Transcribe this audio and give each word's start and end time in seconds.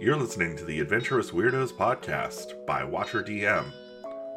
You're 0.00 0.16
listening 0.16 0.56
to 0.58 0.64
the 0.64 0.78
Adventurous 0.78 1.32
Weirdos 1.32 1.72
podcast 1.72 2.64
by 2.66 2.84
Watcher 2.84 3.20
DM. 3.20 3.64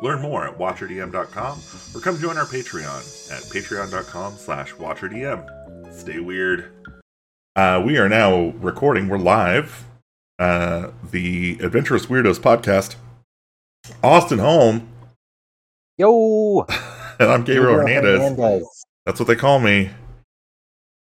Learn 0.01 0.19
more 0.19 0.47
at 0.47 0.57
watcherdm.com 0.57 1.59
or 1.93 2.01
come 2.01 2.17
join 2.17 2.35
our 2.35 2.45
Patreon 2.45 3.31
at 3.31 3.43
patreon.com 3.43 4.37
slash 4.37 4.73
watcherdm. 4.73 5.93
Stay 5.93 6.19
weird. 6.19 6.71
Uh, 7.55 7.83
we 7.85 7.99
are 7.99 8.09
now 8.09 8.53
recording. 8.59 9.07
We're 9.07 9.19
live. 9.19 9.85
Uh, 10.39 10.89
the 11.11 11.59
Adventurous 11.61 12.07
Weirdos 12.07 12.39
podcast. 12.39 12.95
Austin 14.03 14.39
Home. 14.39 14.89
Yo! 15.99 16.65
and 17.19 17.31
I'm 17.31 17.43
Gabriel 17.43 17.75
Hernandez. 17.75 18.19
Hernandez. 18.19 18.85
That's 19.05 19.19
what 19.19 19.27
they 19.27 19.35
call 19.35 19.59
me. 19.59 19.91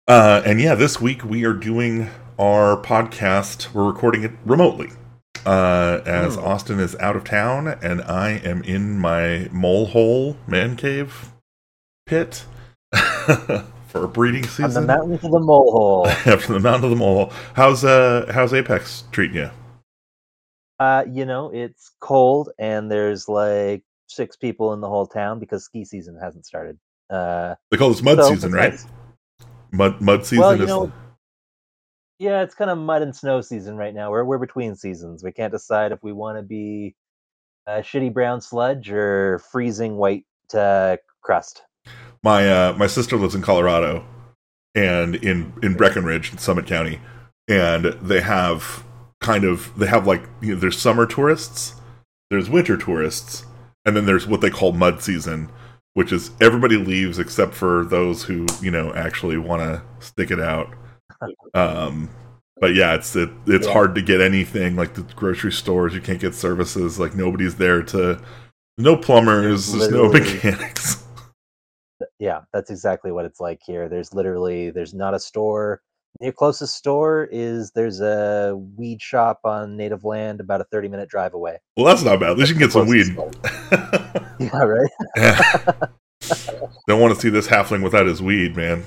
Uh, 0.07 0.41
and 0.47 0.61
yeah, 0.61 0.77
this 0.77 1.01
week 1.01 1.25
we 1.25 1.45
are 1.45 1.53
doing 1.53 2.09
our 2.39 2.77
podcast. 2.77 3.73
We're 3.73 3.87
recording 3.87 4.23
it 4.23 4.33
remotely. 4.45 4.91
Uh, 5.45 6.01
as 6.05 6.37
mm. 6.37 6.43
Austin 6.43 6.81
is 6.81 6.97
out 6.97 7.15
of 7.15 7.25
town 7.25 7.69
and 7.69 8.03
I 8.03 8.41
am 8.45 8.63
in 8.65 8.99
my 8.99 9.49
mole 9.53 9.87
hole 9.87 10.37
man 10.49 10.75
cave 10.75 11.33
pit 12.05 12.45
for 12.93 14.05
a 14.05 14.09
breeding 14.09 14.43
season. 14.43 14.73
From 14.73 14.75
the 14.75 14.87
mountain 14.87 15.19
to 15.19 15.29
the 15.29 15.39
mole 15.39 15.71
hole. 15.71 16.07
yeah, 16.27 16.37
from 16.37 16.55
the 16.55 16.61
mountain 16.61 16.83
to 16.83 16.89
the 16.89 16.97
mole 16.97 17.15
hole. 17.27 17.33
How's 17.55 17.85
uh 17.85 18.31
how's 18.33 18.53
Apex 18.53 19.05
treating 19.13 19.37
you? 19.37 19.51
Uh, 20.81 21.05
you 21.09 21.25
know, 21.25 21.51
it's 21.55 21.93
cold 22.01 22.51
and 22.59 22.91
there's 22.91 23.29
like 23.29 23.83
six 24.09 24.37
people 24.37 24.73
in 24.73 24.81
the 24.81 24.89
whole 24.89 25.07
town 25.07 25.39
because 25.39 25.65
ski 25.65 25.85
season 25.85 26.19
hasn't 26.21 26.45
started. 26.45 26.79
Uh, 27.09 27.55
they 27.71 27.77
call 27.77 27.91
this 27.91 28.03
mud 28.03 28.19
so 28.19 28.31
season, 28.31 28.53
right? 28.53 28.73
Nice. 28.73 28.87
Mud 29.71 30.01
mud 30.01 30.27
season 30.27 30.41
well, 30.41 30.61
is. 30.61 30.69
Know, 30.69 30.93
yeah, 32.19 32.43
it's 32.43 32.55
kind 32.55 32.71
of 32.71 32.79
mud 32.79 33.03
and 33.03 33.15
snow 33.15 33.41
season 33.41 33.77
right 33.77 33.95
now. 33.95 34.11
We're 34.11 34.25
we're 34.25 34.39
between 34.39 34.75
seasons. 34.75 35.23
We 35.23 35.33
can't 35.33 35.53
decide 35.53 35.93
if 35.93 36.03
we 36.03 36.13
want 36.13 36.39
to 36.39 36.43
be 36.43 36.95
a 37.67 37.81
shitty 37.81 38.13
brown 38.13 38.41
sludge 38.41 38.91
or 38.91 39.41
freezing 39.51 39.97
white 39.97 40.25
uh, 40.55 40.97
crust. 41.21 41.63
My 42.23 42.49
uh, 42.49 42.75
my 42.79 42.87
sister 42.87 43.17
lives 43.17 43.35
in 43.35 43.43
Colorado, 43.43 44.05
and 44.75 45.17
in 45.17 45.53
in 45.63 45.75
Breckenridge, 45.75 46.33
in 46.33 46.39
Summit 46.39 46.67
County, 46.67 47.01
and 47.49 47.85
they 48.01 48.23
have 48.23 48.85
kind 49.21 49.45
of 49.45 49.79
they 49.79 49.87
have 49.87 50.07
like 50.07 50.23
you 50.41 50.55
know, 50.55 50.61
there's 50.61 50.79
summer 50.79 51.05
tourists, 51.07 51.75
there's 52.31 52.49
winter 52.49 52.79
tourists, 52.79 53.45
and 53.85 53.95
then 53.95 54.07
there's 54.07 54.27
what 54.27 54.41
they 54.41 54.51
call 54.51 54.73
mud 54.73 55.03
season, 55.03 55.51
which 55.93 56.13
is 56.13 56.31
everybody 56.41 56.77
leaves 56.77 57.19
except 57.19 57.53
for 57.53 57.85
those 57.85 58.23
who 58.23 58.47
you 58.63 58.71
know 58.71 58.95
actually 58.95 59.37
want 59.37 59.61
to 59.61 59.83
stick 60.05 60.31
it 60.31 60.41
out 60.41 60.73
um, 61.55 62.11
but 62.61 62.75
yeah, 62.75 62.95
it's 62.95 63.15
it, 63.17 63.31
it's 63.47 63.67
yeah. 63.67 63.73
hard 63.73 63.95
to 63.95 64.03
get 64.03 64.21
anything 64.21 64.77
like 64.77 64.95
the 64.95 65.03
grocery 65.15 65.53
stores. 65.53 65.95
You 65.95 66.01
can't 66.01 66.21
get 66.21 66.35
services. 66.35 66.99
Like 66.99 67.15
nobody's 67.15 67.57
there 67.57 67.83
to. 67.85 68.21
No 68.79 68.97
plumbers. 68.97 69.73
There's 69.73 69.91
no 69.91 70.11
mechanics. 70.11 71.03
Yeah, 72.19 72.43
that's 72.53 72.71
exactly 72.71 73.13
what 73.13 73.25
it's 73.25 73.41
like 73.41 73.61
here. 73.65 73.89
There's 73.89 74.13
literally 74.15 74.71
there's 74.71 74.95
not 74.95 75.15
a 75.15 75.19
store. 75.19 75.83
Your 76.21 76.33
closest 76.33 76.75
store 76.75 77.29
is 77.31 77.73
there's 77.73 78.01
a 78.01 78.55
weed 78.77 79.03
shop 79.03 79.41
on 79.45 79.77
native 79.77 80.05
land 80.05 80.41
about 80.41 80.63
a 80.63 80.65
30 80.65 80.89
minute 80.89 81.09
drive 81.09 81.35
away. 81.35 81.59
Well, 81.77 81.87
that's 81.87 82.03
not 82.03 82.21
bad. 82.21 82.31
At 82.31 82.39
least 82.39 82.51
you 82.51 82.57
can 82.57 82.65
get 82.65 82.73
some 82.73 82.87
weed. 82.87 83.07
yeah, 84.41 84.63
right. 84.63 84.91
yeah. 85.17 85.73
Don't 86.89 87.01
want 87.01 87.15
to 87.15 87.21
see 87.21 87.29
this 87.29 87.47
halfling 87.47 87.83
without 87.83 88.07
his 88.07 88.23
weed, 88.23 88.57
man. 88.57 88.83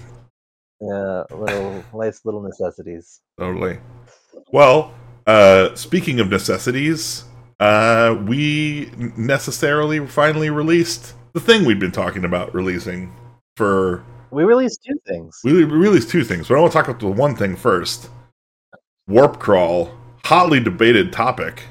Yeah, 0.82 1.24
little 1.32 1.84
life's 1.94 2.22
little 2.24 2.42
necessities. 2.42 3.22
Totally. 3.38 3.80
Well, 4.52 4.94
uh, 5.28 5.76
speaking 5.76 6.20
of 6.20 6.30
necessities, 6.30 7.26
uh, 7.60 8.18
we 8.26 8.92
necessarily 9.18 10.06
finally 10.08 10.50
released 10.50 11.14
the 11.34 11.40
thing 11.40 11.66
we've 11.66 11.80
been 11.80 11.92
talking 11.92 12.24
about 12.24 12.54
releasing 12.54 13.14
for. 13.58 14.04
We 14.32 14.44
released 14.44 14.84
two 14.88 15.00
things. 15.08 15.40
We 15.44 15.64
released 15.64 16.10
two 16.10 16.24
things, 16.24 16.48
but 16.48 16.56
I 16.56 16.62
want 16.62 16.72
to 16.72 16.78
talk 16.78 16.88
about 16.88 17.00
the 17.00 17.08
one 17.08 17.36
thing 17.36 17.56
first. 17.56 18.10
Warp 19.08 19.40
crawl, 19.40 19.92
hotly 20.24 20.60
debated 20.60 21.12
topic. 21.12 21.64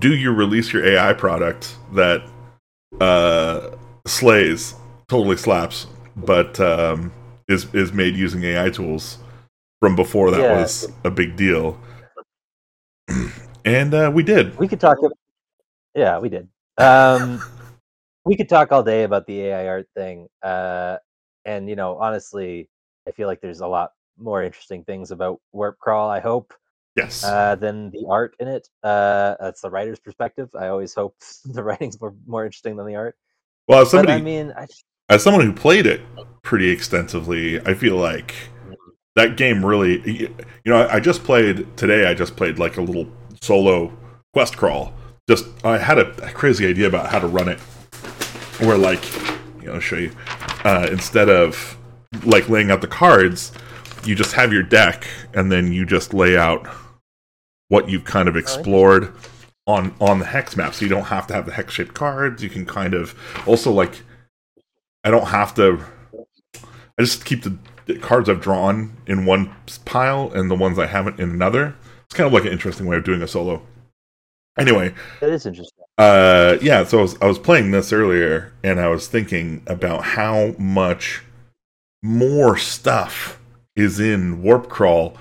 Do 0.00 0.14
you 0.14 0.32
release 0.32 0.72
your 0.72 0.86
AI 0.86 1.12
product 1.12 1.76
that 1.92 2.22
uh, 3.00 3.70
slays, 4.06 4.74
totally 5.08 5.36
slaps, 5.36 5.86
but 6.16 6.58
um, 6.60 7.12
is 7.48 7.72
is 7.74 7.92
made 7.92 8.16
using 8.16 8.42
AI 8.44 8.70
tools. 8.70 9.18
From 9.80 9.94
before 9.94 10.32
that 10.32 10.40
yeah. 10.40 10.60
was 10.60 10.90
a 11.04 11.10
big 11.10 11.36
deal, 11.36 11.78
and 13.64 13.94
uh, 13.94 14.10
we 14.12 14.24
did. 14.24 14.56
We 14.58 14.66
could 14.66 14.80
talk. 14.80 14.98
Yeah, 15.94 16.18
we 16.18 16.28
did. 16.28 16.48
Um, 16.78 17.40
we 18.24 18.36
could 18.36 18.48
talk 18.48 18.72
all 18.72 18.82
day 18.82 19.04
about 19.04 19.26
the 19.26 19.40
AI 19.42 19.68
art 19.68 19.88
thing, 19.94 20.26
uh, 20.42 20.96
and 21.44 21.68
you 21.68 21.76
know, 21.76 21.96
honestly, 21.98 22.68
I 23.06 23.12
feel 23.12 23.28
like 23.28 23.40
there's 23.40 23.60
a 23.60 23.68
lot 23.68 23.92
more 24.18 24.42
interesting 24.42 24.82
things 24.82 25.12
about 25.12 25.40
Warp 25.52 25.78
Crawl. 25.78 26.10
I 26.10 26.20
hope. 26.20 26.52
Yes. 26.96 27.22
Uh, 27.22 27.54
than 27.54 27.90
the 27.90 28.04
art 28.08 28.34
in 28.40 28.48
it. 28.48 28.68
Uh, 28.82 29.36
that's 29.38 29.60
the 29.60 29.70
writer's 29.70 30.00
perspective. 30.00 30.50
I 30.58 30.66
always 30.66 30.94
hope 30.94 31.14
the 31.44 31.62
writing's 31.62 32.00
more, 32.00 32.14
more 32.26 32.44
interesting 32.44 32.76
than 32.76 32.86
the 32.86 32.96
art. 32.96 33.16
Well, 33.68 33.86
somebody, 33.86 34.14
but, 34.14 34.18
I 34.18 34.20
mean, 34.20 34.52
I, 34.56 34.66
as 35.08 35.22
someone 35.22 35.44
who 35.44 35.52
played 35.52 35.86
it 35.86 36.00
pretty 36.42 36.70
extensively, 36.70 37.60
I 37.60 37.74
feel 37.74 37.96
like 37.96 38.34
that 39.16 39.36
game 39.36 39.64
really. 39.64 40.00
You 40.64 40.72
know, 40.72 40.88
I 40.88 41.00
just 41.00 41.24
played 41.24 41.76
today. 41.76 42.08
I 42.08 42.14
just 42.14 42.36
played 42.36 42.58
like 42.58 42.76
a 42.76 42.82
little 42.82 43.10
solo 43.40 43.92
quest 44.32 44.56
crawl. 44.56 44.92
Just 45.28 45.46
I 45.64 45.78
had 45.78 45.98
a, 45.98 46.10
a 46.24 46.30
crazy 46.32 46.66
idea 46.66 46.86
about 46.86 47.10
how 47.10 47.18
to 47.18 47.26
run 47.26 47.48
it, 47.48 47.58
where 48.60 48.78
like 48.78 49.04
you 49.60 49.66
know, 49.66 49.74
I'll 49.74 49.80
show 49.80 49.96
you. 49.96 50.12
Uh, 50.64 50.88
instead 50.90 51.28
of 51.28 51.76
like 52.24 52.48
laying 52.48 52.70
out 52.70 52.80
the 52.80 52.86
cards, 52.86 53.52
you 54.04 54.14
just 54.14 54.32
have 54.32 54.52
your 54.52 54.62
deck, 54.62 55.06
and 55.34 55.50
then 55.50 55.72
you 55.72 55.86
just 55.86 56.14
lay 56.14 56.36
out 56.36 56.66
what 57.68 57.88
you've 57.88 58.04
kind 58.04 58.28
of 58.28 58.36
explored 58.36 59.12
on 59.66 59.94
on 60.00 60.18
the 60.18 60.24
hex 60.24 60.56
map. 60.56 60.74
So 60.74 60.84
you 60.84 60.88
don't 60.88 61.04
have 61.04 61.26
to 61.28 61.34
have 61.34 61.46
the 61.46 61.52
hex 61.52 61.74
shaped 61.74 61.94
cards. 61.94 62.42
You 62.42 62.50
can 62.50 62.66
kind 62.66 62.94
of 62.94 63.14
also 63.46 63.70
like 63.70 64.02
I 65.04 65.10
don't 65.10 65.28
have 65.28 65.54
to. 65.54 65.82
I 66.54 67.02
just 67.02 67.24
keep 67.24 67.42
the, 67.42 67.56
the 67.86 67.98
cards 67.98 68.28
I've 68.28 68.40
drawn 68.40 68.96
in 69.06 69.24
one 69.24 69.54
pile 69.84 70.32
and 70.32 70.50
the 70.50 70.56
ones 70.56 70.78
I 70.78 70.86
haven't 70.86 71.20
in 71.20 71.30
another. 71.30 71.76
It's 72.04 72.14
kind 72.14 72.26
of 72.26 72.32
like 72.32 72.44
an 72.44 72.52
interesting 72.52 72.86
way 72.86 72.96
of 72.96 73.04
doing 73.04 73.22
a 73.22 73.28
solo. 73.28 73.62
Anyway, 74.58 74.92
it 75.22 75.28
is 75.28 75.46
interesting. 75.46 75.84
Uh, 75.98 76.58
yeah. 76.60 76.84
So 76.84 76.98
I 76.98 77.02
was 77.02 77.22
I 77.22 77.26
was 77.26 77.38
playing 77.38 77.70
this 77.70 77.92
earlier, 77.92 78.52
and 78.64 78.80
I 78.80 78.88
was 78.88 79.06
thinking 79.06 79.62
about 79.66 80.04
how 80.04 80.54
much 80.58 81.22
more 82.02 82.56
stuff 82.56 83.40
is 83.76 84.00
in 84.00 84.42
Warp 84.42 84.68
Crawl, 84.68 85.16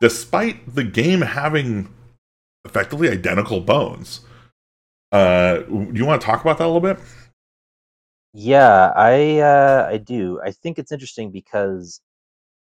despite 0.00 0.74
the 0.74 0.84
game 0.84 1.20
having 1.20 1.92
effectively 2.64 3.08
identical 3.08 3.60
bones. 3.60 4.20
Uh, 5.12 5.58
do 5.58 5.90
you 5.92 6.04
want 6.04 6.20
to 6.20 6.26
talk 6.26 6.40
about 6.40 6.58
that 6.58 6.64
a 6.64 6.70
little 6.70 6.80
bit? 6.80 6.98
Yeah, 8.32 8.92
I 8.94 9.38
uh, 9.40 9.88
I 9.90 9.96
do. 9.96 10.40
I 10.44 10.52
think 10.52 10.78
it's 10.78 10.92
interesting 10.92 11.30
because 11.32 12.00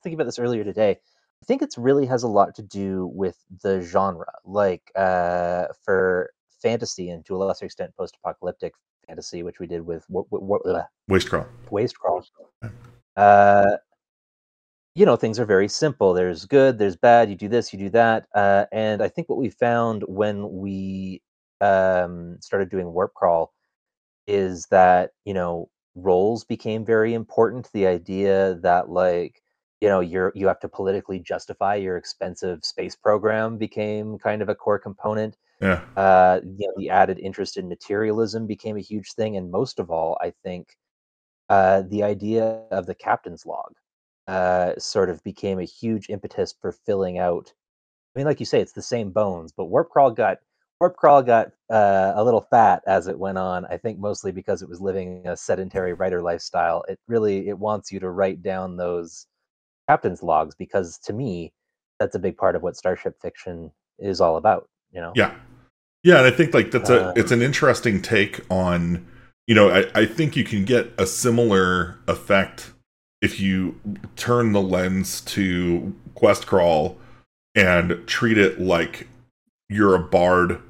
thinking 0.02 0.14
about 0.14 0.26
this 0.26 0.38
earlier 0.38 0.64
today, 0.64 0.91
I 0.91 1.47
think 1.47 1.62
it's 1.62 1.78
really 1.78 2.06
has 2.06 2.22
a 2.22 2.28
lot 2.28 2.54
to 2.56 2.62
do 2.62 3.10
with 3.14 3.38
the 3.62 3.80
genre. 3.80 4.32
Like 4.44 4.91
uh, 4.94 5.66
for 5.82 6.30
fantasy 6.62 7.10
and 7.10 7.25
to 7.26 7.36
a 7.36 7.38
lesser 7.38 7.64
extent 7.66 7.94
post-apocalyptic 7.97 8.75
fantasy, 9.06 9.42
which 9.42 9.58
we 9.58 9.66
did 9.66 9.86
with 9.86 10.06
w- 10.08 10.26
w- 10.30 10.58
w- 10.62 10.82
Waste 11.08 11.28
Crawl. 11.28 11.47
Waste 11.70 11.98
Crawl. 11.98 12.25
Uh, 13.16 13.76
you 14.94 15.04
know, 15.06 15.16
things 15.16 15.38
are 15.38 15.44
very 15.44 15.69
simple. 15.69 16.14
There's 16.14 16.44
good, 16.44 16.78
there's 16.78 16.96
bad. 16.96 17.28
You 17.28 17.36
do 17.36 17.48
this, 17.48 17.72
you 17.72 17.78
do 17.78 17.91
that, 17.91 18.26
uh, 18.34 18.66
and 18.70 19.02
I 19.02 19.08
think 19.08 19.28
what 19.28 19.38
we 19.38 19.50
found 19.50 20.04
when 20.06 20.52
we 20.52 21.22
um, 21.60 22.37
started 22.40 22.70
doing 22.70 22.93
Warp 22.93 23.14
Crawl 23.14 23.52
is 24.26 24.67
that 24.67 25.12
you 25.25 25.35
know 25.35 25.69
roles 25.94 26.44
became 26.44 26.85
very 26.85 27.15
important 27.15 27.71
the 27.73 27.87
idea 27.87 28.55
that 28.62 28.88
like 28.91 29.43
you 29.81 29.88
know 29.88 30.00
you're 30.00 30.32
you 30.35 30.47
have 30.47 30.61
to 30.61 30.69
politically 30.69 31.19
justify 31.21 31.75
your 31.75 31.97
expensive 31.97 32.65
space 32.65 32.97
program 32.97 33.59
became 33.59 34.19
kind 34.19 34.43
of 34.43 34.49
a 34.49 34.55
core 34.55 34.79
component. 34.79 35.37
Yeah. 35.61 35.82
Uh 35.97 36.41
you 36.43 36.67
know 36.67 36.75
the 36.76 36.91
added 36.91 37.19
interest 37.19 37.56
in 37.56 37.69
materialism 37.69 38.47
became 38.47 38.76
a 38.76 38.81
huge 38.81 39.12
thing 39.12 39.37
and 39.37 39.50
most 39.50 39.79
of 39.79 39.91
all 39.91 40.19
i 40.21 40.32
think 40.43 40.77
uh 41.49 41.82
the 41.88 42.03
idea 42.03 42.62
of 42.70 42.87
the 42.87 42.94
captain's 42.94 43.47
log 43.47 43.73
uh 44.27 44.73
sort 44.79 45.11
of 45.11 45.23
became 45.23 45.61
a 45.61 45.65
huge 45.65 46.09
impetus 46.09 46.55
for 46.61 46.73
filling 46.73 47.19
out 47.19 47.53
i 48.15 48.19
mean 48.19 48.27
like 48.27 48.41
you 48.41 48.47
say 48.47 48.61
it's 48.61 48.73
the 48.73 48.82
same 48.82 49.11
bones 49.11 49.53
but 49.53 49.67
warp 49.67 49.91
crawl 49.91 50.11
got 50.11 50.38
Warp 50.81 50.97
Crawl 50.97 51.23
got 51.23 51.53
uh, 51.71 52.12
a 52.17 52.25
little 52.25 52.41
fat 52.41 52.82
as 52.87 53.06
it 53.06 53.19
went 53.19 53.38
on. 53.38 53.65
I 53.67 53.76
think 53.76 53.99
mostly 53.99 54.32
because 54.32 54.62
it 54.62 54.69
was 54.69 54.81
living 54.81 55.26
a 55.26 55.37
sedentary 55.37 55.93
writer 55.93 56.23
lifestyle. 56.23 56.85
It 56.88 56.99
really 57.09 57.49
it 57.49 57.59
wants 57.59 57.93
you 57.93 58.00
to 58.00 58.11
write 58.11 58.43
down 58.43 58.76
those 58.76 59.26
captain's 59.88 60.23
logs 60.23 60.55
because 60.55 60.99
to 60.99 61.12
me 61.12 61.53
that's 62.00 62.15
a 62.15 62.19
big 62.19 62.37
part 62.37 62.56
of 62.56 62.62
what 62.62 62.76
starship 62.76 63.15
fiction 63.23 63.71
is 63.99 64.21
all 64.21 64.37
about. 64.37 64.69
You 64.93 65.00
know? 65.00 65.12
Yeah, 65.15 65.35
yeah, 66.05 66.19
and 66.19 66.26
I 66.26 66.31
think 66.31 66.55
like 66.55 66.71
that's 66.71 66.91
a 66.91 67.09
um, 67.09 67.15
it's 67.17 67.32
an 67.32 67.43
interesting 67.43 68.03
take 68.03 68.41
on 68.50 69.06
you 69.47 69.55
know 69.55 69.70
I, 69.70 69.87
I 69.94 70.06
think 70.06 70.37
you 70.37 70.44
can 70.44 70.65
get 70.65 70.93
a 70.99 71.06
similar 71.06 71.99
effect 72.06 72.73
if 73.23 73.41
you 73.41 73.81
turn 74.17 74.53
the 74.53 74.61
lens 74.61 75.23
to 75.23 75.94
quest 76.15 76.47
crawl 76.47 76.99
and 77.55 78.06
treat 78.06 78.37
it 78.37 78.61
like 78.61 79.09
you're 79.69 79.94
a 79.94 80.00
bard 80.00 80.61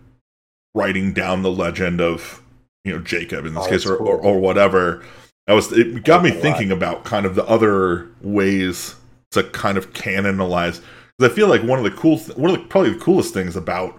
writing 0.74 1.12
down 1.12 1.42
the 1.42 1.50
legend 1.50 2.00
of 2.00 2.42
you 2.84 2.92
know 2.92 3.00
Jacob 3.00 3.46
in 3.46 3.54
this 3.54 3.66
oh, 3.66 3.70
case 3.70 3.86
or, 3.86 3.96
cool. 3.96 4.08
or, 4.08 4.20
or 4.20 4.38
whatever. 4.40 5.04
That 5.46 5.54
was 5.54 5.72
it 5.72 6.04
got 6.04 6.22
me 6.22 6.30
thinking 6.30 6.70
about 6.70 7.04
kind 7.04 7.26
of 7.26 7.34
the 7.34 7.44
other 7.46 8.08
ways 8.22 8.96
to 9.32 9.44
kind 9.44 9.76
of 9.76 9.92
canonize 9.92 10.80
because 11.16 11.32
I 11.32 11.34
feel 11.34 11.48
like 11.48 11.62
one 11.62 11.78
of 11.78 11.84
the 11.84 11.90
cool 11.90 12.18
th- 12.18 12.36
one 12.38 12.50
of 12.50 12.56
the 12.56 12.64
probably 12.64 12.90
the 12.90 13.00
coolest 13.00 13.34
things 13.34 13.56
about 13.56 13.98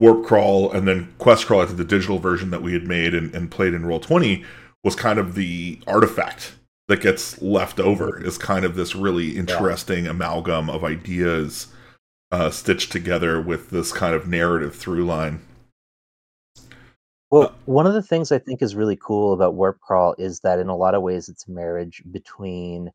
warp 0.00 0.24
crawl 0.24 0.72
and 0.72 0.88
then 0.88 1.12
quest 1.18 1.46
crawl 1.46 1.60
I 1.60 1.66
the 1.66 1.84
digital 1.84 2.18
version 2.18 2.50
that 2.50 2.62
we 2.62 2.72
had 2.72 2.86
made 2.86 3.14
and, 3.14 3.34
and 3.34 3.50
played 3.50 3.74
in 3.74 3.84
roll 3.86 4.00
20 4.00 4.44
was 4.82 4.96
kind 4.96 5.18
of 5.18 5.34
the 5.34 5.78
artifact 5.86 6.54
that 6.88 7.02
gets 7.02 7.40
left 7.42 7.78
over 7.78 8.22
is 8.24 8.38
kind 8.38 8.64
of 8.64 8.74
this 8.74 8.96
really 8.96 9.36
interesting 9.36 10.04
yeah. 10.04 10.10
amalgam 10.10 10.70
of 10.70 10.82
ideas 10.82 11.68
uh, 12.30 12.50
stitched 12.50 12.92
together 12.92 13.40
with 13.40 13.70
this 13.70 13.92
kind 13.92 14.14
of 14.14 14.28
narrative 14.28 14.74
through 14.74 15.04
line. 15.04 15.40
Well, 17.30 17.42
uh, 17.42 17.52
one 17.66 17.86
of 17.86 17.94
the 17.94 18.02
things 18.02 18.32
I 18.32 18.38
think 18.38 18.60
is 18.60 18.74
really 18.74 18.96
cool 18.96 19.32
about 19.32 19.54
Warp 19.54 19.80
Crawl 19.80 20.14
is 20.18 20.40
that 20.40 20.58
in 20.58 20.68
a 20.68 20.76
lot 20.76 20.94
of 20.94 21.02
ways 21.02 21.28
it's 21.28 21.46
a 21.46 21.50
marriage 21.50 22.02
between 22.10 22.90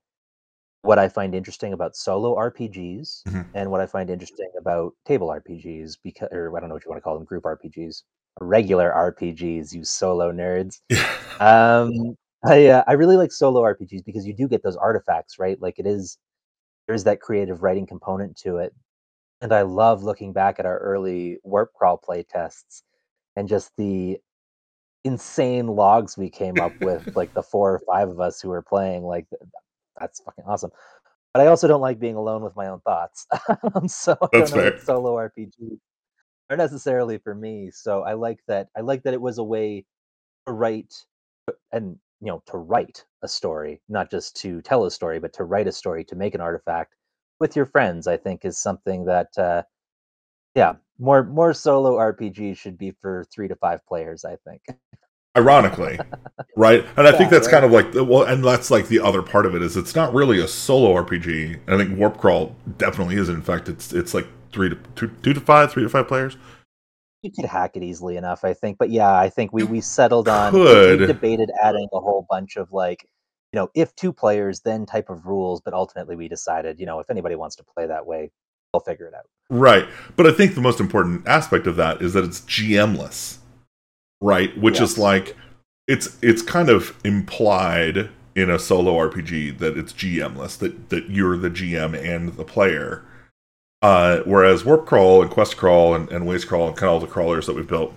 what 0.81 0.99
I 0.99 1.09
find 1.09 1.33
interesting 1.33 1.73
about 1.73 1.95
solo 1.95 2.35
RPGs 2.35 3.23
mm-hmm. 3.23 3.41
and 3.53 3.71
what 3.71 3.81
I 3.81 3.87
find 3.87 4.09
interesting 4.09 4.49
about 4.59 4.93
table 5.05 5.29
RPGs 5.29 5.97
because 6.03 6.29
or 6.31 6.55
I 6.55 6.59
don't 6.59 6.69
know 6.69 6.75
what 6.75 6.85
you 6.85 6.91
want 6.91 6.99
to 6.99 7.01
call 7.01 7.15
them, 7.15 7.25
group 7.25 7.43
RPGs, 7.43 8.03
regular 8.41 8.91
RPGs, 8.91 9.73
you 9.73 9.83
solo 9.83 10.31
nerds. 10.31 10.81
um 11.39 12.15
I 12.45 12.67
uh, 12.67 12.83
I 12.87 12.93
really 12.93 13.17
like 13.17 13.31
solo 13.31 13.61
RPGs 13.61 14.05
because 14.05 14.27
you 14.27 14.33
do 14.33 14.47
get 14.47 14.63
those 14.63 14.75
artifacts, 14.75 15.39
right? 15.39 15.59
Like 15.61 15.79
it 15.79 15.87
is 15.87 16.17
there's 16.87 17.05
that 17.05 17.21
creative 17.21 17.63
writing 17.63 17.87
component 17.87 18.37
to 18.37 18.57
it 18.57 18.73
and 19.41 19.53
I 19.53 19.61
love 19.63 20.03
looking 20.03 20.33
back 20.33 20.59
at 20.59 20.65
our 20.65 20.77
early 20.79 21.37
warp 21.43 21.73
crawl 21.73 21.97
play 21.97 22.23
tests 22.23 22.83
and 23.35 23.47
just 23.47 23.71
the 23.77 24.17
insane 25.03 25.67
logs 25.67 26.17
we 26.17 26.29
came 26.29 26.59
up 26.59 26.73
with, 26.81 27.15
like 27.15 27.33
the 27.33 27.43
four 27.43 27.73
or 27.73 27.79
five 27.79 28.09
of 28.09 28.19
us 28.19 28.41
who 28.41 28.49
were 28.49 28.61
playing. 28.61 29.03
Like 29.03 29.27
that's 29.99 30.19
fucking 30.21 30.45
awesome. 30.47 30.71
But 31.33 31.41
I 31.41 31.47
also 31.47 31.67
don't 31.67 31.81
like 31.81 31.99
being 31.99 32.15
alone 32.15 32.43
with 32.43 32.55
my 32.55 32.67
own 32.67 32.79
thoughts. 32.81 33.27
so 33.87 34.17
I 34.21 34.27
don't 34.31 34.51
know 34.51 34.71
fair. 34.71 34.79
solo 34.79 35.15
RPG 35.15 35.79
are 36.49 36.57
necessarily 36.57 37.17
for 37.17 37.35
me. 37.35 37.71
So 37.71 38.03
I 38.03 38.13
like 38.13 38.39
that. 38.47 38.67
I 38.75 38.81
like 38.81 39.03
that 39.03 39.13
it 39.13 39.21
was 39.21 39.37
a 39.37 39.43
way 39.43 39.85
to 40.47 40.53
write 40.53 40.93
and 41.71 41.97
you 42.21 42.27
know 42.27 42.41
to 42.47 42.57
write 42.57 43.05
a 43.21 43.27
story, 43.27 43.81
not 43.89 44.09
just 44.09 44.35
to 44.37 44.61
tell 44.61 44.85
a 44.85 44.91
story, 44.91 45.19
but 45.19 45.33
to 45.33 45.43
write 45.43 45.67
a 45.67 45.71
story 45.71 46.03
to 46.05 46.15
make 46.15 46.35
an 46.35 46.41
artifact 46.41 46.94
with 47.39 47.55
your 47.55 47.65
friends, 47.65 48.07
I 48.07 48.17
think, 48.17 48.45
is 48.45 48.57
something 48.57 49.05
that, 49.05 49.37
uh, 49.37 49.63
yeah, 50.55 50.73
more 50.99 51.23
more 51.23 51.53
solo 51.53 51.97
RPG 51.97 52.57
should 52.57 52.77
be 52.77 52.91
for 53.01 53.25
three 53.33 53.47
to 53.47 53.55
five 53.55 53.85
players. 53.85 54.25
I 54.25 54.37
think. 54.47 54.61
Ironically, 55.37 55.99
right? 56.55 56.85
And 56.95 57.05
I 57.05 57.11
yeah, 57.11 57.17
think 57.17 57.29
that's 57.29 57.47
right. 57.47 57.61
kind 57.61 57.65
of 57.65 57.71
like 57.71 57.93
well, 57.93 58.23
and 58.23 58.43
that's 58.43 58.71
like 58.71 58.87
the 58.87 59.01
other 59.01 59.21
part 59.21 59.45
of 59.45 59.53
it 59.55 59.61
is 59.61 59.75
it's 59.75 59.95
not 59.95 60.13
really 60.13 60.39
a 60.39 60.47
solo 60.47 60.93
RPG. 60.93 61.59
I 61.67 61.77
think 61.77 61.97
Warp 61.97 62.17
Crawl 62.17 62.55
definitely 62.77 63.17
is. 63.17 63.27
In 63.27 63.41
fact, 63.41 63.67
it's 63.67 63.91
it's 63.91 64.13
like 64.13 64.27
three 64.53 64.69
to 64.69 64.77
two, 64.95 65.09
two 65.21 65.33
to 65.33 65.41
five, 65.41 65.71
three 65.71 65.83
to 65.83 65.89
five 65.89 66.07
players. 66.07 66.37
You 67.21 67.31
could 67.31 67.45
hack 67.45 67.75
it 67.75 67.83
easily 67.83 68.17
enough, 68.17 68.45
I 68.45 68.53
think. 68.53 68.77
But 68.77 68.91
yeah, 68.91 69.13
I 69.13 69.29
think 69.29 69.51
we 69.51 69.63
we 69.63 69.81
settled 69.81 70.29
on. 70.29 70.53
We 70.53 71.05
debated 71.05 71.51
adding 71.61 71.89
a 71.91 71.99
whole 71.99 72.25
bunch 72.29 72.55
of 72.55 72.71
like 72.71 73.05
you 73.53 73.59
know, 73.59 73.69
if 73.73 73.95
two 73.95 74.11
players, 74.11 74.61
then 74.61 74.85
type 74.85 75.09
of 75.09 75.25
rules. 75.25 75.61
But 75.61 75.73
ultimately, 75.73 76.15
we 76.15 76.27
decided, 76.27 76.79
you 76.79 76.85
know, 76.85 76.99
if 76.99 77.09
anybody 77.09 77.35
wants 77.35 77.55
to 77.57 77.63
play 77.63 77.87
that 77.87 78.05
way, 78.05 78.31
they'll 78.73 78.81
figure 78.81 79.07
it 79.07 79.13
out. 79.13 79.25
Right. 79.49 79.87
But 80.15 80.27
I 80.27 80.31
think 80.31 80.55
the 80.55 80.61
most 80.61 80.79
important 80.79 81.27
aspect 81.27 81.67
of 81.67 81.75
that 81.77 82.01
is 82.01 82.13
that 82.13 82.23
it's 82.23 82.41
GMless, 82.41 83.37
right? 84.21 84.57
Which 84.57 84.79
yes. 84.79 84.91
is 84.91 84.97
like 84.97 85.35
it's 85.87 86.17
it's 86.21 86.41
kind 86.41 86.69
of 86.69 86.97
implied 87.03 88.09
in 88.35 88.49
a 88.49 88.59
solo 88.59 88.95
RPG 88.95 89.59
that 89.59 89.77
it's 89.77 89.93
GMless, 89.93 90.57
that 90.59 90.89
that 90.89 91.09
you're 91.09 91.37
the 91.37 91.49
GM 91.49 91.97
and 91.97 92.35
the 92.35 92.43
player. 92.43 93.03
Uh, 93.81 94.21
whereas 94.25 94.65
Warp 94.65 94.87
Crawl 94.87 95.21
and 95.21 95.29
Quest 95.29 95.57
Crawl 95.57 95.93
and, 95.93 96.09
and 96.11 96.25
Waste 96.25 96.47
Crawl 96.47 96.67
and 96.67 96.75
kind 96.75 96.87
of 96.87 96.93
all 96.93 96.99
the 96.99 97.07
crawlers 97.07 97.45
that 97.45 97.55
we've 97.55 97.67
built 97.67 97.93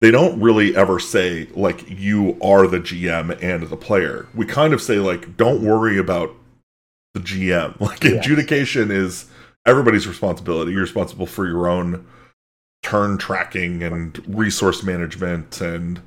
they 0.00 0.10
don't 0.10 0.40
really 0.40 0.74
ever 0.76 0.98
say 0.98 1.46
like 1.54 1.88
you 1.88 2.38
are 2.42 2.66
the 2.66 2.80
GM 2.80 3.42
and 3.42 3.68
the 3.68 3.76
player. 3.76 4.26
We 4.34 4.46
kind 4.46 4.72
of 4.72 4.80
say 4.80 4.98
like 4.98 5.36
don't 5.36 5.62
worry 5.62 5.98
about 5.98 6.34
the 7.14 7.20
GM. 7.20 7.78
Like 7.80 8.04
adjudication 8.04 8.90
is 8.90 9.26
everybody's 9.66 10.06
responsibility. 10.06 10.72
You're 10.72 10.82
responsible 10.82 11.26
for 11.26 11.46
your 11.46 11.68
own 11.68 12.06
turn 12.82 13.18
tracking 13.18 13.82
and 13.82 14.22
resource 14.26 14.82
management 14.82 15.60
and 15.60 16.00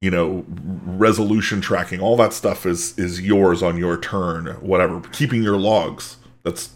you 0.00 0.10
know 0.10 0.44
resolution 0.48 1.60
tracking. 1.60 2.00
All 2.00 2.16
that 2.16 2.32
stuff 2.32 2.66
is 2.66 2.98
is 2.98 3.20
yours 3.20 3.62
on 3.62 3.76
your 3.76 3.96
turn, 3.96 4.46
whatever. 4.60 5.00
Keeping 5.12 5.42
your 5.42 5.56
logs. 5.56 6.16
That's 6.42 6.70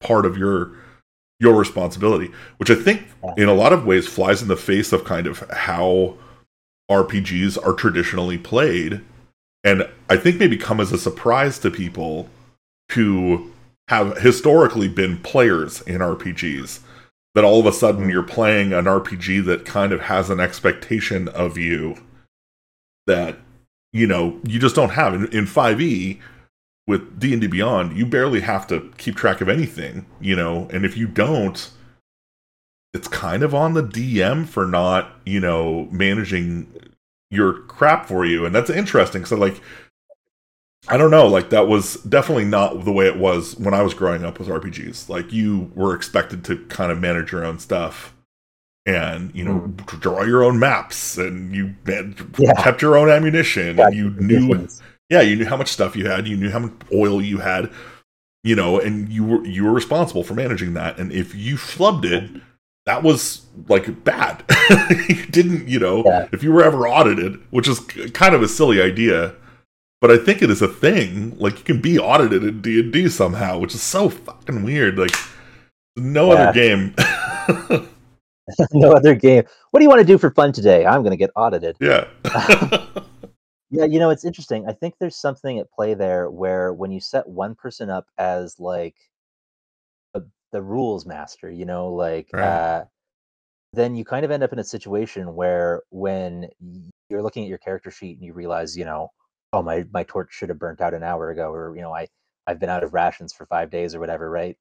part 0.00 0.26
of 0.26 0.36
your 0.38 0.72
your 1.40 1.54
responsibility, 1.54 2.30
which 2.58 2.70
I 2.70 2.74
think 2.74 3.06
in 3.36 3.48
a 3.48 3.54
lot 3.54 3.72
of 3.72 3.84
ways 3.84 4.06
flies 4.06 4.42
in 4.42 4.48
the 4.48 4.56
face 4.56 4.92
of 4.92 5.04
kind 5.04 5.26
of 5.26 5.40
how 5.50 6.16
RPGs 6.90 7.64
are 7.66 7.72
traditionally 7.72 8.38
played. 8.38 9.00
And 9.62 9.88
I 10.08 10.16
think 10.16 10.38
maybe 10.38 10.56
come 10.56 10.80
as 10.80 10.92
a 10.92 10.98
surprise 10.98 11.58
to 11.60 11.70
people 11.70 12.28
who 12.92 13.50
have 13.88 14.18
historically 14.18 14.88
been 14.88 15.18
players 15.18 15.80
in 15.82 15.98
RPGs. 15.98 16.80
That 17.34 17.44
all 17.44 17.58
of 17.58 17.66
a 17.66 17.72
sudden 17.72 18.08
you're 18.08 18.22
playing 18.22 18.72
an 18.72 18.84
RPG 18.84 19.44
that 19.46 19.64
kind 19.64 19.92
of 19.92 20.02
has 20.02 20.30
an 20.30 20.38
expectation 20.38 21.26
of 21.26 21.58
you 21.58 21.96
that, 23.08 23.38
you 23.92 24.06
know, 24.06 24.38
you 24.44 24.60
just 24.60 24.76
don't 24.76 24.90
have. 24.90 25.14
In, 25.14 25.26
in 25.32 25.44
5e, 25.44 26.20
with 26.86 27.18
D&D 27.18 27.46
Beyond, 27.46 27.96
you 27.96 28.06
barely 28.06 28.40
have 28.40 28.66
to 28.68 28.92
keep 28.98 29.16
track 29.16 29.40
of 29.40 29.48
anything, 29.48 30.06
you 30.20 30.36
know, 30.36 30.68
and 30.70 30.84
if 30.84 30.96
you 30.96 31.06
don't, 31.06 31.70
it's 32.92 33.08
kind 33.08 33.42
of 33.42 33.54
on 33.54 33.74
the 33.74 33.82
DM 33.82 34.46
for 34.46 34.66
not, 34.66 35.12
you 35.24 35.40
know, 35.40 35.88
managing 35.90 36.72
your 37.30 37.54
crap 37.62 38.06
for 38.06 38.24
you. 38.24 38.44
And 38.44 38.54
that's 38.54 38.70
interesting. 38.70 39.24
So 39.24 39.36
like 39.36 39.60
I 40.86 40.98
don't 40.98 41.10
know, 41.10 41.26
like 41.26 41.50
that 41.50 41.66
was 41.66 41.94
definitely 41.96 42.44
not 42.44 42.84
the 42.84 42.92
way 42.92 43.06
it 43.06 43.16
was 43.16 43.56
when 43.56 43.72
I 43.72 43.82
was 43.82 43.94
growing 43.94 44.24
up 44.24 44.38
with 44.38 44.48
RPGs. 44.48 45.08
Like 45.08 45.32
you 45.32 45.72
were 45.74 45.94
expected 45.94 46.44
to 46.44 46.58
kind 46.66 46.92
of 46.92 47.00
manage 47.00 47.32
your 47.32 47.44
own 47.44 47.58
stuff 47.58 48.14
and 48.86 49.34
you 49.34 49.42
know 49.42 49.60
mm. 49.60 50.00
draw 50.00 50.22
your 50.22 50.44
own 50.44 50.58
maps 50.58 51.16
and 51.16 51.54
you 51.54 51.74
yeah. 51.86 52.52
kept 52.62 52.82
your 52.82 52.98
own 52.98 53.08
ammunition 53.08 53.80
and 53.80 53.94
you 53.94 54.10
knew 54.10 54.68
yeah, 55.10 55.20
you 55.20 55.36
knew 55.36 55.46
how 55.46 55.56
much 55.56 55.68
stuff 55.68 55.96
you 55.96 56.06
had, 56.06 56.26
you 56.26 56.36
knew 56.36 56.50
how 56.50 56.60
much 56.60 56.72
oil 56.92 57.20
you 57.20 57.38
had, 57.38 57.70
you 58.42 58.54
know, 58.54 58.78
and 58.78 59.08
you 59.08 59.24
were 59.24 59.46
you 59.46 59.64
were 59.64 59.72
responsible 59.72 60.24
for 60.24 60.34
managing 60.34 60.74
that. 60.74 60.98
And 60.98 61.12
if 61.12 61.34
you 61.34 61.56
flubbed 61.56 62.04
it, 62.04 62.42
that 62.86 63.02
was 63.02 63.42
like 63.68 64.04
bad. 64.04 64.44
you 65.08 65.26
didn't, 65.26 65.68
you 65.68 65.78
know, 65.78 66.02
yeah. 66.04 66.28
if 66.32 66.42
you 66.42 66.52
were 66.52 66.64
ever 66.64 66.86
audited, 66.88 67.40
which 67.50 67.68
is 67.68 67.80
kind 68.12 68.34
of 68.34 68.42
a 68.42 68.48
silly 68.48 68.80
idea, 68.80 69.34
but 70.00 70.10
I 70.10 70.18
think 70.18 70.42
it 70.42 70.50
is 70.50 70.62
a 70.62 70.68
thing. 70.68 71.36
Like 71.38 71.58
you 71.58 71.64
can 71.64 71.80
be 71.80 71.98
audited 71.98 72.44
in 72.44 72.60
D 72.60 72.80
and 72.80 72.92
D 72.92 73.08
somehow, 73.08 73.58
which 73.58 73.74
is 73.74 73.82
so 73.82 74.08
fucking 74.08 74.62
weird. 74.62 74.98
Like 74.98 75.14
no 75.96 76.32
yeah. 76.32 76.48
other 76.48 76.52
game. 76.52 76.94
no 78.72 78.92
other 78.92 79.14
game. 79.14 79.44
What 79.70 79.80
do 79.80 79.84
you 79.84 79.88
want 79.88 80.00
to 80.00 80.06
do 80.06 80.18
for 80.18 80.30
fun 80.30 80.52
today? 80.52 80.84
I'm 80.84 81.00
going 81.00 81.12
to 81.12 81.16
get 81.16 81.30
audited. 81.34 81.76
Yeah. 81.80 82.06
Yeah, 83.70 83.84
you 83.84 83.98
know, 83.98 84.08
it's 84.10 84.24
interesting. 84.24 84.66
I 84.68 84.72
think 84.72 84.94
there's 84.98 85.16
something 85.16 85.58
at 85.58 85.70
play 85.70 85.92
there 85.94 86.30
where 86.30 86.72
when 86.72 86.90
you 86.92 87.00
set 87.00 87.28
one 87.28 87.54
person 87.54 87.90
up 87.90 88.06
as 88.18 88.58
like 88.60 88.96
the, 90.14 90.28
the 90.52 90.62
rules 90.62 91.06
master, 91.06 91.50
you 91.50 91.64
know, 91.64 91.88
like 91.92 92.32
Right. 92.32 92.40
uh, 92.40 92.84
then 93.74 93.96
you 93.96 94.04
kind 94.04 94.24
of 94.24 94.32
end 94.32 94.44
up 94.44 94.52
in 94.52 94.60
a 94.60 94.64
situation 94.64 95.34
where 95.34 95.82
when 95.90 96.48
you're 97.10 97.22
looking 97.22 97.44
at 97.44 97.50
your 97.50 97.58
character 97.58 97.90
sheet 97.90 98.18
and 98.18 98.26
you 98.26 98.34
realize, 98.34 98.76
you 98.78 98.84
know, 98.84 99.10
oh 99.52 99.62
my 99.62 99.86
my 99.92 100.04
torch 100.04 100.32
should 100.32 100.50
have 100.50 100.58
burnt 100.58 100.80
out 100.82 100.94
an 100.94 101.04
hour 101.04 101.30
ago, 101.30 101.52
or 101.52 101.76
you 101.76 101.82
know, 101.82 101.94
I 101.94 102.08
I've 102.46 102.60
been 102.60 102.70
out 102.70 102.84
of 102.84 102.94
rations 102.94 103.32
for 103.34 103.46
five 103.46 103.70
days 103.70 103.94
or 103.94 104.00
whatever, 104.00 104.30
right? 104.30 104.58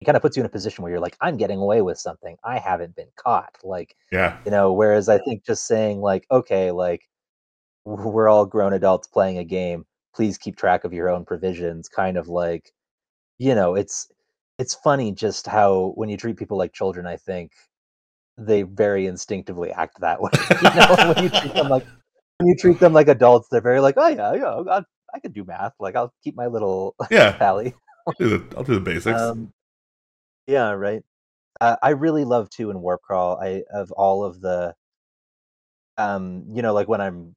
It 0.00 0.06
kind 0.06 0.16
of 0.16 0.22
puts 0.22 0.36
you 0.36 0.42
in 0.42 0.46
a 0.46 0.50
position 0.50 0.82
where 0.82 0.92
you're 0.92 1.00
like, 1.00 1.16
I'm 1.20 1.36
getting 1.38 1.60
away 1.60 1.82
with 1.82 1.98
something. 1.98 2.36
I 2.44 2.58
haven't 2.58 2.96
been 2.96 3.10
caught. 3.16 3.56
Like, 3.64 3.96
Yeah. 4.10 4.44
you 4.44 4.52
know, 4.52 4.72
whereas 4.72 5.08
I 5.08 5.18
think 5.18 5.44
just 5.46 5.66
saying 5.66 6.00
like, 6.00 6.26
okay, 6.30 6.70
like 6.72 7.02
we're 7.84 8.28
all 8.28 8.46
grown 8.46 8.72
adults 8.72 9.06
playing 9.06 9.38
a 9.38 9.44
game 9.44 9.84
please 10.14 10.38
keep 10.38 10.56
track 10.56 10.84
of 10.84 10.92
your 10.92 11.08
own 11.08 11.24
provisions 11.24 11.88
kind 11.88 12.16
of 12.16 12.28
like 12.28 12.72
you 13.38 13.54
know 13.54 13.74
it's 13.74 14.08
it's 14.58 14.74
funny 14.74 15.12
just 15.12 15.46
how 15.46 15.92
when 15.96 16.08
you 16.08 16.16
treat 16.16 16.36
people 16.36 16.56
like 16.56 16.72
children, 16.72 17.06
I 17.06 17.16
think 17.16 17.52
they 18.38 18.62
very 18.62 19.06
instinctively 19.06 19.72
act 19.72 20.00
that 20.00 20.20
way. 20.20 20.30
you 20.62 20.74
know, 20.74 21.12
when 21.12 21.24
you 21.24 21.30
treat 21.30 21.54
them 21.54 21.68
like 21.68 21.86
when 22.38 22.48
you 22.48 22.56
treat 22.56 22.80
them 22.80 22.92
like 22.92 23.08
adults, 23.08 23.48
they're 23.50 23.60
very 23.60 23.80
like, 23.80 23.94
oh 23.96 24.08
yeah, 24.08 24.34
yeah, 24.34 24.62
I, 24.70 24.82
I 25.14 25.18
can 25.20 25.32
do 25.32 25.44
math. 25.44 25.72
Like 25.80 25.96
I'll 25.96 26.12
keep 26.22 26.36
my 26.36 26.46
little 26.46 26.94
yeah 27.10 27.32
tally. 27.38 27.74
I'll 28.06 28.14
do 28.18 28.38
the 28.38 28.56
I'll 28.56 28.64
do 28.64 28.74
the 28.74 28.80
basics. 28.80 29.20
Um, 29.20 29.52
yeah, 30.46 30.70
right. 30.70 31.02
Uh, 31.60 31.76
I 31.82 31.90
really 31.90 32.24
love 32.24 32.50
too 32.50 32.70
in 32.70 32.80
Warp 32.80 33.00
Crawl. 33.02 33.38
I 33.40 33.62
of 33.72 33.90
all 33.92 34.24
of 34.24 34.40
the, 34.40 34.74
um, 35.96 36.44
you 36.52 36.62
know, 36.62 36.74
like 36.74 36.88
when 36.88 37.00
I'm 37.00 37.34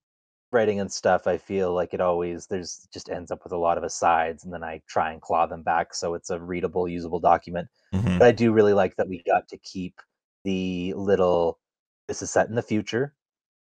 writing 0.51 0.79
and 0.79 0.91
stuff, 0.91 1.27
I 1.27 1.37
feel 1.37 1.73
like 1.73 1.93
it 1.93 2.01
always 2.01 2.47
there's 2.47 2.87
just 2.93 3.09
ends 3.09 3.31
up 3.31 3.43
with 3.43 3.53
a 3.53 3.57
lot 3.57 3.77
of 3.77 3.83
asides, 3.83 4.43
and 4.43 4.53
then 4.53 4.63
I 4.63 4.81
try 4.87 5.11
and 5.11 5.21
claw 5.21 5.45
them 5.45 5.63
back 5.63 5.93
so 5.93 6.13
it's 6.13 6.29
a 6.29 6.39
readable, 6.39 6.87
usable 6.87 7.19
document. 7.19 7.67
Mm-hmm. 7.93 8.19
But 8.19 8.27
I 8.27 8.31
do 8.31 8.51
really 8.51 8.73
like 8.73 8.95
that 8.95 9.09
we 9.09 9.23
got 9.25 9.47
to 9.49 9.57
keep 9.57 10.01
the 10.43 10.93
little. 10.95 11.59
This 12.07 12.21
is 12.21 12.31
set 12.31 12.47
in 12.47 12.55
the 12.55 12.61
future. 12.61 13.13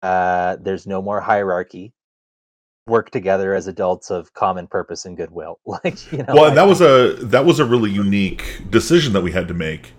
Uh, 0.03 0.57
there's 0.61 0.87
no 0.87 1.01
more 1.01 1.21
hierarchy. 1.21 1.95
Work 2.87 3.11
together 3.11 3.55
as 3.55 3.67
adults 3.67 4.11
of 4.11 4.35
common 4.35 4.67
purpose 4.67 5.07
and 5.07 5.17
goodwill. 5.17 5.61
like 5.67 6.13
you 6.13 6.19
know. 6.19 6.35
Well, 6.35 6.47
and 6.47 6.57
that 6.57 6.67
was 6.67 6.81
a 6.81 7.17
that 7.23 7.45
was 7.45 7.61
a 7.61 7.65
really 7.65 7.91
unique 7.91 8.63
decision 8.71 9.13
that 9.13 9.23
we 9.23 9.33
had 9.33 9.49
to 9.49 9.55
make 9.55 9.93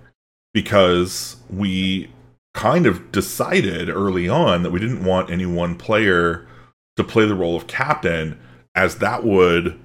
because 0.54 1.38
we 1.50 2.10
kind 2.54 2.86
of 2.86 3.12
decided 3.12 3.90
early 3.90 4.30
on 4.30 4.64
that 4.64 4.72
we 4.72 4.80
didn't 4.80 5.04
want 5.04 5.30
any 5.30 5.46
one 5.46 5.76
player 5.76 6.48
to 6.98 7.04
play 7.04 7.26
the 7.26 7.36
role 7.36 7.56
of 7.56 7.68
captain, 7.68 8.40
as 8.74 8.98
that 8.98 9.24
would 9.24 9.80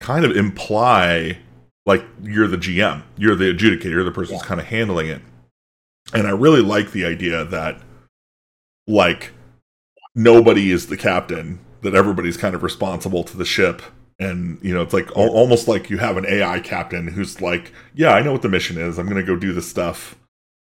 kind 0.00 0.24
of 0.24 0.36
imply 0.36 1.38
like 1.86 2.04
you're 2.22 2.48
the 2.48 2.56
GM, 2.56 3.02
you're 3.16 3.36
the 3.36 3.52
adjudicator, 3.52 3.90
you're 3.90 4.04
the 4.04 4.10
person 4.10 4.34
who's 4.34 4.42
yeah. 4.42 4.48
kind 4.48 4.60
of 4.60 4.66
handling 4.66 5.08
it. 5.08 5.22
And 6.12 6.26
I 6.26 6.30
really 6.30 6.62
like 6.62 6.92
the 6.92 7.04
idea 7.04 7.44
that 7.44 7.80
like 8.86 9.32
nobody 10.14 10.70
is 10.70 10.86
the 10.86 10.96
captain, 10.96 11.60
that 11.82 11.94
everybody's 11.94 12.36
kind 12.36 12.54
of 12.54 12.62
responsible 12.62 13.24
to 13.24 13.36
the 13.36 13.44
ship. 13.44 13.82
And 14.18 14.58
you 14.62 14.74
know, 14.74 14.82
it's 14.82 14.92
like 14.92 15.08
al- 15.16 15.30
almost 15.30 15.68
like 15.68 15.88
you 15.88 15.98
have 15.98 16.16
an 16.16 16.26
AI 16.26 16.60
captain 16.60 17.08
who's 17.08 17.40
like, 17.40 17.72
"Yeah, 17.94 18.12
I 18.12 18.22
know 18.22 18.32
what 18.32 18.42
the 18.42 18.50
mission 18.50 18.76
is. 18.76 18.98
I'm 18.98 19.06
going 19.06 19.16
to 19.16 19.26
go 19.26 19.36
do 19.36 19.52
this 19.52 19.68
stuff." 19.68 20.16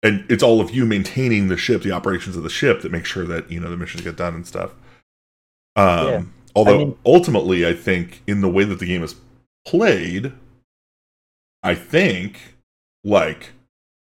And 0.03 0.25
it's 0.29 0.43
all 0.43 0.61
of 0.61 0.71
you 0.71 0.85
maintaining 0.85 1.47
the 1.47 1.57
ship, 1.57 1.81
the 1.81 1.91
operations 1.91 2.35
of 2.35 2.43
the 2.43 2.49
ship, 2.49 2.81
that 2.81 2.91
make 2.91 3.05
sure 3.05 3.25
that 3.25 3.51
you 3.51 3.59
know 3.59 3.69
the 3.69 3.77
missions 3.77 4.03
get 4.03 4.15
done 4.15 4.35
and 4.35 4.45
stuff. 4.45 4.75
Um, 5.75 6.07
yeah. 6.07 6.23
Although 6.55 6.75
I 6.75 6.77
mean, 6.79 6.97
ultimately, 7.05 7.65
I 7.65 7.73
think 7.73 8.21
in 8.27 8.41
the 8.41 8.49
way 8.49 8.63
that 8.63 8.79
the 8.79 8.85
game 8.85 9.03
is 9.03 9.15
played, 9.65 10.33
I 11.63 11.75
think 11.75 12.55
like 13.03 13.51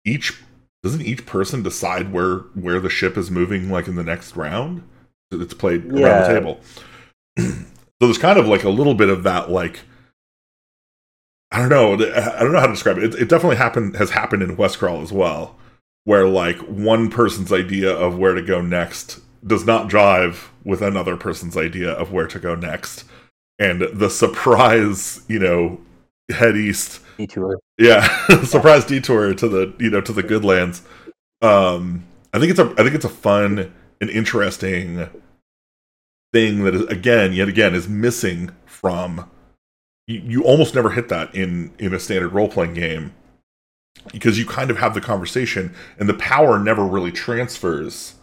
each 0.05 0.41
doesn't 0.83 1.01
each 1.01 1.25
person 1.25 1.61
decide 1.61 2.11
where 2.11 2.37
where 2.55 2.79
the 2.79 2.89
ship 2.89 3.17
is 3.17 3.29
moving 3.29 3.69
like 3.69 3.87
in 3.87 3.95
the 3.95 4.03
next 4.03 4.35
round 4.35 4.83
it's 5.31 5.53
played 5.53 5.85
yeah. 5.91 6.07
around 6.07 6.21
the 6.21 6.39
table 6.39 6.59
so 7.37 7.65
there's 7.99 8.17
kind 8.17 8.39
of 8.39 8.47
like 8.47 8.63
a 8.63 8.69
little 8.69 8.95
bit 8.95 9.09
of 9.09 9.23
that 9.23 9.49
like 9.49 9.81
i 11.51 11.59
don't 11.59 11.69
know 11.69 11.93
i 11.93 12.39
don't 12.39 12.51
know 12.51 12.59
how 12.59 12.65
to 12.65 12.73
describe 12.73 12.97
it 12.97 13.03
it, 13.03 13.15
it 13.15 13.29
definitely 13.29 13.57
happened 13.57 13.95
has 13.95 14.09
happened 14.09 14.41
in 14.41 14.57
Waste 14.57 14.79
Crawl 14.79 15.01
as 15.01 15.11
well 15.11 15.55
where 16.03 16.27
like 16.27 16.57
one 16.61 17.09
person's 17.11 17.53
idea 17.53 17.91
of 17.91 18.17
where 18.17 18.33
to 18.33 18.41
go 18.41 18.61
next 18.61 19.19
does 19.45 19.65
not 19.65 19.89
jive 19.89 20.49
with 20.63 20.81
another 20.81 21.17
person's 21.17 21.57
idea 21.57 21.91
of 21.91 22.11
where 22.11 22.27
to 22.27 22.39
go 22.39 22.55
next. 22.55 23.05
And 23.59 23.81
the 23.81 24.09
surprise 24.09 25.23
you 25.27 25.39
know 25.39 25.79
head 26.31 26.55
east. 26.55 27.01
Detour. 27.17 27.59
Yeah 27.77 28.07
surprise 28.43 28.85
detour 28.85 29.33
to 29.33 29.47
the 29.47 29.73
you 29.79 29.89
know 29.89 30.01
to 30.01 30.13
the 30.13 30.23
good 30.23 30.45
lands. 30.45 30.81
Um 31.41 32.05
i 32.33 32.39
think 32.39 32.51
it's 32.51 32.59
a 32.59 32.73
i 32.77 32.83
think 32.83 32.95
it's 32.95 33.05
a 33.05 33.09
fun 33.09 33.73
and 33.99 34.09
interesting 34.09 35.09
thing 36.33 36.63
that 36.63 36.73
is 36.73 36.83
again 36.83 37.33
yet 37.33 37.47
again 37.47 37.75
is 37.75 37.87
missing 37.87 38.51
from 38.65 39.29
you, 40.07 40.19
you 40.19 40.43
almost 40.43 40.75
never 40.75 40.91
hit 40.91 41.09
that 41.09 41.33
in 41.35 41.71
in 41.77 41.93
a 41.93 41.99
standard 41.99 42.33
role-playing 42.33 42.73
game 42.73 43.13
because 44.11 44.39
you 44.39 44.45
kind 44.45 44.71
of 44.71 44.77
have 44.77 44.93
the 44.93 45.01
conversation 45.01 45.73
and 45.99 46.07
the 46.07 46.13
power 46.15 46.57
never 46.57 46.85
really 46.85 47.11
transfers 47.11 48.15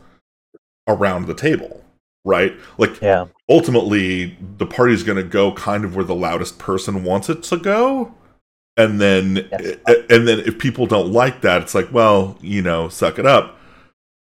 around 0.89 1.27
the 1.27 1.35
table 1.35 1.85
right? 2.29 2.55
Like 2.77 3.01
yeah. 3.01 3.27
ultimately 3.49 4.37
the 4.59 4.67
party's 4.67 5.03
going 5.03 5.17
to 5.17 5.25
go 5.25 5.53
kind 5.53 5.85
of 5.85 5.97
where 5.97 6.05
the 6.05 6.15
loudest 6.15 6.59
person 6.59 7.03
wants 7.03 7.29
it 7.29 7.43
to 7.45 7.57
go. 7.57 8.15
And 8.77 9.01
then 9.01 9.49
yes. 9.51 9.61
Eh, 9.61 9.77
eh, 9.89 10.03
and 10.11 10.29
then 10.29 10.41
if 10.41 10.59
people 10.59 10.87
don't 10.87 11.13
like 11.13 11.41
that 11.41 11.63
it's 11.63 11.75
like 11.75 11.93
well 11.93 12.39
you 12.41 12.63
know 12.63 12.89
suck 12.89 13.19
it 13.19 13.27
up. 13.27 13.59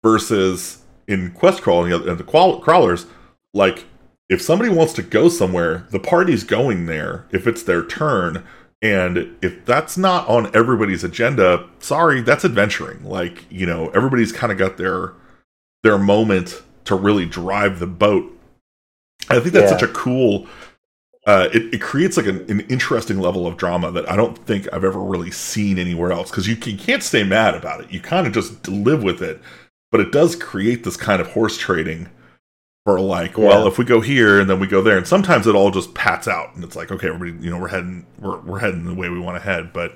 Versus 0.05 0.85
in 1.09 1.33
quest 1.33 1.63
crawling 1.63 1.93
and 1.93 2.19
the 2.19 2.25
crawlers 2.25 3.07
like 3.53 3.87
if 4.29 4.41
somebody 4.41 4.71
wants 4.71 4.93
to 4.93 5.03
go 5.03 5.29
somewhere 5.29 5.87
the 5.91 5.99
party's 5.99 6.45
going 6.45 6.87
there 6.87 7.27
if 7.33 7.47
it's 7.47 7.63
their 7.63 7.85
turn. 7.85 8.45
And 8.81 9.37
if 9.43 9.65
that's 9.65 9.99
not 9.99 10.29
on 10.29 10.55
everybody's 10.55 11.03
agenda 11.03 11.69
sorry 11.81 12.21
that's 12.21 12.45
adventuring. 12.45 13.05
Like 13.05 13.45
you 13.51 13.67
know 13.67 13.89
everybody's 13.89 14.31
kind 14.31 14.53
of 14.53 14.59
got 14.59 14.77
their 14.77 15.15
their 15.83 15.99
moment 15.99 16.63
to 16.85 16.95
really 16.95 17.27
drive 17.27 17.79
the 17.79 17.87
boat. 17.87 18.35
I 19.29 19.41
think 19.41 19.53
that's 19.53 19.71
yeah. 19.71 19.79
such 19.79 19.89
a 19.89 19.93
cool. 19.93 20.47
Uh, 21.27 21.49
it, 21.53 21.75
it 21.75 21.81
creates 21.81 22.17
like 22.17 22.27
an, 22.27 22.51
an, 22.51 22.61
interesting 22.71 23.19
level 23.19 23.47
of 23.47 23.59
drama 23.59 23.91
that 23.93 24.11
I 24.11 24.17
don't 24.17 24.39
think 24.47 24.67
I've 24.73 24.85
ever 24.85 24.99
really 24.99 25.31
seen 25.31 25.79
anywhere 25.79 26.11
else 26.11 26.31
because 26.31 26.49
you, 26.49 26.57
can, 26.57 26.73
you 26.73 26.79
can't 26.79 27.03
stay 27.03 27.23
mad 27.23 27.55
about 27.55 27.83
it. 27.83 27.91
You 27.91 28.01
kind 28.01 28.27
of 28.27 28.33
just 28.33 28.67
live 28.67 29.03
with 29.03 29.21
it, 29.21 29.39
but 29.91 30.01
it 30.01 30.11
does 30.11 30.35
create 30.35 30.85
this 30.85 30.97
kind 30.97 31.21
of 31.21 31.27
horse 31.33 31.59
trading 31.59 32.09
for 32.87 32.99
like, 32.99 33.37
yeah. 33.37 33.45
well, 33.45 33.67
if 33.67 33.77
we 33.77 33.85
go 33.85 34.01
here 34.01 34.41
and 34.41 34.49
then 34.49 34.59
we 34.59 34.67
go 34.67 34.81
there, 34.81 34.97
and 34.97 35.07
sometimes 35.07 35.47
it 35.47 35.55
all 35.55 35.71
just 35.71 35.93
pats 35.93 36.27
out 36.27 36.55
and 36.55 36.65
it's 36.65 36.77
like, 36.77 36.91
okay, 36.91 37.09
everybody, 37.09 37.45
you 37.45 37.51
know, 37.51 37.59
we're 37.59 37.69
heading, 37.69 38.07
we're 38.19 38.41
we're 38.41 38.59
heading 38.61 38.85
the 38.85 38.95
way 38.95 39.11
we 39.11 39.21
want 39.21 39.37
to 39.37 39.43
head. 39.43 39.75
But 39.75 39.93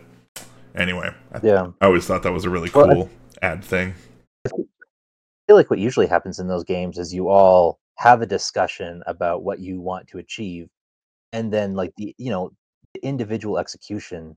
anyway, 0.74 1.14
I, 1.32 1.40
yeah, 1.42 1.68
I 1.80 1.86
always 1.86 2.04
thought 2.04 2.24
that 2.24 2.32
was 2.32 2.44
a 2.44 2.50
really 2.50 2.68
cool 2.68 2.88
well, 2.88 3.10
I, 3.40 3.46
ad 3.46 3.64
thing 3.64 3.94
feel 5.52 5.58
like 5.58 5.68
what 5.68 5.78
usually 5.78 6.06
happens 6.06 6.38
in 6.38 6.48
those 6.48 6.64
games 6.64 6.96
is 6.96 7.12
you 7.12 7.28
all 7.28 7.78
have 7.96 8.22
a 8.22 8.26
discussion 8.26 9.02
about 9.06 9.42
what 9.42 9.58
you 9.60 9.82
want 9.82 10.08
to 10.08 10.16
achieve 10.16 10.66
and 11.34 11.52
then 11.52 11.74
like 11.74 11.92
the 11.98 12.14
you 12.16 12.30
know 12.30 12.50
the 12.94 13.06
individual 13.06 13.58
execution 13.58 14.34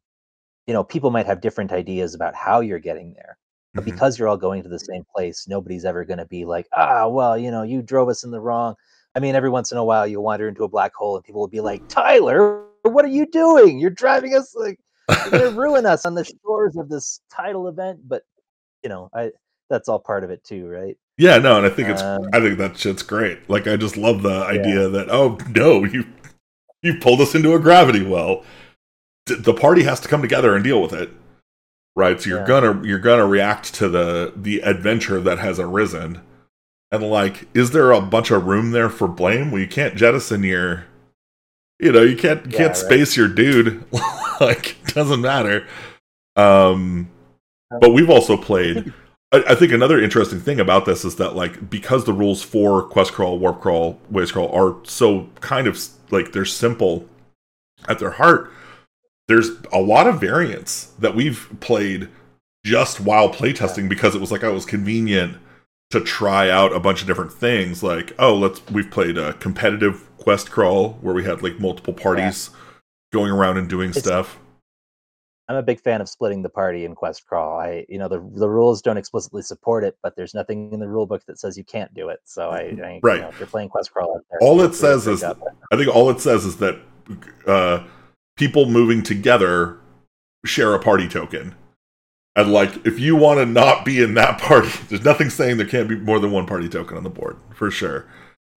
you 0.67 0.73
know 0.73 0.83
people 0.83 1.11
might 1.11 1.25
have 1.25 1.39
different 1.39 1.71
ideas 1.71 2.13
about 2.13 2.35
how 2.35 2.59
you're 2.59 2.79
getting 2.79 3.13
there 3.13 3.37
but 3.73 3.85
mm-hmm. 3.85 3.91
because 3.91 4.19
you're 4.19 4.27
all 4.27 4.35
going 4.35 4.61
to 4.61 4.67
the 4.67 4.77
same 4.77 5.05
place 5.15 5.47
nobody's 5.47 5.85
ever 5.85 6.03
going 6.03 6.17
to 6.17 6.25
be 6.25 6.43
like 6.43 6.67
ah 6.73 7.07
well 7.07 7.37
you 7.37 7.49
know 7.49 7.63
you 7.63 7.81
drove 7.81 8.09
us 8.09 8.25
in 8.25 8.31
the 8.31 8.41
wrong 8.41 8.75
i 9.15 9.19
mean 9.21 9.35
every 9.35 9.49
once 9.49 9.71
in 9.71 9.77
a 9.77 9.85
while 9.85 10.05
you'll 10.05 10.21
wander 10.21 10.49
into 10.49 10.65
a 10.65 10.69
black 10.69 10.93
hole 10.93 11.15
and 11.15 11.23
people 11.23 11.39
will 11.39 11.47
be 11.47 11.61
like 11.61 11.87
tyler 11.87 12.65
what 12.81 13.05
are 13.05 13.15
you 13.19 13.25
doing 13.25 13.79
you're 13.79 13.89
driving 13.89 14.35
us 14.35 14.53
like 14.53 14.77
you're 15.09 15.29
going 15.29 15.43
to 15.53 15.57
ruin 15.57 15.85
us 15.85 16.05
on 16.05 16.13
the 16.13 16.25
shores 16.25 16.75
of 16.75 16.89
this 16.89 17.21
tidal 17.31 17.69
event 17.69 18.01
but 18.05 18.23
you 18.83 18.89
know 18.89 19.09
i 19.13 19.31
that's 19.69 19.89
all 19.89 19.99
part 19.99 20.23
of 20.23 20.29
it 20.29 20.43
too, 20.43 20.67
right? 20.67 20.97
Yeah, 21.17 21.37
no, 21.37 21.57
and 21.57 21.65
I 21.65 21.69
think 21.69 21.89
it's 21.89 22.01
um, 22.01 22.27
I 22.33 22.39
think 22.41 22.57
that 22.57 22.77
shit's 22.77 23.03
great. 23.03 23.49
Like 23.49 23.67
I 23.67 23.77
just 23.77 23.95
love 23.95 24.21
the 24.21 24.43
idea 24.43 24.83
yeah. 24.83 24.87
that 24.87 25.09
oh 25.09 25.37
no, 25.49 25.83
you 25.85 26.05
you 26.81 26.95
pulled 26.95 27.21
us 27.21 27.33
into 27.33 27.53
a 27.53 27.59
gravity 27.59 28.03
well. 28.03 28.43
D- 29.25 29.35
the 29.35 29.53
party 29.53 29.83
has 29.83 29.99
to 30.01 30.09
come 30.09 30.21
together 30.21 30.55
and 30.55 30.63
deal 30.63 30.81
with 30.81 30.93
it. 30.93 31.09
Right? 31.95 32.19
So 32.21 32.29
you're 32.29 32.39
yeah. 32.41 32.47
gonna 32.47 32.85
you're 32.85 32.99
gonna 32.99 33.25
react 33.25 33.73
to 33.75 33.87
the 33.87 34.33
the 34.35 34.59
adventure 34.59 35.21
that 35.21 35.39
has 35.39 35.57
arisen. 35.57 36.21
And 36.91 37.03
like, 37.09 37.47
is 37.53 37.71
there 37.71 37.91
a 37.91 38.01
bunch 38.01 38.29
of 38.29 38.45
room 38.45 38.71
there 38.71 38.89
for 38.89 39.07
blame? 39.07 39.51
Well, 39.51 39.61
you 39.61 39.67
can't 39.67 39.95
jettison 39.95 40.43
your 40.43 40.85
you 41.79 41.93
know, 41.93 42.01
you 42.01 42.17
can't 42.17 42.45
you 42.45 42.51
yeah, 42.51 42.57
can't 42.57 42.69
right. 42.69 42.77
space 42.77 43.15
your 43.15 43.29
dude. 43.29 43.85
like, 44.41 44.77
it 44.83 44.93
doesn't 44.93 45.21
matter. 45.21 45.65
Um 46.35 47.09
but 47.79 47.91
we've 47.93 48.09
also 48.09 48.35
played 48.35 48.93
I, 49.31 49.43
I, 49.49 49.55
think 49.55 49.71
another 49.71 50.01
interesting 50.01 50.39
thing 50.39 50.59
about 50.59 50.85
this 50.85 51.03
is 51.03 51.15
that 51.17 51.35
like 51.35 51.69
because 51.69 52.05
the 52.05 52.13
rules 52.13 52.41
for 52.41 52.83
quest 52.83 53.13
crawl, 53.13 53.39
warp 53.39 53.61
crawl, 53.61 53.99
Waste 54.09 54.33
Crawl 54.33 54.51
are 54.53 54.77
so 54.85 55.29
kind 55.41 55.67
of 55.67 55.79
like 56.11 56.31
they're 56.31 56.45
simple 56.45 57.07
at 57.87 57.99
their 57.99 58.11
heart. 58.11 58.51
There's 59.27 59.49
a 59.73 59.79
lot 59.79 60.07
of 60.07 60.21
variants 60.21 60.85
that 60.99 61.15
we've 61.15 61.49
played 61.59 62.09
just 62.63 62.99
while 62.99 63.29
playtesting 63.29 63.89
because 63.89 64.15
it 64.15 64.21
was 64.21 64.31
like 64.31 64.43
oh, 64.43 64.51
it 64.51 64.53
was 64.53 64.65
convenient 64.65 65.37
to 65.91 66.01
try 66.01 66.49
out 66.49 66.73
a 66.73 66.79
bunch 66.79 67.01
of 67.01 67.07
different 67.07 67.33
things. 67.33 67.83
Like 67.83 68.13
oh, 68.19 68.35
let's 68.35 68.61
we've 68.71 68.91
played 68.91 69.17
a 69.17 69.33
competitive 69.33 70.07
quest 70.17 70.51
crawl 70.51 70.93
where 71.01 71.15
we 71.15 71.23
had 71.23 71.41
like 71.41 71.59
multiple 71.59 71.93
parties 71.93 72.49
yeah. 72.51 72.59
going 73.13 73.31
around 73.31 73.57
and 73.57 73.69
doing 73.69 73.89
it's, 73.89 73.99
stuff 73.99 74.39
I'm 75.47 75.57
a 75.57 75.63
big 75.63 75.79
fan 75.79 76.01
of 76.01 76.09
splitting 76.09 76.41
the 76.41 76.49
party 76.49 76.85
in 76.85 76.95
Quest 76.95 77.25
Crawl. 77.27 77.59
I, 77.59 77.85
you 77.87 77.99
know, 77.99 78.07
the 78.07 78.19
the 78.33 78.49
rules 78.49 78.81
don't 78.81 78.97
explicitly 78.97 79.43
support 79.43 79.83
it, 79.83 79.95
but 80.01 80.15
there's 80.15 80.33
nothing 80.33 80.73
in 80.73 80.79
the 80.79 80.87
rule 80.87 81.05
book 81.05 81.23
that 81.27 81.39
says 81.39 81.57
you 81.57 81.63
can't 81.63 81.93
do 81.93 82.09
it. 82.09 82.19
So 82.25 82.49
I, 82.49 82.57
I 82.57 82.99
right. 83.03 83.15
You 83.17 83.21
know, 83.21 83.29
if 83.29 83.39
you're 83.39 83.47
playing 83.47 83.69
Quest 83.69 83.91
Crawl 83.91 84.15
out 84.15 84.25
there, 84.29 84.39
all 84.41 84.61
it 84.61 84.73
says 84.73 85.05
is, 85.05 85.23
I 85.23 85.33
think 85.75 85.93
all 85.93 86.09
it 86.09 86.19
says 86.19 86.45
is 86.45 86.57
that 86.57 86.79
uh, 87.45 87.83
people 88.37 88.65
moving 88.65 89.03
together 89.03 89.79
share 90.45 90.73
a 90.73 90.79
party 90.79 91.07
token. 91.07 91.55
And 92.35 92.51
like, 92.51 92.85
if 92.85 92.99
you 92.99 93.15
want 93.15 93.39
to 93.39 93.45
not 93.45 93.85
be 93.85 94.01
in 94.01 94.15
that 94.15 94.39
party, 94.41 94.69
there's 94.89 95.05
nothing 95.05 95.29
saying 95.29 95.57
there 95.57 95.67
can't 95.67 95.87
be 95.87 95.95
more 95.95 96.19
than 96.19 96.31
one 96.31 96.45
party 96.45 96.67
token 96.67 96.97
on 96.97 97.03
the 97.03 97.09
board 97.09 97.37
for 97.53 97.69
sure. 97.71 98.07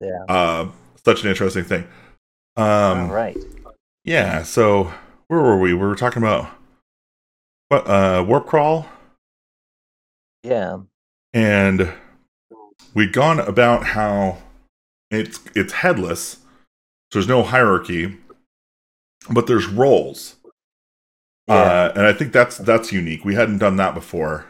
Yeah. 0.01 0.25
Uh, 0.29 0.69
such 1.05 1.23
an 1.23 1.31
interesting 1.31 1.65
thing. 1.65 1.85
Um, 2.57 3.11
All 3.11 3.15
right. 3.15 3.37
Yeah. 4.05 4.43
So 4.43 4.93
where 5.29 5.41
were 5.41 5.59
we? 5.59 5.75
We 5.75 5.87
were 5.87 5.95
talking 5.95 6.23
about 6.23 6.51
uh, 7.71 8.25
warp 8.27 8.47
crawl. 8.47 8.87
Yeah. 10.43 10.79
And 11.33 11.93
we'd 12.95 13.13
gone 13.13 13.41
about 13.41 13.85
how 13.85 14.39
it's 15.11 15.41
it's 15.55 15.73
headless, 15.75 16.39
so 17.11 17.19
there's 17.19 17.29
no 17.29 17.43
hierarchy, 17.43 18.17
but 19.31 19.47
there's 19.47 19.67
roles. 19.67 20.37
Yeah. 21.49 21.55
Uh, 21.55 21.93
and 21.97 22.07
I 22.07 22.13
think 22.13 22.33
that's 22.33 22.59
that's 22.59 22.93
unique. 22.93 23.25
We 23.25 23.35
hadn't 23.35 23.59
done 23.59 23.77
that 23.77 23.95
before. 23.95 24.47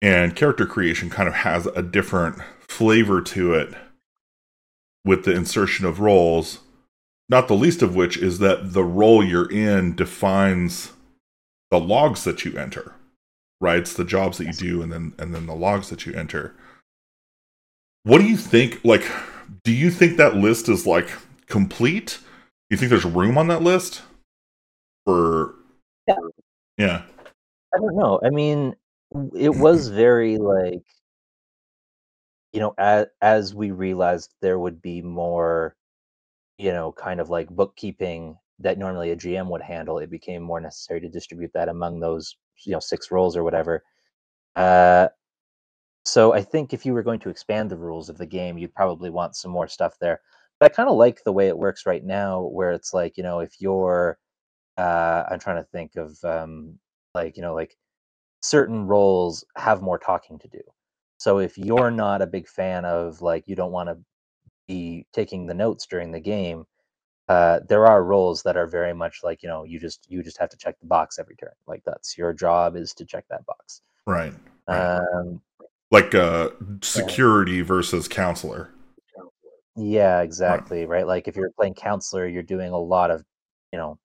And 0.00 0.34
character 0.34 0.66
creation 0.66 1.10
kind 1.10 1.28
of 1.28 1.34
has 1.34 1.66
a 1.66 1.82
different 1.82 2.36
flavor 2.60 3.20
to 3.20 3.54
it 3.54 3.74
with 5.04 5.24
the 5.24 5.32
insertion 5.32 5.86
of 5.86 6.00
roles, 6.00 6.58
not 7.28 7.46
the 7.46 7.54
least 7.54 7.82
of 7.82 7.94
which 7.94 8.16
is 8.16 8.38
that 8.40 8.72
the 8.72 8.82
role 8.82 9.24
you're 9.24 9.50
in 9.50 9.94
defines 9.94 10.92
the 11.72 11.80
logs 11.80 12.22
that 12.24 12.44
you 12.44 12.56
enter. 12.56 12.94
Right? 13.60 13.78
It's 13.78 13.94
the 13.94 14.04
jobs 14.04 14.38
that 14.38 14.46
you 14.46 14.52
do 14.52 14.82
and 14.82 14.92
then 14.92 15.14
and 15.18 15.34
then 15.34 15.46
the 15.46 15.54
logs 15.54 15.88
that 15.88 16.04
you 16.06 16.12
enter. 16.12 16.54
What 18.04 18.18
do 18.18 18.24
you 18.24 18.36
think 18.36 18.80
like 18.84 19.10
do 19.64 19.72
you 19.72 19.90
think 19.90 20.18
that 20.18 20.36
list 20.36 20.68
is 20.68 20.86
like 20.86 21.10
complete? 21.46 22.18
Do 22.20 22.74
you 22.74 22.76
think 22.76 22.90
there's 22.90 23.04
room 23.04 23.38
on 23.38 23.48
that 23.48 23.62
list? 23.62 24.02
For 25.06 25.54
Yeah. 26.06 26.16
Yeah. 26.76 27.02
I 27.74 27.78
don't 27.78 27.96
know. 27.96 28.20
I 28.22 28.28
mean, 28.30 28.76
it 29.34 29.54
was 29.54 29.88
very 29.88 30.36
like 30.36 30.84
you 32.52 32.60
know, 32.60 32.74
as 32.76 33.06
as 33.22 33.54
we 33.54 33.70
realized 33.70 34.34
there 34.42 34.58
would 34.58 34.82
be 34.82 35.00
more, 35.00 35.74
you 36.58 36.70
know, 36.72 36.92
kind 36.92 37.18
of 37.18 37.30
like 37.30 37.48
bookkeeping 37.48 38.36
that 38.62 38.78
normally 38.78 39.10
a 39.10 39.16
GM 39.16 39.48
would 39.48 39.62
handle, 39.62 39.98
it 39.98 40.10
became 40.10 40.42
more 40.42 40.60
necessary 40.60 41.00
to 41.00 41.08
distribute 41.08 41.52
that 41.54 41.68
among 41.68 42.00
those, 42.00 42.36
you 42.64 42.72
know, 42.72 42.80
six 42.80 43.10
roles 43.10 43.36
or 43.36 43.44
whatever. 43.44 43.82
Uh, 44.56 45.08
so 46.04 46.32
I 46.32 46.42
think 46.42 46.72
if 46.72 46.84
you 46.84 46.94
were 46.94 47.02
going 47.02 47.20
to 47.20 47.30
expand 47.30 47.70
the 47.70 47.76
rules 47.76 48.08
of 48.08 48.18
the 48.18 48.26
game, 48.26 48.58
you'd 48.58 48.74
probably 48.74 49.10
want 49.10 49.36
some 49.36 49.50
more 49.50 49.68
stuff 49.68 49.96
there. 50.00 50.20
But 50.58 50.70
I 50.70 50.74
kind 50.74 50.88
of 50.88 50.96
like 50.96 51.22
the 51.24 51.32
way 51.32 51.48
it 51.48 51.58
works 51.58 51.86
right 51.86 52.04
now, 52.04 52.42
where 52.42 52.72
it's 52.72 52.92
like, 52.92 53.16
you 53.16 53.22
know, 53.22 53.40
if 53.40 53.60
you're, 53.60 54.18
uh, 54.78 55.24
I'm 55.30 55.38
trying 55.38 55.62
to 55.62 55.68
think 55.70 55.96
of, 55.96 56.18
um, 56.24 56.78
like, 57.14 57.36
you 57.36 57.42
know, 57.42 57.54
like 57.54 57.76
certain 58.42 58.86
roles 58.86 59.44
have 59.56 59.82
more 59.82 59.98
talking 59.98 60.38
to 60.40 60.48
do. 60.48 60.60
So 61.18 61.38
if 61.38 61.56
you're 61.56 61.90
not 61.90 62.20
a 62.20 62.26
big 62.26 62.48
fan 62.48 62.84
of 62.84 63.22
like 63.22 63.44
you 63.46 63.54
don't 63.54 63.70
want 63.72 63.88
to 63.88 63.98
be 64.66 65.06
taking 65.12 65.46
the 65.46 65.54
notes 65.54 65.86
during 65.86 66.10
the 66.10 66.20
game, 66.20 66.64
uh, 67.28 67.60
there 67.68 67.86
are 67.86 68.04
roles 68.04 68.42
that 68.42 68.56
are 68.56 68.66
very 68.66 68.92
much 68.92 69.20
like 69.22 69.42
you 69.42 69.48
know 69.48 69.64
you 69.64 69.78
just 69.78 70.06
you 70.08 70.22
just 70.22 70.38
have 70.38 70.50
to 70.50 70.56
check 70.56 70.78
the 70.80 70.86
box 70.86 71.18
every 71.18 71.36
turn. 71.36 71.52
Like 71.66 71.82
that's 71.84 72.18
your 72.18 72.32
job 72.32 72.76
is 72.76 72.92
to 72.94 73.04
check 73.04 73.24
that 73.30 73.46
box. 73.46 73.82
Right. 74.06 74.32
right. 74.68 74.98
Um, 74.98 75.40
like 75.90 76.14
uh, 76.14 76.50
security 76.80 77.56
yeah. 77.56 77.64
versus 77.64 78.08
counselor. 78.08 78.70
Yeah, 79.76 80.20
exactly. 80.20 80.80
Right. 80.80 80.98
right. 80.98 81.06
Like 81.06 81.28
if 81.28 81.36
you're 81.36 81.50
playing 81.50 81.74
counselor, 81.74 82.26
you're 82.26 82.42
doing 82.42 82.72
a 82.72 82.78
lot 82.78 83.10
of, 83.10 83.24
you 83.72 83.78
know, 83.78 83.98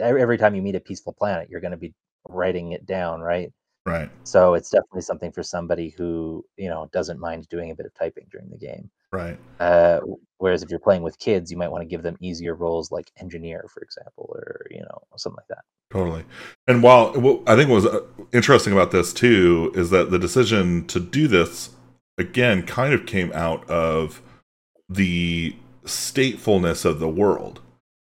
every 0.00 0.38
time 0.38 0.54
you 0.54 0.62
meet 0.62 0.74
a 0.74 0.80
peaceful 0.80 1.12
planet, 1.12 1.48
you're 1.50 1.60
going 1.60 1.72
to 1.72 1.76
be 1.76 1.94
writing 2.28 2.72
it 2.72 2.86
down, 2.86 3.20
right? 3.20 3.52
Right. 3.84 4.10
So 4.22 4.54
it's 4.54 4.70
definitely 4.70 5.02
something 5.02 5.32
for 5.32 5.42
somebody 5.42 5.88
who 5.88 6.44
you 6.56 6.68
know 6.68 6.88
doesn't 6.92 7.18
mind 7.18 7.48
doing 7.48 7.70
a 7.70 7.74
bit 7.74 7.86
of 7.86 7.94
typing 7.94 8.26
during 8.30 8.48
the 8.48 8.56
game. 8.56 8.90
Right. 9.10 9.38
Uh, 9.58 10.00
whereas 10.38 10.62
if 10.62 10.70
you're 10.70 10.78
playing 10.78 11.02
with 11.02 11.18
kids, 11.18 11.50
you 11.50 11.56
might 11.56 11.70
want 11.70 11.82
to 11.82 11.88
give 11.88 12.02
them 12.02 12.16
easier 12.20 12.54
roles 12.54 12.92
like 12.92 13.10
engineer, 13.18 13.66
for 13.72 13.82
example, 13.82 14.30
or 14.32 14.66
you 14.70 14.80
know 14.80 15.02
something 15.16 15.36
like 15.36 15.48
that. 15.48 15.64
Totally. 15.90 16.24
And 16.68 16.82
while 16.82 17.12
what 17.14 17.42
I 17.46 17.56
think 17.56 17.70
was 17.70 17.84
uh, 17.84 18.02
interesting 18.32 18.72
about 18.72 18.92
this 18.92 19.12
too 19.12 19.72
is 19.74 19.90
that 19.90 20.10
the 20.10 20.18
decision 20.18 20.86
to 20.86 21.00
do 21.00 21.26
this 21.26 21.70
again 22.18 22.64
kind 22.64 22.94
of 22.94 23.04
came 23.04 23.32
out 23.32 23.68
of 23.68 24.22
the 24.88 25.56
statefulness 25.84 26.84
of 26.84 27.00
the 27.00 27.08
world. 27.08 27.60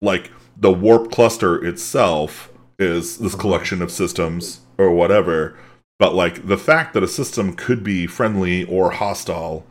Like 0.03 0.31
the 0.57 0.73
warp 0.73 1.11
cluster 1.11 1.65
itself 1.65 2.53
is 2.79 3.19
this 3.19 3.33
mm-hmm. 3.33 3.41
collection 3.41 3.83
of 3.83 3.91
systems 3.91 4.61
or 4.81 4.91
whatever. 4.91 5.57
But 5.99 6.15
like 6.15 6.47
the 6.47 6.57
fact 6.57 6.95
that 6.95 7.03
a 7.03 7.09
system 7.09 7.55
could 7.55 7.85
be 7.85 8.07
friendly 8.07 8.65
or 8.65 8.91
hostile, 8.91 9.67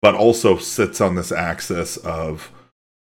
but 0.00 0.14
also 0.14 0.56
sits 0.56 1.00
on 1.00 1.16
this 1.16 1.32
axis 1.32 1.96
of, 1.98 2.52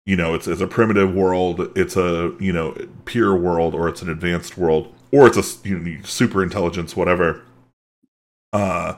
you 0.06 0.16
know, 0.16 0.34
it's, 0.34 0.48
it's 0.48 0.60
a 0.60 0.66
primitive 0.66 1.14
world, 1.14 1.70
it's 1.76 1.96
a 1.96 2.34
you 2.40 2.52
know 2.52 2.74
pure 3.04 3.36
world, 3.36 3.74
or 3.74 3.88
it's 3.88 4.02
an 4.02 4.08
advanced 4.08 4.56
world, 4.56 4.92
or 5.12 5.26
it's 5.26 5.36
a 5.36 5.68
you 5.68 5.78
know, 5.78 6.02
super 6.02 6.42
intelligence, 6.42 6.96
whatever. 6.96 7.42
Uh, 8.52 8.96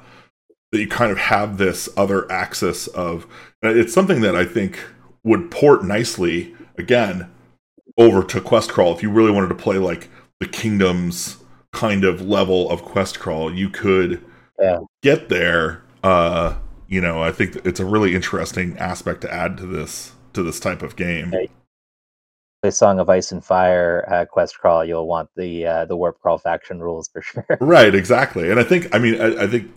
that 0.73 0.81
you 0.81 0.89
kind 0.89 1.13
of 1.13 1.19
have 1.19 1.59
this 1.59 1.89
other 1.97 2.31
axis 2.31 2.89
of 2.89 3.27
it's 3.63 3.93
something 3.93 4.21
that 4.23 4.35
I 4.35 4.45
think 4.45 4.79
would 5.23 5.51
port 5.51 5.85
nicely 5.85 6.55
again 6.77 7.31
over 7.97 8.25
to 8.25 8.41
quest 8.41 8.71
crawl 8.71 8.93
if 8.93 9.03
you 9.03 9.11
really 9.11 9.31
wanted 9.31 9.49
to 9.49 9.55
play 9.55 9.79
like 9.79 10.09
the 10.41 10.49
kingdoms 10.49 11.37
kind 11.75 12.05
of 12.05 12.23
level 12.23 12.71
of 12.71 12.83
quest 12.83 13.19
crawl 13.19 13.53
you 13.53 13.69
could 13.69 14.25
yeah. 14.59 14.79
get 15.03 15.29
there 15.29 15.83
uh 16.05 16.55
you 16.89 17.01
know 17.01 17.23
i 17.23 17.31
think 17.31 17.57
it's 17.67 17.81
a 17.81 17.85
really 17.85 18.15
interesting 18.15 18.79
aspect 18.79 19.21
to 19.21 19.33
add 19.33 19.59
to 19.59 19.67
this 19.67 20.13
to 20.33 20.43
this 20.43 20.61
type 20.61 20.83
of 20.83 20.97
game 20.97 21.31
right. 21.33 21.51
the 22.63 22.71
song 22.71 23.01
of 23.01 23.11
ice 23.11 23.33
and 23.33 23.45
fire 23.45 24.09
uh, 24.11 24.25
quest 24.25 24.59
crawl 24.59 24.85
you'll 24.85 25.09
want 25.09 25.29
the 25.37 25.67
uh, 25.67 25.85
the 25.85 25.97
warp 25.97 26.19
crawl 26.21 26.39
faction 26.39 26.81
rules 26.81 27.09
for 27.09 27.21
sure 27.23 27.47
right 27.61 27.95
exactly 27.95 28.51
and 28.51 28.61
i 28.61 28.65
think 28.65 28.95
i 28.95 28.99
mean 28.99 29.21
i, 29.21 29.43
I 29.43 29.47
think 29.47 29.77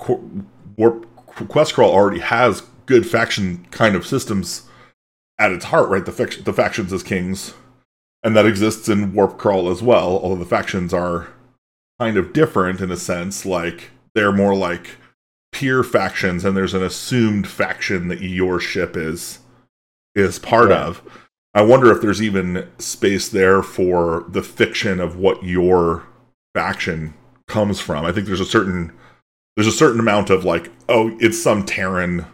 warp 0.77 1.05
quest 1.49 1.73
crawl 1.73 1.91
already 1.91 2.19
has 2.19 2.61
good 2.85 3.05
faction 3.05 3.65
kind 3.71 3.95
of 3.95 4.05
systems 4.05 4.63
at 5.39 5.51
its 5.51 5.65
heart 5.65 5.89
right 5.89 6.05
the, 6.05 6.41
the 6.43 6.53
factions 6.53 6.93
as 6.93 7.03
kings 7.03 7.53
and 8.23 8.35
that 8.35 8.45
exists 8.45 8.87
in 8.87 9.13
warp 9.13 9.37
crawl 9.37 9.69
as 9.69 9.81
well 9.81 10.19
although 10.21 10.35
the 10.35 10.45
factions 10.45 10.93
are 10.93 11.27
kind 11.99 12.17
of 12.17 12.33
different 12.33 12.81
in 12.81 12.91
a 12.91 12.97
sense. 12.97 13.45
Like 13.45 13.91
they're 14.15 14.31
more 14.31 14.55
like 14.55 14.97
peer 15.51 15.83
factions, 15.83 16.45
and 16.45 16.55
there's 16.55 16.73
an 16.73 16.83
assumed 16.83 17.47
faction 17.47 18.07
that 18.07 18.21
your 18.21 18.59
ship 18.59 18.95
is 18.95 19.39
is 20.15 20.39
part 20.39 20.69
yeah. 20.69 20.85
of. 20.85 21.01
I 21.53 21.61
wonder 21.61 21.91
if 21.91 22.01
there's 22.01 22.21
even 22.21 22.67
space 22.77 23.29
there 23.29 23.63
for 23.63 24.25
the 24.27 24.43
fiction 24.43 24.99
of 24.99 25.17
what 25.17 25.43
your 25.43 26.03
faction 26.53 27.15
comes 27.47 27.79
from. 27.79 28.05
I 28.05 28.11
think 28.11 28.27
there's 28.27 28.39
a 28.39 28.45
certain 28.45 28.93
there's 29.55 29.67
a 29.67 29.71
certain 29.71 29.99
amount 29.99 30.29
of 30.29 30.45
like, 30.45 30.71
oh, 30.87 31.17
it's 31.19 31.41
some 31.41 31.65
Terran 31.65 32.25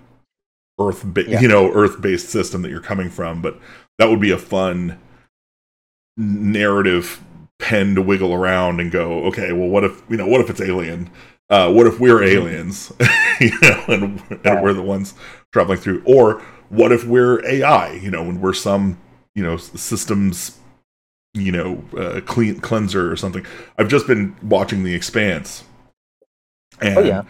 Earth, 0.79 1.03
ba- 1.05 1.23
yeah. 1.25 1.39
you 1.39 1.47
know, 1.47 1.71
Earth 1.71 2.01
based 2.01 2.29
system 2.29 2.61
that 2.63 2.69
you're 2.69 2.81
coming 2.81 3.09
from, 3.09 3.41
but 3.41 3.59
that 3.97 4.09
would 4.09 4.19
be 4.19 4.31
a 4.31 4.37
fun 4.37 4.99
narrative 6.17 7.23
pen 7.63 7.95
to 7.95 8.01
wiggle 8.01 8.33
around 8.33 8.81
and 8.81 8.91
go, 8.91 9.23
okay, 9.23 9.53
well, 9.53 9.69
what 9.69 9.85
if 9.85 10.03
you 10.09 10.17
know, 10.17 10.27
what 10.27 10.41
if 10.41 10.49
it's 10.49 10.59
alien? 10.59 11.09
Uh, 11.49 11.71
what 11.71 11.87
if 11.87 11.97
we're 11.97 12.21
aliens, 12.21 12.91
you 13.39 13.51
know, 13.61 13.83
and, 13.87 14.21
and 14.43 14.61
we're 14.61 14.73
the 14.73 14.81
ones 14.81 15.13
traveling 15.53 15.77
through? 15.77 16.03
Or 16.05 16.41
what 16.67 16.91
if 16.91 17.05
we're 17.05 17.45
AI, 17.45 17.93
you 17.93 18.11
know, 18.11 18.23
and 18.23 18.41
we're 18.41 18.53
some 18.53 18.99
you 19.33 19.43
know 19.43 19.55
systems, 19.55 20.59
you 21.33 21.53
know, 21.53 21.83
uh, 21.97 22.19
clean 22.25 22.59
cleanser 22.59 23.09
or 23.09 23.15
something? 23.15 23.45
I've 23.77 23.87
just 23.87 24.07
been 24.07 24.35
watching 24.43 24.83
The 24.83 24.93
Expanse, 24.93 25.63
and. 26.81 26.97
Oh, 26.97 27.01
yeah. 27.01 27.23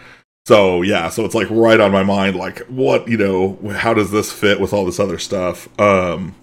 So 0.46 0.82
yeah, 0.82 1.08
so 1.08 1.24
it's 1.24 1.36
like 1.36 1.50
right 1.50 1.80
on 1.80 1.94
my 1.94 2.04
mind, 2.04 2.36
like 2.36 2.60
what 2.68 3.08
you 3.08 3.16
know, 3.16 3.58
how 3.72 3.94
does 3.94 4.12
this 4.12 4.30
fit 4.30 4.60
with 4.60 4.74
all 4.74 4.84
this 4.84 5.00
other 5.00 5.18
stuff? 5.18 5.70
Um, 5.80 6.36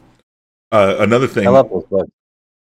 uh, 0.73 0.97
another 1.01 1.27
thing, 1.27 1.47
I 1.47 1.51
love 1.51 1.69
those 1.69 1.85
books. 1.85 2.11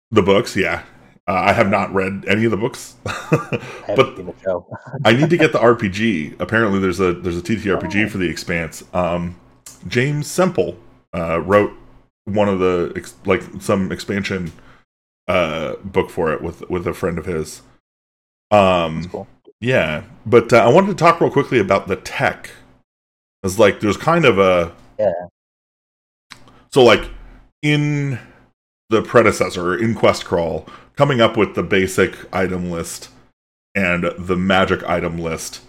The 0.10 0.23
books, 0.23 0.55
yeah, 0.55 0.86
uh, 1.29 1.33
I 1.33 1.53
have 1.53 1.69
not 1.69 1.93
read 1.93 2.25
any 2.27 2.45
of 2.45 2.51
the 2.51 2.57
books, 2.57 2.95
but 3.03 4.19
I 5.05 5.13
need 5.13 5.29
to 5.29 5.37
get 5.37 5.53
the 5.53 5.59
RPG. 5.59 6.39
Apparently, 6.39 6.79
there's 6.79 6.99
a 6.99 7.13
there's 7.13 7.37
a 7.37 7.41
TTRPG 7.41 8.05
oh. 8.05 8.09
for 8.09 8.17
the 8.17 8.27
Expanse. 8.27 8.83
Um, 8.95 9.39
James 9.87 10.25
Semple 10.25 10.75
uh, 11.15 11.39
wrote 11.41 11.71
one 12.25 12.49
of 12.49 12.57
the 12.57 12.93
ex- 12.95 13.13
like 13.25 13.43
some 13.59 13.91
expansion 13.91 14.51
uh, 15.27 15.75
book 15.83 16.09
for 16.09 16.33
it 16.33 16.41
with 16.41 16.67
with 16.67 16.87
a 16.87 16.95
friend 16.95 17.19
of 17.19 17.27
his. 17.27 17.61
Um, 18.49 19.07
cool. 19.09 19.27
yeah, 19.61 20.05
but 20.25 20.51
uh, 20.51 20.57
I 20.57 20.69
wanted 20.69 20.87
to 20.87 20.95
talk 20.95 21.21
real 21.21 21.29
quickly 21.29 21.59
about 21.59 21.87
the 21.87 21.97
tech. 21.97 22.49
It's 23.43 23.59
like 23.59 23.81
there's 23.81 23.97
kind 23.97 24.25
of 24.25 24.39
a 24.39 24.73
yeah. 24.97 25.13
So 26.71 26.83
like 26.83 27.07
in 27.61 28.17
the 28.89 29.02
predecessor 29.02 29.78
in 29.78 29.93
Quest 29.95 30.25
Crawl, 30.25 30.65
coming 30.95 31.21
up 31.21 31.38
with 31.38 31.56
the 31.56 31.63
basic 31.63 32.15
item 32.34 32.71
list 32.71 33.10
and 33.75 34.12
the 34.17 34.36
magic 34.36 34.84
item 34.84 35.17
list, 35.17 35.62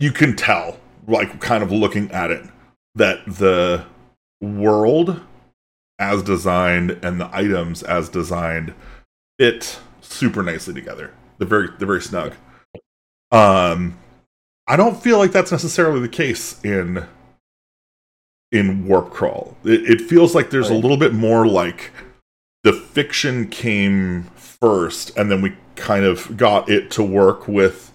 you 0.00 0.12
can 0.12 0.36
tell, 0.36 0.78
like 1.06 1.40
kind 1.40 1.62
of 1.62 1.70
looking 1.70 2.10
at 2.10 2.30
it, 2.30 2.44
that 2.94 3.24
the 3.26 3.84
world 4.40 5.20
as 5.98 6.22
designed 6.22 6.98
and 7.02 7.20
the 7.20 7.30
items 7.34 7.82
as 7.82 8.08
designed 8.08 8.74
fit 9.38 9.78
super 10.00 10.42
nicely 10.42 10.74
together. 10.74 11.12
They're 11.38 11.48
very 11.48 11.68
they're 11.78 11.86
very 11.86 12.02
snug. 12.02 12.34
Um 13.32 13.98
I 14.66 14.76
don't 14.76 15.00
feel 15.00 15.18
like 15.18 15.32
that's 15.32 15.52
necessarily 15.52 16.00
the 16.00 16.08
case 16.08 16.62
in 16.64 17.06
in 18.52 18.86
Warp 18.86 19.10
Crawl. 19.10 19.56
It, 19.64 19.90
it 19.90 20.00
feels 20.02 20.34
like 20.34 20.50
there's 20.50 20.70
a 20.70 20.74
little 20.74 20.96
bit 20.96 21.12
more 21.12 21.46
like 21.46 21.92
fiction 22.96 23.46
came 23.48 24.22
first, 24.36 25.14
and 25.18 25.30
then 25.30 25.42
we 25.42 25.54
kind 25.74 26.06
of 26.06 26.34
got 26.34 26.66
it 26.70 26.90
to 26.92 27.02
work 27.02 27.46
with 27.46 27.92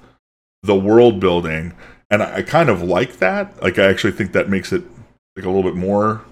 the 0.61 0.75
world 0.75 1.19
building, 1.19 1.73
and 2.11 2.21
I, 2.21 2.35
I 2.35 2.41
kind 2.43 2.69
of 2.69 2.83
like 2.83 3.17
that. 3.17 3.59
Like, 3.63 3.79
I 3.79 3.85
actually 3.85 4.11
think 4.11 4.31
that 4.33 4.47
makes 4.47 4.71
it 4.71 4.83
like 5.35 5.43
a 5.43 5.49
little 5.49 5.63
bit 5.63 5.75
more 5.75 6.23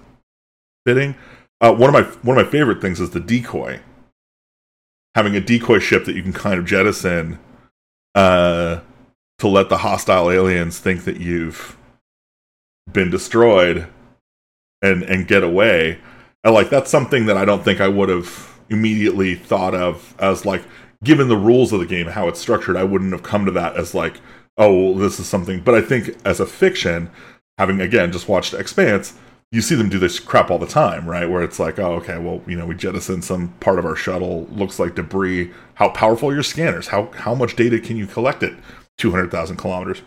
fitting. 0.86 1.16
Uh, 1.60 1.74
one 1.74 1.92
of 1.92 1.94
my 1.94 2.08
one 2.22 2.38
of 2.38 2.46
my 2.46 2.48
favorite 2.48 2.80
things 2.80 3.00
is 3.00 3.10
the 3.10 3.18
decoy. 3.18 3.80
Having 5.16 5.34
a 5.34 5.40
decoy 5.40 5.80
ship 5.80 6.04
that 6.04 6.14
you 6.14 6.22
can 6.22 6.32
kind 6.32 6.56
of 6.56 6.64
jettison 6.64 7.40
uh, 8.14 8.78
to 9.40 9.48
let 9.48 9.68
the 9.68 9.78
hostile 9.78 10.30
aliens 10.30 10.78
think 10.78 11.02
that 11.02 11.18
you've 11.18 11.76
been 12.92 13.10
destroyed 13.10 13.88
and 14.80 15.02
and 15.02 15.26
get 15.26 15.42
away. 15.42 15.98
And 16.44 16.54
like 16.54 16.70
that's 16.70 16.88
something 16.88 17.26
that 17.26 17.36
I 17.36 17.44
don't 17.44 17.64
think 17.64 17.80
I 17.80 17.88
would 17.88 18.08
have 18.08 18.59
immediately 18.70 19.34
thought 19.34 19.74
of 19.74 20.14
as 20.18 20.46
like 20.46 20.62
given 21.02 21.28
the 21.28 21.36
rules 21.36 21.72
of 21.72 21.80
the 21.80 21.86
game 21.86 22.06
how 22.06 22.28
it's 22.28 22.40
structured 22.40 22.76
I 22.76 22.84
wouldn't 22.84 23.12
have 23.12 23.22
come 23.22 23.44
to 23.46 23.52
that 23.52 23.76
as 23.76 23.94
like 23.94 24.20
oh 24.56 24.72
well, 24.72 24.94
this 24.94 25.18
is 25.18 25.26
something. 25.26 25.60
But 25.60 25.74
I 25.74 25.80
think 25.80 26.16
as 26.24 26.40
a 26.40 26.46
fiction 26.46 27.10
having 27.58 27.80
again 27.80 28.12
just 28.12 28.28
watched 28.28 28.54
Expanse 28.54 29.14
you 29.52 29.60
see 29.60 29.74
them 29.74 29.88
do 29.88 29.98
this 29.98 30.20
crap 30.20 30.50
all 30.50 30.58
the 30.58 30.66
time 30.66 31.08
right? 31.08 31.28
Where 31.28 31.42
it's 31.42 31.58
like 31.58 31.78
oh 31.78 31.94
okay 31.94 32.18
well 32.18 32.42
you 32.46 32.56
know 32.56 32.66
we 32.66 32.74
jettison 32.74 33.22
some 33.22 33.48
part 33.60 33.78
of 33.78 33.84
our 33.84 33.96
shuttle 33.96 34.46
looks 34.50 34.78
like 34.78 34.94
debris. 34.94 35.52
How 35.74 35.90
powerful 35.90 36.30
are 36.30 36.34
your 36.34 36.42
scanners? 36.42 36.88
How 36.88 37.10
how 37.12 37.34
much 37.34 37.56
data 37.56 37.80
can 37.80 37.96
you 37.96 38.06
collect 38.06 38.42
at 38.42 38.52
200,000 38.98 39.56
kilometers? 39.56 40.02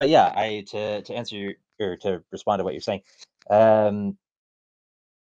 But 0.00 0.10
yeah 0.10 0.32
I 0.36 0.64
to 0.68 1.02
to 1.02 1.14
answer 1.14 1.36
your 1.36 1.54
or 1.80 1.96
to 1.96 2.22
respond 2.32 2.60
to 2.60 2.64
what 2.64 2.74
you're 2.74 2.80
saying 2.80 3.02
um, 3.50 4.16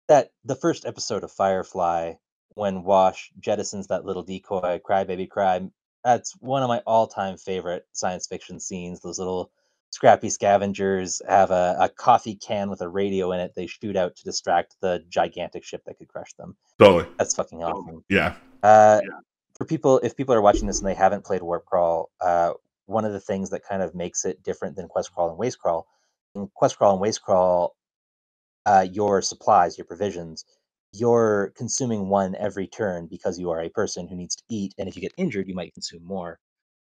that 0.08 0.32
the 0.44 0.56
first 0.56 0.86
episode 0.86 1.24
of 1.24 1.30
Firefly, 1.30 2.14
when 2.54 2.82
Wash 2.82 3.30
jettisons 3.40 3.88
that 3.88 4.04
little 4.04 4.22
decoy, 4.22 4.80
"Cry 4.84 5.04
Baby 5.04 5.26
Cry," 5.26 5.68
that's 6.04 6.32
one 6.40 6.62
of 6.62 6.68
my 6.68 6.82
all-time 6.86 7.36
favorite 7.36 7.86
science 7.92 8.26
fiction 8.26 8.58
scenes. 8.60 9.00
Those 9.00 9.18
little 9.18 9.50
scrappy 9.90 10.28
scavengers 10.28 11.22
have 11.28 11.50
a, 11.50 11.76
a 11.80 11.88
coffee 11.88 12.34
can 12.34 12.68
with 12.68 12.80
a 12.80 12.88
radio 12.88 13.32
in 13.32 13.40
it. 13.40 13.54
They 13.54 13.66
shoot 13.66 13.96
out 13.96 14.16
to 14.16 14.24
distract 14.24 14.76
the 14.80 15.04
gigantic 15.08 15.64
ship 15.64 15.82
that 15.86 15.98
could 15.98 16.08
crush 16.08 16.32
them. 16.34 16.56
Totally, 16.78 17.06
that's 17.18 17.34
fucking 17.34 17.62
awesome. 17.62 18.04
Yeah. 18.08 18.34
Uh, 18.62 19.00
yeah. 19.02 19.18
For 19.56 19.64
people, 19.64 19.98
if 20.02 20.16
people 20.16 20.34
are 20.34 20.42
watching 20.42 20.66
this 20.66 20.78
and 20.78 20.86
they 20.86 20.94
haven't 20.94 21.24
played 21.24 21.42
Warp 21.42 21.64
Crawl, 21.64 22.10
uh, 22.20 22.52
one 22.86 23.04
of 23.04 23.12
the 23.12 23.20
things 23.20 23.50
that 23.50 23.64
kind 23.64 23.82
of 23.82 23.94
makes 23.94 24.24
it 24.24 24.42
different 24.42 24.76
than 24.76 24.88
Quest 24.88 25.12
Crawl 25.12 25.30
and 25.30 25.38
Waste 25.38 25.58
Crawl, 25.58 25.86
in 26.34 26.48
Quest 26.54 26.78
Crawl 26.78 26.92
and 26.92 27.00
Waste 27.00 27.22
Crawl, 27.22 27.74
uh, 28.68 28.86
your 28.92 29.22
supplies, 29.22 29.78
your 29.78 29.86
provisions, 29.86 30.44
you're 30.92 31.54
consuming 31.56 32.08
one 32.08 32.34
every 32.36 32.66
turn 32.66 33.06
because 33.06 33.38
you 33.38 33.50
are 33.50 33.62
a 33.62 33.70
person 33.70 34.06
who 34.06 34.14
needs 34.14 34.36
to 34.36 34.42
eat. 34.50 34.74
And 34.76 34.86
if 34.86 34.94
you 34.94 35.00
get 35.00 35.14
injured, 35.16 35.48
you 35.48 35.54
might 35.54 35.72
consume 35.72 36.04
more. 36.04 36.38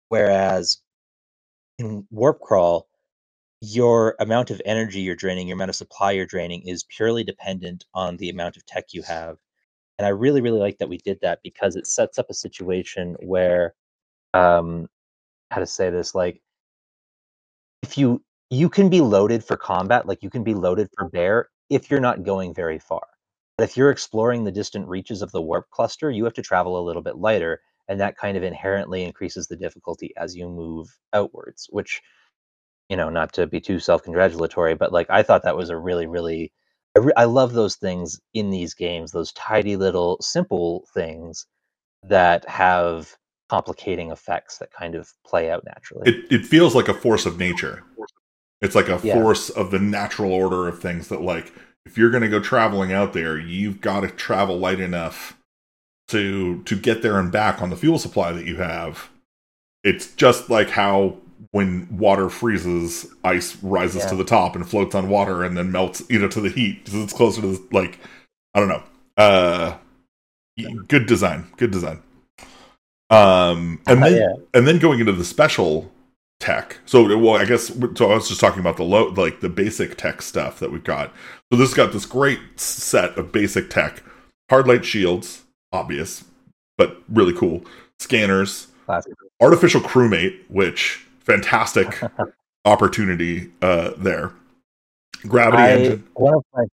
Whereas 0.08 0.78
in 1.80 2.06
Warp 2.12 2.40
Crawl, 2.40 2.86
your 3.60 4.14
amount 4.20 4.52
of 4.52 4.62
energy 4.64 5.00
you're 5.00 5.16
draining, 5.16 5.48
your 5.48 5.56
amount 5.56 5.70
of 5.70 5.74
supply 5.74 6.12
you're 6.12 6.26
draining 6.26 6.62
is 6.62 6.84
purely 6.84 7.24
dependent 7.24 7.84
on 7.92 8.18
the 8.18 8.30
amount 8.30 8.56
of 8.56 8.64
tech 8.66 8.92
you 8.92 9.02
have. 9.02 9.36
And 9.98 10.06
I 10.06 10.10
really, 10.10 10.40
really 10.40 10.60
like 10.60 10.78
that 10.78 10.88
we 10.88 10.98
did 10.98 11.18
that 11.22 11.40
because 11.42 11.74
it 11.74 11.88
sets 11.88 12.20
up 12.20 12.26
a 12.30 12.34
situation 12.34 13.16
where, 13.20 13.74
um, 14.32 14.86
how 15.50 15.58
to 15.58 15.66
say 15.66 15.90
this, 15.90 16.14
like, 16.14 16.40
if 17.82 17.98
you 17.98 18.22
you 18.50 18.68
can 18.68 18.88
be 18.88 19.00
loaded 19.00 19.42
for 19.42 19.56
combat, 19.56 20.06
like 20.06 20.22
you 20.22 20.30
can 20.30 20.44
be 20.44 20.54
loaded 20.54 20.88
for 20.96 21.08
bear 21.08 21.48
if 21.70 21.90
you're 21.90 22.00
not 22.00 22.24
going 22.24 22.54
very 22.54 22.78
far. 22.78 23.06
But 23.56 23.64
if 23.64 23.76
you're 23.76 23.90
exploring 23.90 24.44
the 24.44 24.52
distant 24.52 24.88
reaches 24.88 25.22
of 25.22 25.30
the 25.30 25.42
warp 25.42 25.70
cluster, 25.70 26.10
you 26.10 26.24
have 26.24 26.34
to 26.34 26.42
travel 26.42 26.78
a 26.78 26.84
little 26.84 27.02
bit 27.02 27.16
lighter, 27.18 27.60
and 27.88 28.00
that 28.00 28.16
kind 28.16 28.36
of 28.36 28.42
inherently 28.42 29.04
increases 29.04 29.46
the 29.46 29.56
difficulty 29.56 30.12
as 30.16 30.34
you 30.34 30.48
move 30.48 30.88
outwards, 31.12 31.68
which 31.70 32.02
you 32.88 32.96
know, 32.96 33.08
not 33.08 33.32
to 33.32 33.46
be 33.46 33.60
too 33.60 33.78
self-congratulatory, 33.78 34.74
but 34.74 34.92
like 34.92 35.08
I 35.08 35.22
thought 35.22 35.44
that 35.44 35.56
was 35.56 35.70
a 35.70 35.76
really 35.76 36.06
really 36.06 36.52
I, 36.96 37.00
re- 37.00 37.12
I 37.16 37.24
love 37.24 37.52
those 37.52 37.76
things 37.76 38.20
in 38.34 38.50
these 38.50 38.74
games, 38.74 39.10
those 39.10 39.32
tidy 39.32 39.76
little 39.76 40.18
simple 40.20 40.86
things 40.94 41.46
that 42.02 42.48
have 42.48 43.16
complicating 43.48 44.10
effects 44.10 44.58
that 44.58 44.70
kind 44.72 44.94
of 44.94 45.10
play 45.26 45.50
out 45.50 45.64
naturally. 45.64 46.10
It 46.10 46.32
it 46.32 46.46
feels 46.46 46.74
like 46.74 46.88
a 46.88 46.94
force 46.94 47.26
of 47.26 47.38
nature. 47.38 47.82
It's 48.64 48.74
like 48.74 48.88
a 48.88 48.98
yeah. 49.02 49.14
force 49.14 49.50
of 49.50 49.70
the 49.70 49.78
natural 49.78 50.32
order 50.32 50.66
of 50.66 50.80
things 50.80 51.08
that 51.08 51.20
like 51.20 51.52
if 51.84 51.98
you're 51.98 52.10
going 52.10 52.22
to 52.22 52.30
go 52.30 52.40
traveling 52.40 52.92
out 52.92 53.12
there, 53.12 53.38
you've 53.38 53.82
got 53.82 54.00
to 54.00 54.08
travel 54.08 54.58
light 54.58 54.80
enough 54.80 55.36
to 56.08 56.62
to 56.62 56.74
get 56.74 57.02
there 57.02 57.18
and 57.18 57.30
back 57.30 57.60
on 57.60 57.68
the 57.68 57.76
fuel 57.76 57.98
supply 57.98 58.32
that 58.32 58.46
you 58.46 58.56
have. 58.56 59.10
It's 59.82 60.14
just 60.14 60.48
like 60.48 60.70
how 60.70 61.18
when 61.50 61.86
water 61.98 62.30
freezes, 62.30 63.06
ice 63.22 63.62
rises 63.62 64.02
yeah. 64.02 64.08
to 64.08 64.16
the 64.16 64.24
top 64.24 64.56
and 64.56 64.66
floats 64.66 64.94
on 64.94 65.10
water 65.10 65.44
and 65.44 65.56
then 65.58 65.70
melts 65.70 66.02
you 66.08 66.18
know 66.18 66.28
to 66.28 66.40
the 66.40 66.48
heat 66.48 66.84
because 66.84 67.02
it's 67.02 67.12
closer 67.12 67.42
to 67.42 67.48
the, 67.48 67.68
like 67.70 67.98
I 68.54 68.60
don't 68.60 68.68
know. 68.68 68.82
Uh 69.18 69.76
good 70.88 71.04
design, 71.04 71.48
good 71.58 71.70
design. 71.70 72.02
Um 73.10 73.82
and 73.86 74.02
uh, 74.02 74.08
then 74.08 74.14
yeah. 74.14 74.34
and 74.54 74.66
then 74.66 74.78
going 74.78 75.00
into 75.00 75.12
the 75.12 75.24
special 75.24 75.92
tech. 76.44 76.78
So, 76.84 77.16
well, 77.16 77.36
I 77.40 77.46
guess 77.46 77.68
so. 77.68 78.10
I 78.10 78.14
was 78.14 78.28
just 78.28 78.40
talking 78.40 78.60
about 78.60 78.76
the 78.76 78.84
low, 78.84 79.08
like 79.08 79.40
the 79.40 79.48
basic 79.48 79.96
tech 79.96 80.20
stuff 80.20 80.60
that 80.60 80.70
we've 80.70 80.84
got. 80.84 81.10
So 81.50 81.58
this 81.58 81.72
got 81.72 81.92
this 81.92 82.04
great 82.04 82.38
set 82.60 83.16
of 83.16 83.32
basic 83.32 83.70
tech: 83.70 84.02
hard 84.50 84.68
light 84.68 84.84
shields, 84.84 85.44
obvious, 85.72 86.24
but 86.76 87.02
really 87.08 87.32
cool. 87.32 87.64
Scanners, 87.98 88.68
Classic. 88.84 89.14
artificial 89.40 89.80
crewmate, 89.80 90.38
which 90.48 91.06
fantastic 91.20 91.98
opportunity 92.66 93.50
uh, 93.62 93.92
there. 93.96 94.32
Gravity 95.26 95.62
I, 95.62 95.70
engine. 95.70 96.04
One 96.12 96.34
of 96.34 96.44
my 96.52 96.64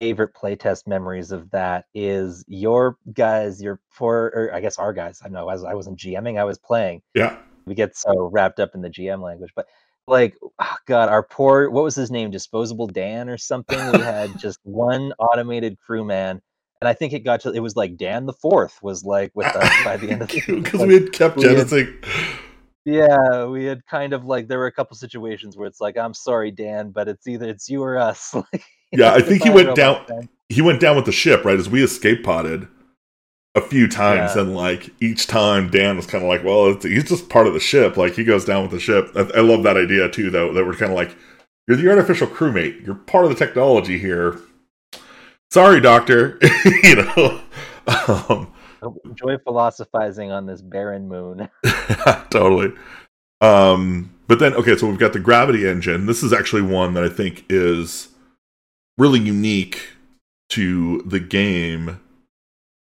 favorite 0.00 0.32
playtest 0.32 0.86
memories 0.86 1.32
of 1.32 1.50
that 1.50 1.86
is 1.92 2.44
your 2.46 2.96
guys, 3.12 3.60
your 3.60 3.80
four, 3.90 4.26
or 4.26 4.54
I 4.54 4.60
guess 4.60 4.78
our 4.78 4.92
guys. 4.92 5.20
I 5.24 5.28
know 5.28 5.48
as 5.48 5.64
I 5.64 5.74
wasn't 5.74 5.98
GMing, 5.98 6.38
I 6.38 6.44
was 6.44 6.56
playing. 6.56 7.02
Yeah 7.14 7.36
we 7.68 7.74
get 7.74 7.96
so 7.96 8.28
wrapped 8.32 8.60
up 8.60 8.74
in 8.74 8.82
the 8.82 8.90
GM 8.90 9.22
language, 9.22 9.50
but 9.54 9.66
like 10.06 10.36
oh 10.58 10.76
God, 10.86 11.08
our 11.08 11.22
poor 11.22 11.70
what 11.70 11.84
was 11.84 11.94
his 11.94 12.10
name? 12.10 12.30
Disposable 12.30 12.86
Dan 12.86 13.28
or 13.28 13.38
something. 13.38 13.78
We 13.92 14.00
had 14.00 14.38
just 14.38 14.58
one 14.64 15.12
automated 15.18 15.78
crewman. 15.78 16.40
And 16.80 16.88
I 16.88 16.94
think 16.94 17.12
it 17.12 17.24
got 17.24 17.40
to 17.40 17.50
it 17.50 17.60
was 17.60 17.76
like 17.76 17.96
Dan 17.96 18.26
the 18.26 18.32
fourth 18.32 18.78
was 18.82 19.04
like 19.04 19.32
with 19.34 19.46
us 19.46 19.84
by 19.84 19.96
the 19.96 20.10
end 20.10 20.22
of 20.22 20.28
the 20.28 20.42
because 20.46 20.80
like, 20.80 20.88
we 20.88 20.94
had 20.94 21.12
kept 21.12 21.38
jettisoning. 21.38 21.94
Yeah, 22.84 23.44
we 23.44 23.64
had 23.64 23.84
kind 23.86 24.12
of 24.12 24.24
like 24.24 24.48
there 24.48 24.58
were 24.58 24.66
a 24.66 24.72
couple 24.72 24.96
situations 24.96 25.56
where 25.56 25.66
it's 25.66 25.80
like, 25.80 25.98
I'm 25.98 26.14
sorry, 26.14 26.50
Dan, 26.50 26.90
but 26.90 27.06
it's 27.06 27.26
either 27.26 27.46
it's 27.46 27.68
you 27.68 27.82
or 27.82 27.98
us. 27.98 28.34
yeah, 28.92 29.12
I 29.12 29.20
think 29.20 29.42
he 29.42 29.50
went 29.50 29.74
down. 29.74 30.06
He 30.48 30.62
went 30.62 30.80
down 30.80 30.96
with 30.96 31.04
the 31.04 31.12
ship 31.12 31.44
right 31.44 31.58
as 31.58 31.68
we 31.68 31.82
escape 31.82 32.24
potted 32.24 32.66
a 33.58 33.66
few 33.66 33.88
times, 33.88 34.34
yeah. 34.34 34.42
and 34.42 34.54
like 34.54 34.90
each 35.00 35.26
time, 35.26 35.70
Dan 35.70 35.96
was 35.96 36.06
kind 36.06 36.24
of 36.24 36.28
like, 36.28 36.44
"Well, 36.44 36.74
he's 36.80 37.08
just 37.08 37.28
part 37.28 37.46
of 37.46 37.54
the 37.54 37.60
ship. 37.60 37.96
Like 37.96 38.14
he 38.14 38.24
goes 38.24 38.44
down 38.44 38.62
with 38.62 38.70
the 38.70 38.80
ship." 38.80 39.10
I, 39.14 39.38
I 39.38 39.40
love 39.40 39.62
that 39.64 39.76
idea 39.76 40.08
too, 40.08 40.30
though. 40.30 40.52
That 40.52 40.64
we're 40.64 40.74
kind 40.74 40.92
of 40.92 40.96
like, 40.96 41.16
"You're 41.66 41.76
the 41.76 41.90
artificial 41.90 42.26
crewmate. 42.26 42.84
You're 42.86 42.94
part 42.94 43.24
of 43.24 43.30
the 43.30 43.36
technology 43.36 43.98
here." 43.98 44.38
Sorry, 45.50 45.80
Doctor. 45.80 46.38
you 46.82 46.96
know. 46.96 47.40
Um, 47.86 48.52
Enjoy 49.04 49.38
philosophizing 49.38 50.30
on 50.30 50.46
this 50.46 50.62
barren 50.62 51.08
moon. 51.08 51.48
totally. 52.30 52.72
Um, 53.40 54.14
but 54.26 54.38
then, 54.38 54.54
okay, 54.54 54.76
so 54.76 54.86
we've 54.86 54.98
got 54.98 55.12
the 55.12 55.20
gravity 55.20 55.66
engine. 55.66 56.06
This 56.06 56.22
is 56.22 56.32
actually 56.32 56.62
one 56.62 56.94
that 56.94 57.04
I 57.04 57.08
think 57.08 57.44
is 57.48 58.08
really 58.98 59.20
unique 59.20 59.94
to 60.50 61.02
the 61.02 61.20
game 61.20 62.00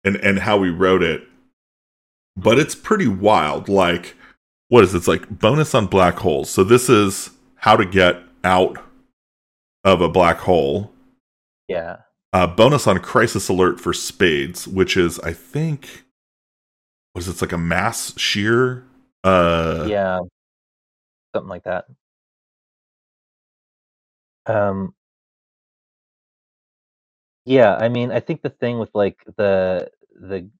and 0.06 0.16
and 0.16 0.38
how 0.38 0.56
we 0.56 0.70
wrote 0.70 1.02
it 1.02 1.22
but 2.36 2.58
it's 2.58 2.74
pretty 2.74 3.08
wild 3.08 3.68
like 3.68 4.14
what 4.68 4.82
is 4.82 4.94
it? 4.94 4.98
it's 4.98 5.08
like 5.08 5.28
bonus 5.28 5.74
on 5.74 5.86
black 5.86 6.14
holes 6.16 6.48
so 6.48 6.64
this 6.64 6.88
is 6.88 7.30
how 7.56 7.76
to 7.76 7.84
get 7.84 8.22
out 8.44 8.78
of 9.84 10.00
a 10.00 10.08
black 10.08 10.38
hole 10.38 10.90
yeah 11.68 11.98
Uh, 12.32 12.46
bonus 12.46 12.86
on 12.86 12.98
crisis 12.98 13.48
alert 13.48 13.80
for 13.80 13.92
spades, 13.94 14.68
which 14.68 14.96
is 14.96 15.18
I 15.20 15.32
think 15.32 16.04
was 17.14 17.28
it's 17.28 17.40
like 17.40 17.52
a 17.52 17.58
mass 17.58 18.12
shear. 18.18 18.84
Uh, 19.24 19.86
yeah, 19.88 20.20
something 21.34 21.48
like 21.48 21.64
that. 21.64 21.86
Um, 24.44 24.94
yeah, 27.46 27.76
I 27.76 27.88
mean, 27.88 28.10
I 28.10 28.20
think 28.20 28.42
the 28.42 28.50
thing 28.50 28.78
with 28.78 28.90
like 28.94 29.18
the 29.36 29.88
the 30.14 30.50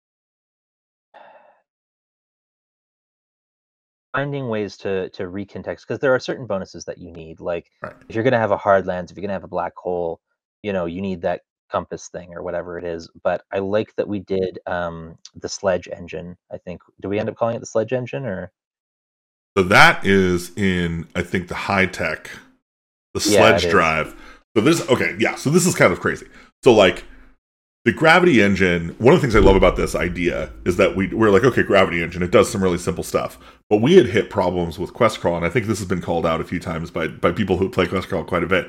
finding 4.15 4.49
ways 4.49 4.77
to 4.79 5.11
to 5.11 5.25
recontext 5.25 5.81
because 5.83 5.99
there 5.99 6.15
are 6.15 6.21
certain 6.21 6.47
bonuses 6.47 6.85
that 6.85 6.99
you 6.99 7.11
need. 7.11 7.41
Like 7.41 7.71
right. 7.83 7.93
if 8.09 8.15
you're 8.15 8.25
gonna 8.25 8.39
have 8.39 8.53
a 8.53 8.57
hard 8.57 8.87
lands, 8.87 9.11
if 9.11 9.17
you're 9.17 9.23
gonna 9.23 9.33
have 9.33 9.45
a 9.45 9.49
black 9.49 9.75
hole, 9.77 10.21
you 10.63 10.73
know, 10.73 10.87
you 10.87 11.03
need 11.03 11.21
that 11.23 11.43
compass 11.71 12.09
thing 12.09 12.33
or 12.33 12.43
whatever 12.43 12.79
it 12.79 12.85
is. 12.85 13.11
But 13.25 13.43
I 13.53 13.59
like 13.59 13.95
that 13.97 14.09
we 14.09 14.21
did 14.21 14.61
um 14.67 15.19
the 15.35 15.49
sledge 15.49 15.89
engine. 15.89 16.37
I 16.53 16.59
think. 16.59 16.81
Do 17.01 17.09
we 17.09 17.19
end 17.19 17.29
up 17.29 17.37
calling 17.37 17.57
it 17.57 17.61
the 17.61 17.67
sledge 17.67 17.93
engine 17.93 18.25
or? 18.25 18.53
So 19.59 19.65
that 19.65 20.07
is 20.07 20.57
in 20.57 21.09
I 21.17 21.23
think 21.23 21.49
the 21.49 21.55
high 21.55 21.87
tech 21.87 22.31
the 23.13 23.21
sledge 23.21 23.65
yeah, 23.65 23.71
drive. 23.71 24.15
So 24.57 24.63
this 24.63 24.89
okay, 24.89 25.17
yeah. 25.19 25.35
So 25.35 25.51
this 25.51 25.67
is 25.67 25.75
kind 25.75 25.93
of 25.93 26.01
crazy. 26.01 26.27
So 26.67 26.73
like 26.73 27.05
the 27.85 27.93
gravity 27.93 28.43
engine. 28.43 28.97
One 28.99 29.15
of 29.15 29.21
the 29.21 29.25
things 29.25 29.37
I 29.37 29.39
love 29.39 29.55
about 29.55 29.77
this 29.77 29.95
idea 29.95 30.51
is 30.65 30.79
that 30.79 30.97
we 30.97 31.07
we're 31.15 31.31
like, 31.31 31.45
okay, 31.45 31.63
gravity 31.63 32.03
engine. 32.03 32.25
It 32.25 32.33
does 32.33 32.51
some 32.51 32.61
really 32.61 32.77
simple 32.77 33.05
stuff, 33.05 33.39
but 33.71 33.77
we 33.77 33.95
had 33.95 34.07
hit 34.07 34.31
problems 34.31 34.77
with 34.77 34.93
Quest 34.93 35.21
Crawl, 35.21 35.37
and 35.37 35.47
I 35.47 35.49
think 35.49 35.67
this 35.67 35.79
has 35.79 35.87
been 35.87 36.01
called 36.01 36.27
out 36.27 36.41
a 36.41 36.45
few 36.45 36.59
times 36.59 36.91
by 36.91 37.07
by 37.07 37.31
people 37.31 37.59
who 37.59 37.69
play 37.69 37.87
Quest 37.87 38.09
Crawl 38.09 38.25
quite 38.25 38.43
a 38.43 38.49
bit. 38.49 38.69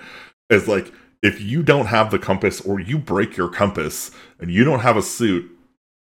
Is 0.51 0.67
like 0.67 0.93
if 1.23 1.41
you 1.41 1.63
don't 1.63 1.87
have 1.87 2.11
the 2.11 2.19
compass 2.19 2.61
or 2.61 2.79
you 2.79 2.99
break 2.99 3.35
your 3.35 3.49
compass 3.49 4.11
and 4.39 4.51
you 4.51 4.63
don't 4.63 4.81
have 4.81 4.95
a 4.95 5.01
suit 5.01 5.49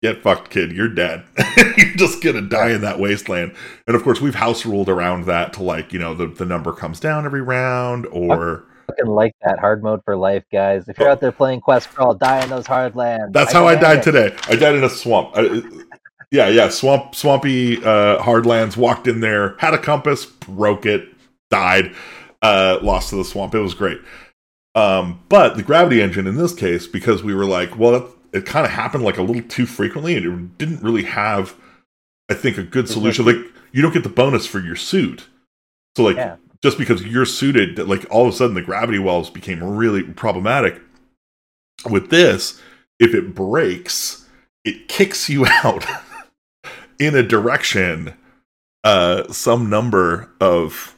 get 0.02 0.22
fucked, 0.22 0.50
kid. 0.50 0.70
You're 0.70 0.88
dead. 0.88 1.24
You're 1.76 1.96
just 1.96 2.22
gonna 2.22 2.42
die 2.42 2.70
in 2.70 2.82
that 2.82 3.00
wasteland. 3.00 3.56
And 3.88 3.96
of 3.96 4.04
course, 4.04 4.20
we've 4.20 4.36
house 4.36 4.64
ruled 4.64 4.88
around 4.88 5.24
that 5.26 5.52
to 5.54 5.64
like, 5.64 5.92
you 5.92 5.98
know, 5.98 6.14
the, 6.14 6.28
the 6.28 6.46
number 6.46 6.72
comes 6.72 7.00
down 7.00 7.26
every 7.26 7.42
round 7.42 8.06
or 8.06 8.66
fucking 8.92 9.12
like 9.12 9.34
that 9.42 9.58
hard 9.58 9.82
mode 9.82 10.02
for 10.04 10.16
life, 10.16 10.44
guys. 10.52 10.88
If 10.88 10.98
you're 10.98 11.08
out 11.08 11.20
there 11.20 11.32
playing 11.32 11.60
Quest 11.60 11.90
Crawl, 11.90 12.14
die 12.14 12.42
in 12.42 12.50
those 12.50 12.66
hard 12.66 12.96
lands. 12.96 13.32
That's 13.32 13.54
I 13.54 13.58
how 13.58 13.68
I 13.68 13.74
died 13.74 13.98
it. 13.98 14.04
today. 14.04 14.36
I 14.48 14.56
died 14.56 14.74
in 14.74 14.84
a 14.84 14.90
swamp. 14.90 15.32
I, 15.34 15.62
yeah, 16.30 16.48
yeah, 16.48 16.68
swamp, 16.68 17.14
swampy 17.14 17.82
uh, 17.84 18.22
hard 18.22 18.46
lands. 18.46 18.76
Walked 18.76 19.06
in 19.06 19.20
there, 19.20 19.56
had 19.58 19.74
a 19.74 19.78
compass, 19.78 20.24
broke 20.24 20.86
it, 20.86 21.08
died, 21.50 21.94
uh, 22.40 22.78
lost 22.82 23.10
to 23.10 23.16
the 23.16 23.24
swamp. 23.24 23.54
It 23.54 23.60
was 23.60 23.74
great. 23.74 24.00
Um, 24.74 25.20
but 25.28 25.56
the 25.56 25.62
gravity 25.62 26.00
engine 26.00 26.26
in 26.26 26.36
this 26.36 26.54
case, 26.54 26.86
because 26.86 27.22
we 27.22 27.34
were 27.34 27.44
like, 27.44 27.78
well, 27.78 28.10
it 28.32 28.46
kind 28.46 28.64
of 28.64 28.72
happened 28.72 29.04
like 29.04 29.18
a 29.18 29.22
little 29.22 29.42
too 29.42 29.66
frequently, 29.66 30.16
and 30.16 30.24
it 30.24 30.58
didn't 30.58 30.82
really 30.82 31.04
have, 31.04 31.54
I 32.30 32.34
think, 32.34 32.56
a 32.56 32.62
good 32.62 32.88
solution. 32.88 33.26
Like 33.26 33.36
you 33.72 33.82
don't 33.82 33.92
get 33.92 34.02
the 34.02 34.08
bonus 34.08 34.46
for 34.46 34.60
your 34.60 34.76
suit, 34.76 35.28
so 35.96 36.04
like 36.04 36.16
yeah. 36.16 36.36
Just 36.62 36.78
because 36.78 37.02
you're 37.04 37.26
suited, 37.26 37.76
that 37.76 37.88
like 37.88 38.06
all 38.10 38.26
of 38.26 38.32
a 38.32 38.36
sudden 38.36 38.54
the 38.54 38.62
gravity 38.62 38.98
wells 38.98 39.30
became 39.30 39.62
really 39.62 40.02
problematic. 40.02 40.80
With 41.90 42.10
this, 42.10 42.60
if 43.00 43.14
it 43.14 43.34
breaks, 43.34 44.26
it 44.64 44.88
kicks 44.88 45.28
you 45.28 45.46
out 45.64 45.84
in 46.98 47.16
a 47.16 47.22
direction, 47.22 48.14
uh, 48.84 49.30
some 49.32 49.68
number 49.68 50.30
of 50.40 50.96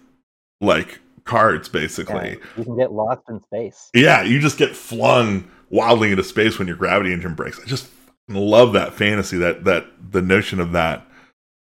like 0.61 1.01
cards, 1.25 1.69
basically. 1.69 2.31
Yeah, 2.31 2.37
you 2.59 2.65
can 2.65 2.77
get 2.77 2.93
lost 2.93 3.23
in 3.29 3.41
space. 3.43 3.91
Yeah, 3.95 4.23
you 4.23 4.41
just 4.41 4.59
get 4.59 4.77
flung 4.77 5.51
wildly 5.71 6.11
into 6.11 6.25
space 6.25 6.59
when 6.59 6.69
your 6.69 6.77
gravity 6.77 7.13
engine 7.13 7.35
breaks. 7.35 7.59
I 7.59 7.65
just 7.65 7.91
love 8.29 8.73
that 8.75 8.95
fantasy, 8.95 9.39
that 9.39 9.65
that 9.65 9.87
the 10.13 10.23
notion 10.23 10.61
of 10.61 10.73
that. 10.73 11.07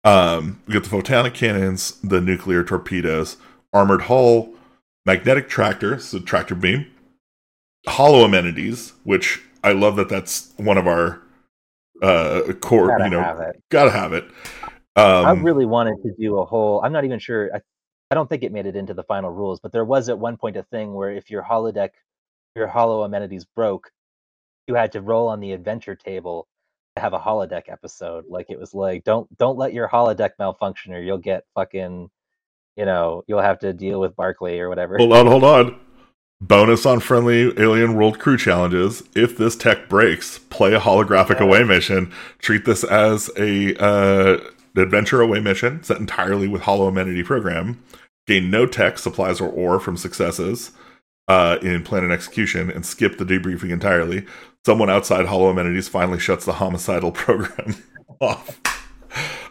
Um, 0.04 0.62
we 0.67 0.73
got 0.73 0.84
the 0.84 0.89
photonic 0.89 1.34
cannons, 1.34 2.00
the 2.02 2.21
nuclear 2.21 2.63
torpedoes, 2.63 3.36
armored 3.78 4.04
hull, 4.04 4.50
magnetic 5.06 5.48
tractor, 5.48 6.00
so 6.00 6.20
tractor 6.20 6.56
beam, 6.56 6.88
holo 7.88 8.24
amenities, 8.24 8.94
which 9.04 9.42
I 9.63 9.74
love 9.74 9.96
that 9.98 10.10
that's 10.10 10.54
one 10.58 10.78
of 10.78 10.88
our 10.88 11.22
uh 12.02 12.54
core. 12.62 12.88
Gotta 12.88 13.04
you 13.06 13.10
know, 13.12 13.22
have 13.22 13.56
gotta 13.70 13.92
have 13.92 14.13
it. 14.13 14.26
Um, 14.96 15.26
I 15.26 15.32
really 15.32 15.66
wanted 15.66 16.02
to 16.04 16.13
do 16.20 16.40
a 16.40 16.46
whole. 16.46 16.82
I'm 16.84 16.92
not 16.92 17.06
even 17.06 17.20
sure. 17.20 17.52
I, 17.54 17.62
I 18.10 18.16
don't 18.16 18.28
think 18.28 18.44
it 18.44 18.52
made 18.52 18.66
it 18.66 18.76
into 18.76 18.94
the 18.94 19.04
final 19.04 19.32
rules, 19.32 19.60
but 19.60 19.72
there 19.72 19.86
was 19.86 20.10
at 20.10 20.18
one 20.18 20.38
point 20.38 20.58
a 20.58 20.63
thing 20.63 20.94
where 20.94 21.12
if 21.12 21.30
your 21.30 21.44
holodeck 21.44 21.90
your 22.56 22.68
holo 22.68 23.04
amenities 23.04 23.46
broke, 23.46 23.92
you 24.68 24.76
had 24.76 24.92
to 24.94 25.02
roll 25.02 25.28
on 25.28 25.40
the 25.40 25.52
adventure 25.52 25.96
table 25.96 26.48
to 26.96 27.02
have 27.02 27.13
a 27.13 27.20
holodeck 27.20 27.63
episode. 27.70 28.26
Like 28.28 28.50
it 28.50 28.60
was 28.60 28.74
like, 28.74 29.04
don't 29.04 29.28
don't 29.38 29.58
let 29.58 29.74
your 29.74 29.88
holodeck 29.88 30.32
malfunction 30.40 30.94
or 30.94 31.02
you'll 31.02 31.20
get 31.20 31.46
fucking 31.56 32.10
you 32.78 32.86
know, 32.86 33.24
you'll 33.28 33.42
have 33.42 33.60
to 33.60 33.74
deal 33.74 34.00
with 34.00 34.16
Barclay 34.16 34.60
or 34.60 34.70
whatever. 34.70 34.98
Hold 34.98 35.13
on, 35.13 35.28
hold 35.28 35.44
on. 35.44 35.80
Bonus 36.40 36.86
on 36.86 37.00
friendly 37.00 37.52
alien 37.60 37.96
world 37.96 38.20
crew 38.20 38.38
challenges. 38.38 39.02
If 39.16 39.38
this 39.38 39.56
tech 39.56 39.90
breaks, 39.90 40.38
play 40.38 40.74
a 40.74 40.80
holographic 40.80 41.40
yeah. 41.40 41.46
away 41.46 41.63
mission. 41.63 42.13
Treat 42.38 42.66
this 42.66 42.84
as 42.84 43.32
a 43.38 43.76
uh, 43.84 44.38
adventure 44.76 45.22
away 45.22 45.40
mission 45.40 45.82
set 45.84 45.98
entirely 45.98 46.48
with 46.48 46.62
holo 46.62 46.88
amenity 46.88 47.24
program. 47.24 47.84
Gain 48.28 48.52
no 48.52 48.68
tech, 48.68 49.00
supplies, 49.00 49.42
or 49.42 49.50
ore 49.50 49.80
from 49.80 49.98
successes 49.98 50.72
uh, 51.28 51.58
in 51.62 51.84
plan 51.84 52.04
and 52.04 52.13
execution 52.13 52.70
and 52.70 52.86
skip 52.86 53.18
the 53.18 53.26
debriefing 53.26 53.72
entirely. 53.72 54.26
Someone 54.66 54.90
outside 54.90 55.26
Holo 55.28 55.50
Amenities 55.50 55.88
finally 55.88 56.20
shuts 56.20 56.46
the 56.46 56.54
homicidal 56.54 57.12
program 57.13 57.76
off. 58.20 58.60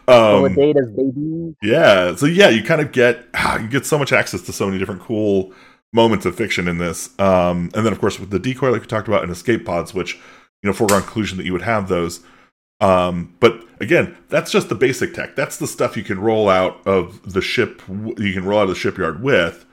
Um, 0.07 0.53
Data's 0.53 0.91
baby. 0.91 1.55
Yeah, 1.61 2.15
so 2.15 2.25
yeah, 2.25 2.49
you 2.49 2.63
kind 2.63 2.81
of 2.81 2.91
get 2.91 3.25
you 3.59 3.67
get 3.67 3.85
so 3.85 3.97
much 3.97 4.13
access 4.13 4.41
to 4.43 4.53
so 4.53 4.65
many 4.65 4.79
different 4.79 5.01
cool 5.01 5.53
moments 5.93 6.25
of 6.25 6.35
fiction 6.35 6.67
in 6.67 6.77
this. 6.77 7.17
Um, 7.19 7.69
and 7.73 7.85
then 7.85 7.93
of 7.93 7.99
course 7.99 8.19
with 8.19 8.29
the 8.29 8.39
decoy, 8.39 8.71
like 8.71 8.81
we 8.81 8.87
talked 8.87 9.07
about, 9.07 9.23
and 9.23 9.31
escape 9.31 9.65
pods, 9.65 9.93
which 9.93 10.15
you 10.63 10.67
know 10.67 10.73
foregone 10.73 11.01
conclusion 11.01 11.37
that 11.37 11.45
you 11.45 11.53
would 11.53 11.61
have 11.63 11.87
those. 11.87 12.21
Um, 12.79 13.35
but 13.39 13.65
again, 13.79 14.15
that's 14.29 14.51
just 14.51 14.69
the 14.69 14.75
basic 14.75 15.13
tech. 15.13 15.35
That's 15.35 15.57
the 15.57 15.67
stuff 15.67 15.97
you 15.97 16.03
can 16.03 16.19
roll 16.19 16.49
out 16.49 16.85
of 16.85 17.33
the 17.33 17.41
ship. 17.41 17.81
You 17.89 18.33
can 18.33 18.45
roll 18.45 18.59
out 18.59 18.63
of 18.63 18.69
the 18.69 18.75
shipyard 18.75 19.21
with. 19.21 19.65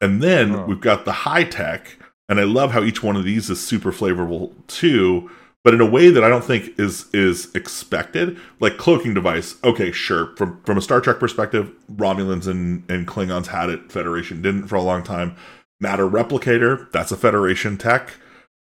And 0.00 0.20
then 0.20 0.56
oh. 0.56 0.64
we've 0.66 0.80
got 0.80 1.04
the 1.04 1.12
high 1.12 1.44
tech, 1.44 1.96
and 2.28 2.40
I 2.40 2.42
love 2.44 2.72
how 2.72 2.82
each 2.82 3.04
one 3.04 3.14
of 3.14 3.24
these 3.24 3.48
is 3.48 3.64
super 3.64 3.92
flavorful 3.92 4.52
too, 4.66 5.30
but 5.64 5.74
in 5.74 5.80
a 5.80 5.88
way 5.88 6.10
that 6.10 6.24
I 6.24 6.28
don't 6.28 6.44
think 6.44 6.78
is 6.78 7.06
is 7.12 7.54
expected. 7.54 8.38
Like 8.60 8.78
cloaking 8.78 9.14
device, 9.14 9.56
okay, 9.64 9.92
sure. 9.92 10.34
From 10.36 10.62
from 10.64 10.78
a 10.78 10.82
Star 10.82 11.00
Trek 11.00 11.18
perspective, 11.18 11.72
Romulans 11.94 12.46
and, 12.46 12.88
and 12.90 13.06
Klingons 13.06 13.46
had 13.46 13.70
it, 13.70 13.90
Federation 13.90 14.42
didn't 14.42 14.68
for 14.68 14.76
a 14.76 14.82
long 14.82 15.02
time. 15.02 15.36
Matter 15.80 16.08
replicator, 16.08 16.90
that's 16.92 17.12
a 17.12 17.16
Federation 17.16 17.76
tech, 17.76 18.12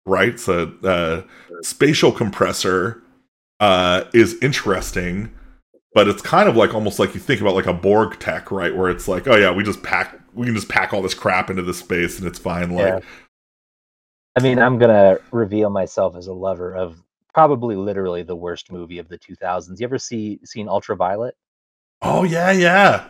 right? 0.05 0.39
So 0.39 0.73
uh, 0.83 1.23
spatial 1.61 2.11
compressor 2.11 3.01
uh, 3.59 4.05
is 4.13 4.37
interesting 4.41 5.31
but 5.93 6.07
it's 6.07 6.21
kind 6.21 6.47
of 6.47 6.55
like 6.55 6.73
almost 6.73 6.99
like 6.99 7.13
you 7.13 7.19
think 7.19 7.41
about 7.41 7.55
like 7.55 7.65
a 7.65 7.73
Borg 7.73 8.19
tech, 8.19 8.51
right? 8.51 8.75
Where 8.75 8.89
it's 8.89 9.07
like, 9.07 9.27
oh 9.27 9.35
yeah, 9.35 9.51
we 9.51 9.63
just 9.63 9.81
pack, 9.83 10.19
we 10.33 10.45
can 10.45 10.55
just 10.55 10.69
pack 10.69 10.93
all 10.93 11.01
this 11.01 11.13
crap 11.13 11.49
into 11.49 11.61
this 11.61 11.79
space 11.79 12.19
and 12.19 12.27
it's 12.27 12.39
fine. 12.39 12.71
Like, 12.71 12.85
yeah. 12.85 12.99
I 14.35 14.41
mean, 14.41 14.59
I'm 14.59 14.77
gonna 14.77 15.17
reveal 15.31 15.69
myself 15.69 16.15
as 16.15 16.27
a 16.27 16.33
lover 16.33 16.75
of 16.75 17.01
probably 17.33 17.75
literally 17.75 18.23
the 18.23 18.35
worst 18.35 18.71
movie 18.71 18.99
of 18.99 19.07
the 19.07 19.17
2000s. 19.17 19.79
You 19.79 19.83
ever 19.83 19.97
see 19.97 20.39
seen 20.45 20.67
Ultraviolet? 20.67 21.35
Oh 22.01 22.23
yeah, 22.23 22.51
yeah. 22.51 23.09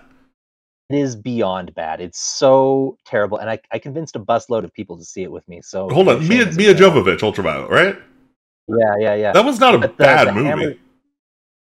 It 0.90 0.98
is 0.98 1.16
beyond 1.16 1.76
bad. 1.76 2.02
It's 2.02 2.20
so 2.20 2.98
terrible, 3.06 3.38
and 3.38 3.50
I, 3.50 3.60
I 3.72 3.78
convinced 3.78 4.16
a 4.16 4.20
busload 4.20 4.64
of 4.64 4.74
people 4.74 4.98
to 4.98 5.06
see 5.06 5.22
it 5.22 5.32
with 5.32 5.48
me. 5.48 5.62
So 5.62 5.88
hold 5.90 6.08
on, 6.08 6.28
Mia 6.28 6.52
Milla 6.52 6.74
Jovovich, 6.74 7.22
Ultraviolet, 7.22 7.70
right? 7.70 7.96
Yeah, 8.68 8.96
yeah, 8.98 9.14
yeah. 9.16 9.32
That 9.34 9.46
was 9.46 9.60
not 9.60 9.76
a 9.76 9.80
but 9.80 9.98
bad 9.98 10.28
the, 10.28 10.32
the 10.32 10.36
movie. 10.36 10.48
Hammer, 10.48 10.74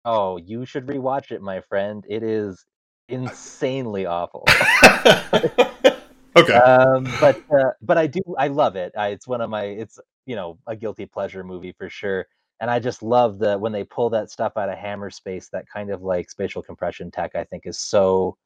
Oh, 0.05 0.37
you 0.37 0.65
should 0.65 0.87
rewatch 0.87 1.33
it, 1.33 1.43
my 1.43 1.61
friend. 1.63 2.05
It 2.09 2.23
is 2.23 2.65
insanely 3.09 4.07
awful. 4.07 4.45
okay. 6.37 6.55
Um, 6.55 7.05
but 7.21 7.41
uh, 7.51 7.71
but 7.83 7.99
I 7.99 8.07
do 8.07 8.21
I 8.39 8.49
love 8.49 8.77
it. 8.77 8.93
I, 8.97 9.09
it's 9.09 9.27
one 9.27 9.41
of 9.41 9.51
my 9.51 9.65
it's 9.65 9.99
you 10.27 10.37
know 10.37 10.59
a 10.67 10.77
guilty 10.77 11.07
pleasure 11.07 11.45
movie 11.45 11.73
for 11.73 11.89
sure. 11.89 12.27
And 12.61 12.71
I 12.71 12.79
just 12.79 13.03
love 13.03 13.39
the 13.39 13.59
when 13.59 13.73
they 13.73 13.85
pull 13.85 14.11
that 14.11 14.31
stuff 14.31 14.53
out 14.57 14.69
of 14.69 14.79
hammer 14.79 15.11
space, 15.11 15.49
that 15.53 15.67
kind 15.69 15.91
of 15.91 16.03
like 16.03 16.31
spatial 16.31 16.63
compression 16.63 17.11
tech. 17.11 17.33
I 17.35 17.45
think 17.45 17.67
is 17.67 17.79
so 17.79 18.37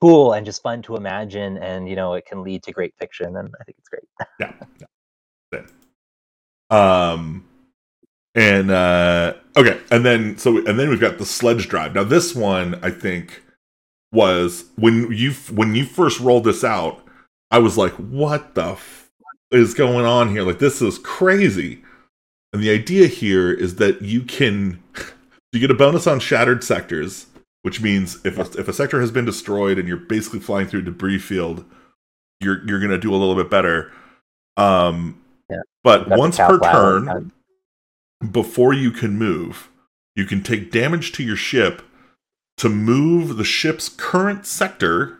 cool 0.00 0.34
and 0.34 0.44
just 0.44 0.62
fun 0.62 0.82
to 0.82 0.96
imagine, 0.96 1.58
and 1.58 1.88
you 1.88 1.96
know 1.96 2.14
it 2.14 2.26
can 2.26 2.42
lead 2.42 2.62
to 2.64 2.72
great 2.72 2.94
fiction, 2.98 3.36
and 3.36 3.54
I 3.60 3.64
think 3.64 3.78
it's 3.78 3.88
great. 3.88 4.08
yeah. 4.40 4.52
yeah. 5.52 5.64
Um 7.14 7.44
and 8.34 8.70
uh 8.70 9.34
okay 9.56 9.80
and 9.90 10.04
then 10.04 10.38
so 10.38 10.58
and 10.58 10.78
then 10.78 10.88
we've 10.88 11.00
got 11.00 11.18
the 11.18 11.26
sledge 11.26 11.68
drive 11.68 11.94
now 11.94 12.04
this 12.04 12.34
one 12.34 12.78
i 12.84 12.90
think 12.90 13.42
was 14.12 14.64
when 14.76 15.12
you 15.12 15.32
when 15.52 15.74
you 15.74 15.84
first 15.84 16.18
rolled 16.20 16.44
this 16.44 16.64
out 16.64 17.04
i 17.50 17.58
was 17.58 17.78
like 17.78 17.92
what 17.92 18.54
the 18.54 18.64
f-? 18.64 19.00
is 19.50 19.74
going 19.74 20.06
on 20.06 20.30
here? 20.30 20.42
Like 20.42 20.58
this 20.58 20.80
is 20.80 20.98
crazy. 20.98 21.82
And 22.52 22.62
the 22.62 22.70
idea 22.70 23.06
here 23.06 23.52
is 23.52 23.76
that 23.76 24.02
you 24.02 24.22
can 24.22 24.82
you 25.52 25.60
get 25.60 25.70
a 25.70 25.74
bonus 25.74 26.06
on 26.06 26.20
shattered 26.20 26.64
sectors, 26.64 27.26
which 27.62 27.80
means 27.80 28.18
if 28.24 28.38
a, 28.38 28.60
if 28.60 28.68
a 28.68 28.72
sector 28.72 29.00
has 29.00 29.10
been 29.10 29.24
destroyed 29.24 29.78
and 29.78 29.88
you're 29.88 29.96
basically 29.96 30.40
flying 30.40 30.66
through 30.66 30.80
a 30.80 30.84
debris 30.84 31.18
field, 31.18 31.64
you're 32.40 32.66
you're 32.66 32.80
gonna 32.80 32.98
do 32.98 33.14
a 33.14 33.16
little 33.16 33.36
bit 33.36 33.50
better. 33.50 33.92
Um, 34.56 35.20
yeah. 35.48 35.62
But 35.82 36.08
once 36.08 36.36
per 36.36 36.58
turn, 36.60 37.32
before 38.30 38.72
you 38.72 38.90
can 38.90 39.18
move, 39.18 39.70
you 40.14 40.26
can 40.26 40.42
take 40.42 40.70
damage 40.70 41.12
to 41.12 41.22
your 41.22 41.36
ship 41.36 41.82
to 42.60 42.68
move 42.68 43.38
the 43.38 43.44
ship's 43.44 43.88
current 43.88 44.44
sector 44.44 45.18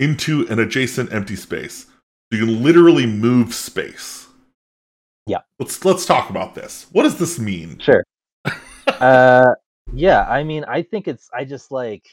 into 0.00 0.44
an 0.48 0.58
adjacent 0.58 1.12
empty 1.12 1.36
space. 1.36 1.84
So 2.32 2.38
you 2.38 2.46
can 2.46 2.60
literally 2.60 3.06
move 3.06 3.54
space. 3.54 4.26
Yeah. 5.28 5.42
Let's 5.60 5.84
let's 5.84 6.04
talk 6.04 6.30
about 6.30 6.56
this. 6.56 6.88
What 6.90 7.04
does 7.04 7.18
this 7.18 7.38
mean? 7.38 7.78
Sure. 7.78 8.02
uh 8.88 9.54
yeah, 9.92 10.24
I 10.28 10.42
mean, 10.42 10.64
I 10.64 10.82
think 10.82 11.06
it's 11.06 11.30
I 11.32 11.44
just 11.44 11.70
like 11.70 12.04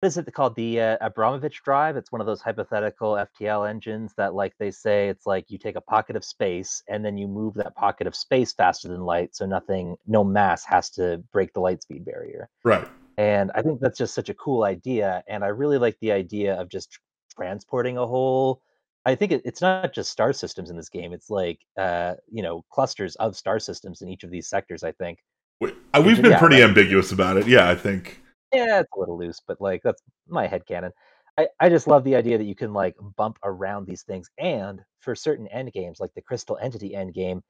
what 0.00 0.08
is 0.08 0.18
it 0.18 0.32
called 0.34 0.56
the 0.56 0.80
uh, 0.80 0.96
Abramovich 1.00 1.62
drive? 1.62 1.96
It's 1.96 2.10
one 2.10 2.20
of 2.20 2.26
those 2.26 2.40
hypothetical 2.40 3.12
FTL 3.12 3.70
engines 3.70 4.12
that 4.16 4.34
like 4.34 4.54
they 4.58 4.72
say 4.72 5.08
it's 5.08 5.24
like 5.24 5.52
you 5.52 5.58
take 5.58 5.76
a 5.76 5.80
pocket 5.80 6.16
of 6.16 6.24
space 6.24 6.82
and 6.88 7.04
then 7.04 7.16
you 7.16 7.28
move 7.28 7.54
that 7.54 7.76
pocket 7.76 8.08
of 8.08 8.16
space 8.16 8.52
faster 8.52 8.88
than 8.88 9.02
light 9.02 9.36
so 9.36 9.46
nothing 9.46 9.94
no 10.08 10.24
mass 10.24 10.64
has 10.64 10.90
to 10.90 11.22
break 11.32 11.52
the 11.52 11.60
light 11.60 11.80
speed 11.80 12.04
barrier. 12.04 12.48
Right. 12.64 12.88
And 13.18 13.50
I 13.54 13.62
think 13.62 13.80
that's 13.80 13.98
just 13.98 14.14
such 14.14 14.28
a 14.28 14.34
cool 14.34 14.64
idea 14.64 15.22
and 15.28 15.44
I 15.44 15.48
really 15.48 15.78
like 15.78 15.96
the 16.00 16.12
idea 16.12 16.54
of 16.54 16.68
just 16.68 16.98
transporting 17.34 17.98
a 17.98 18.06
whole 18.06 18.62
I 19.06 19.14
think 19.14 19.32
it, 19.32 19.42
it's 19.44 19.62
not 19.62 19.94
just 19.94 20.10
star 20.10 20.32
systems 20.32 20.70
in 20.70 20.76
this 20.76 20.88
game. 20.88 21.12
It's 21.12 21.30
like 21.30 21.60
uh, 21.78 22.14
you 22.30 22.42
know 22.42 22.64
clusters 22.70 23.16
of 23.16 23.36
star 23.36 23.58
systems 23.58 24.02
in 24.02 24.08
each 24.08 24.24
of 24.24 24.30
these 24.30 24.48
sectors. 24.48 24.84
I 24.84 24.92
think 24.92 25.18
we, 25.60 25.70
have 25.70 25.78
uh, 25.94 26.02
been 26.02 26.30
yeah, 26.32 26.38
pretty 26.38 26.62
ambiguous 26.62 27.12
about 27.12 27.36
it. 27.36 27.46
Yeah, 27.46 27.68
I 27.68 27.74
think. 27.74 28.20
Yeah, 28.52 28.80
it's 28.80 28.90
a 28.94 29.00
little 29.00 29.18
loose, 29.18 29.40
but 29.46 29.60
like 29.60 29.82
that's 29.82 30.02
my 30.28 30.46
head 30.46 30.66
canon. 30.66 30.92
I, 31.38 31.48
I 31.60 31.68
just 31.68 31.86
love 31.86 32.04
the 32.04 32.16
idea 32.16 32.36
that 32.36 32.44
you 32.44 32.54
can 32.54 32.72
like 32.72 32.94
bump 33.16 33.38
around 33.42 33.86
these 33.86 34.02
things, 34.02 34.28
and 34.38 34.80
for 35.00 35.14
certain 35.14 35.46
end 35.48 35.72
games, 35.72 35.98
like 36.00 36.12
the 36.14 36.22
Crystal 36.22 36.58
Entity 36.60 36.94
end 36.94 37.14
game, 37.14 37.42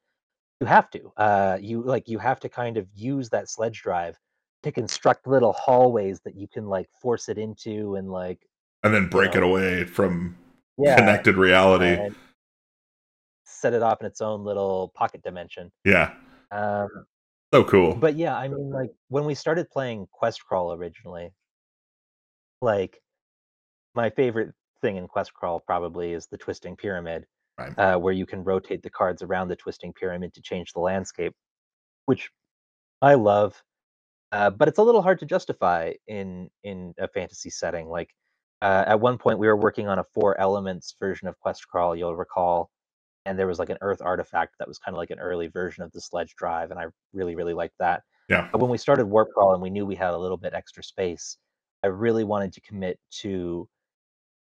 you 0.61 0.67
have 0.67 0.89
to. 0.91 1.11
Uh, 1.17 1.57
you 1.59 1.81
like 1.81 2.07
you 2.07 2.19
have 2.19 2.39
to 2.41 2.49
kind 2.49 2.77
of 2.77 2.87
use 2.93 3.29
that 3.29 3.49
sledge 3.49 3.81
drive 3.81 4.17
to 4.63 4.71
construct 4.71 5.27
little 5.27 5.53
hallways 5.53 6.19
that 6.21 6.35
you 6.35 6.47
can 6.47 6.67
like 6.67 6.87
force 7.01 7.29
it 7.29 7.37
into 7.37 7.95
and 7.95 8.11
like 8.11 8.39
and 8.83 8.93
then 8.93 9.07
break 9.07 9.33
you 9.33 9.41
know, 9.41 9.47
it 9.47 9.49
away 9.49 9.85
from 9.85 10.35
yeah, 10.77 10.95
connected 10.95 11.37
reality. 11.37 12.13
Set 13.43 13.73
it 13.73 13.81
off 13.81 14.01
in 14.01 14.07
its 14.07 14.21
own 14.21 14.43
little 14.43 14.91
pocket 14.95 15.21
dimension. 15.23 15.71
Yeah. 15.85 16.13
Um, 16.51 16.87
so 17.53 17.63
cool. 17.63 17.95
But 17.95 18.15
yeah, 18.15 18.35
I 18.35 18.47
mean, 18.47 18.69
like 18.69 18.91
when 19.09 19.25
we 19.25 19.35
started 19.35 19.69
playing 19.69 20.07
Quest 20.11 20.43
Crawl 20.45 20.73
originally, 20.73 21.31
like 22.61 23.01
my 23.93 24.09
favorite 24.09 24.53
thing 24.81 24.97
in 24.97 25.07
Quest 25.07 25.33
Crawl 25.33 25.59
probably 25.59 26.13
is 26.13 26.27
the 26.27 26.37
Twisting 26.37 26.75
Pyramid, 26.75 27.25
right. 27.59 27.77
uh, 27.77 27.97
where 27.97 28.13
you 28.13 28.25
can 28.25 28.43
rotate 28.43 28.83
the 28.83 28.89
cards 28.89 29.21
around 29.21 29.49
the 29.49 29.55
Twisting 29.55 29.93
Pyramid 29.93 30.33
to 30.33 30.41
change 30.41 30.71
the 30.73 30.79
landscape, 30.79 31.33
which 32.05 32.29
I 33.01 33.15
love. 33.15 33.61
Uh, 34.31 34.49
but 34.49 34.67
it's 34.67 34.79
a 34.79 34.83
little 34.83 35.01
hard 35.01 35.19
to 35.19 35.25
justify 35.25 35.91
in 36.07 36.49
in 36.63 36.93
a 36.99 37.07
fantasy 37.07 37.49
setting. 37.49 37.87
Like 37.87 38.09
uh, 38.61 38.83
at 38.87 38.99
one 38.99 39.17
point 39.17 39.39
we 39.39 39.47
were 39.47 39.57
working 39.57 39.87
on 39.87 39.99
a 39.99 40.03
four 40.13 40.39
elements 40.39 40.95
version 40.99 41.27
of 41.27 41.39
quest 41.39 41.67
crawl 41.67 41.95
you'll 41.95 42.15
recall 42.15 42.69
and 43.25 43.37
there 43.37 43.47
was 43.47 43.59
like 43.59 43.69
an 43.69 43.77
earth 43.81 44.01
artifact 44.01 44.55
that 44.59 44.67
was 44.67 44.79
kind 44.79 44.95
of 44.95 44.97
like 44.97 45.09
an 45.09 45.19
early 45.19 45.47
version 45.47 45.83
of 45.83 45.91
the 45.91 46.01
sledge 46.01 46.35
drive 46.35 46.71
and 46.71 46.79
i 46.79 46.85
really 47.13 47.35
really 47.35 47.53
liked 47.53 47.75
that 47.79 48.03
yeah 48.29 48.47
but 48.51 48.59
when 48.59 48.69
we 48.69 48.77
started 48.77 49.05
warp 49.05 49.29
crawl 49.33 49.53
and 49.53 49.61
we 49.61 49.69
knew 49.69 49.85
we 49.85 49.95
had 49.95 50.13
a 50.13 50.17
little 50.17 50.37
bit 50.37 50.53
extra 50.53 50.83
space 50.83 51.37
i 51.83 51.87
really 51.87 52.23
wanted 52.23 52.53
to 52.53 52.61
commit 52.61 52.99
to 53.09 53.67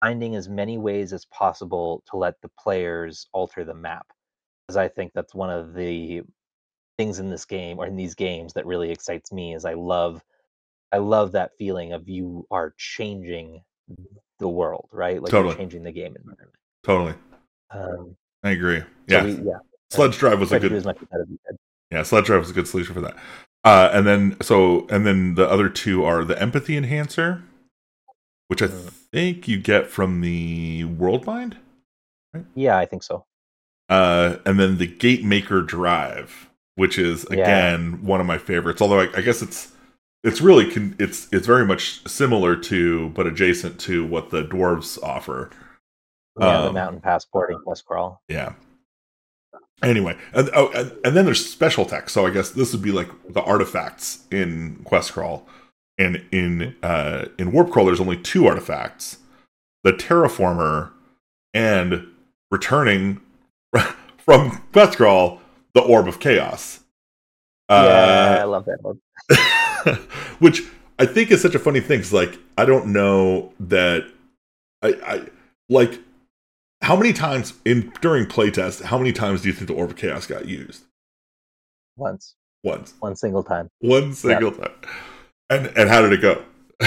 finding 0.02 0.36
as 0.36 0.48
many 0.48 0.78
ways 0.78 1.12
as 1.12 1.26
possible 1.26 2.04
to 2.10 2.18
let 2.18 2.36
the 2.42 2.50
players 2.60 3.28
alter 3.34 3.64
the 3.64 3.74
map 3.74 4.08
because 4.68 4.78
i 4.78 4.88
think 4.88 5.12
that's 5.14 5.36
one 5.36 5.50
of 5.50 5.74
the 5.74 6.22
things 7.00 7.20
in 7.20 7.30
this 7.30 7.46
game 7.46 7.80
or 7.80 7.88
in 7.88 7.96
these 7.96 8.14
games 8.14 8.54
that 8.54 8.66
really 8.66 8.92
excites 8.92 9.32
me 9.32 9.56
is 9.56 9.64
i 9.64 9.74
love 9.74 10.22
i 10.92 10.98
love 10.98 11.32
that 11.32 11.52
feeling 11.58 11.94
of 11.94 12.08
you 12.08 12.46
are 12.52 12.74
changing 12.78 13.62
the 14.40 14.48
world, 14.48 14.90
right? 14.92 15.22
Like 15.22 15.32
totally. 15.32 15.56
changing 15.56 15.84
the 15.84 15.92
game 15.92 16.16
environment. 16.16 16.56
Totally. 16.84 17.14
Um, 17.72 18.16
I 18.44 18.52
agree. 18.52 18.82
Yeah. 19.08 19.22
So 19.22 19.26
we, 19.26 19.32
yeah. 19.34 19.58
Sledge 19.92 20.18
Drive 20.18 20.40
was 20.40 20.52
a 20.52 20.60
good. 20.60 20.98
Yeah, 21.92 22.04
Sledge 22.04 22.26
Drive 22.26 22.40
was 22.40 22.50
a 22.50 22.54
good 22.54 22.68
solution 22.68 22.94
for 22.94 23.02
that. 23.02 23.18
Uh, 23.64 23.90
and 23.92 24.08
then 24.08 24.38
so 24.42 24.88
and 24.90 25.06
then 25.06 25.36
the 25.36 25.48
other 25.50 25.70
two 25.70 26.04
are 26.06 26.24
the 26.24 26.42
empathy 26.42 26.78
enhancer, 26.78 27.44
which 28.48 28.62
I 28.62 28.68
mm. 28.68 28.90
think 29.12 29.48
you 29.48 29.60
get 29.60 29.88
from 29.88 30.22
the 30.22 30.86
World 30.86 31.26
Mind. 31.26 31.58
Right? 32.34 32.46
Yeah, 32.56 32.78
I 32.78 32.86
think 32.86 33.04
so. 33.04 33.26
Uh, 33.90 34.38
and 34.46 34.60
then 34.60 34.78
the 34.78 34.88
Gate 34.88 35.26
Maker 35.26 35.62
Drive, 35.62 36.49
which 36.80 36.98
is 36.98 37.26
again 37.26 37.92
yeah. 37.92 38.08
one 38.08 38.22
of 38.22 38.26
my 38.26 38.38
favorites. 38.38 38.82
Although 38.82 39.02
I, 39.02 39.10
I 39.18 39.22
guess 39.22 39.42
it's 39.42 39.74
it's 40.24 40.40
really 40.40 40.72
con- 40.72 40.96
it's 40.98 41.28
it's 41.34 41.46
very 41.46 41.66
much 41.66 42.08
similar 42.08 42.56
to 42.56 43.10
but 43.10 43.28
adjacent 43.28 43.80
to 43.82 44.06
what 44.06 44.30
the 44.30 44.44
dwarves 44.44 45.02
offer. 45.04 45.50
Yeah, 46.40 46.60
um, 46.60 46.66
the 46.68 46.74
mountain 46.74 47.02
passport 47.02 47.52
and 47.52 47.62
quest 47.64 47.86
crawl. 47.86 48.22
Yeah. 48.30 48.54
Anyway, 49.84 50.18
and, 50.34 50.50
oh, 50.54 50.70
and, 50.70 50.92
and 51.04 51.16
then 51.16 51.26
there's 51.26 51.46
special 51.46 51.86
text. 51.86 52.14
So 52.14 52.26
I 52.26 52.30
guess 52.32 52.52
this 52.52 52.72
would 52.74 52.82
be 52.82 52.92
like 52.92 53.10
the 53.30 53.42
artifacts 53.42 54.26
in 54.32 54.82
quest 54.86 55.12
crawl, 55.12 55.48
and 55.98 56.24
in 56.32 56.78
uh, 56.82 57.26
in 57.38 57.52
warp 57.52 57.72
crawl 57.72 57.88
there's 57.88 58.00
only 58.00 58.18
two 58.18 58.48
artifacts: 58.48 59.18
the 59.84 59.92
terraformer 59.92 60.92
and 61.54 62.08
returning 62.50 63.20
from 64.18 64.62
quest 64.72 64.96
crawl 64.96 65.42
the 65.80 65.88
orb 65.88 66.08
of 66.08 66.20
chaos. 66.20 66.82
Uh, 67.70 67.86
yeah, 67.88 68.42
I 68.42 68.44
love 68.46 68.66
that 68.66 68.82
one. 68.82 69.00
which 70.40 70.64
I 70.98 71.06
think 71.06 71.32
is 71.32 71.42
such 71.42 71.56
a 71.56 71.60
funny 71.60 71.80
thing. 71.80 72.00
Cause 72.00 72.14
like 72.14 72.38
I 72.58 72.66
don't 72.66 72.88
know 72.88 73.54
that 73.60 74.06
I, 74.82 74.90
I 75.06 75.26
like 75.70 76.00
how 76.82 76.96
many 76.96 77.14
times 77.14 77.54
in 77.66 77.94
during 78.02 78.26
playtest. 78.26 78.84
How 78.84 78.98
many 78.98 79.14
times 79.14 79.42
do 79.42 79.50
you 79.50 79.54
think 79.54 79.68
the 79.68 79.76
Orb 79.76 79.92
of 79.92 79.98
Chaos 79.98 80.26
got 80.26 80.48
used? 80.48 80.84
Once. 81.96 82.36
Once. 82.64 82.94
One 83.00 83.16
single 83.16 83.44
time. 83.44 83.70
One 83.80 84.14
single 84.14 84.52
time. 84.52 84.74
And 85.50 85.68
and 85.78 85.90
how 85.90 86.02
did 86.02 86.14
it 86.14 86.22
go? 86.22 86.44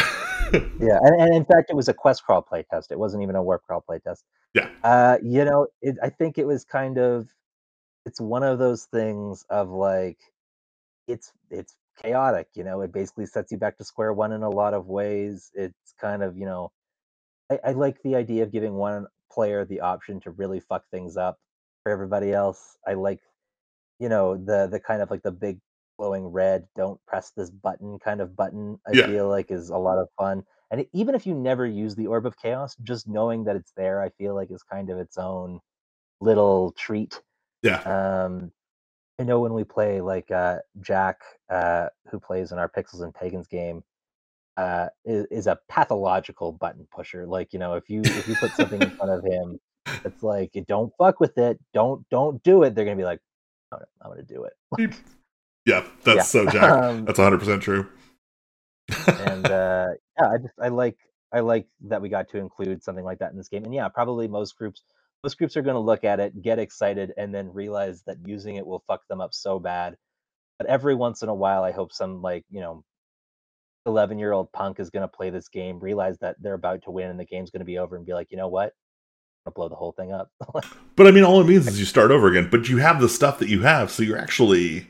yeah, 0.52 0.98
and, 1.00 1.20
and 1.20 1.34
in 1.34 1.44
fact, 1.44 1.70
it 1.70 1.76
was 1.76 1.88
a 1.88 1.94
quest 1.94 2.24
crawl 2.24 2.42
playtest. 2.42 2.90
It 2.90 2.98
wasn't 2.98 3.22
even 3.22 3.36
a 3.36 3.42
warp 3.42 3.62
crawl 3.62 3.84
playtest. 3.88 4.22
Yeah. 4.54 4.68
Uh, 4.84 5.18
you 5.22 5.44
know, 5.44 5.68
it, 5.80 5.96
I 6.02 6.10
think 6.10 6.38
it 6.38 6.46
was 6.46 6.64
kind 6.64 6.98
of. 6.98 7.28
It's 8.04 8.20
one 8.20 8.42
of 8.42 8.58
those 8.58 8.84
things 8.86 9.44
of 9.50 9.70
like, 9.70 10.18
it's 11.08 11.32
it's 11.50 11.76
chaotic 12.00 12.48
you 12.54 12.64
know 12.64 12.80
it 12.80 12.92
basically 12.92 13.26
sets 13.26 13.52
you 13.52 13.58
back 13.58 13.76
to 13.76 13.84
square 13.84 14.12
one 14.12 14.32
in 14.32 14.42
a 14.42 14.48
lot 14.48 14.74
of 14.74 14.86
ways 14.86 15.50
it's 15.54 15.94
kind 16.00 16.22
of 16.22 16.36
you 16.36 16.46
know 16.46 16.70
I, 17.50 17.58
I, 17.66 17.72
like 17.72 18.02
the 18.02 18.14
idea 18.14 18.44
of 18.44 18.52
giving 18.52 18.74
one 18.74 19.06
player 19.30 19.64
the 19.64 19.80
option 19.80 20.20
to 20.20 20.30
really 20.30 20.60
fuck 20.60 20.84
things 20.90 21.16
up 21.16 21.38
for 21.82 21.92
everybody 21.92 22.32
else 22.32 22.78
i 22.86 22.94
like 22.94 23.20
you 23.98 24.08
know 24.08 24.36
the 24.36 24.68
the 24.68 24.80
kind 24.80 25.02
of 25.02 25.10
like 25.10 25.22
the 25.22 25.30
big 25.30 25.58
glowing 25.98 26.26
red 26.26 26.66
don't 26.76 26.98
press 27.06 27.30
this 27.36 27.50
button 27.50 27.98
kind 27.98 28.20
of 28.20 28.34
button 28.34 28.78
i 28.86 28.92
yeah. 28.92 29.06
feel 29.06 29.28
like 29.28 29.50
is 29.50 29.68
a 29.68 29.76
lot 29.76 29.98
of 29.98 30.08
fun 30.16 30.42
and 30.70 30.86
even 30.94 31.14
if 31.14 31.26
you 31.26 31.34
never 31.34 31.66
use 31.66 31.94
the 31.94 32.06
orb 32.06 32.24
of 32.24 32.38
chaos 32.38 32.74
just 32.82 33.06
knowing 33.06 33.44
that 33.44 33.56
it's 33.56 33.72
there 33.76 34.00
i 34.00 34.08
feel 34.10 34.34
like 34.34 34.50
is 34.50 34.62
kind 34.62 34.88
of 34.88 34.98
its 34.98 35.18
own 35.18 35.60
little 36.20 36.72
treat 36.72 37.20
yeah 37.62 37.80
um 38.26 38.52
I 39.18 39.24
know 39.24 39.40
when 39.40 39.54
we 39.54 39.62
play 39.62 40.00
like 40.00 40.30
uh, 40.30 40.58
Jack, 40.80 41.20
uh, 41.48 41.88
who 42.10 42.18
plays 42.18 42.50
in 42.50 42.58
our 42.58 42.68
Pixels 42.68 43.02
and 43.02 43.14
Pagans 43.14 43.46
game, 43.46 43.84
uh, 44.56 44.88
is, 45.04 45.26
is, 45.30 45.46
a 45.46 45.58
pathological 45.68 46.52
button 46.52 46.86
pusher. 46.90 47.26
Like 47.26 47.52
you 47.52 47.58
know, 47.58 47.74
if 47.74 47.88
you 47.88 48.00
if 48.04 48.26
you 48.26 48.34
put 48.34 48.52
something 48.52 48.82
in 48.82 48.90
front 48.90 49.12
of 49.12 49.24
him, 49.24 49.60
it's 50.04 50.22
like 50.22 50.52
don't 50.66 50.92
fuck 50.98 51.20
with 51.20 51.38
it, 51.38 51.60
don't 51.72 52.04
don't 52.10 52.42
do 52.42 52.62
it. 52.64 52.74
They're 52.74 52.84
gonna 52.84 52.96
be 52.96 53.04
like, 53.04 53.20
oh, 53.72 53.78
I'm 54.02 54.10
gonna 54.10 54.22
do 54.22 54.44
it. 54.44 54.94
yeah, 55.66 55.84
that's 56.04 56.16
yeah. 56.16 56.22
so 56.22 56.46
Jack. 56.46 56.64
Um, 56.64 57.04
that's 57.04 57.18
100 57.18 57.38
percent 57.38 57.62
true. 57.62 57.88
and 59.06 59.46
uh, 59.50 59.88
yeah, 60.18 60.28
I 60.28 60.38
just 60.38 60.54
I 60.60 60.68
like 60.68 60.96
I 61.32 61.40
like 61.40 61.66
that 61.82 62.02
we 62.02 62.08
got 62.08 62.28
to 62.30 62.38
include 62.38 62.82
something 62.82 63.04
like 63.04 63.20
that 63.20 63.30
in 63.30 63.38
this 63.38 63.48
game. 63.48 63.64
And 63.64 63.74
yeah, 63.74 63.88
probably 63.88 64.26
most 64.26 64.56
groups 64.56 64.82
most 65.22 65.38
groups 65.38 65.56
are 65.56 65.62
going 65.62 65.74
to 65.74 65.80
look 65.80 66.04
at 66.04 66.20
it, 66.20 66.42
get 66.42 66.58
excited, 66.58 67.12
and 67.16 67.34
then 67.34 67.52
realize 67.52 68.02
that 68.06 68.16
using 68.24 68.56
it 68.56 68.66
will 68.66 68.82
fuck 68.86 69.06
them 69.08 69.20
up 69.20 69.32
so 69.32 69.58
bad. 69.58 69.96
But 70.58 70.68
every 70.68 70.94
once 70.94 71.22
in 71.22 71.28
a 71.28 71.34
while, 71.34 71.62
I 71.62 71.72
hope 71.72 71.92
some 71.92 72.22
like 72.22 72.44
you 72.50 72.60
know, 72.60 72.84
eleven 73.86 74.18
year 74.18 74.32
old 74.32 74.52
punk 74.52 74.80
is 74.80 74.90
going 74.90 75.02
to 75.02 75.08
play 75.08 75.30
this 75.30 75.48
game, 75.48 75.78
realize 75.78 76.18
that 76.18 76.36
they're 76.40 76.54
about 76.54 76.82
to 76.84 76.90
win, 76.90 77.10
and 77.10 77.18
the 77.18 77.24
game's 77.24 77.50
going 77.50 77.60
to 77.60 77.66
be 77.66 77.78
over, 77.78 77.96
and 77.96 78.06
be 78.06 78.14
like, 78.14 78.28
you 78.30 78.36
know 78.36 78.48
what? 78.48 78.72
I'll 79.46 79.52
blow 79.52 79.68
the 79.68 79.74
whole 79.74 79.92
thing 79.92 80.12
up. 80.12 80.30
but 80.96 81.06
I 81.06 81.10
mean, 81.10 81.24
all 81.24 81.40
it 81.40 81.46
means 81.46 81.66
is 81.66 81.78
you 81.78 81.86
start 81.86 82.10
over 82.10 82.28
again. 82.28 82.48
But 82.50 82.68
you 82.68 82.78
have 82.78 83.00
the 83.00 83.08
stuff 83.08 83.38
that 83.38 83.48
you 83.48 83.62
have, 83.62 83.90
so 83.90 84.02
you're 84.02 84.18
actually, 84.18 84.88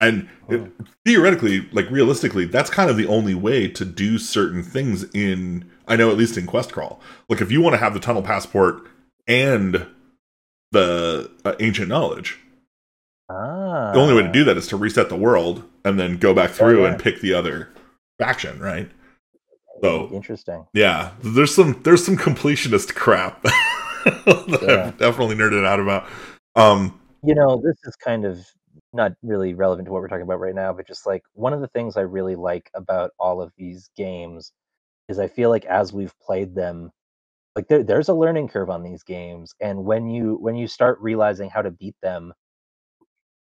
and 0.00 0.28
it, 0.48 0.58
hmm. 0.58 0.84
theoretically, 1.04 1.68
like 1.72 1.90
realistically, 1.90 2.46
that's 2.46 2.70
kind 2.70 2.90
of 2.90 2.96
the 2.96 3.06
only 3.06 3.34
way 3.34 3.68
to 3.68 3.84
do 3.84 4.18
certain 4.18 4.62
things 4.62 5.04
in. 5.14 5.70
I 5.88 5.94
know 5.94 6.10
at 6.10 6.16
least 6.16 6.36
in 6.36 6.46
Quest 6.46 6.72
Crawl, 6.72 7.00
like 7.28 7.40
if 7.40 7.52
you 7.52 7.60
want 7.60 7.74
to 7.74 7.78
have 7.78 7.94
the 7.94 8.00
tunnel 8.00 8.22
passport 8.22 8.88
and 9.26 9.86
the 10.72 11.30
uh, 11.44 11.54
ancient 11.60 11.88
knowledge. 11.88 12.38
Ah. 13.28 13.92
The 13.92 13.98
only 13.98 14.14
way 14.14 14.22
to 14.22 14.32
do 14.32 14.44
that 14.44 14.56
is 14.56 14.66
to 14.68 14.76
reset 14.76 15.08
the 15.08 15.16
world 15.16 15.64
and 15.84 15.98
then 15.98 16.16
go 16.16 16.34
back 16.34 16.50
through 16.50 16.80
oh, 16.80 16.84
yeah. 16.84 16.92
and 16.92 17.02
pick 17.02 17.20
the 17.20 17.34
other 17.34 17.70
faction, 18.18 18.60
right? 18.60 18.90
So 19.82 20.10
interesting. 20.12 20.66
Yeah, 20.72 21.12
there's 21.22 21.54
some 21.54 21.80
there's 21.82 22.04
some 22.04 22.16
completionist 22.16 22.94
crap 22.94 23.42
that 24.04 24.58
yeah. 24.62 24.86
I've 24.86 24.98
definitely 24.98 25.36
nerded 25.36 25.66
out 25.66 25.80
about. 25.80 26.08
Um, 26.54 26.98
you 27.22 27.34
know, 27.34 27.56
this 27.56 27.76
is 27.84 27.94
kind 27.96 28.24
of 28.24 28.46
not 28.92 29.12
really 29.22 29.54
relevant 29.54 29.86
to 29.86 29.92
what 29.92 30.00
we're 30.00 30.08
talking 30.08 30.22
about 30.22 30.40
right 30.40 30.54
now, 30.54 30.72
but 30.72 30.86
just 30.86 31.06
like 31.06 31.22
one 31.34 31.52
of 31.52 31.60
the 31.60 31.68
things 31.68 31.96
I 31.96 32.02
really 32.02 32.36
like 32.36 32.70
about 32.74 33.10
all 33.18 33.42
of 33.42 33.52
these 33.58 33.90
games 33.96 34.52
is 35.08 35.18
I 35.18 35.28
feel 35.28 35.50
like 35.50 35.64
as 35.66 35.92
we've 35.92 36.14
played 36.20 36.54
them, 36.54 36.90
like 37.56 37.68
there, 37.68 37.82
there's 37.82 38.10
a 38.10 38.14
learning 38.14 38.48
curve 38.48 38.68
on 38.68 38.82
these 38.82 39.02
games, 39.02 39.54
and 39.60 39.84
when 39.84 40.08
you 40.08 40.36
when 40.40 40.54
you 40.54 40.68
start 40.68 41.00
realizing 41.00 41.48
how 41.48 41.62
to 41.62 41.70
beat 41.70 41.96
them, 42.02 42.34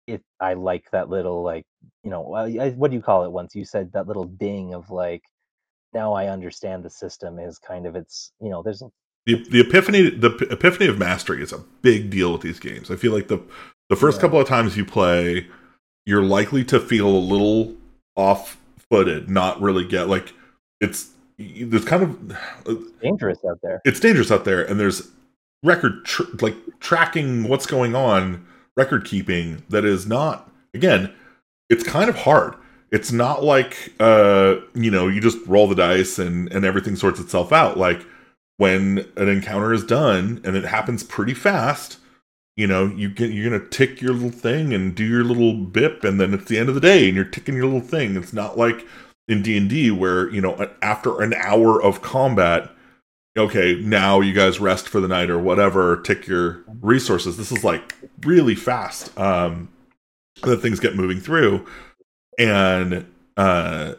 it 0.07 0.23
I 0.41 0.55
like 0.55 0.91
that 0.93 1.11
little 1.11 1.43
like 1.43 1.67
you 2.03 2.11
know 2.11 2.35
I, 2.35 2.71
what 2.71 2.91
do 2.91 2.97
you 2.97 3.03
call 3.03 3.25
it? 3.25 3.31
Once 3.31 3.55
you 3.55 3.67
said 3.67 3.93
that 3.93 4.09
little 4.09 4.25
ding 4.25 4.73
of 4.73 4.91
like 4.91 5.23
now 5.93 6.15
I 6.15 6.29
understand 6.29 6.83
the 6.83 6.91
system 6.91 7.39
is 7.39 7.59
kind 7.59 7.87
of 7.87 7.97
it's 7.97 8.33
you 8.41 8.49
know 8.49 8.63
there's 8.63 8.83
the 9.27 9.45
the 9.51 9.61
epiphany 9.61 10.09
the 10.09 10.35
epiphany 10.51 10.89
of 10.89 10.99
mastery 10.99 11.43
is 11.43 11.53
a 11.53 11.63
big 11.83 12.09
deal 12.09 12.33
with 12.33 12.41
these 12.41 12.59
games. 12.59 12.91
I 12.91 12.97
feel 12.97 13.13
like 13.13 13.29
the 13.29 13.43
the 13.91 13.97
first 13.97 14.17
yeah. 14.17 14.23
couple 14.23 14.41
of 14.41 14.49
times 14.49 14.75
you 14.75 14.87
play, 14.87 15.47
you're 16.07 16.23
likely 16.23 16.65
to 16.65 16.81
feel 16.81 17.09
a 17.09 17.19
little 17.19 17.77
off 18.17 18.59
footed, 18.91 19.29
not 19.29 19.61
really 19.61 19.85
get 19.85 20.09
like 20.09 20.33
it's 20.81 21.11
there's 21.39 21.84
kind 21.84 22.03
of 22.03 22.32
uh, 22.66 22.74
dangerous 23.01 23.39
out 23.49 23.61
there. 23.62 23.80
It's 23.84 24.01
dangerous 24.01 24.30
out 24.30 24.45
there, 24.45 24.64
and 24.64 24.78
there's 24.78 25.09
record 25.62 26.05
tr- 26.05 26.22
like 26.41 26.57
tracking 26.80 27.49
what's 27.49 27.66
going 27.66 27.95
on, 27.95 28.47
record 28.76 29.05
keeping 29.05 29.62
that 29.68 29.84
is 29.84 30.07
not 30.07 30.51
again. 30.74 31.12
It's 31.70 31.84
kind 31.84 32.09
of 32.09 32.16
hard 32.16 32.55
it's 32.91 33.12
not 33.12 33.45
like 33.45 33.93
uh 34.01 34.57
you 34.74 34.91
know 34.91 35.09
you 35.09 35.20
just 35.20 35.39
roll 35.47 35.68
the 35.68 35.74
dice 35.74 36.18
and 36.18 36.51
and 36.53 36.64
everything 36.64 36.97
sorts 36.97 37.20
itself 37.20 37.53
out 37.53 37.76
like 37.76 38.05
when 38.57 39.07
an 39.16 39.28
encounter 39.28 39.72
is 39.72 39.84
done 39.84 40.41
and 40.45 40.57
it 40.57 40.64
happens 40.64 41.03
pretty 41.03 41.34
fast 41.34 41.99
you 42.57 42.66
know 42.66 42.86
you 42.86 43.09
get 43.09 43.30
you're 43.30 43.49
gonna 43.49 43.68
tick 43.68 44.01
your 44.01 44.12
little 44.12 44.30
thing 44.30 44.72
and 44.72 44.95
do 44.95 45.05
your 45.05 45.24
little 45.24 45.55
bip 45.55 46.05
and 46.05 46.20
then 46.20 46.32
it's 46.32 46.47
the 46.47 46.59
end 46.59 46.68
of 46.68 46.74
the 46.74 46.80
day 46.80 47.07
and 47.07 47.16
you're 47.16 47.24
ticking 47.24 47.55
your 47.55 47.66
little 47.66 47.80
thing 47.80 48.16
it's 48.16 48.32
not 48.32 48.57
like 48.57 48.86
in 49.29 49.43
d&d 49.43 49.91
where 49.91 50.31
you 50.31 50.41
know 50.41 50.70
after 50.83 51.20
an 51.22 51.35
hour 51.35 51.83
of 51.83 52.03
combat 52.03 52.70
okay 53.37 53.76
now 53.76 54.20
you 54.20 54.33
guys 54.33 54.59
rest 54.59 54.89
for 54.89 55.01
the 55.01 55.09
night 55.09 55.31
or 55.31 55.39
whatever 55.39 56.01
tick 56.01 56.26
your 56.26 56.64
resources. 56.81 57.37
This 57.37 57.53
is 57.53 57.64
like 57.64 57.95
really 58.22 58.55
fast 58.55 59.16
um 59.18 59.68
that 60.43 60.59
things 60.59 60.81
get 60.81 60.97
moving 60.97 61.20
through. 61.20 61.66
And 62.39 63.07
uh 63.37 63.95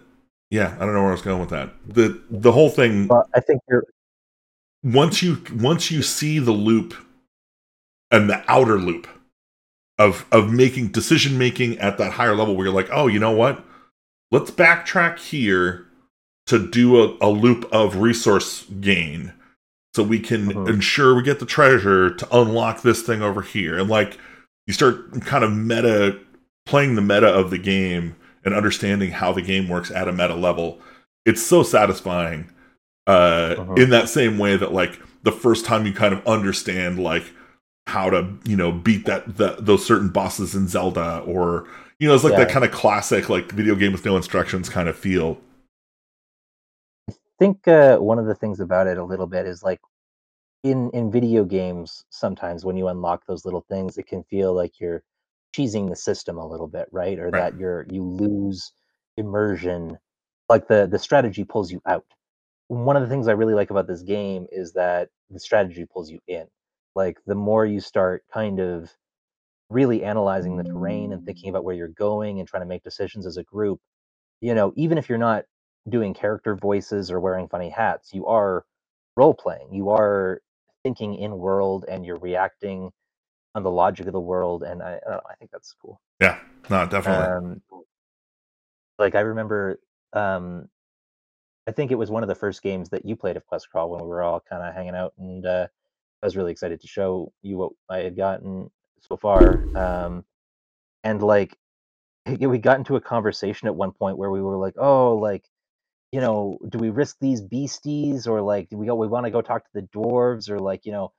yeah 0.50 0.76
i 0.76 0.80
don't 0.80 0.94
know 0.94 1.02
where 1.02 1.10
i 1.10 1.14
was 1.14 1.22
going 1.22 1.40
with 1.40 1.50
that. 1.50 1.72
The 1.88 2.22
the 2.30 2.52
whole 2.52 2.70
thing 2.70 3.08
well, 3.08 3.28
i 3.34 3.40
think 3.40 3.62
you're 3.70 3.84
once 4.84 5.22
you 5.22 5.42
once 5.54 5.92
you 5.92 6.02
see 6.02 6.40
the 6.40 6.52
loop 6.52 6.94
and 8.12 8.30
the 8.30 8.44
outer 8.48 8.78
loop 8.78 9.08
of 9.98 10.26
of 10.32 10.52
making 10.52 10.90
decision 10.90 11.38
making 11.38 11.78
at 11.80 11.98
that 11.98 12.14
higher 12.14 12.36
level 12.36 12.56
where 12.56 12.66
you're 12.66 12.76
like 12.76 12.90
oh 12.92 13.08
you 13.08 13.20
know 13.20 13.32
what 13.32 13.64
let's 14.32 14.52
backtrack 14.52 15.20
here 15.20 15.86
to 16.48 16.68
do 16.70 17.02
a, 17.02 17.18
a 17.22 17.30
loop 17.30 17.68
of 17.72 17.98
resource 17.98 18.66
gain 18.82 19.34
so 19.96 20.04
we 20.04 20.20
can 20.20 20.50
uh-huh. 20.50 20.66
ensure 20.66 21.16
we 21.16 21.24
get 21.24 21.40
the 21.40 21.46
treasure 21.46 22.14
to 22.14 22.38
unlock 22.38 22.82
this 22.82 23.02
thing 23.02 23.22
over 23.22 23.42
here 23.42 23.78
and 23.78 23.90
like 23.90 24.18
you 24.68 24.74
start 24.74 25.22
kind 25.22 25.44
of 25.44 25.52
meta 25.52 26.20
playing 26.66 26.96
the 26.96 27.02
meta 27.02 27.28
of 27.28 27.50
the 27.50 27.58
game 27.58 28.16
and 28.46 28.54
understanding 28.54 29.12
how 29.12 29.32
the 29.32 29.42
game 29.42 29.68
works 29.68 29.92
at 29.92 30.08
a 30.08 30.12
meta 30.12 30.36
level 30.36 30.80
it's 31.26 31.44
so 31.46 31.64
satisfying 31.64 32.50
uh, 33.08 33.56
uh-huh. 33.58 33.74
in 33.74 33.90
that 33.90 34.10
same 34.10 34.38
way 34.38 34.56
that 34.56 34.74
like 34.74 35.00
the 35.24 35.32
first 35.32 35.66
time 35.66 35.86
you 35.86 35.94
kind 35.94 36.14
of 36.14 36.26
understand 36.26 37.00
like 37.00 37.24
how 37.88 38.10
to 38.10 38.36
you 38.46 38.56
know 38.56 38.72
beat 38.72 39.06
that, 39.06 39.38
that 39.38 39.66
those 39.66 39.86
certain 39.86 40.10
bosses 40.10 40.54
in 40.54 40.68
zelda 40.68 41.20
or 41.26 41.68
you 42.00 42.08
know 42.08 42.16
it's 42.16 42.24
like 42.24 42.34
yeah. 42.34 42.40
that 42.40 42.50
kind 42.50 42.66
of 42.66 42.72
classic 42.72 43.30
like 43.30 43.52
video 43.52 43.76
game 43.76 43.92
with 43.92 44.06
no 44.06 44.18
instructions 44.18 44.70
kind 44.70 44.90
of 44.90 44.98
feel 44.98 45.38
i 47.10 47.14
think 47.38 47.68
uh, 47.68 47.98
one 47.98 48.20
of 48.20 48.26
the 48.26 48.36
things 48.36 48.60
about 48.60 48.88
it 48.88 48.98
a 48.98 49.04
little 49.04 49.28
bit 49.28 49.46
is 49.46 49.64
like 49.64 49.80
in 50.64 50.90
in 50.92 51.12
video 51.12 51.46
games 51.46 52.06
sometimes 52.10 52.66
when 52.66 52.76
you 52.76 52.88
unlock 52.88 53.26
those 53.28 53.46
little 53.46 53.66
things 53.70 53.98
it 53.98 54.08
can 54.08 54.24
feel 54.24 54.54
like 54.54 54.80
you're 54.80 55.04
cheesing 55.56 55.90
the 55.90 55.96
system 55.96 56.38
a 56.38 56.48
little 56.48 56.68
bit, 56.68 56.88
right? 56.92 57.18
Or 57.20 57.30
right. 57.30 57.52
that 57.52 57.60
you're 57.60 57.86
you 57.90 58.04
lose 58.04 58.72
immersion. 59.18 59.98
Like 60.48 60.68
the 60.68 60.88
the 60.90 61.00
strategy 61.00 61.44
pulls 61.44 61.72
you 61.72 61.82
out. 61.86 62.06
One 62.68 62.96
of 62.96 63.02
the 63.02 63.10
things 63.10 63.28
I 63.28 63.34
really 63.34 63.54
like 63.54 63.72
about 63.72 63.88
this 63.88 64.02
game 64.02 64.48
is 64.52 64.74
that 64.74 65.10
the 65.30 65.40
strategy 65.40 65.86
pulls 65.86 66.12
you 66.12 66.20
in. 66.28 66.46
Like 66.96 67.18
the 67.26 67.36
more 67.36 67.66
you 67.66 67.80
start 67.80 68.24
kind 68.32 68.60
of 68.60 68.92
really 69.70 70.04
analyzing 70.04 70.58
the 70.58 70.64
terrain 70.64 71.14
and 71.14 71.26
thinking 71.26 71.50
about 71.50 71.64
where 71.64 71.76
you're 71.76 71.88
going 71.88 72.40
and 72.40 72.48
trying 72.48 72.64
to 72.64 72.68
make 72.68 72.84
decisions 72.84 73.26
as 73.26 73.38
a 73.38 73.44
group, 73.44 73.80
you 74.42 74.54
know, 74.56 74.74
even 74.76 74.98
if 74.98 75.10
you're 75.10 75.18
not 75.18 75.46
doing 75.88 76.14
character 76.14 76.56
voices 76.56 77.12
or 77.12 77.20
wearing 77.20 77.48
funny 77.48 77.70
hats, 77.70 78.14
you 78.14 78.26
are 78.26 78.66
role 79.16 79.34
playing. 79.34 79.74
You 79.74 79.90
are 79.90 80.42
thinking 80.84 81.16
in 81.16 81.38
world 81.38 81.86
and 81.88 82.06
you're 82.06 82.20
reacting 82.20 82.92
on 83.56 83.64
the 83.64 83.72
logic 83.72 84.08
of 84.08 84.14
the 84.14 84.20
world, 84.20 84.64
and 84.64 84.82
I 84.82 85.00
I, 85.08 85.12
know, 85.12 85.22
I 85.30 85.36
think 85.36 85.52
that's 85.52 85.74
cool. 85.82 86.00
Yeah, 86.22 86.40
no, 86.70 86.86
definitely. 86.86 87.26
Um, 87.26 87.62
like 89.00 89.16
I 89.16 89.22
remember, 89.22 89.80
um, 90.14 90.68
I 91.68 91.72
think 91.72 91.92
it 91.92 91.96
was 91.96 92.12
one 92.12 92.24
of 92.24 92.30
the 92.30 92.36
first 92.36 92.62
games 92.62 92.90
that 92.90 93.06
you 93.06 93.16
played 93.16 93.38
of 93.38 93.46
Quest 93.46 93.70
Crawl 93.70 93.90
when 93.90 94.02
we 94.02 94.08
were 94.08 94.22
all 94.22 94.42
kind 94.48 94.64
of 94.64 94.74
hanging 94.74 94.96
out, 94.96 95.14
and 95.18 95.46
uh, 95.46 95.68
I 96.22 96.26
was 96.26 96.38
really 96.38 96.52
excited 96.52 96.82
to 96.82 96.88
show 96.88 97.32
you 97.42 97.58
what 97.58 97.72
I 97.90 98.00
had 98.00 98.16
gotten 98.16 98.70
so 99.08 99.18
far. 99.18 99.68
Um, 99.76 100.26
and 101.04 101.22
like, 101.22 101.58
we 102.40 102.58
got 102.58 102.78
into 102.78 102.96
a 102.96 103.02
conversation 103.02 103.68
at 103.68 103.76
one 103.76 103.92
point 103.92 104.18
where 104.18 104.32
we 104.32 104.42
were 104.42 104.58
like, 104.58 104.76
"Oh, 104.78 105.16
like." 105.16 105.46
You 106.12 106.22
know, 106.22 106.58
do 106.68 106.80
we 106.80 106.90
risk 106.90 107.18
these 107.22 107.40
beasties, 107.40 108.26
or 108.26 108.42
like, 108.42 108.70
do 108.70 108.78
we 108.78 108.88
go? 108.88 108.96
We 108.96 109.06
want 109.06 109.28
to 109.28 109.32
go 109.32 109.44
talk 109.44 109.64
to 109.66 109.70
the 109.76 109.84
dwarves, 109.84 110.50
or 110.50 110.58
like, 110.58 110.84
you 110.88 110.92
know, 110.92 111.14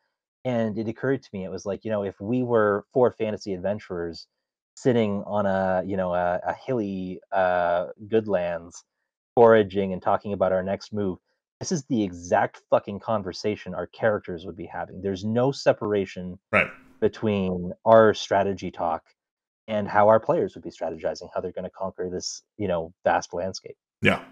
and 0.44 0.78
it 0.78 0.88
occurred 0.88 1.22
to 1.22 1.28
me 1.32 1.44
it 1.44 1.50
was 1.50 1.66
like 1.66 1.84
you 1.84 1.90
know 1.90 2.02
if 2.02 2.20
we 2.20 2.42
were 2.42 2.84
four 2.92 3.10
fantasy 3.10 3.52
adventurers 3.54 4.26
sitting 4.74 5.22
on 5.26 5.46
a 5.46 5.82
you 5.86 5.96
know 5.96 6.14
a, 6.14 6.40
a 6.46 6.54
hilly 6.54 7.20
uh 7.32 7.86
goodlands 8.08 8.84
foraging 9.34 9.92
and 9.92 10.02
talking 10.02 10.32
about 10.32 10.52
our 10.52 10.62
next 10.62 10.92
move 10.92 11.18
this 11.60 11.72
is 11.72 11.84
the 11.84 12.02
exact 12.02 12.62
fucking 12.70 12.98
conversation 12.98 13.74
our 13.74 13.86
characters 13.86 14.46
would 14.46 14.56
be 14.56 14.66
having 14.66 15.02
there's 15.02 15.24
no 15.24 15.52
separation 15.52 16.38
right 16.52 16.70
between 17.00 17.72
our 17.84 18.14
strategy 18.14 18.70
talk 18.70 19.02
and 19.68 19.88
how 19.88 20.08
our 20.08 20.20
players 20.20 20.54
would 20.54 20.64
be 20.64 20.70
strategizing 20.70 21.28
how 21.34 21.40
they're 21.40 21.52
going 21.52 21.64
to 21.64 21.70
conquer 21.70 22.10
this 22.10 22.42
you 22.58 22.68
know 22.68 22.92
vast 23.04 23.32
landscape. 23.32 23.76
Yeah. 24.02 24.22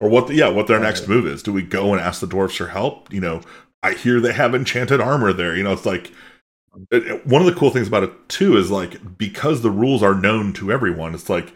Or 0.00 0.08
what 0.08 0.28
the, 0.28 0.34
yeah 0.34 0.48
what 0.48 0.66
their 0.66 0.80
next 0.80 1.08
move 1.08 1.26
is. 1.26 1.42
Do 1.42 1.52
we 1.52 1.62
go 1.62 1.92
and 1.92 2.00
ask 2.00 2.20
the 2.20 2.26
dwarfs 2.26 2.56
for 2.56 2.68
help? 2.68 3.12
You 3.12 3.20
know 3.20 3.40
I 3.84 3.92
hear 3.92 4.18
they 4.18 4.32
have 4.32 4.54
enchanted 4.54 5.00
armor 5.00 5.34
there. 5.34 5.54
You 5.54 5.62
know, 5.62 5.72
it's 5.72 5.84
like 5.84 6.10
mm. 6.90 7.26
one 7.26 7.42
of 7.42 7.46
the 7.46 7.54
cool 7.54 7.70
things 7.70 7.86
about 7.86 8.02
it 8.02 8.28
too 8.28 8.56
is 8.56 8.70
like 8.70 9.18
because 9.18 9.60
the 9.60 9.70
rules 9.70 10.02
are 10.02 10.14
known 10.14 10.54
to 10.54 10.72
everyone, 10.72 11.14
it's 11.14 11.28
like 11.28 11.52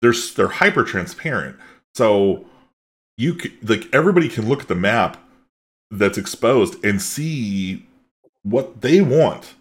they're 0.00 0.14
they're 0.36 0.46
hyper 0.46 0.84
transparent. 0.84 1.56
So 1.94 2.46
you 3.18 3.36
like 3.62 3.92
everybody 3.92 4.28
can 4.28 4.48
look 4.48 4.62
at 4.62 4.68
the 4.68 4.76
map 4.76 5.18
that's 5.90 6.16
exposed 6.16 6.82
and 6.84 7.02
see 7.02 7.84
what 8.44 8.80
they 8.80 9.00
want 9.00 9.54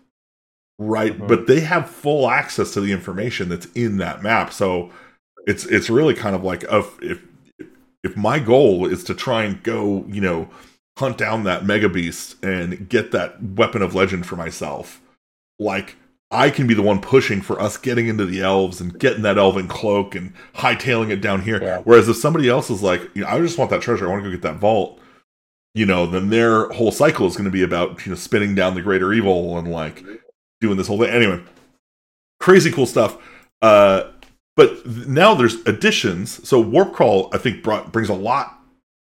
right 0.82 1.14
mm-hmm. 1.14 1.28
but 1.28 1.48
they 1.48 1.60
have 1.60 1.90
full 1.90 2.30
access 2.30 2.74
to 2.74 2.82
the 2.82 2.92
information 2.92 3.50
that's 3.50 3.68
in 3.68 3.98
that 3.98 4.22
map 4.24 4.52
so 4.52 4.92
it's 5.48 5.66
it's 5.66 5.90
really 5.90 6.14
kind 6.14 6.36
of 6.36 6.44
like 6.44 6.64
if 6.70 7.02
if 7.02 7.22
if 8.04 8.18
my 8.18 8.40
goal 8.40 8.86
is 8.86 9.04
to 9.04 9.14
try 9.14 9.44
and 9.44 9.62
go 9.64 10.06
you 10.08 10.22
know 10.22 10.50
hunt 10.98 11.18
down 11.18 11.44
that 11.44 11.66
mega 11.66 11.90
beast 11.90 12.44
and 12.44 12.88
get 12.90 13.12
that 13.12 13.42
weapon 13.42 13.82
of 13.82 13.96
legend 13.96 14.26
for 14.26 14.36
myself. 14.36 15.02
Like 15.60 15.96
I 16.30 16.50
can 16.50 16.68
be 16.68 16.74
the 16.74 16.82
one 16.82 17.02
pushing 17.02 17.42
for 17.42 17.60
us 17.60 17.78
getting 17.78 18.08
into 18.08 18.26
the 18.26 18.42
elves 18.42 18.80
and 18.82 18.98
getting 19.00 19.24
that 19.24 19.38
elven 19.38 19.68
cloak 19.68 20.16
and 20.16 20.34
hightailing 20.56 21.10
it 21.10 21.22
down 21.22 21.42
here. 21.42 21.62
Yeah. 21.62 21.82
Whereas 21.84 22.08
if 22.08 22.18
somebody 22.18 22.50
else 22.50 22.70
is 22.70 22.84
like, 22.84 23.02
you 23.16 23.22
know, 23.22 23.28
I 23.28 23.40
just 23.40 23.58
want 23.58 23.72
that 23.72 23.82
treasure, 23.82 24.08
I 24.08 24.12
want 24.12 24.24
to 24.24 24.30
go 24.30 24.36
get 24.36 24.44
that 24.44 24.60
vault. 24.60 25.00
you 25.74 25.86
know, 25.86 26.06
then 26.06 26.30
their 26.30 26.68
whole 26.70 26.92
cycle 26.92 27.26
is 27.26 27.36
going 27.36 27.46
to 27.46 27.52
be 27.52 27.64
about 27.64 28.06
you 28.06 28.12
know 28.12 28.16
spinning 28.16 28.56
down 28.56 28.76
the 28.76 28.82
greater 28.82 29.14
evil 29.14 29.58
and 29.58 29.72
like 29.72 30.04
doing 30.62 30.78
this 30.78 30.88
whole 30.88 31.00
thing. 31.00 31.10
Anyway, 31.10 31.44
crazy 32.40 32.72
cool 32.72 32.86
stuff. 32.86 33.18
Uh, 33.62 34.04
but 34.56 34.86
now 34.86 35.34
there's 35.34 35.56
additions. 35.66 36.48
So 36.48 36.60
Warp 36.62 36.94
Crawl, 36.94 37.30
I 37.34 37.38
think, 37.38 37.64
brought 37.64 37.92
brings 37.92 38.10
a 38.10 38.14
lot 38.14 38.60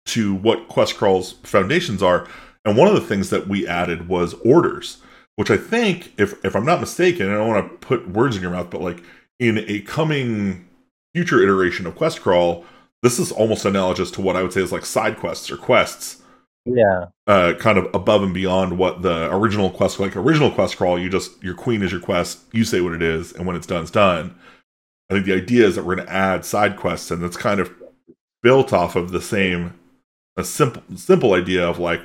to 0.08 0.34
what 0.36 0.68
Quest 0.68 0.98
Crawl's 0.98 1.34
foundations 1.44 2.02
are. 2.02 2.28
And 2.66 2.78
one 2.78 2.88
of 2.88 2.96
the 2.96 3.02
things 3.02 3.30
that 3.30 3.48
we 3.48 3.68
added 3.68 4.08
was 4.08 4.34
orders, 4.46 4.98
which 5.36 5.52
I 5.52 5.58
think, 5.58 6.14
if 6.18 6.44
if 6.44 6.56
I'm 6.56 6.66
not 6.66 6.80
mistaken, 6.82 7.28
and 7.28 7.36
I 7.36 7.38
don't 7.38 7.48
want 7.48 7.72
to 7.72 7.88
put 7.88 8.10
words 8.10 8.36
in 8.36 8.42
your 8.42 8.52
mouth, 8.52 8.70
but 8.70 8.82
like 8.82 9.04
in 9.40 9.64
a 9.68 9.82
coming 9.82 10.68
future 11.14 11.42
iteration 11.42 11.88
of 11.88 11.96
Quest 11.96 12.22
Crawl, 12.22 12.66
this 13.02 13.20
is 13.20 13.32
almost 13.32 13.66
analogous 13.66 14.12
to 14.12 14.22
what 14.22 14.36
I 14.36 14.44
would 14.44 14.54
say 14.54 14.62
is 14.62 14.72
like 14.72 14.86
side 14.86 15.18
quests 15.18 15.50
or 15.50 15.58
quests. 15.58 16.22
Yeah. 16.66 17.06
Uh, 17.26 17.54
kind 17.58 17.78
of 17.78 17.88
above 17.94 18.22
and 18.22 18.34
beyond 18.34 18.78
what 18.78 19.02
the 19.02 19.34
original 19.34 19.70
quest, 19.70 20.00
like 20.00 20.16
original 20.16 20.52
Quest 20.52 20.78
Crawl, 20.78 21.00
you 21.00 21.10
just 21.10 21.42
your 21.44 21.56
queen 21.56 21.82
is 21.82 21.92
your 21.92 22.02
quest, 22.02 22.42
you 22.52 22.64
say 22.64 22.82
what 22.82 22.94
it 22.94 23.02
is, 23.02 23.34
and 23.34 23.46
when 23.48 23.56
it's 23.56 23.68
done, 23.68 23.82
it's 23.84 23.92
done. 23.92 24.36
I 25.10 25.16
think 25.16 25.26
the 25.26 25.34
idea 25.34 25.66
is 25.66 25.76
that 25.76 25.86
we're 25.86 25.96
going 25.96 26.08
to 26.08 26.14
add 26.14 26.46
side 26.46 26.78
quests, 26.78 27.10
and 27.10 27.24
that's 27.24 27.38
kind 27.38 27.60
of 27.60 27.72
built 28.44 28.72
off 28.72 28.96
of 28.96 29.12
the 29.12 29.22
same 29.22 29.74
a 30.38 30.44
simple 30.44 30.82
simple 30.96 31.34
idea 31.34 31.68
of 31.68 31.80
like 31.80 32.02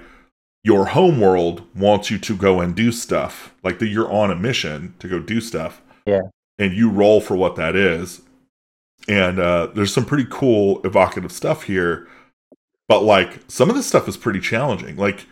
your 0.65 0.87
home 0.87 1.21
world 1.21 1.63
wants 1.75 2.11
you 2.11 2.19
to 2.19 2.37
go 2.37 2.61
and 2.61 2.75
do 2.75 2.91
stuff 2.91 3.55
like 3.63 3.79
that 3.79 3.89
you're 3.89 4.11
on 4.11 4.31
a 4.31 4.35
mission 4.35 4.95
to 4.99 5.09
go 5.09 5.21
do 5.21 5.41
stuff 5.41 5.81
yeah 6.05 6.23
and 6.59 6.73
you 6.73 6.91
roll 6.91 7.21
for 7.21 7.37
what 7.37 7.55
that 7.57 7.77
is 7.77 8.23
and 9.07 9.39
uh, 9.39 9.67
there's 9.75 9.93
some 9.93 10.05
pretty 10.05 10.27
cool 10.31 10.81
evocative 10.85 11.31
stuff 11.31 11.65
here 11.65 12.09
but 12.89 13.03
like 13.03 13.41
some 13.49 13.71
of 13.71 13.77
this 13.77 13.87
stuff 13.87 14.09
is 14.09 14.17
pretty 14.17 14.41
challenging. 14.41 14.97
Like 14.97 15.27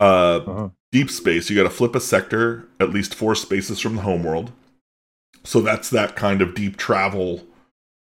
uh, 0.00 0.36
uh-huh. 0.36 0.68
deep 0.92 1.10
space 1.10 1.50
you 1.50 1.56
got 1.56 1.64
to 1.64 1.70
flip 1.70 1.96
a 1.96 2.00
sector 2.00 2.68
at 2.78 2.90
least 2.90 3.14
four 3.14 3.34
spaces 3.34 3.80
from 3.80 3.96
the 3.96 4.02
homeworld 4.02 4.52
so 5.44 5.60
that's 5.60 5.90
that 5.90 6.16
kind 6.16 6.42
of 6.42 6.54
deep 6.54 6.76
travel 6.76 7.42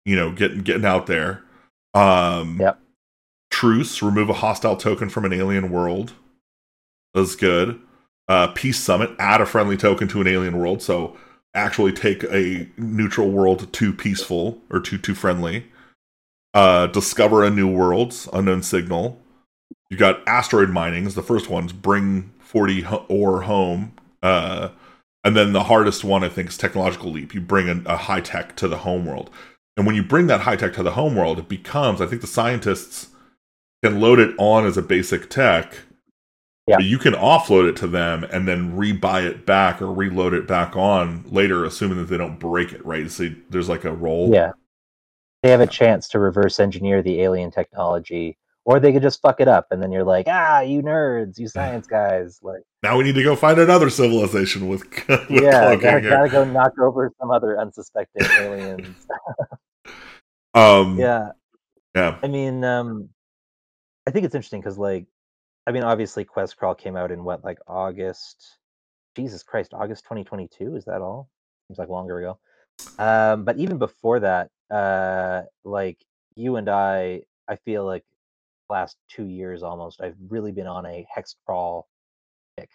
you 0.05 0.15
know 0.15 0.31
getting 0.31 0.59
getting 0.59 0.85
out 0.85 1.07
there. 1.07 1.43
Um 1.93 2.57
yep. 2.59 2.79
truce 3.51 4.01
remove 4.01 4.29
a 4.29 4.33
hostile 4.33 4.77
token 4.77 5.09
from 5.09 5.25
an 5.25 5.33
alien 5.33 5.69
world. 5.69 6.13
That's 7.13 7.35
good. 7.35 7.79
Uh 8.27 8.47
peace 8.47 8.79
summit 8.79 9.11
add 9.19 9.41
a 9.41 9.45
friendly 9.45 9.77
token 9.77 10.07
to 10.09 10.21
an 10.21 10.27
alien 10.27 10.57
world. 10.57 10.81
So 10.81 11.17
actually 11.53 11.91
take 11.91 12.23
a 12.25 12.69
neutral 12.77 13.29
world 13.29 13.71
to 13.73 13.93
peaceful 13.93 14.61
or 14.69 14.79
to 14.81 14.97
too 14.97 15.15
friendly. 15.15 15.65
Uh, 16.55 16.87
discover 16.87 17.43
a 17.43 17.49
new 17.51 17.67
world, 17.67 18.15
unknown 18.33 18.63
signal. 18.63 19.21
You 19.89 19.97
got 19.97 20.27
asteroid 20.27 20.69
minings. 20.69 21.13
The 21.13 21.21
first 21.21 21.49
one's 21.49 21.73
bring 21.73 22.31
forty 22.39 22.83
ore 23.09 23.41
home. 23.41 23.93
Uh, 24.23 24.69
and 25.23 25.35
then 25.35 25.53
the 25.53 25.65
hardest 25.65 26.03
one, 26.03 26.23
I 26.23 26.29
think, 26.29 26.49
is 26.49 26.57
technological 26.57 27.11
leap. 27.11 27.35
You 27.35 27.41
bring 27.41 27.69
a, 27.69 27.93
a 27.93 27.97
high 27.97 28.21
tech 28.21 28.55
to 28.55 28.67
the 28.67 28.77
home 28.77 29.05
world, 29.05 29.29
and 29.77 29.85
when 29.85 29.95
you 29.95 30.03
bring 30.03 30.27
that 30.27 30.41
high 30.41 30.55
tech 30.55 30.73
to 30.73 30.83
the 30.83 30.91
home 30.91 31.15
world, 31.15 31.37
it 31.37 31.49
becomes. 31.49 32.01
I 32.01 32.07
think 32.07 32.21
the 32.21 32.27
scientists 32.27 33.09
can 33.83 33.99
load 33.99 34.17
it 34.17 34.33
on 34.39 34.65
as 34.65 34.77
a 34.77 34.81
basic 34.81 35.29
tech, 35.29 35.75
yeah. 36.67 36.79
You 36.79 36.97
can 36.97 37.13
offload 37.13 37.69
it 37.69 37.75
to 37.77 37.87
them 37.87 38.23
and 38.23 38.47
then 38.47 38.75
rebuy 38.75 39.23
it 39.23 39.45
back 39.45 39.81
or 39.81 39.93
reload 39.93 40.33
it 40.33 40.47
back 40.47 40.75
on 40.75 41.23
later, 41.29 41.63
assuming 41.63 41.99
that 41.99 42.05
they 42.05 42.17
don't 42.17 42.39
break 42.39 42.73
it, 42.73 42.83
right? 42.83 43.09
So 43.11 43.29
there's 43.51 43.69
like 43.69 43.85
a 43.85 43.91
roll. 43.91 44.33
Yeah. 44.33 44.53
They 45.45 45.51
have 45.51 45.61
a 45.61 45.67
chance 45.67 46.07
to 46.07 46.17
reverse 46.17 46.59
engineer 46.59 47.03
the 47.03 47.21
alien 47.21 47.51
technology, 47.51 48.35
or 48.63 48.79
they 48.79 48.91
could 48.91 49.03
just 49.03 49.21
fuck 49.21 49.39
it 49.39 49.47
up, 49.47 49.67
and 49.69 49.79
then 49.79 49.91
you're 49.91 50.03
like, 50.03 50.25
ah, 50.27 50.61
you 50.61 50.81
nerds, 50.81 51.37
you 51.37 51.47
science 51.59 51.85
guys. 51.85 52.39
Like 52.41 52.63
now 52.81 52.97
we 52.97 53.03
need 53.03 53.13
to 53.13 53.21
go 53.21 53.35
find 53.35 53.59
another 53.59 53.91
civilization 53.91 54.67
with, 54.67 54.81
with 55.07 55.29
yeah, 55.29 55.75
gotta, 55.75 56.01
gotta, 56.01 56.29
go 56.29 56.45
knock 56.45 56.73
over 56.79 57.13
some 57.19 57.29
other 57.29 57.59
unsuspecting 57.59 58.25
aliens. 58.39 59.05
um, 60.55 60.97
yeah, 60.97 61.33
yeah. 61.93 62.17
I 62.23 62.27
mean, 62.27 62.63
um, 62.63 63.09
I 64.07 64.09
think 64.09 64.25
it's 64.25 64.33
interesting 64.33 64.61
because 64.61 64.79
like 64.79 65.05
I 65.67 65.71
mean, 65.73 65.83
obviously, 65.83 66.25
Quest 66.25 66.57
Crawl 66.57 66.73
came 66.73 66.95
out 66.95 67.11
in 67.11 67.23
what, 67.23 67.43
like 67.43 67.59
August? 67.67 68.57
Jesus 69.15 69.43
Christ, 69.43 69.75
August 69.75 70.05
2022? 70.05 70.75
Is 70.75 70.85
that 70.85 71.01
all? 71.01 71.29
Seems 71.67 71.77
like 71.77 71.89
longer 71.89 72.17
ago. 72.17 72.39
Um, 72.97 73.43
but 73.43 73.57
even 73.57 73.77
before 73.77 74.19
that, 74.21 74.49
uh, 74.71 75.43
like 75.63 75.97
you 76.35 76.55
and 76.57 76.69
I, 76.69 77.21
I 77.47 77.55
feel 77.57 77.85
like 77.85 78.03
last 78.69 78.97
two 79.09 79.25
years 79.25 79.63
almost, 79.63 80.01
I've 80.01 80.15
really 80.29 80.51
been 80.51 80.67
on 80.67 80.85
a 80.85 81.05
hex 81.13 81.35
crawl 81.45 81.87
kick. 82.57 82.69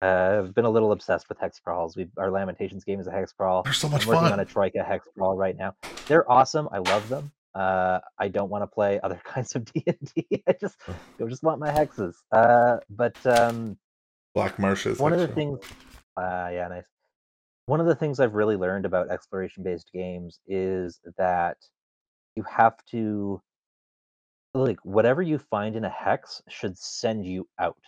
Uh, 0.00 0.42
I've 0.44 0.54
been 0.54 0.64
a 0.64 0.70
little 0.70 0.92
obsessed 0.92 1.28
with 1.28 1.38
hex 1.38 1.58
crawls. 1.58 1.96
We 1.96 2.08
our 2.16 2.30
Lamentations 2.30 2.84
game 2.84 3.00
is 3.00 3.06
a 3.08 3.10
hex 3.12 3.32
crawl. 3.32 3.62
They're 3.64 3.72
so 3.72 3.88
much 3.88 4.02
I'm 4.02 4.08
working 4.08 4.22
fun. 4.24 4.32
on 4.34 4.40
a 4.40 4.44
Troika 4.44 4.82
hex 4.82 5.08
crawl 5.16 5.36
right 5.36 5.56
now. 5.56 5.74
They're 6.06 6.30
awesome. 6.30 6.68
I 6.70 6.78
love 6.78 7.08
them. 7.08 7.32
Uh, 7.54 7.98
I 8.18 8.28
don't 8.28 8.50
want 8.50 8.62
to 8.62 8.68
play 8.68 9.00
other 9.02 9.20
kinds 9.24 9.56
of 9.56 9.64
D 9.64 9.82
and. 9.86 10.12
I 10.46 10.52
just 10.60 10.76
I 10.88 11.24
just 11.28 11.42
want 11.42 11.58
my 11.58 11.70
hexes. 11.70 12.14
Uh, 12.30 12.78
but 12.88 13.16
um, 13.26 13.76
Black 14.34 14.58
Marshes. 14.58 14.98
One 14.98 15.12
of 15.12 15.18
the 15.18 15.28
things. 15.28 15.58
Uh, 16.16 16.50
yeah, 16.52 16.68
nice. 16.68 16.84
One 17.68 17.80
of 17.80 17.86
the 17.86 17.94
things 17.94 18.18
I've 18.18 18.34
really 18.34 18.56
learned 18.56 18.86
about 18.86 19.10
exploration-based 19.10 19.90
games 19.92 20.40
is 20.46 21.00
that 21.18 21.58
you 22.34 22.42
have 22.44 22.76
to 22.90 23.42
like 24.54 24.78
whatever 24.82 25.22
you 25.22 25.38
find 25.38 25.76
in 25.76 25.84
a 25.84 25.90
hex 25.90 26.42
should 26.48 26.78
send 26.78 27.26
you 27.26 27.46
out 27.58 27.78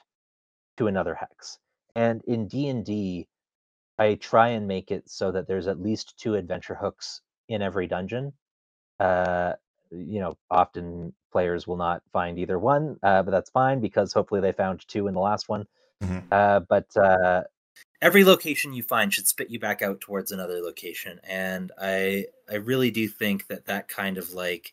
to 0.77 0.87
another 0.87 1.15
hex. 1.15 1.59
And 1.97 2.23
in 2.27 2.47
D&D, 2.47 3.27
I 3.99 4.15
try 4.15 4.49
and 4.49 4.69
make 4.69 4.91
it 4.91 5.09
so 5.09 5.33
that 5.33 5.49
there's 5.49 5.67
at 5.67 5.81
least 5.81 6.19
two 6.19 6.35
adventure 6.35 6.75
hooks 6.75 7.23
in 7.49 7.63
every 7.63 7.87
dungeon 7.87 8.35
uh, 9.01 9.55
you 9.91 10.21
know, 10.21 10.37
often 10.51 11.13
players 11.33 11.67
will 11.67 11.77
not 11.77 12.03
find 12.13 12.39
either 12.39 12.59
one, 12.59 12.97
uh, 13.03 13.23
but 13.23 13.31
that's 13.31 13.51
fine 13.51 13.81
because 13.81 14.13
hopefully 14.13 14.41
they 14.41 14.53
found 14.53 14.87
two 14.87 15.09
in 15.09 15.15
the 15.15 15.21
last 15.21 15.49
one. 15.49 15.67
Mm-hmm. 16.03 16.19
Uh, 16.31 16.61
but 16.69 16.97
uh, 16.97 17.43
every 18.03 18.25
location 18.25 18.73
you 18.73 18.83
find 18.83 19.13
should 19.13 19.29
spit 19.29 19.51
you 19.51 19.59
back 19.59 19.83
out 19.83 20.01
towards 20.01 20.33
another 20.33 20.61
location, 20.61 21.21
and 21.25 21.73
I 21.81 22.27
I 22.51 22.57
really 22.57 22.91
do 22.91 23.09
think 23.09 23.47
that 23.49 23.67
that 23.67 23.89
kind 23.89 24.19
of 24.19 24.33
like 24.33 24.73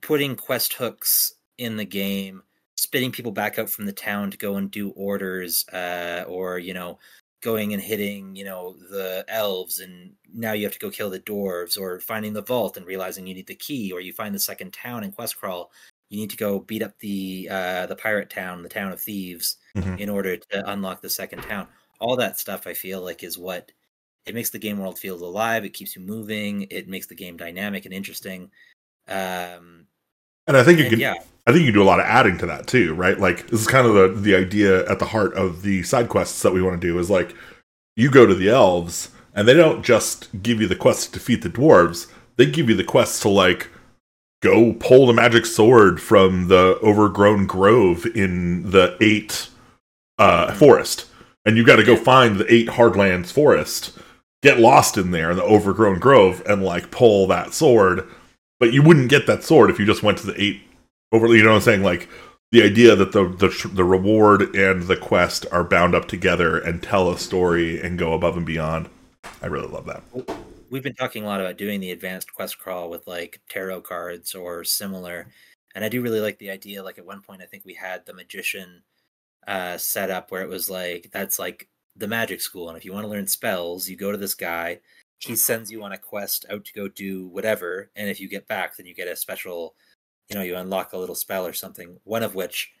putting 0.00 0.36
quest 0.36 0.74
hooks 0.74 1.34
in 1.58 1.76
the 1.76 1.84
game, 1.84 2.42
spitting 2.76 3.12
people 3.12 3.32
back 3.32 3.58
out 3.58 3.70
from 3.70 3.86
the 3.86 3.92
town 3.92 4.30
to 4.30 4.38
go 4.38 4.56
and 4.56 4.70
do 4.70 4.90
orders, 4.90 5.66
uh, 5.68 6.24
or 6.28 6.58
you 6.58 6.74
know 6.74 6.98
going 7.40 7.72
and 7.72 7.82
hitting, 7.82 8.34
you 8.34 8.44
know, 8.44 8.74
the 8.90 9.24
elves 9.28 9.80
and 9.80 10.12
now 10.34 10.52
you 10.52 10.64
have 10.64 10.72
to 10.72 10.78
go 10.78 10.90
kill 10.90 11.10
the 11.10 11.20
dwarves 11.20 11.78
or 11.78 12.00
finding 12.00 12.32
the 12.32 12.42
vault 12.42 12.76
and 12.76 12.86
realizing 12.86 13.26
you 13.26 13.34
need 13.34 13.46
the 13.46 13.54
key 13.54 13.92
or 13.92 14.00
you 14.00 14.12
find 14.12 14.34
the 14.34 14.40
second 14.40 14.72
town 14.72 15.04
in 15.04 15.12
quest 15.12 15.38
crawl 15.38 15.70
you 16.10 16.18
need 16.18 16.30
to 16.30 16.36
go 16.36 16.58
beat 16.58 16.82
up 16.82 16.98
the 16.98 17.48
uh 17.50 17.86
the 17.86 17.96
pirate 17.96 18.30
town 18.30 18.62
the 18.62 18.68
town 18.68 18.92
of 18.92 19.00
thieves 19.00 19.56
mm-hmm. 19.76 19.94
in 19.96 20.08
order 20.08 20.36
to 20.36 20.70
unlock 20.70 21.00
the 21.00 21.08
second 21.08 21.42
town 21.42 21.66
all 22.00 22.16
that 22.16 22.38
stuff 22.38 22.66
i 22.66 22.74
feel 22.74 23.02
like 23.02 23.22
is 23.22 23.38
what 23.38 23.72
it 24.26 24.34
makes 24.34 24.50
the 24.50 24.58
game 24.58 24.78
world 24.78 24.98
feel 24.98 25.22
alive 25.22 25.64
it 25.64 25.72
keeps 25.72 25.96
you 25.96 26.02
moving 26.02 26.66
it 26.70 26.88
makes 26.88 27.06
the 27.06 27.14
game 27.14 27.36
dynamic 27.36 27.84
and 27.84 27.94
interesting 27.94 28.50
um 29.08 29.86
and 30.46 30.56
i 30.56 30.62
think 30.62 30.78
you 30.78 30.88
can 30.88 31.00
yeah 31.00 31.14
I 31.48 31.52
think 31.52 31.64
you 31.64 31.72
do 31.72 31.82
a 31.82 31.84
lot 31.84 31.98
of 31.98 32.04
adding 32.04 32.36
to 32.38 32.46
that 32.46 32.66
too, 32.66 32.92
right? 32.92 33.18
Like 33.18 33.46
this 33.46 33.62
is 33.62 33.66
kind 33.66 33.86
of 33.86 33.94
the 33.94 34.08
the 34.20 34.34
idea 34.34 34.86
at 34.86 34.98
the 34.98 35.06
heart 35.06 35.32
of 35.32 35.62
the 35.62 35.82
side 35.82 36.10
quests 36.10 36.42
that 36.42 36.52
we 36.52 36.60
want 36.60 36.78
to 36.78 36.86
do 36.86 36.98
is 36.98 37.08
like 37.08 37.34
you 37.96 38.10
go 38.10 38.26
to 38.26 38.34
the 38.34 38.50
elves 38.50 39.12
and 39.34 39.48
they 39.48 39.54
don't 39.54 39.82
just 39.82 40.28
give 40.42 40.60
you 40.60 40.68
the 40.68 40.76
quest 40.76 41.06
to 41.06 41.12
defeat 41.12 41.40
the 41.40 41.48
dwarves, 41.48 42.06
they 42.36 42.44
give 42.44 42.68
you 42.68 42.74
the 42.74 42.84
quest 42.84 43.22
to 43.22 43.30
like 43.30 43.70
go 44.42 44.74
pull 44.74 45.06
the 45.06 45.14
magic 45.14 45.46
sword 45.46 46.02
from 46.02 46.48
the 46.48 46.78
overgrown 46.82 47.46
grove 47.46 48.04
in 48.14 48.70
the 48.70 48.98
eight 49.00 49.48
uh 50.18 50.52
forest. 50.52 51.06
And 51.44 51.56
you 51.56 51.64
got 51.64 51.76
to 51.76 51.84
go 51.84 51.96
find 51.96 52.36
the 52.36 52.52
eight 52.52 52.68
hardlands 52.68 53.32
forest, 53.32 53.96
get 54.42 54.58
lost 54.58 54.96
in 54.96 55.10
there 55.10 55.30
in 55.30 55.36
the 55.36 55.44
overgrown 55.44 55.98
grove 55.98 56.42
and 56.46 56.62
like 56.62 56.90
pull 56.90 57.26
that 57.28 57.54
sword. 57.54 58.06
But 58.60 58.72
you 58.72 58.82
wouldn't 58.82 59.08
get 59.08 59.26
that 59.26 59.44
sword 59.44 59.70
if 59.70 59.78
you 59.78 59.86
just 59.86 60.02
went 60.02 60.18
to 60.18 60.26
the 60.26 60.40
eight 60.40 60.62
overly 61.12 61.38
you 61.38 61.44
know 61.44 61.50
what 61.50 61.56
i'm 61.56 61.62
saying? 61.62 61.82
Like 61.82 62.08
the 62.50 62.62
idea 62.62 62.96
that 62.96 63.12
the, 63.12 63.28
the 63.28 63.70
the 63.72 63.84
reward 63.84 64.54
and 64.54 64.84
the 64.84 64.96
quest 64.96 65.46
are 65.52 65.64
bound 65.64 65.94
up 65.94 66.08
together 66.08 66.58
and 66.58 66.82
tell 66.82 67.10
a 67.10 67.18
story 67.18 67.80
and 67.80 67.98
go 67.98 68.14
above 68.14 68.36
and 68.36 68.46
beyond. 68.46 68.88
I 69.42 69.46
really 69.46 69.68
love 69.68 69.86
that. 69.86 70.02
We've 70.70 70.82
been 70.82 70.94
talking 70.94 71.24
a 71.24 71.26
lot 71.26 71.40
about 71.40 71.56
doing 71.56 71.80
the 71.80 71.92
advanced 71.92 72.34
quest 72.34 72.58
crawl 72.58 72.90
with 72.90 73.06
like 73.06 73.40
tarot 73.48 73.82
cards 73.82 74.34
or 74.34 74.64
similar. 74.64 75.28
And 75.74 75.84
i 75.84 75.88
do 75.88 76.02
really 76.02 76.20
like 76.20 76.38
the 76.38 76.50
idea 76.50 76.82
like 76.82 76.98
at 76.98 77.06
one 77.06 77.20
point 77.20 77.42
i 77.42 77.46
think 77.46 77.64
we 77.64 77.74
had 77.74 78.04
the 78.04 78.14
magician 78.14 78.82
uh 79.46 79.76
set 79.76 80.10
up 80.10 80.30
where 80.30 80.42
it 80.42 80.48
was 80.48 80.68
like 80.68 81.10
that's 81.12 81.38
like 81.38 81.68
the 81.96 82.08
magic 82.08 82.40
school 82.40 82.68
and 82.68 82.76
if 82.76 82.84
you 82.84 82.92
want 82.92 83.04
to 83.04 83.10
learn 83.10 83.26
spells 83.26 83.88
you 83.88 83.96
go 83.96 84.12
to 84.12 84.18
this 84.18 84.34
guy 84.34 84.78
he 85.20 85.34
sends 85.34 85.70
you 85.70 85.82
on 85.82 85.92
a 85.92 85.98
quest 85.98 86.46
out 86.50 86.64
to 86.64 86.72
go 86.72 86.86
do 86.88 87.26
whatever 87.28 87.90
and 87.96 88.08
if 88.08 88.20
you 88.20 88.28
get 88.28 88.46
back 88.46 88.76
then 88.76 88.86
you 88.86 88.94
get 88.94 89.08
a 89.08 89.16
special 89.16 89.74
you 90.28 90.36
know 90.36 90.42
you 90.42 90.56
unlock 90.56 90.92
a 90.92 90.98
little 90.98 91.14
spell 91.14 91.46
or 91.46 91.52
something 91.52 91.98
one 92.04 92.22
of 92.22 92.34
which 92.34 92.72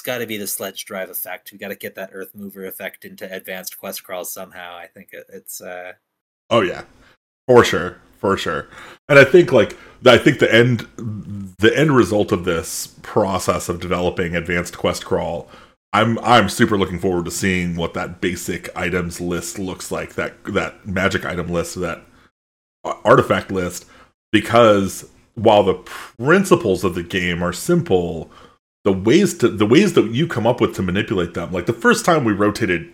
it's 0.00 0.06
got 0.06 0.18
to 0.18 0.26
be 0.26 0.38
the 0.38 0.46
sledge 0.46 0.86
drive 0.86 1.10
effect. 1.10 1.52
We 1.52 1.58
got 1.58 1.68
to 1.68 1.74
get 1.74 1.94
that 1.96 2.08
Earth 2.14 2.30
Mover 2.34 2.64
effect 2.64 3.04
into 3.04 3.30
advanced 3.30 3.78
quest 3.78 4.02
crawls 4.02 4.32
somehow. 4.32 4.74
I 4.74 4.86
think 4.86 5.10
it, 5.12 5.26
it's. 5.30 5.60
Uh... 5.60 5.92
Oh 6.48 6.62
yeah, 6.62 6.84
for 7.46 7.62
sure, 7.62 7.98
for 8.16 8.38
sure. 8.38 8.68
And 9.10 9.18
I 9.18 9.24
think 9.24 9.52
like 9.52 9.76
I 10.06 10.16
think 10.16 10.38
the 10.38 10.50
end 10.50 10.86
the 11.58 11.70
end 11.76 11.94
result 11.94 12.32
of 12.32 12.46
this 12.46 12.96
process 13.02 13.68
of 13.68 13.78
developing 13.78 14.34
advanced 14.34 14.78
quest 14.78 15.04
crawl. 15.04 15.50
I'm 15.92 16.18
I'm 16.20 16.48
super 16.48 16.78
looking 16.78 16.98
forward 17.00 17.24
to 17.24 17.30
seeing 17.30 17.76
what 17.76 17.94
that 17.94 18.20
basic 18.20 18.74
items 18.76 19.20
list 19.20 19.58
looks 19.58 19.90
like. 19.90 20.14
That 20.14 20.42
that 20.44 20.86
magic 20.86 21.24
item 21.24 21.48
list, 21.48 21.80
that 21.80 22.02
artifact 22.84 23.50
list, 23.50 23.86
because 24.32 25.10
while 25.34 25.62
the 25.62 25.74
principles 25.74 26.84
of 26.84 26.94
the 26.94 27.02
game 27.02 27.42
are 27.42 27.52
simple, 27.52 28.30
the 28.84 28.92
ways 28.92 29.36
to 29.38 29.48
the 29.48 29.66
ways 29.66 29.94
that 29.94 30.10
you 30.12 30.26
come 30.26 30.46
up 30.46 30.60
with 30.60 30.74
to 30.76 30.82
manipulate 30.82 31.34
them. 31.34 31.52
Like 31.52 31.66
the 31.66 31.72
first 31.72 32.04
time 32.04 32.24
we 32.24 32.32
rotated 32.32 32.92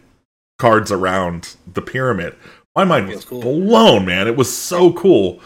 cards 0.59 0.91
around 0.91 1.57
the 1.71 1.83
pyramid, 1.83 2.35
my 2.75 2.85
mind 2.85 3.09
was 3.09 3.27
cool. 3.27 3.43
blown, 3.43 4.07
man. 4.07 4.27
It 4.27 4.37
was 4.37 4.55
so 4.55 4.93
cool. 4.95 5.41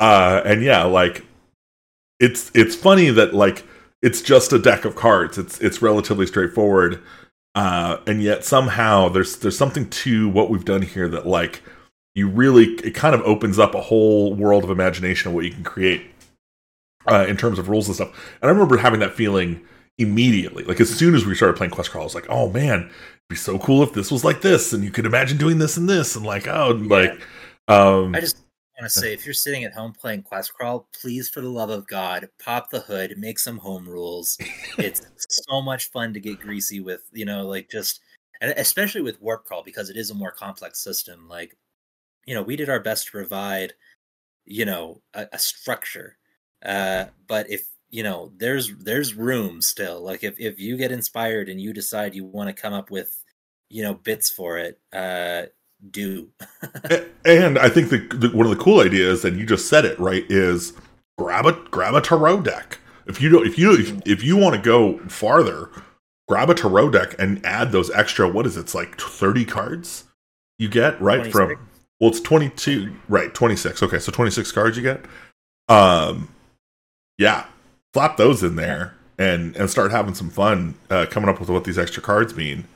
Uh 0.00 0.40
and 0.44 0.62
yeah, 0.62 0.84
like 0.84 1.22
it's 2.18 2.50
it's 2.54 2.74
funny 2.74 3.10
that 3.10 3.34
like 3.34 3.64
it's 4.04 4.20
just 4.20 4.52
a 4.52 4.58
deck 4.58 4.84
of 4.84 4.94
cards. 4.94 5.38
It's 5.38 5.58
it's 5.60 5.82
relatively 5.82 6.26
straightforward. 6.26 7.02
Uh 7.54 7.98
and 8.06 8.22
yet 8.22 8.44
somehow 8.44 9.08
there's 9.08 9.36
there's 9.36 9.56
something 9.56 9.88
to 9.88 10.28
what 10.28 10.50
we've 10.50 10.64
done 10.64 10.82
here 10.82 11.08
that 11.08 11.26
like 11.26 11.62
you 12.14 12.28
really 12.28 12.64
it 12.84 12.94
kind 12.94 13.14
of 13.14 13.22
opens 13.22 13.58
up 13.58 13.74
a 13.74 13.80
whole 13.80 14.34
world 14.34 14.62
of 14.62 14.70
imagination 14.70 15.28
of 15.28 15.34
what 15.34 15.44
you 15.44 15.50
can 15.50 15.64
create 15.64 16.02
uh, 17.06 17.26
in 17.28 17.36
terms 17.36 17.58
of 17.58 17.68
rules 17.68 17.86
and 17.86 17.96
stuff. 17.96 18.36
And 18.40 18.48
I 18.48 18.52
remember 18.52 18.76
having 18.76 19.00
that 19.00 19.14
feeling 19.14 19.60
immediately. 19.98 20.64
Like 20.64 20.80
as 20.80 20.94
soon 20.94 21.14
as 21.14 21.24
we 21.24 21.34
started 21.34 21.56
playing 21.56 21.70
Quest 21.70 21.90
Crawl, 21.90 22.02
I 22.02 22.04
was 22.04 22.14
like, 22.14 22.28
oh 22.28 22.50
man, 22.50 22.80
it'd 22.80 22.92
be 23.28 23.36
so 23.36 23.58
cool 23.58 23.82
if 23.82 23.92
this 23.92 24.10
was 24.10 24.24
like 24.24 24.42
this, 24.42 24.72
and 24.72 24.84
you 24.84 24.90
could 24.90 25.06
imagine 25.06 25.38
doing 25.38 25.58
this 25.58 25.76
and 25.76 25.88
this, 25.88 26.16
and 26.16 26.26
like, 26.26 26.46
oh, 26.46 26.76
yeah. 26.76 26.88
like. 26.88 27.20
Um, 27.66 28.14
I 28.14 28.20
just 28.20 28.43
want 28.80 28.92
to 28.92 29.00
say, 29.00 29.12
if 29.12 29.24
you're 29.24 29.34
sitting 29.34 29.64
at 29.64 29.72
home 29.72 29.92
playing 29.92 30.22
Quest 30.22 30.52
Crawl, 30.54 30.88
please, 31.00 31.28
for 31.28 31.40
the 31.40 31.48
love 31.48 31.70
of 31.70 31.86
God, 31.86 32.28
pop 32.42 32.70
the 32.70 32.80
hood, 32.80 33.14
make 33.16 33.38
some 33.38 33.58
home 33.58 33.88
rules. 33.88 34.36
it's 34.78 35.02
so 35.48 35.62
much 35.62 35.90
fun 35.90 36.12
to 36.14 36.20
get 36.20 36.40
greasy 36.40 36.80
with, 36.80 37.02
you 37.12 37.24
know, 37.24 37.46
like 37.46 37.70
just, 37.70 38.00
and 38.40 38.52
especially 38.56 39.00
with 39.00 39.20
Warp 39.22 39.44
Crawl 39.44 39.62
because 39.62 39.90
it 39.90 39.96
is 39.96 40.10
a 40.10 40.14
more 40.14 40.32
complex 40.32 40.82
system. 40.82 41.28
Like, 41.28 41.56
you 42.26 42.34
know, 42.34 42.42
we 42.42 42.56
did 42.56 42.68
our 42.68 42.80
best 42.80 43.06
to 43.06 43.12
provide, 43.12 43.74
you 44.44 44.64
know, 44.64 45.02
a, 45.14 45.26
a 45.32 45.38
structure. 45.38 46.16
Uh, 46.64 47.06
but 47.28 47.48
if 47.50 47.66
you 47.94 48.02
know 48.02 48.32
there's 48.38 48.76
there's 48.78 49.14
room 49.14 49.62
still 49.62 50.00
like 50.00 50.24
if, 50.24 50.40
if 50.40 50.58
you 50.58 50.76
get 50.76 50.90
inspired 50.90 51.48
and 51.48 51.60
you 51.60 51.72
decide 51.72 52.12
you 52.12 52.24
want 52.24 52.48
to 52.48 52.62
come 52.62 52.72
up 52.72 52.90
with 52.90 53.22
you 53.70 53.84
know 53.84 53.94
bits 53.94 54.28
for 54.30 54.58
it 54.58 54.80
uh 54.92 55.42
do 55.90 56.28
and 57.24 57.58
i 57.58 57.68
think 57.68 57.90
the, 57.90 57.98
the, 58.16 58.28
one 58.36 58.46
of 58.46 58.56
the 58.56 58.62
cool 58.62 58.80
ideas 58.80 59.24
and 59.24 59.38
you 59.38 59.46
just 59.46 59.68
said 59.68 59.84
it 59.84 59.98
right 59.98 60.24
is 60.28 60.72
grab 61.18 61.46
a 61.46 61.52
grab 61.70 61.94
a 61.94 62.00
tarot 62.00 62.40
deck 62.42 62.78
if 63.06 63.20
you 63.20 63.28
don't 63.28 63.46
if 63.46 63.58
you 63.58 63.72
if, 63.74 64.06
if 64.06 64.24
you 64.24 64.36
want 64.36 64.54
to 64.54 64.60
go 64.60 64.98
farther 65.08 65.70
grab 66.28 66.48
a 66.48 66.54
tarot 66.54 66.90
deck 66.90 67.14
and 67.18 67.44
add 67.44 67.72
those 67.72 67.90
extra 67.90 68.28
what 68.28 68.46
is 68.46 68.56
it 68.56 68.60
it's 68.60 68.74
like 68.74 68.98
30 68.98 69.44
cards 69.44 70.04
you 70.58 70.68
get 70.68 71.00
right 71.00 71.30
26. 71.30 71.32
from 71.32 71.68
well 72.00 72.10
it's 72.10 72.20
22 72.20 72.94
right 73.08 73.34
26 73.34 73.82
okay 73.82 73.98
so 73.98 74.10
26 74.10 74.52
cards 74.52 74.76
you 74.76 74.82
get 74.82 75.04
um 75.68 76.28
yeah 77.18 77.46
slap 77.92 78.16
those 78.16 78.42
in 78.42 78.56
there 78.56 78.94
and 79.18 79.56
and 79.56 79.70
start 79.70 79.90
having 79.90 80.14
some 80.14 80.30
fun 80.30 80.74
uh, 80.90 81.06
coming 81.10 81.28
up 81.28 81.40
with 81.40 81.48
what 81.48 81.64
these 81.64 81.78
extra 81.78 82.02
cards 82.02 82.34
mean. 82.36 82.66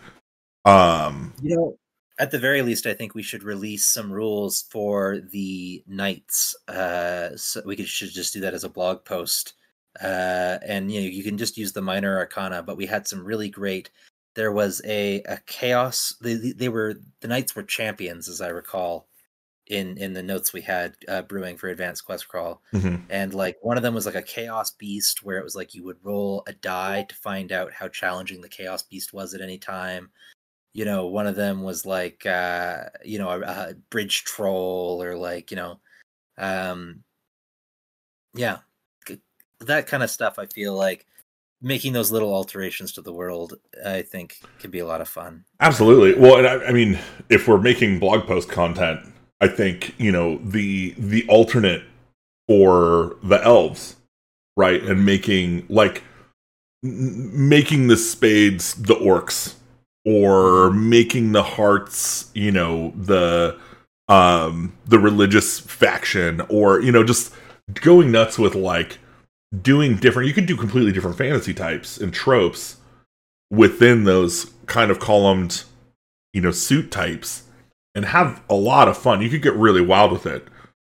Um, 0.64 1.32
you 1.42 1.56
know, 1.56 1.76
at 2.18 2.30
the 2.30 2.38
very 2.38 2.62
least, 2.62 2.86
I 2.86 2.94
think 2.94 3.14
we 3.14 3.22
should 3.22 3.42
release 3.42 3.86
some 3.86 4.12
rules 4.12 4.62
for 4.70 5.18
the 5.18 5.82
knights. 5.86 6.56
Uh, 6.66 7.36
so 7.36 7.62
we 7.64 7.76
could, 7.76 7.88
should 7.88 8.10
just 8.10 8.32
do 8.32 8.40
that 8.40 8.54
as 8.54 8.64
a 8.64 8.68
blog 8.68 9.04
post. 9.04 9.54
Uh, 10.02 10.58
and 10.62 10.92
you 10.92 11.00
know, 11.00 11.06
you 11.06 11.22
can 11.22 11.38
just 11.38 11.56
use 11.56 11.72
the 11.72 11.82
minor 11.82 12.18
arcana, 12.18 12.62
but 12.62 12.76
we 12.76 12.86
had 12.86 13.06
some 13.06 13.24
really 13.24 13.48
great. 13.48 13.90
There 14.34 14.52
was 14.52 14.80
a, 14.84 15.22
a 15.22 15.38
chaos. 15.46 16.14
They, 16.20 16.34
they 16.34 16.68
were 16.68 16.94
the 17.20 17.28
knights 17.28 17.56
were 17.56 17.62
champions, 17.62 18.28
as 18.28 18.40
I 18.40 18.48
recall, 18.48 19.08
in 19.68 19.96
in 19.98 20.12
the 20.12 20.22
notes 20.22 20.52
we 20.52 20.60
had 20.60 20.94
uh, 21.08 21.22
brewing 21.22 21.56
for 21.56 21.68
advanced 21.68 22.04
quest 22.04 22.26
crawl 22.28 22.62
mm-hmm. 22.72 22.96
and 23.10 23.34
like 23.34 23.56
one 23.60 23.76
of 23.76 23.82
them 23.82 23.94
was 23.94 24.06
like 24.06 24.14
a 24.14 24.22
chaos 24.22 24.70
beast 24.70 25.22
where 25.22 25.38
it 25.38 25.44
was 25.44 25.54
like 25.54 25.74
you 25.74 25.84
would 25.84 25.98
roll 26.02 26.42
a 26.46 26.52
die 26.54 27.04
to 27.08 27.14
find 27.14 27.52
out 27.52 27.72
how 27.72 27.86
challenging 27.88 28.40
the 28.40 28.48
chaos 28.48 28.82
beast 28.82 29.12
was 29.12 29.34
at 29.34 29.40
any 29.40 29.58
time 29.58 30.10
you 30.78 30.84
know 30.84 31.06
one 31.06 31.26
of 31.26 31.34
them 31.34 31.62
was 31.62 31.84
like 31.84 32.24
uh 32.24 32.84
you 33.04 33.18
know 33.18 33.28
a, 33.28 33.40
a 33.40 33.74
bridge 33.90 34.22
troll 34.22 35.02
or 35.02 35.16
like 35.16 35.50
you 35.50 35.56
know 35.56 35.80
um 36.38 37.02
yeah 38.34 38.58
that 39.60 39.88
kind 39.88 40.04
of 40.04 40.10
stuff 40.10 40.38
i 40.38 40.46
feel 40.46 40.74
like 40.74 41.04
making 41.60 41.92
those 41.92 42.12
little 42.12 42.32
alterations 42.32 42.92
to 42.92 43.02
the 43.02 43.12
world 43.12 43.54
i 43.84 44.00
think 44.02 44.38
can 44.60 44.70
be 44.70 44.78
a 44.78 44.86
lot 44.86 45.00
of 45.00 45.08
fun. 45.08 45.44
Absolutely. 45.58 46.14
Well 46.14 46.38
and 46.38 46.46
I, 46.46 46.68
I 46.68 46.72
mean 46.72 46.96
if 47.28 47.48
we're 47.48 47.60
making 47.60 47.98
blog 47.98 48.24
post 48.26 48.48
content 48.48 49.00
I 49.40 49.48
think 49.48 49.94
you 49.98 50.12
know 50.12 50.38
the 50.38 50.94
the 50.98 51.26
alternate 51.28 51.82
for 52.48 53.16
the 53.22 53.42
elves, 53.44 53.96
right, 54.56 54.82
and 54.82 55.04
making 55.04 55.66
like 55.68 56.02
making 56.82 57.88
the 57.88 57.96
spades 57.96 58.74
the 58.74 58.94
orcs 58.94 59.54
or 60.08 60.70
making 60.70 61.32
the 61.32 61.42
hearts 61.42 62.30
you 62.34 62.50
know 62.50 62.92
the 62.96 63.58
um 64.08 64.72
the 64.86 64.98
religious 64.98 65.58
faction 65.60 66.40
or 66.48 66.80
you 66.80 66.92
know 66.92 67.04
just 67.04 67.34
going 67.74 68.10
nuts 68.10 68.38
with 68.38 68.54
like 68.54 68.98
doing 69.62 69.96
different 69.96 70.28
you 70.28 70.34
could 70.34 70.46
do 70.46 70.56
completely 70.56 70.92
different 70.92 71.18
fantasy 71.18 71.52
types 71.52 71.98
and 71.98 72.14
tropes 72.14 72.76
within 73.50 74.04
those 74.04 74.52
kind 74.66 74.90
of 74.90 74.98
columned 74.98 75.64
you 76.32 76.40
know 76.40 76.50
suit 76.50 76.90
types 76.90 77.44
and 77.98 78.04
have 78.04 78.42
a 78.48 78.54
lot 78.54 78.88
of 78.88 78.96
fun. 78.96 79.20
You 79.20 79.28
could 79.28 79.42
get 79.42 79.54
really 79.54 79.80
wild 79.80 80.12
with 80.12 80.24
it. 80.24 80.46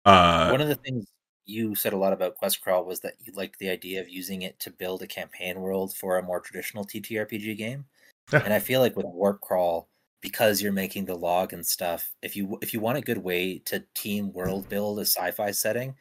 Uh, 0.06 0.48
One 0.48 0.62
of 0.62 0.68
the 0.68 0.74
things 0.74 1.06
you 1.44 1.74
said 1.74 1.92
a 1.92 1.98
lot 1.98 2.14
about 2.14 2.36
Quest 2.36 2.62
Crawl 2.62 2.84
was 2.84 3.00
that 3.00 3.14
you 3.22 3.32
liked 3.34 3.58
the 3.58 3.68
idea 3.68 4.00
of 4.00 4.08
using 4.08 4.40
it 4.40 4.58
to 4.60 4.70
build 4.70 5.02
a 5.02 5.06
campaign 5.06 5.60
world 5.60 5.94
for 5.94 6.16
a 6.16 6.22
more 6.22 6.40
traditional 6.40 6.86
TTRPG 6.86 7.58
game. 7.58 7.84
And 8.32 8.52
I 8.52 8.58
feel 8.58 8.80
like 8.80 8.96
with 8.96 9.06
Warp 9.06 9.40
Crawl, 9.40 9.88
because 10.20 10.62
you're 10.62 10.72
making 10.72 11.04
the 11.04 11.14
log 11.14 11.52
and 11.52 11.64
stuff, 11.64 12.14
if 12.22 12.36
you 12.36 12.58
if 12.62 12.72
you 12.72 12.80
want 12.80 12.98
a 12.98 13.02
good 13.02 13.18
way 13.18 13.58
to 13.66 13.84
team 13.94 14.32
world 14.32 14.68
build 14.68 14.98
a 14.98 15.02
sci-fi 15.02 15.50
setting, 15.50 15.94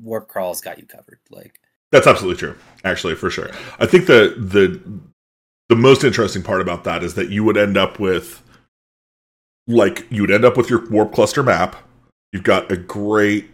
Warp 0.00 0.28
Crawl's 0.28 0.60
got 0.60 0.78
you 0.78 0.86
covered. 0.86 1.18
Like 1.30 1.60
that's 1.92 2.06
absolutely 2.06 2.38
true, 2.38 2.56
actually, 2.84 3.14
for 3.14 3.30
sure. 3.30 3.50
I 3.78 3.86
think 3.86 4.06
the 4.06 4.34
the 4.38 4.80
the 5.68 5.76
most 5.76 6.04
interesting 6.04 6.42
part 6.42 6.60
about 6.60 6.84
that 6.84 7.02
is 7.02 7.14
that 7.14 7.30
you 7.30 7.42
would 7.44 7.56
end 7.56 7.76
up 7.76 7.98
with 7.98 8.42
like 9.66 10.06
you'd 10.10 10.30
end 10.30 10.44
up 10.44 10.56
with 10.56 10.70
your 10.70 10.88
warp 10.88 11.12
cluster 11.12 11.42
map. 11.42 11.76
You've 12.32 12.44
got 12.44 12.70
a 12.70 12.76
great 12.76 13.48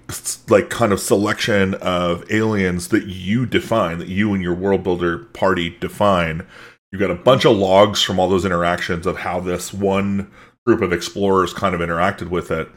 like 0.49 0.69
kind 0.71 0.93
of 0.93 1.01
selection 1.01 1.75
of 1.75 2.31
aliens 2.31 2.89
that 2.89 3.05
you 3.05 3.47
define, 3.47 3.99
that 3.99 4.09
you 4.09 4.35
and 4.35 4.43
your 4.43 4.55
world 4.55 4.83
builder 4.83 5.19
party 5.19 5.71
define. 5.71 6.47
You've 6.93 7.01
got 7.01 7.11
a 7.11 7.15
bunch 7.15 7.47
of 7.47 7.57
logs 7.57 8.03
from 8.03 8.21
all 8.21 8.29
those 8.29 8.45
interactions 8.45 9.07
of 9.07 9.17
how 9.17 9.41
this 9.41 9.73
one 9.73 10.31
group 10.67 10.83
of 10.83 10.93
explorers 10.93 11.55
kind 11.55 11.75
of 11.75 11.81
interacted 11.81 12.29
with 12.29 12.51
it. 12.51 12.69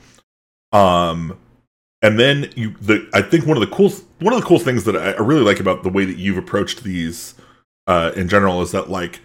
Um, 0.72 1.38
and 2.02 2.20
then 2.20 2.52
you, 2.56 2.76
the 2.82 3.08
I 3.14 3.22
think 3.22 3.46
one 3.46 3.58
of 3.58 3.62
the 3.62 3.76
cool 3.76 3.92
one 4.20 4.34
of 4.34 4.40
the 4.40 4.46
cool 4.46 4.60
things 4.60 4.86
that 4.86 4.96
I, 4.96 5.22
really 5.22 5.42
like 5.42 5.60
about 5.60 5.84
the 5.84 5.90
way 5.90 6.06
that 6.06 6.18
you've 6.18 6.38
approached 6.38 6.84
these 6.84 7.36
uh, 7.88 8.12
in 8.16 8.30
general 8.30 8.62
is 8.62 8.72
that 8.72 8.90
like 8.90 9.20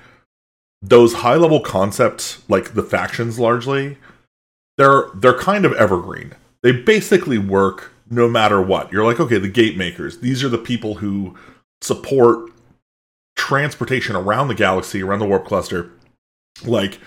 those 0.83 1.15
high 1.15 1.37
level 1.37 1.61
concepts, 1.61 2.43
like 2.49 2.75
the 2.75 2.83
factions 2.83 3.39
largely, 3.39 3.99
they're 4.77 5.05
they're 5.15 5.39
kind 5.39 5.65
of 5.65 5.73
evergreen. 5.75 6.35
They 6.63 6.73
basically 6.73 7.39
work 7.39 7.93
no 8.09 8.29
matter 8.29 8.61
what. 8.61 8.93
You're 8.93 9.05
like, 9.05 9.21
okay, 9.21 9.39
the 9.39 9.49
gate 9.49 9.77
makers, 9.77 10.19
these 10.19 10.43
are 10.43 10.49
the 10.49 10.59
people 10.59 10.97
who 10.97 11.37
support 11.81 12.51
transportation 13.51 14.15
around 14.15 14.47
the 14.47 14.55
galaxy, 14.55 15.03
around 15.03 15.19
the 15.19 15.27
warp 15.27 15.45
cluster. 15.45 15.91
Like 16.65 17.01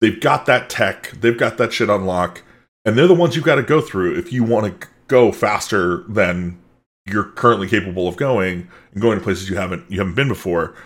they've 0.00 0.20
got 0.20 0.46
that 0.46 0.70
tech, 0.70 1.10
they've 1.10 1.36
got 1.36 1.58
that 1.58 1.72
shit 1.72 1.90
unlock, 1.90 2.42
and 2.84 2.96
they're 2.96 3.08
the 3.08 3.14
ones 3.14 3.34
you've 3.34 3.44
got 3.44 3.56
to 3.56 3.64
go 3.64 3.80
through 3.80 4.16
if 4.16 4.32
you 4.32 4.44
want 4.44 4.80
to 4.80 4.88
go 5.08 5.32
faster 5.32 6.04
than 6.08 6.56
you're 7.04 7.24
currently 7.24 7.66
capable 7.66 8.06
of 8.06 8.16
going 8.16 8.68
and 8.92 9.02
going 9.02 9.18
to 9.18 9.24
places 9.24 9.50
you 9.50 9.56
haven't 9.56 9.90
you 9.90 9.98
haven't 9.98 10.14
been 10.14 10.28
before. 10.28 10.76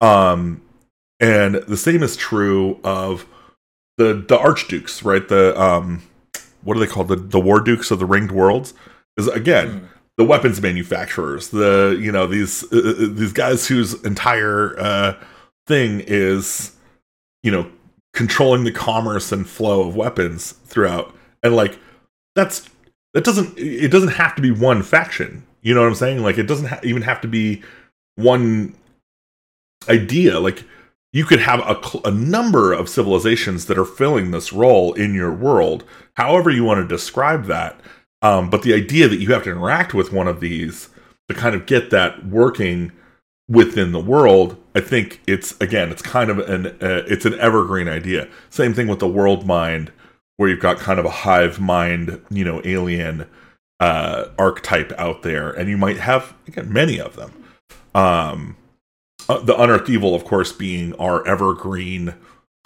Um 0.00 0.62
and 1.20 1.54
the 1.68 1.76
same 1.76 2.02
is 2.02 2.16
true 2.16 2.80
of 2.82 3.24
the 3.98 4.24
the 4.26 4.36
archdukes, 4.36 5.04
right? 5.04 5.26
The 5.26 5.58
um, 5.60 6.02
what 6.62 6.76
are 6.76 6.80
they 6.80 6.88
called? 6.88 7.08
The 7.08 7.16
the 7.16 7.40
war 7.40 7.60
dukes 7.60 7.92
of 7.92 8.00
the 8.00 8.04
ringed 8.04 8.32
worlds. 8.32 8.74
Is 9.16 9.28
again 9.28 9.80
mm. 9.80 9.88
The 10.16 10.24
weapons 10.24 10.60
manufacturers. 10.60 11.48
The 11.48 11.98
you 12.00 12.10
know 12.10 12.26
these 12.26 12.64
uh, 12.72 12.76
uh, 12.76 13.06
these 13.10 13.32
guys 13.32 13.66
whose 13.66 13.94
entire 14.04 14.78
uh, 14.78 15.14
thing 15.66 16.02
is, 16.06 16.74
you 17.42 17.50
know, 17.50 17.70
controlling 18.12 18.64
the 18.64 18.72
commerce 18.72 19.32
and 19.32 19.48
flow 19.48 19.86
of 19.86 19.96
weapons 19.96 20.52
throughout, 20.52 21.14
and 21.42 21.54
like 21.54 21.78
that's 22.34 22.68
that 23.14 23.24
doesn't 23.24 23.56
it 23.58 23.90
doesn't 23.90 24.10
have 24.10 24.34
to 24.36 24.42
be 24.42 24.50
one 24.50 24.82
faction. 24.82 25.44
You 25.62 25.74
know 25.74 25.82
what 25.82 25.88
I'm 25.88 25.94
saying? 25.94 26.22
Like 26.22 26.38
it 26.38 26.46
doesn't 26.46 26.66
ha- 26.66 26.80
even 26.82 27.02
have 27.02 27.20
to 27.22 27.28
be 27.28 27.62
one 28.14 28.74
idea. 29.88 30.38
Like 30.40 30.64
you 31.12 31.24
could 31.24 31.40
have 31.40 31.60
a, 31.60 32.08
a 32.08 32.10
number 32.10 32.72
of 32.72 32.88
civilizations 32.88 33.66
that 33.66 33.78
are 33.78 33.84
filling 33.84 34.30
this 34.30 34.52
role 34.52 34.92
in 34.94 35.14
your 35.14 35.32
world, 35.32 35.84
however 36.14 36.50
you 36.50 36.64
want 36.64 36.80
to 36.80 36.94
describe 36.94 37.46
that. 37.46 37.80
Um, 38.26 38.50
but 38.50 38.62
the 38.62 38.74
idea 38.74 39.06
that 39.06 39.20
you 39.20 39.32
have 39.32 39.44
to 39.44 39.52
interact 39.52 39.94
with 39.94 40.12
one 40.12 40.26
of 40.26 40.40
these 40.40 40.88
to 41.28 41.34
kind 41.34 41.54
of 41.54 41.64
get 41.64 41.90
that 41.90 42.26
working 42.26 42.90
within 43.48 43.92
the 43.92 44.00
world, 44.00 44.56
I 44.74 44.80
think 44.80 45.20
it's 45.28 45.58
again, 45.60 45.92
it's 45.92 46.02
kind 46.02 46.28
of 46.28 46.40
an 46.40 46.66
uh, 46.66 47.04
it's 47.06 47.24
an 47.24 47.38
evergreen 47.38 47.86
idea. 47.86 48.28
Same 48.50 48.74
thing 48.74 48.88
with 48.88 48.98
the 48.98 49.06
world 49.06 49.46
mind, 49.46 49.92
where 50.38 50.48
you've 50.48 50.60
got 50.60 50.78
kind 50.78 50.98
of 50.98 51.04
a 51.04 51.10
hive 51.10 51.60
mind, 51.60 52.20
you 52.28 52.44
know, 52.44 52.60
alien 52.64 53.26
uh, 53.78 54.24
archetype 54.36 54.92
out 54.98 55.22
there, 55.22 55.50
and 55.50 55.68
you 55.68 55.76
might 55.76 55.98
have 55.98 56.34
again 56.48 56.72
many 56.72 56.98
of 56.98 57.14
them. 57.14 57.30
Um, 57.94 58.56
uh, 59.28 59.38
the 59.38 59.56
unearthed 59.56 59.88
evil, 59.88 60.16
of 60.16 60.24
course, 60.24 60.50
being 60.50 60.94
our 60.96 61.24
evergreen 61.28 62.14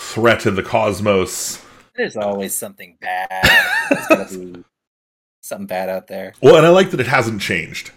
threat 0.01 0.47
in 0.47 0.55
the 0.55 0.63
cosmos. 0.63 1.63
There's 1.97 2.17
always 2.17 2.55
something 2.55 2.97
bad. 2.99 3.29
Be 4.31 4.65
something 5.41 5.67
bad 5.67 5.89
out 5.89 6.07
there. 6.07 6.35
Well, 6.43 6.57
and 6.57 6.67
I 6.67 6.71
like 6.71 6.91
that 6.91 7.01
it 7.01 7.07
hasn't 7.07 7.41
changed. 7.41 7.93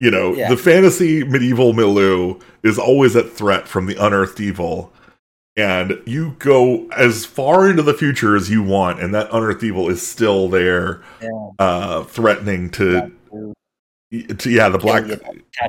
You 0.00 0.10
know, 0.10 0.34
yeah. 0.34 0.48
the 0.48 0.56
fantasy 0.56 1.24
medieval 1.24 1.74
milieu 1.74 2.38
is 2.62 2.78
always 2.78 3.14
at 3.16 3.30
threat 3.30 3.68
from 3.68 3.84
the 3.84 3.96
unearthed 3.96 4.40
evil. 4.40 4.92
And 5.56 6.00
you 6.06 6.36
go 6.38 6.88
as 6.88 7.26
far 7.26 7.68
into 7.68 7.82
the 7.82 7.92
future 7.92 8.34
as 8.34 8.48
you 8.48 8.62
want, 8.62 9.00
and 9.00 9.12
that 9.14 9.28
unearthed 9.30 9.62
evil 9.62 9.90
is 9.90 10.06
still 10.06 10.48
there, 10.48 11.02
yeah. 11.20 11.48
uh, 11.58 12.04
threatening 12.04 12.70
to, 12.70 13.12
yeah, 14.10 14.26
to 14.26 14.50
yeah, 14.50 14.68
the 14.70 14.78
black 14.78 15.04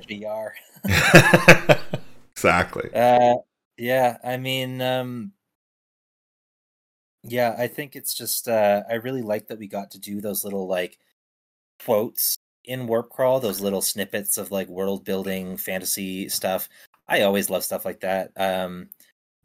yar. 0.08 0.54
exactly. 2.32 2.90
Uh, 2.94 3.36
yeah, 3.78 4.18
I 4.24 4.38
mean, 4.38 4.82
um, 4.82 5.34
yeah, 7.24 7.56
I 7.58 7.68
think 7.68 7.96
it's 7.96 8.14
just 8.14 8.48
uh, 8.48 8.84
I 8.90 8.94
really 8.96 9.22
like 9.24 9.48
that 9.48 9.60
we 9.60 9.68
got 9.68 9.92
to 9.92 10.00
do 10.00 10.22
those 10.22 10.44
little 10.44 10.68
like 10.68 10.98
quotes 11.84 12.38
in 12.66 12.88
warp 12.88 13.10
crawl 13.10 13.40
those 13.40 13.62
little 13.62 13.82
snippets 13.82 14.38
of 14.38 14.52
like 14.52 14.68
world 14.68 15.04
building 15.04 15.58
fantasy 15.58 16.30
stuff. 16.30 16.70
I 17.08 17.22
always 17.22 17.50
love 17.50 17.64
stuff 17.64 17.84
like 17.86 18.00
that 18.02 18.32
um 18.38 18.90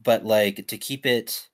but 0.02 0.24
like 0.24 0.68
to 0.68 0.78
keep 0.78 1.04
it 1.04 1.48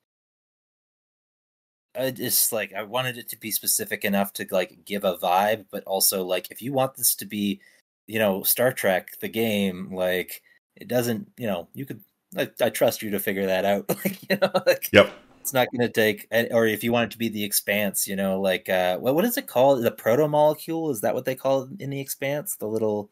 I 1.94 2.10
just 2.10 2.52
like 2.52 2.72
i 2.74 2.82
wanted 2.82 3.18
it 3.18 3.28
to 3.30 3.38
be 3.38 3.50
specific 3.50 4.04
enough 4.04 4.32
to 4.34 4.46
like 4.50 4.84
give 4.84 5.04
a 5.04 5.16
vibe 5.16 5.66
but 5.70 5.84
also 5.84 6.24
like 6.24 6.50
if 6.50 6.62
you 6.62 6.72
want 6.72 6.94
this 6.96 7.14
to 7.16 7.26
be 7.26 7.60
you 8.06 8.18
know 8.18 8.42
star 8.42 8.72
trek 8.72 9.10
the 9.20 9.28
game 9.28 9.94
like 9.94 10.42
it 10.76 10.88
doesn't 10.88 11.30
you 11.36 11.46
know 11.46 11.68
you 11.74 11.84
could 11.84 12.02
i, 12.36 12.50
I 12.60 12.70
trust 12.70 13.02
you 13.02 13.10
to 13.10 13.20
figure 13.20 13.46
that 13.46 13.64
out 13.64 13.88
like 14.04 14.18
you 14.30 14.36
know 14.36 14.50
like, 14.66 14.88
yep 14.92 15.12
it's 15.42 15.52
not 15.52 15.66
going 15.72 15.80
to 15.80 15.92
take 15.92 16.28
or 16.52 16.66
if 16.66 16.84
you 16.84 16.92
want 16.92 17.10
it 17.10 17.12
to 17.12 17.18
be 17.18 17.28
the 17.28 17.42
expanse 17.42 18.06
you 18.06 18.14
know 18.14 18.40
like 18.40 18.68
uh 18.68 18.96
what, 18.98 19.16
what 19.16 19.24
is 19.24 19.36
it 19.36 19.48
called? 19.48 19.82
The 19.82 19.90
proto 19.90 20.28
molecule 20.28 20.90
is 20.90 21.00
that 21.00 21.14
what 21.14 21.24
they 21.24 21.34
call 21.34 21.64
it 21.64 21.80
in 21.80 21.90
the 21.90 22.00
expanse? 22.00 22.56
The 22.56 22.68
little 22.68 23.10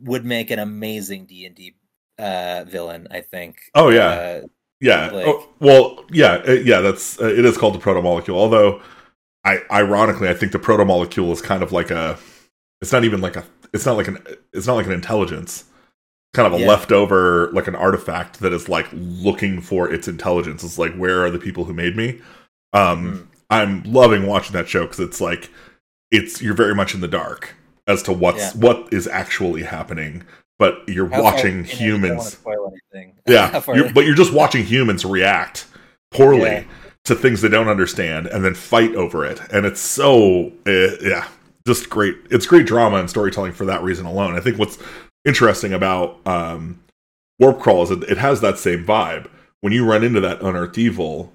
would 0.00 0.24
make 0.24 0.50
an 0.50 0.58
amazing 0.58 1.26
d&d 1.26 1.74
uh 2.18 2.64
villain 2.66 3.06
i 3.12 3.20
think. 3.20 3.60
Oh 3.74 3.90
yeah. 3.90 4.08
Uh, 4.08 4.40
yeah. 4.80 5.10
like, 5.10 5.26
oh, 5.26 5.48
well 5.60 6.04
yeah 6.10 6.42
uh, 6.48 6.52
yeah 6.52 6.80
that's 6.80 7.20
uh, 7.20 7.26
it 7.26 7.44
is 7.44 7.56
called 7.56 7.74
the 7.74 7.78
proto 7.78 8.02
molecule 8.02 8.38
although 8.38 8.82
i 9.44 9.60
ironically 9.70 10.28
i 10.28 10.34
think 10.34 10.52
the 10.52 10.58
proto 10.58 10.84
molecule 10.84 11.30
is 11.32 11.40
kind 11.40 11.62
of 11.62 11.70
like 11.70 11.90
a 11.90 12.18
it's 12.80 12.90
not 12.90 13.04
even 13.04 13.20
like 13.20 13.36
a 13.36 13.44
it's 13.72 13.86
not 13.86 13.96
like 13.96 14.08
an 14.08 14.18
it's 14.52 14.66
not 14.66 14.74
like 14.74 14.86
an 14.86 14.92
intelligence 14.92 15.64
kind 16.32 16.46
of 16.46 16.58
a 16.58 16.62
yeah. 16.62 16.68
leftover 16.68 17.50
like 17.52 17.66
an 17.66 17.74
artifact 17.74 18.40
that 18.40 18.52
is 18.52 18.68
like 18.68 18.86
looking 18.92 19.60
for 19.60 19.92
its 19.92 20.06
intelligence 20.06 20.62
it's 20.62 20.78
like 20.78 20.94
where 20.94 21.24
are 21.24 21.30
the 21.30 21.38
people 21.38 21.64
who 21.64 21.72
made 21.72 21.96
me 21.96 22.20
um 22.72 23.12
mm. 23.12 23.26
i'm 23.50 23.82
loving 23.84 24.26
watching 24.26 24.52
that 24.52 24.68
show 24.68 24.82
because 24.82 25.00
it's 25.00 25.20
like 25.20 25.50
it's 26.10 26.40
you're 26.40 26.54
very 26.54 26.74
much 26.74 26.94
in 26.94 27.00
the 27.00 27.08
dark 27.08 27.54
as 27.86 28.02
to 28.02 28.12
what's 28.12 28.54
yeah. 28.54 28.60
what 28.60 28.92
is 28.92 29.08
actually 29.08 29.62
happening 29.62 30.22
but 30.58 30.88
you're 30.88 31.08
How 31.08 31.22
watching 31.22 31.64
far, 31.64 31.76
humans 31.76 32.38
yeah 33.26 33.62
you're, 33.68 33.92
but 33.92 34.04
you're 34.04 34.14
just 34.14 34.32
watching 34.34 34.64
humans 34.64 35.04
react 35.04 35.66
poorly 36.12 36.42
yeah. 36.42 36.64
to 37.06 37.16
things 37.16 37.40
they 37.40 37.48
don't 37.48 37.68
understand 37.68 38.28
and 38.28 38.44
then 38.44 38.54
fight 38.54 38.94
over 38.94 39.24
it 39.24 39.40
and 39.52 39.66
it's 39.66 39.80
so 39.80 40.52
uh, 40.68 40.96
yeah 41.02 41.26
just 41.66 41.90
great 41.90 42.16
it's 42.30 42.46
great 42.46 42.66
drama 42.66 42.98
and 42.98 43.10
storytelling 43.10 43.52
for 43.52 43.64
that 43.64 43.82
reason 43.82 44.06
alone 44.06 44.36
i 44.36 44.40
think 44.40 44.58
what's 44.58 44.78
interesting 45.24 45.72
about 45.72 46.24
um, 46.26 46.82
Warp 47.38 47.60
Crawl 47.60 47.82
is 47.82 47.90
it 47.90 48.18
has 48.18 48.40
that 48.40 48.58
same 48.58 48.84
vibe. 48.84 49.28
When 49.60 49.72
you 49.72 49.84
run 49.84 50.04
into 50.04 50.20
that 50.20 50.40
unearthed 50.40 50.78
evil, 50.78 51.32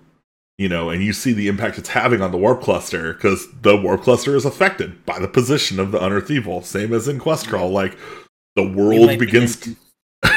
you 0.58 0.70
know, 0.70 0.90
and 0.90 1.04
you 1.04 1.14
see 1.14 1.34
the 1.34 1.48
impact 1.48 1.78
it's 1.78 1.90
having 1.90 2.22
on 2.22 2.32
the 2.32 2.38
warp 2.38 2.62
cluster, 2.62 3.14
because 3.14 3.48
the 3.62 3.76
warp 3.76 4.02
cluster 4.02 4.36
is 4.36 4.46
affected 4.46 5.06
by 5.06 5.20
the 5.20 5.28
position 5.28 5.80
of 5.80 5.92
the 5.92 6.04
unearthed 6.04 6.32
evil, 6.32 6.62
same 6.62 6.94
as 6.94 7.08
in 7.08 7.20
Quest 7.20 7.48
Crawl. 7.48 7.70
Like 7.70 7.98
the 8.56 8.68
world 8.68 9.20
begins. 9.20 9.58
Be 9.58 9.76
to... 10.24 10.32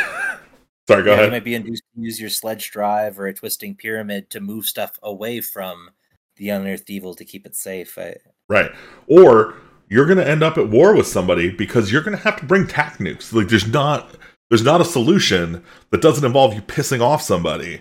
Sorry, 0.89 1.03
go 1.03 1.11
yeah, 1.11 1.15
ahead. 1.15 1.25
You 1.27 1.31
might 1.31 1.45
be 1.45 1.55
induced 1.55 1.85
to 1.95 2.01
use 2.01 2.21
your 2.21 2.31
sledge 2.31 2.71
drive 2.71 3.21
or 3.21 3.27
a 3.27 3.35
twisting 3.35 3.75
pyramid 3.75 4.31
to 4.31 4.41
move 4.41 4.67
stuff 4.67 4.99
away 5.03 5.41
from 5.41 5.91
the 6.37 6.49
unearthed 6.49 6.91
evil 6.91 7.15
to 7.15 7.25
keep 7.25 7.47
it 7.47 7.55
safe. 7.55 7.97
I... 7.97 8.17
Right, 8.49 8.73
or 9.07 9.55
you're 9.89 10.07
going 10.07 10.19
to 10.19 10.29
end 10.29 10.43
up 10.43 10.59
at 10.59 10.69
war 10.69 10.95
with 10.95 11.07
somebody 11.07 11.51
because 11.51 11.91
you're 11.91 12.03
going 12.03 12.17
to 12.17 12.23
have 12.23 12.39
to 12.41 12.47
bring 12.47 12.67
tac 12.67 12.99
nukes. 12.99 13.33
Like 13.33 13.49
there's 13.49 13.67
not 13.67 14.15
there's 14.51 14.65
not 14.65 14.81
a 14.81 14.85
solution 14.85 15.65
that 15.91 16.03
doesn't 16.03 16.25
involve 16.25 16.55
you 16.55 16.63
pissing 16.63 17.01
off 17.01 17.23
somebody. 17.23 17.81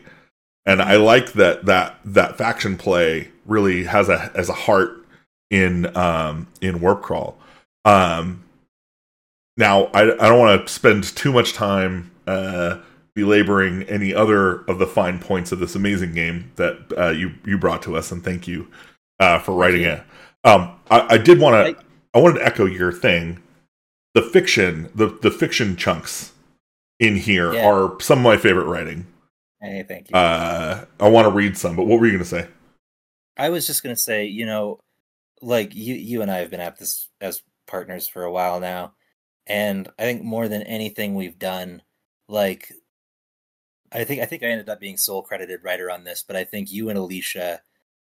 And 0.65 0.81
I 0.81 0.97
like 0.97 1.33
that 1.33 1.65
that 1.65 1.99
that 2.05 2.37
faction 2.37 2.77
play 2.77 3.29
really 3.45 3.85
has 3.85 4.09
a 4.09 4.31
as 4.35 4.49
a 4.49 4.53
heart 4.53 5.05
in 5.49 5.95
um 5.95 6.47
in 6.61 6.81
warp 6.81 7.01
crawl. 7.01 7.37
Um 7.85 8.43
now 9.55 9.85
I 9.93 10.03
I 10.03 10.29
don't 10.29 10.39
want 10.39 10.67
to 10.67 10.73
spend 10.73 11.03
too 11.03 11.31
much 11.31 11.53
time 11.53 12.11
uh 12.25 12.79
belaboring 13.15 13.81
any 13.83 14.13
other 14.13 14.59
of 14.65 14.77
the 14.77 14.85
fine 14.85 15.17
points 15.17 15.51
of 15.51 15.57
this 15.57 15.73
amazing 15.73 16.13
game 16.13 16.51
that 16.55 16.77
uh, 16.95 17.09
you 17.09 17.31
you 17.45 17.57
brought 17.57 17.81
to 17.81 17.97
us 17.97 18.11
and 18.11 18.23
thank 18.23 18.47
you 18.47 18.67
uh, 19.19 19.39
for 19.39 19.53
writing 19.53 19.81
it. 19.81 20.03
Um, 20.43 20.71
I, 20.91 21.15
I 21.15 21.17
did 21.17 21.39
want 21.39 21.75
to 21.75 21.86
I 22.17 22.19
wanted 22.19 22.39
to 22.39 22.45
echo 22.47 22.65
your 22.65 22.91
thing. 22.91 23.43
The 24.15 24.23
fiction, 24.23 24.89
the 24.95 25.05
the 25.21 25.29
fiction 25.29 25.75
chunks 25.75 26.33
in 26.99 27.15
here 27.15 27.53
yeah. 27.53 27.69
are 27.69 28.01
some 28.01 28.17
of 28.17 28.23
my 28.23 28.37
favorite 28.37 28.65
writing. 28.65 29.05
Hey, 29.61 29.85
thank 29.87 30.09
you. 30.09 30.15
Uh, 30.15 30.85
I 30.99 31.09
want 31.09 31.27
to 31.27 31.31
read 31.31 31.55
some, 31.59 31.75
but 31.75 31.85
what 31.85 31.99
were 31.99 32.07
you 32.07 32.13
going 32.13 32.23
to 32.23 32.29
say? 32.29 32.47
I 33.37 33.49
was 33.49 33.67
just 33.67 33.83
going 33.83 33.95
to 33.95 34.01
say, 34.01 34.25
you 34.25 34.47
know, 34.47 34.79
like 35.43 35.75
you 35.75 35.93
you 35.93 36.23
and 36.23 36.31
I 36.31 36.37
have 36.37 36.49
been 36.49 36.59
at 36.59 36.79
this 36.79 37.07
as 37.21 37.43
partners 37.67 38.07
for 38.07 38.23
a 38.23 38.31
while 38.31 38.59
now, 38.59 38.93
and 39.45 39.87
I 39.99 40.01
think 40.01 40.23
more 40.23 40.47
than 40.47 40.63
anything 40.63 41.13
we've 41.13 41.37
done, 41.37 41.83
like 42.27 42.73
I 43.91 44.05
think 44.05 44.23
I 44.23 44.25
think 44.25 44.41
I 44.41 44.47
ended 44.47 44.69
up 44.69 44.79
being 44.79 44.97
sole 44.97 45.21
credited 45.21 45.63
writer 45.63 45.91
on 45.91 46.03
this, 46.03 46.23
but 46.27 46.35
I 46.35 46.45
think 46.45 46.71
you 46.71 46.89
and 46.89 46.97
Alicia, 46.97 47.61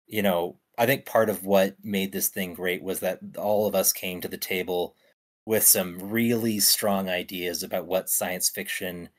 you 0.07 0.21
know, 0.21 0.57
I 0.77 0.85
think 0.85 1.05
part 1.05 1.29
of 1.29 1.45
what 1.45 1.75
made 1.83 2.11
this 2.11 2.29
thing 2.29 2.53
great 2.53 2.83
was 2.83 2.99
that 3.01 3.19
all 3.37 3.67
of 3.67 3.75
us 3.75 3.91
came 3.91 4.21
to 4.21 4.27
the 4.27 4.37
table 4.37 4.95
with 5.45 5.63
some 5.63 6.09
really 6.09 6.59
strong 6.59 7.09
ideas 7.09 7.63
about 7.63 7.85
what 7.85 8.09
science 8.09 8.49
fiction 8.49 9.09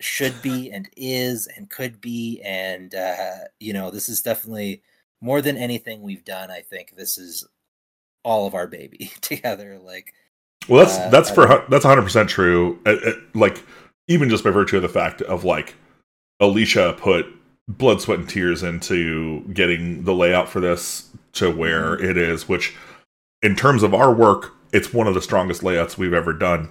should 0.00 0.40
be 0.42 0.70
and 0.72 0.88
is 0.96 1.46
and 1.56 1.70
could 1.70 2.00
be. 2.00 2.40
And 2.44 2.94
uh, 2.94 3.46
you 3.60 3.72
know 3.72 3.90
this 3.90 4.08
is 4.08 4.22
definitely 4.22 4.82
more 5.20 5.40
than 5.40 5.56
anything 5.56 6.02
we've 6.02 6.24
done 6.24 6.50
i 6.50 6.60
think. 6.60 6.94
This 6.96 7.18
is 7.18 7.46
all 8.24 8.46
of 8.46 8.54
our 8.54 8.66
baby 8.66 9.12
together 9.20 9.78
like 9.78 10.12
well 10.68 10.84
that's 10.84 10.98
uh, 10.98 11.08
that's 11.10 11.30
for 11.30 11.64
that's 11.68 11.84
100% 11.84 12.28
true. 12.28 12.78
It, 12.86 13.02
it, 13.04 13.36
like 13.36 13.64
even 14.08 14.28
just 14.28 14.44
by 14.44 14.50
virtue 14.50 14.76
of 14.76 14.82
the 14.82 14.88
fact 14.88 15.22
of 15.22 15.44
like 15.44 15.74
alicia 16.40 16.94
put 16.98 17.26
blood, 17.68 18.00
sweat, 18.00 18.18
and 18.18 18.28
tears 18.28 18.62
into 18.62 19.40
getting 19.52 20.04
the 20.04 20.14
layout 20.14 20.48
for 20.48 20.60
this 20.60 21.10
to 21.32 21.50
where 21.50 21.96
mm-hmm. 21.96 22.04
it 22.04 22.16
is, 22.16 22.48
which 22.48 22.74
in 23.42 23.56
terms 23.56 23.82
of 23.82 23.94
our 23.94 24.12
work, 24.12 24.52
it's 24.72 24.92
one 24.92 25.06
of 25.06 25.14
the 25.14 25.22
strongest 25.22 25.62
layouts 25.62 25.98
we've 25.98 26.12
ever 26.12 26.32
done. 26.32 26.68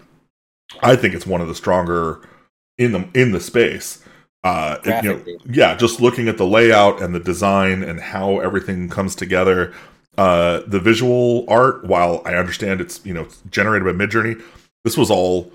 I 0.81 0.95
think 0.95 1.13
it's 1.13 1.27
one 1.27 1.41
of 1.41 1.47
the 1.47 1.55
stronger 1.55 2.27
in 2.77 2.91
the 2.91 3.07
in 3.13 3.31
the 3.31 3.39
space. 3.39 4.03
Uh, 4.43 4.77
it, 4.83 5.03
you 5.03 5.13
know, 5.13 5.37
yeah, 5.45 5.75
just 5.75 5.99
looking 5.99 6.27
at 6.27 6.37
the 6.37 6.45
layout 6.45 7.01
and 7.01 7.15
the 7.15 7.19
design 7.19 7.81
and 7.81 7.99
how 7.99 8.39
everything 8.39 8.89
comes 8.89 9.15
together. 9.15 9.73
Uh, 10.17 10.61
the 10.67 10.79
visual 10.79 11.45
art, 11.49 11.83
while 11.85 12.21
I 12.25 12.35
understand 12.35 12.79
it's 12.79 13.03
you 13.05 13.13
know 13.13 13.27
generated 13.49 13.85
by 13.85 14.05
Midjourney, 14.05 14.41
this 14.83 14.97
was 14.97 15.09
all 15.09 15.51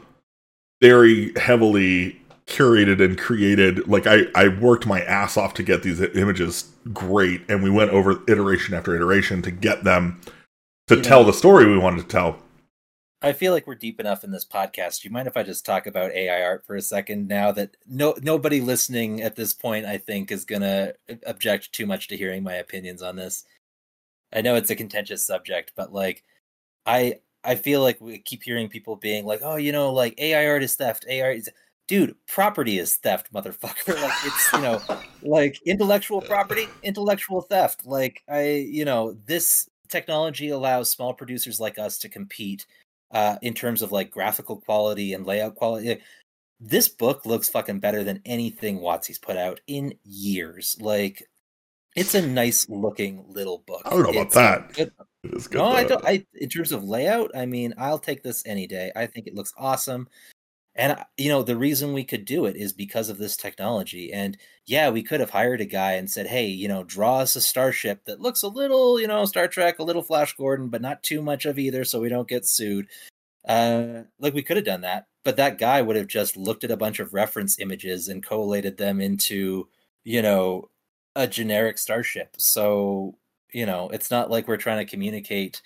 very 0.81 1.33
heavily 1.39 2.20
curated 2.51 3.03
and 3.03 3.17
created 3.17 3.87
like 3.89 4.07
I, 4.07 4.25
I 4.35 4.49
worked 4.49 4.85
my 4.85 5.01
ass 5.03 5.37
off 5.37 5.55
to 5.55 5.63
get 5.63 5.83
these 5.83 6.01
images 6.01 6.71
great 6.93 7.43
and 7.49 7.63
we 7.63 7.71
went 7.71 7.93
over 7.93 8.23
iteration 8.29 8.75
after 8.75 8.95
iteration 8.95 9.41
to 9.43 9.51
get 9.51 9.85
them 9.85 10.21
to 10.89 10.97
you 10.97 11.03
tell 11.03 11.21
know, 11.21 11.27
the 11.27 11.33
story 11.33 11.67
we 11.67 11.79
wanted 11.79 12.03
to 12.03 12.09
tell. 12.09 12.39
I 13.23 13.33
feel 13.33 13.53
like 13.53 13.67
we're 13.67 13.77
deep 13.77 14.01
enough 14.01 14.25
in 14.25 14.33
this 14.33 14.45
podcast. 14.45 15.01
Do 15.01 15.09
you 15.09 15.13
mind 15.13 15.29
if 15.29 15.37
i 15.37 15.45
just 15.45 15.65
talk 15.65 15.87
about 15.87 16.11
ai 16.11 16.43
art 16.43 16.67
for 16.67 16.75
a 16.75 16.83
second 16.83 17.29
now 17.29 17.53
that 17.53 17.77
no 17.89 18.17
nobody 18.21 18.61
listening 18.61 19.23
at 19.23 19.37
this 19.37 19.55
point 19.55 19.87
i 19.87 19.97
think 19.97 20.33
is 20.33 20.45
gonna 20.45 20.93
object 21.27 21.73
too 21.73 21.87
much 21.87 22.09
to 22.09 22.17
hearing 22.17 22.43
my 22.43 22.55
opinions 22.55 23.01
on 23.01 23.15
this? 23.17 23.45
I 24.33 24.43
know 24.43 24.57
it's 24.57 24.71
a 24.71 24.77
contentious 24.77 25.25
subject 25.25 25.73
but 25.77 25.93
like 25.93 26.25
i 26.85 27.15
i 27.45 27.55
feel 27.55 27.81
like 27.81 28.01
we 28.01 28.19
keep 28.19 28.43
hearing 28.43 28.69
people 28.69 28.97
being 28.97 29.25
like 29.25 29.41
oh 29.45 29.57
you 29.57 29.71
know 29.71 29.93
like 29.93 30.19
ai 30.19 30.47
art 30.47 30.65
is 30.65 30.75
theft. 30.75 31.07
Ai 31.09 31.33
is 31.33 31.49
dude, 31.91 32.15
property 32.29 32.79
is 32.79 32.95
theft, 32.95 33.33
motherfucker. 33.33 34.01
like 34.01 34.13
it's 34.25 34.53
you 34.53 34.61
know, 34.61 34.81
like 35.23 35.59
intellectual 35.67 36.21
property, 36.21 36.69
intellectual 36.85 37.41
theft. 37.41 37.85
Like 37.85 38.23
I, 38.29 38.49
you 38.71 38.85
know, 38.85 39.17
this 39.27 39.69
technology 39.89 40.51
allows 40.51 40.89
small 40.89 41.13
producers 41.13 41.59
like 41.59 41.81
us 41.81 41.99
to 41.99 42.09
compete 42.09 42.65
uh, 43.11 43.39
in 43.43 43.55
terms 43.55 43.83
of 43.83 43.91
like 43.91 44.13
graphical 44.13 44.61
quality 44.61 45.15
and 45.15 45.27
layout 45.27 45.57
quality. 45.57 46.01
This 46.61 46.87
book 46.87 47.27
looks 47.27 47.49
fucking 47.49 47.81
better 47.81 48.05
than 48.05 48.23
anything 48.25 48.79
WotC's 48.79 49.19
put 49.19 49.37
out 49.37 49.61
in 49.67 49.95
years. 50.05 50.77
Like, 50.79 51.29
it's 51.97 52.15
a 52.15 52.25
nice 52.25 52.69
looking 52.69 53.25
little 53.29 53.65
book. 53.67 53.83
I 53.87 53.91
don't 53.91 54.03
know 54.03 54.21
it's 54.21 54.37
about 54.37 54.69
that. 54.69 54.75
Good, 54.75 54.93
it 55.25 55.35
is 55.35 55.49
good. 55.49 55.59
No, 55.59 55.65
I 55.65 55.83
don't. 55.83 56.05
I 56.05 56.25
in 56.35 56.49
terms 56.49 56.71
of 56.71 56.85
layout, 56.85 57.33
I 57.35 57.47
mean, 57.47 57.75
I'll 57.79 57.99
take 57.99 58.23
this 58.23 58.45
any 58.47 58.69
day. 58.69 58.93
I 58.95 59.07
think 59.07 59.27
it 59.27 59.35
looks 59.35 59.53
awesome. 59.57 60.07
And 60.77 60.93
uh, 60.93 61.05
you 61.17 61.29
know, 61.29 61.43
the 61.43 61.57
reason 61.57 61.93
we 61.93 62.05
could 62.05 62.25
do 62.25 62.47
it 62.47 62.57
is 62.57 62.73
because 62.73 63.09
of 63.09 63.19
this 63.19 63.37
technology. 63.37 64.13
And 64.13 64.37
yeah, 64.67 64.91
we 64.91 65.03
could 65.03 65.21
have 65.21 65.31
hired 65.31 65.61
a 65.61 65.67
guy 65.67 65.93
and 65.93 66.11
said, 66.11 66.27
"Hey, 66.27 66.47
you 66.47 66.69
know, 66.69 66.85
draw 66.85 67.19
us 67.19 67.37
a 67.37 67.41
starship 67.41 68.05
that 68.05 68.21
looks 68.21 68.43
a 68.43 68.49
little, 68.49 69.01
you 69.01 69.07
know, 69.09 69.25
Star 69.25 69.49
Trek, 69.49 69.79
a 69.79 69.85
little 69.85 70.03
Flash 70.03 70.35
Gordon, 70.37 70.69
but 70.69 70.83
not 70.83 71.03
too 71.03 71.23
much 71.23 71.45
of 71.47 71.59
either, 71.59 71.85
so 71.85 72.01
we 72.01 72.09
don't 72.09 72.29
get 72.29 72.47
sued." 72.47 72.87
Uh, 73.49 74.03
like 74.19 74.35
we 74.35 74.43
could 74.43 74.57
have 74.57 74.67
done 74.67 74.83
that, 74.83 75.07
but 75.25 75.37
that 75.37 75.59
guy 75.59 75.83
would 75.83 75.97
have 75.97 76.07
just 76.07 76.37
looked 76.37 76.65
at 76.65 76.71
a 76.71 76.77
bunch 76.77 77.01
of 77.01 77.15
reference 77.15 77.59
images 77.59 78.09
and 78.09 78.25
collated 78.25 78.77
them 78.77 79.01
into, 79.01 79.69
you 80.05 80.21
know, 80.23 80.69
a 81.17 81.27
generic 81.27 81.79
starship. 81.79 82.35
So, 82.39 83.17
you 83.53 83.67
know, 83.67 83.89
it's 83.91 84.11
not 84.11 84.31
like 84.31 84.47
we're 84.47 84.57
trying 84.59 84.85
to 84.85 84.91
communicate 84.91 85.63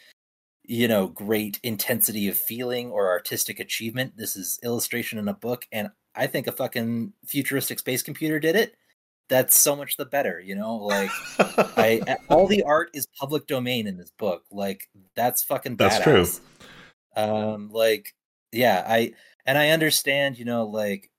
you 0.64 0.88
know 0.88 1.08
great 1.08 1.60
intensity 1.62 2.28
of 2.28 2.36
feeling 2.38 2.90
or 2.90 3.08
artistic 3.10 3.60
achievement. 3.60 4.16
This 4.16 4.36
is 4.36 4.58
illustration 4.62 5.18
in 5.18 5.28
a 5.28 5.34
book 5.34 5.66
and 5.72 5.90
i 6.16 6.26
think 6.26 6.46
a 6.46 6.52
fucking 6.52 7.12
futuristic 7.26 7.78
space 7.78 8.02
computer 8.02 8.40
did 8.40 8.56
it. 8.56 8.74
That's 9.28 9.56
so 9.56 9.74
much 9.76 9.96
the 9.96 10.04
better 10.06 10.40
you 10.40 10.54
know 10.54 10.76
like 10.76 11.10
i 11.38 12.16
all 12.28 12.46
the 12.46 12.62
art 12.62 12.90
is 12.94 13.06
public 13.18 13.46
domain 13.46 13.86
in 13.86 13.96
this 13.96 14.10
book. 14.18 14.44
Like 14.50 14.88
that's 15.14 15.42
fucking 15.42 15.76
badass. 15.76 15.78
that's 15.78 16.02
true. 16.02 16.26
um 17.22 17.70
like 17.70 18.14
yeah 18.52 18.84
i 18.86 19.12
and 19.46 19.58
i 19.58 19.70
understand 19.70 20.38
you 20.38 20.44
know 20.44 20.64
like 20.66 21.10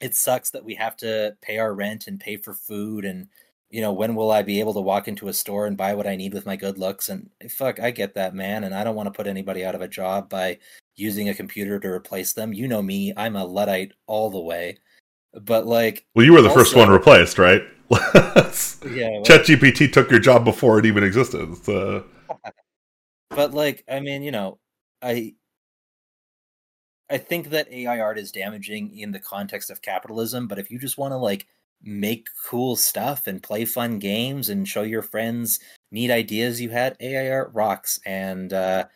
it 0.00 0.16
sucks 0.16 0.50
that 0.50 0.64
we 0.64 0.74
have 0.74 0.96
to 0.96 1.36
pay 1.42 1.58
our 1.58 1.74
rent 1.74 2.06
and 2.06 2.18
pay 2.18 2.36
for 2.36 2.54
food 2.54 3.04
and 3.04 3.28
you 3.70 3.80
know, 3.80 3.92
when 3.92 4.14
will 4.16 4.32
I 4.32 4.42
be 4.42 4.60
able 4.60 4.74
to 4.74 4.80
walk 4.80 5.06
into 5.06 5.28
a 5.28 5.32
store 5.32 5.66
and 5.66 5.76
buy 5.76 5.94
what 5.94 6.06
I 6.06 6.16
need 6.16 6.34
with 6.34 6.44
my 6.44 6.56
good 6.56 6.76
looks? 6.76 7.08
And 7.08 7.30
fuck, 7.48 7.78
I 7.78 7.92
get 7.92 8.14
that, 8.14 8.34
man. 8.34 8.64
And 8.64 8.74
I 8.74 8.82
don't 8.82 8.96
want 8.96 9.06
to 9.06 9.16
put 9.16 9.28
anybody 9.28 9.64
out 9.64 9.76
of 9.76 9.80
a 9.80 9.88
job 9.88 10.28
by 10.28 10.58
using 10.96 11.28
a 11.28 11.34
computer 11.34 11.78
to 11.78 11.88
replace 11.88 12.32
them. 12.32 12.52
You 12.52 12.66
know 12.66 12.82
me, 12.82 13.12
I'm 13.16 13.36
a 13.36 13.44
Luddite 13.44 13.92
all 14.06 14.28
the 14.28 14.40
way. 14.40 14.78
But 15.32 15.66
like, 15.66 16.04
well, 16.14 16.26
you 16.26 16.32
were 16.32 16.42
the 16.42 16.48
also, 16.48 16.60
first 16.60 16.74
one 16.74 16.90
replaced, 16.90 17.38
right? 17.38 17.62
yeah. 17.90 18.00
Well, 18.02 19.24
ChatGPT 19.24 19.92
took 19.92 20.10
your 20.10 20.20
job 20.20 20.44
before 20.44 20.80
it 20.80 20.86
even 20.86 21.04
existed. 21.04 21.56
So. 21.58 22.04
but 23.30 23.54
like, 23.54 23.84
I 23.88 24.00
mean, 24.00 24.22
you 24.22 24.32
know, 24.32 24.58
I 25.00 25.34
I 27.08 27.18
think 27.18 27.50
that 27.50 27.72
AI 27.72 28.00
art 28.00 28.18
is 28.18 28.32
damaging 28.32 28.98
in 28.98 29.12
the 29.12 29.20
context 29.20 29.70
of 29.70 29.82
capitalism. 29.82 30.48
But 30.48 30.58
if 30.58 30.70
you 30.70 30.78
just 30.78 30.98
want 30.98 31.12
to 31.12 31.16
like 31.16 31.46
make 31.82 32.28
cool 32.46 32.76
stuff 32.76 33.26
and 33.26 33.42
play 33.42 33.64
fun 33.64 33.98
games 33.98 34.48
and 34.48 34.68
show 34.68 34.82
your 34.82 35.02
friends 35.02 35.60
neat 35.90 36.10
ideas 36.10 36.60
you 36.60 36.70
had, 36.70 36.96
AI 37.00 37.30
art 37.30 37.50
rocks. 37.52 38.00
And 38.04 38.52
uh, 38.52 38.86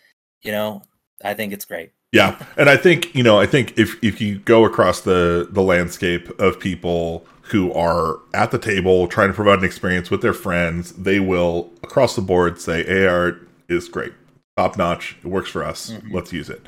you 0.42 0.52
know, 0.52 0.82
I 1.22 1.34
think 1.34 1.52
it's 1.52 1.64
great. 1.64 1.92
Yeah, 2.12 2.40
and 2.56 2.70
I 2.70 2.76
think 2.76 3.14
you 3.14 3.22
know, 3.22 3.40
I 3.40 3.46
think 3.46 3.76
if 3.76 4.02
if 4.02 4.20
you 4.20 4.38
go 4.38 4.64
across 4.64 5.00
the 5.00 5.48
the 5.50 5.62
landscape 5.62 6.28
of 6.38 6.60
people 6.60 7.26
who 7.42 7.72
are 7.72 8.20
at 8.32 8.50
the 8.52 8.58
table 8.58 9.08
trying 9.08 9.28
to 9.28 9.34
provide 9.34 9.58
an 9.58 9.64
experience 9.64 10.10
with 10.10 10.22
their 10.22 10.32
friends, 10.32 10.92
they 10.92 11.18
will 11.18 11.72
across 11.82 12.14
the 12.14 12.22
board 12.22 12.60
say 12.60 12.84
AI 12.86 13.12
art 13.12 13.48
is 13.68 13.88
great, 13.88 14.12
top 14.56 14.78
notch, 14.78 15.16
it 15.24 15.26
works 15.26 15.50
for 15.50 15.64
us. 15.64 15.90
Mm-hmm. 15.90 16.14
Let's 16.14 16.32
use 16.32 16.48
it. 16.48 16.64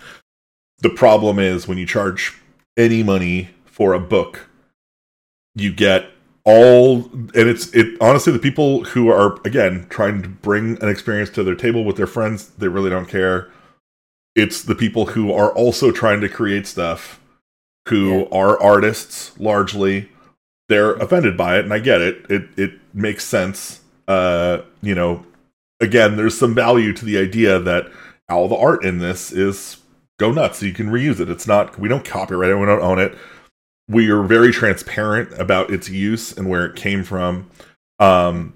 The 0.80 0.90
problem 0.90 1.38
is 1.38 1.68
when 1.68 1.78
you 1.78 1.86
charge 1.86 2.34
any 2.76 3.02
money 3.02 3.50
for 3.64 3.94
a 3.94 4.00
book 4.00 4.48
you 5.56 5.72
get 5.72 6.10
all 6.44 7.10
and 7.12 7.34
it's 7.34 7.74
it 7.74 8.00
honestly 8.00 8.32
the 8.32 8.38
people 8.38 8.84
who 8.84 9.08
are 9.08 9.40
again 9.44 9.84
trying 9.90 10.22
to 10.22 10.28
bring 10.28 10.80
an 10.80 10.88
experience 10.88 11.28
to 11.30 11.42
their 11.42 11.56
table 11.56 11.84
with 11.84 11.96
their 11.96 12.06
friends 12.06 12.50
they 12.50 12.68
really 12.68 12.90
don't 12.90 13.08
care. 13.08 13.50
It's 14.36 14.62
the 14.62 14.76
people 14.76 15.06
who 15.06 15.32
are 15.32 15.50
also 15.50 15.90
trying 15.90 16.20
to 16.20 16.28
create 16.28 16.66
stuff 16.66 17.20
who 17.88 18.18
yeah. 18.18 18.24
are 18.30 18.62
artists 18.62 19.38
largely. 19.40 20.10
They're 20.68 20.92
offended 20.94 21.36
by 21.36 21.58
it 21.58 21.64
and 21.64 21.72
i 21.72 21.80
get 21.80 22.00
it. 22.00 22.24
It 22.30 22.48
it 22.56 22.72
makes 22.94 23.24
sense. 23.24 23.80
Uh 24.06 24.58
you 24.82 24.94
know 24.94 25.26
again 25.80 26.16
there's 26.16 26.38
some 26.38 26.54
value 26.54 26.92
to 26.92 27.04
the 27.04 27.18
idea 27.18 27.58
that 27.58 27.90
all 28.28 28.46
the 28.46 28.56
art 28.56 28.84
in 28.84 28.98
this 28.98 29.32
is 29.32 29.78
go 30.18 30.30
nuts. 30.30 30.60
So 30.60 30.66
you 30.66 30.72
can 30.72 30.90
reuse 30.90 31.18
it. 31.18 31.28
It's 31.28 31.48
not 31.48 31.76
we 31.76 31.88
don't 31.88 32.04
copyright 32.04 32.50
it. 32.50 32.56
We 32.56 32.66
don't 32.66 32.82
own 32.82 33.00
it 33.00 33.16
we 33.88 34.10
are 34.10 34.22
very 34.22 34.52
transparent 34.52 35.32
about 35.38 35.70
its 35.70 35.88
use 35.88 36.36
and 36.36 36.48
where 36.48 36.66
it 36.66 36.76
came 36.76 37.04
from. 37.04 37.48
Um, 37.98 38.54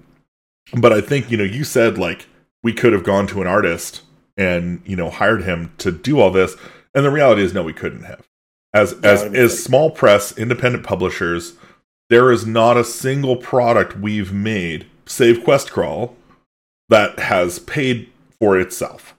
but 0.73 0.93
I 0.93 1.01
think 1.01 1.31
you 1.31 1.37
know 1.37 1.43
you 1.43 1.63
said 1.63 1.97
like 1.97 2.27
we 2.63 2.73
could 2.73 2.93
have 2.93 3.03
gone 3.03 3.27
to 3.27 3.41
an 3.41 3.47
artist 3.47 4.01
and 4.37 4.81
you 4.85 4.95
know 4.95 5.09
hired 5.09 5.43
him 5.43 5.73
to 5.79 5.91
do 5.91 6.19
all 6.19 6.31
this, 6.31 6.55
and 6.93 7.05
the 7.05 7.11
reality 7.11 7.41
is 7.41 7.53
no, 7.53 7.63
we 7.63 7.73
couldn't 7.73 8.03
have. 8.03 8.27
As 8.73 8.93
as 9.03 9.23
as 9.23 9.63
small 9.63 9.91
press 9.91 10.37
independent 10.37 10.85
publishers, 10.85 11.53
there 12.09 12.31
is 12.31 12.45
not 12.45 12.77
a 12.77 12.83
single 12.83 13.37
product 13.37 13.97
we've 13.97 14.33
made, 14.33 14.85
save 15.05 15.43
Quest 15.43 15.71
Crawl, 15.71 16.15
that 16.89 17.19
has 17.19 17.59
paid 17.59 18.09
for 18.39 18.59
itself, 18.59 19.15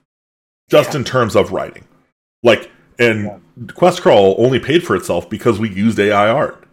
just 0.69 0.93
yeah. 0.93 0.99
in 0.99 1.03
terms 1.03 1.35
of 1.35 1.51
writing. 1.51 1.85
Like 2.41 2.69
and 2.99 3.23
yeah. 3.25 3.73
Quest 3.73 4.01
Crawl 4.01 4.35
only 4.37 4.59
paid 4.59 4.83
for 4.83 4.95
itself 4.95 5.29
because 5.29 5.59
we 5.59 5.69
used 5.69 5.99
AI 5.99 6.29
art. 6.29 6.63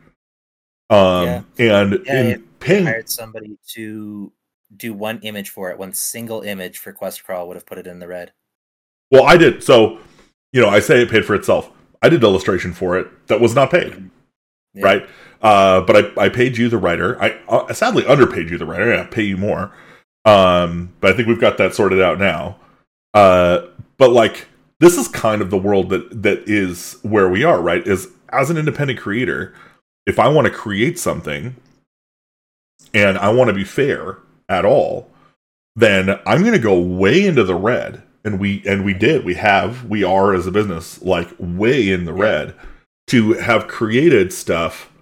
Um, 0.88 1.24
yeah. 1.24 1.42
and 1.58 2.02
yeah, 2.04 2.20
in 2.20 2.42
Ping 2.58 2.84
hired 2.84 3.08
somebody 3.08 3.56
to 3.74 4.32
do 4.76 4.92
one 4.92 5.20
image 5.20 5.50
for 5.50 5.70
it, 5.70 5.78
one 5.78 5.92
single 5.92 6.42
image 6.42 6.78
for 6.78 6.92
Quest 6.92 7.24
Crawl 7.24 7.48
would 7.48 7.56
have 7.56 7.66
put 7.66 7.78
it 7.78 7.86
in 7.86 7.98
the 7.98 8.08
red. 8.08 8.32
Well, 9.10 9.24
I 9.24 9.36
did. 9.36 9.62
So, 9.62 9.98
you 10.52 10.60
know, 10.60 10.68
I 10.68 10.80
say 10.80 11.02
it 11.02 11.10
paid 11.10 11.24
for 11.24 11.34
itself. 11.34 11.70
I 12.02 12.08
did 12.08 12.22
illustration 12.22 12.72
for 12.72 12.98
it 12.98 13.26
that 13.28 13.40
was 13.40 13.54
not 13.54 13.70
paid, 13.70 14.10
yeah. 14.74 14.84
right? 14.84 15.08
Uh, 15.42 15.80
but 15.82 15.96
I, 16.18 16.24
I 16.24 16.28
paid 16.28 16.56
you 16.56 16.68
the 16.68 16.78
writer. 16.78 17.20
I 17.22 17.38
uh, 17.48 17.72
sadly 17.72 18.06
underpaid 18.06 18.50
you 18.50 18.58
the 18.58 18.66
writer. 18.66 18.94
I 18.94 19.04
pay 19.04 19.22
you 19.22 19.36
more. 19.36 19.72
Um, 20.24 20.92
but 21.00 21.12
I 21.12 21.16
think 21.16 21.28
we've 21.28 21.40
got 21.40 21.58
that 21.58 21.74
sorted 21.74 22.00
out 22.00 22.18
now. 22.18 22.56
Uh, 23.14 23.66
but 23.96 24.12
like 24.12 24.46
this 24.80 24.96
is 24.96 25.08
kind 25.08 25.40
of 25.42 25.50
the 25.50 25.58
world 25.58 25.90
that 25.90 26.22
that 26.22 26.48
is 26.48 26.98
where 27.02 27.28
we 27.28 27.44
are, 27.44 27.60
right? 27.60 27.86
Is 27.86 28.08
as 28.30 28.50
an 28.50 28.56
independent 28.56 28.98
creator, 28.98 29.54
if 30.06 30.18
I 30.18 30.28
want 30.28 30.46
to 30.46 30.52
create 30.52 30.98
something 30.98 31.56
and 32.92 33.18
I 33.18 33.30
want 33.30 33.48
to 33.48 33.54
be 33.54 33.64
fair 33.64 34.18
at 34.48 34.64
all, 34.64 35.10
then 35.76 36.18
I'm 36.26 36.40
going 36.40 36.52
to 36.52 36.58
go 36.58 36.78
way 36.78 37.24
into 37.24 37.44
the 37.44 37.54
red. 37.54 38.02
And 38.22 38.38
we 38.38 38.62
and 38.66 38.84
we 38.84 38.92
did. 38.92 39.24
We 39.24 39.34
have 39.34 39.84
we 39.84 40.04
are 40.04 40.34
as 40.34 40.46
a 40.46 40.52
business 40.52 41.00
like 41.00 41.28
way 41.38 41.90
in 41.90 42.04
the 42.04 42.12
red 42.12 42.54
to 43.06 43.32
have 43.34 43.66
created 43.66 44.32
stuff 44.32 44.92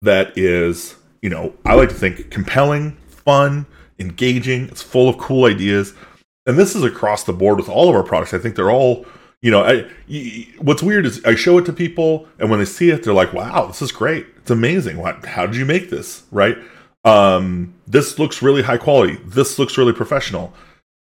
that 0.00 0.38
is 0.38 0.94
you 1.20 1.28
know 1.28 1.52
i 1.66 1.74
like 1.74 1.88
to 1.88 1.94
think 1.96 2.30
compelling 2.30 2.96
fun 3.08 3.66
engaging. 3.98 4.68
It's 4.68 4.82
full 4.82 5.08
of 5.08 5.18
cool 5.18 5.44
ideas. 5.44 5.94
And 6.46 6.58
this 6.58 6.74
is 6.74 6.82
across 6.82 7.24
the 7.24 7.32
board 7.32 7.58
with 7.58 7.68
all 7.68 7.88
of 7.88 7.94
our 7.94 8.02
products. 8.02 8.32
I 8.32 8.38
think 8.38 8.56
they're 8.56 8.70
all 8.70 9.04
you 9.42 9.50
know, 9.50 9.62
I, 9.62 9.86
what's 10.58 10.82
weird 10.82 11.06
is 11.06 11.24
I 11.24 11.34
show 11.34 11.58
it 11.58 11.66
to 11.66 11.72
people, 11.72 12.26
and 12.38 12.50
when 12.50 12.58
they 12.58 12.64
see 12.64 12.90
it, 12.90 13.02
they're 13.02 13.14
like, 13.14 13.32
"Wow, 13.32 13.66
this 13.66 13.82
is 13.82 13.92
great! 13.92 14.26
It's 14.38 14.50
amazing! 14.50 14.96
What? 14.98 15.24
How 15.24 15.46
did 15.46 15.56
you 15.56 15.64
make 15.64 15.90
this? 15.90 16.24
Right? 16.30 16.58
Um, 17.04 17.74
this 17.86 18.18
looks 18.18 18.42
really 18.42 18.62
high 18.62 18.78
quality. 18.78 19.18
This 19.24 19.58
looks 19.58 19.78
really 19.78 19.92
professional." 19.92 20.52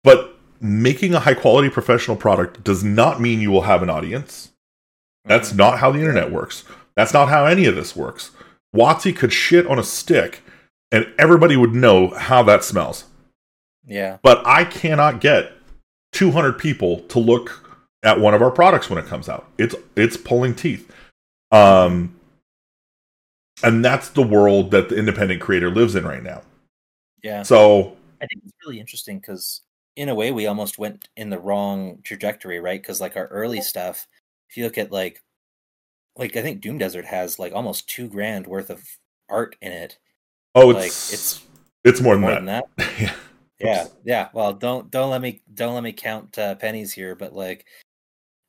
But 0.05 0.37
making 0.61 1.15
a 1.15 1.21
high 1.21 1.35
quality 1.35 1.69
professional 1.69 2.17
product 2.17 2.65
does 2.65 2.83
not 2.83 3.21
mean 3.21 3.41
you 3.41 3.51
will 3.51 3.63
have 3.63 3.83
an 3.83 3.91
audience. 3.91 4.53
That's 5.25 5.53
not 5.53 5.79
how 5.79 5.93
the 5.93 6.01
internet 6.01 6.33
works. 6.33 6.65
That's 6.97 7.13
not 7.13 7.29
how 7.29 7.45
any 7.45 7.67
of 7.67 7.77
this 7.77 7.95
works. 7.95 8.33
WotC 8.75 9.15
could 9.17 9.33
shit 9.33 9.67
on 9.67 9.79
a 9.79 9.85
stick 9.85 10.43
and 10.91 11.13
everybody 11.19 11.57
would 11.57 11.75
know 11.75 12.09
how 12.09 12.43
that 12.45 12.65
smells. 12.65 13.05
Yeah. 13.85 14.19
But 14.23 14.47
I 14.47 14.65
cannot 14.65 15.21
get 15.21 15.53
200 16.13 16.59
people 16.59 17.01
to 17.01 17.19
look 17.19 17.68
at 18.03 18.21
one 18.21 18.35
of 18.35 18.43
our 18.43 18.51
products 18.51 18.89
when 18.89 18.99
it 18.99 19.07
comes 19.07 19.29
out. 19.29 19.47
It's 19.59 19.75
it's 19.97 20.17
pulling 20.17 20.55
teeth. 20.55 20.91
Um 21.51 22.15
and 23.63 23.85
that's 23.85 24.11
the 24.11 24.23
world 24.23 24.71
that 24.71 24.89
the 24.89 24.97
independent 24.97 25.41
creator 25.41 25.71
lives 25.71 25.95
in 25.95 26.05
right 26.07 26.23
now. 26.23 26.43
Yeah. 27.23 27.43
So 27.43 27.97
I 28.21 28.27
think 28.27 28.43
it's 28.45 28.55
really 28.65 28.81
interesting 28.81 29.21
cuz 29.21 29.63
in 29.97 30.09
a 30.09 30.15
way 30.15 30.31
we 30.31 30.47
almost 30.47 30.79
went 30.79 31.09
in 31.17 31.31
the 31.31 31.39
wrong 31.39 32.01
trajectory, 32.05 32.61
right? 32.61 32.83
Cuz 32.83 33.01
like 33.01 33.17
our 33.17 33.27
early 33.29 33.61
stuff, 33.61 34.07
if 34.49 34.57
you 34.57 34.65
look 34.65 34.79
at 34.79 34.93
like 34.93 35.23
like 36.17 36.37
I 36.37 36.43
think 36.43 36.61
Doom 36.61 36.79
Desert 36.79 37.07
has 37.07 37.39
like 37.39 37.53
almost 37.53 37.89
2 37.89 38.09
grand 38.09 38.47
worth 38.47 38.71
of 38.71 38.85
art 39.29 39.57
in 39.61 39.73
it. 39.73 39.99
Oh, 40.55 40.71
it's 40.71 40.79
like, 40.79 41.15
it's 41.15 41.43
it's 41.85 42.01
more 42.01 42.15
than 42.15 42.21
more 42.23 42.31
that. 42.31 42.45
Than 42.45 42.47
that. 42.47 42.93
yeah. 43.01 43.15
Yeah, 43.61 43.87
yeah. 44.05 44.29
Well, 44.33 44.53
don't 44.53 44.91
don't 44.91 45.11
let 45.11 45.21
me 45.21 45.43
don't 45.55 45.75
let 45.75 45.83
me 45.83 45.93
count 45.93 46.39
uh, 46.39 46.55
pennies 46.55 46.93
here, 46.93 47.15
but 47.15 47.35
like, 47.35 47.67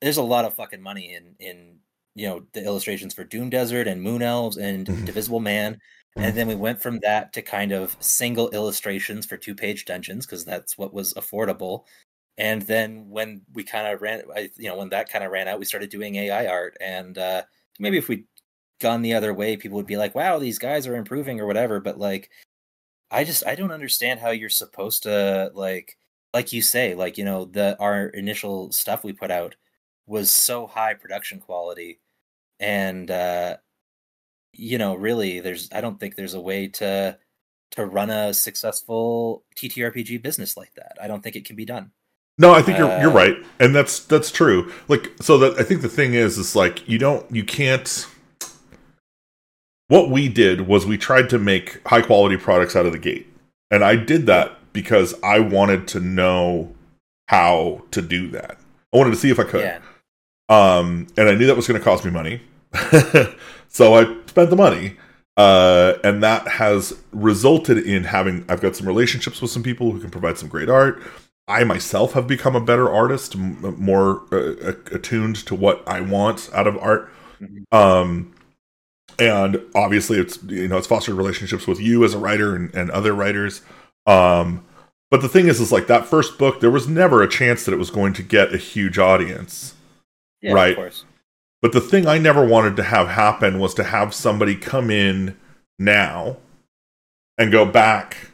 there's 0.01 0.17
a 0.17 0.23
lot 0.23 0.45
of 0.45 0.53
fucking 0.53 0.81
money 0.81 1.13
in 1.13 1.35
in 1.39 1.77
you 2.15 2.27
know 2.27 2.43
the 2.53 2.63
illustrations 2.63 3.13
for 3.13 3.23
Doom 3.23 3.49
Desert 3.49 3.87
and 3.87 4.01
Moon 4.01 4.21
Elves 4.21 4.57
and 4.57 4.85
mm-hmm. 4.87 5.05
Divisible 5.05 5.39
Man, 5.39 5.75
mm-hmm. 5.75 6.21
and 6.21 6.37
then 6.37 6.47
we 6.47 6.55
went 6.55 6.81
from 6.81 6.99
that 6.99 7.33
to 7.33 7.41
kind 7.41 7.71
of 7.71 7.95
single 7.99 8.49
illustrations 8.49 9.25
for 9.25 9.37
two 9.37 9.55
page 9.55 9.85
dungeons 9.85 10.25
because 10.25 10.45
that's 10.45 10.77
what 10.77 10.93
was 10.93 11.13
affordable. 11.13 11.83
And 12.37 12.61
then 12.63 13.09
when 13.09 13.41
we 13.53 13.63
kind 13.63 13.87
of 13.87 14.01
ran, 14.01 14.23
you 14.57 14.69
know, 14.69 14.77
when 14.77 14.89
that 14.89 15.09
kind 15.09 15.25
of 15.25 15.31
ran 15.31 15.47
out, 15.49 15.59
we 15.59 15.65
started 15.65 15.89
doing 15.89 16.15
AI 16.15 16.47
art, 16.47 16.77
and 16.81 17.17
uh, 17.17 17.43
maybe 17.79 17.97
if 17.97 18.07
we'd 18.07 18.25
gone 18.79 19.01
the 19.01 19.13
other 19.13 19.33
way, 19.33 19.57
people 19.57 19.75
would 19.77 19.87
be 19.87 19.97
like, 19.97 20.15
"Wow, 20.15 20.39
these 20.39 20.59
guys 20.59 20.87
are 20.87 20.95
improving" 20.95 21.39
or 21.39 21.47
whatever. 21.47 21.79
But 21.81 21.99
like, 21.99 22.29
I 23.11 23.23
just 23.23 23.45
I 23.47 23.55
don't 23.55 23.71
understand 23.71 24.19
how 24.19 24.31
you're 24.31 24.49
supposed 24.49 25.03
to 25.03 25.51
like 25.53 25.97
like 26.33 26.53
you 26.53 26.61
say, 26.61 26.95
like, 26.95 27.17
you 27.17 27.25
know, 27.25 27.45
the 27.45 27.77
our 27.79 28.07
initial 28.09 28.71
stuff 28.71 29.03
we 29.03 29.13
put 29.13 29.31
out 29.31 29.55
was 30.09 30.29
so 30.29 30.67
high 30.67 30.93
production 30.93 31.39
quality 31.39 31.99
and 32.59 33.09
uh 33.09 33.55
you 34.53 34.77
know, 34.77 34.95
really 34.95 35.39
there's 35.39 35.69
I 35.71 35.81
don't 35.81 35.99
think 35.99 36.15
there's 36.15 36.33
a 36.33 36.41
way 36.41 36.67
to 36.67 37.17
to 37.71 37.85
run 37.85 38.09
a 38.09 38.33
successful 38.33 39.43
TTRPG 39.55 40.21
business 40.21 40.57
like 40.57 40.73
that. 40.75 40.97
I 41.01 41.07
don't 41.07 41.21
think 41.21 41.35
it 41.35 41.45
can 41.45 41.55
be 41.55 41.65
done. 41.65 41.91
No, 42.37 42.53
I 42.53 42.61
think 42.61 42.77
you're 42.77 42.89
uh, 42.89 43.01
you're 43.01 43.11
right, 43.11 43.35
and 43.59 43.75
that's 43.75 43.99
that's 43.99 44.31
true. 44.31 44.71
Like, 44.87 45.11
so 45.19 45.37
that 45.39 45.59
I 45.59 45.63
think 45.63 45.81
the 45.81 45.89
thing 45.89 46.13
is, 46.13 46.37
is 46.37 46.55
like 46.55 46.87
you 46.87 46.97
don't, 46.97 47.29
you 47.35 47.43
can't. 47.43 48.07
What 49.89 50.09
we 50.09 50.29
did 50.29 50.67
was 50.67 50.85
we 50.85 50.97
tried 50.97 51.29
to 51.31 51.39
make 51.39 51.85
high 51.87 52.01
quality 52.01 52.37
products 52.37 52.75
out 52.75 52.85
of 52.85 52.93
the 52.93 52.99
gate, 52.99 53.27
and 53.69 53.83
I 53.83 53.97
did 53.97 54.25
that 54.27 54.57
because 54.71 55.13
I 55.21 55.39
wanted 55.39 55.87
to 55.89 55.99
know 55.99 56.73
how 57.27 57.83
to 57.91 58.01
do 58.01 58.29
that. 58.29 58.57
I 58.93 58.97
wanted 58.97 59.11
to 59.11 59.17
see 59.17 59.31
if 59.31 59.39
I 59.39 59.43
could. 59.43 59.61
Yeah. 59.61 59.79
Um, 60.49 61.07
and 61.15 61.29
I 61.29 61.35
knew 61.35 61.45
that 61.47 61.55
was 61.55 61.67
going 61.67 61.79
to 61.79 61.83
cost 61.83 62.03
me 62.03 62.11
money, 62.11 62.41
so 63.67 63.93
I 63.93 64.15
spent 64.25 64.49
the 64.49 64.55
money. 64.55 64.97
Uh, 65.37 65.97
and 66.03 66.21
that 66.21 66.45
has 66.49 66.99
resulted 67.13 67.77
in 67.77 68.03
having 68.03 68.43
I've 68.49 68.59
got 68.59 68.75
some 68.75 68.85
relationships 68.85 69.41
with 69.41 69.51
some 69.51 69.63
people 69.63 69.91
who 69.91 70.01
can 70.01 70.09
provide 70.09 70.37
some 70.37 70.49
great 70.49 70.69
art. 70.69 71.01
I 71.47 71.63
myself 71.63 72.11
have 72.13 72.27
become 72.27 72.55
a 72.55 72.61
better 72.61 72.91
artist, 72.91 73.35
m- 73.35 73.75
more 73.79 74.23
uh, 74.33 74.73
attuned 74.91 75.37
to 75.47 75.55
what 75.55 75.81
I 75.87 76.01
want 76.01 76.49
out 76.53 76.67
of 76.67 76.77
art. 76.77 77.09
Mm-hmm. 77.41 77.75
Um, 77.75 78.35
and 79.17 79.61
obviously, 79.75 80.19
it's 80.19 80.41
you 80.43 80.67
know 80.67 80.77
it's 80.77 80.87
fostered 80.87 81.15
relationships 81.15 81.67
with 81.67 81.79
you 81.79 82.03
as 82.03 82.13
a 82.13 82.19
writer 82.19 82.55
and, 82.55 82.73
and 82.75 82.91
other 82.91 83.13
writers. 83.13 83.61
Um, 84.05 84.65
but 85.09 85.21
the 85.21 85.29
thing 85.29 85.47
is, 85.47 85.59
is 85.59 85.71
like 85.71 85.87
that 85.87 86.05
first 86.05 86.37
book, 86.37 86.59
there 86.59 86.69
was 86.69 86.87
never 86.87 87.23
a 87.23 87.29
chance 87.29 87.65
that 87.65 87.73
it 87.73 87.77
was 87.77 87.89
going 87.89 88.13
to 88.13 88.23
get 88.23 88.53
a 88.53 88.57
huge 88.57 88.99
audience, 88.99 89.73
yeah, 90.41 90.53
right? 90.53 91.03
But 91.61 91.73
the 91.73 91.81
thing 91.81 92.07
I 92.07 92.17
never 92.17 92.45
wanted 92.45 92.75
to 92.77 92.83
have 92.83 93.09
happen 93.09 93.59
was 93.59 93.73
to 93.75 93.83
have 93.83 94.13
somebody 94.13 94.55
come 94.55 94.89
in 94.89 95.37
now 95.77 96.37
and 97.37 97.51
go 97.51 97.65
back 97.65 98.31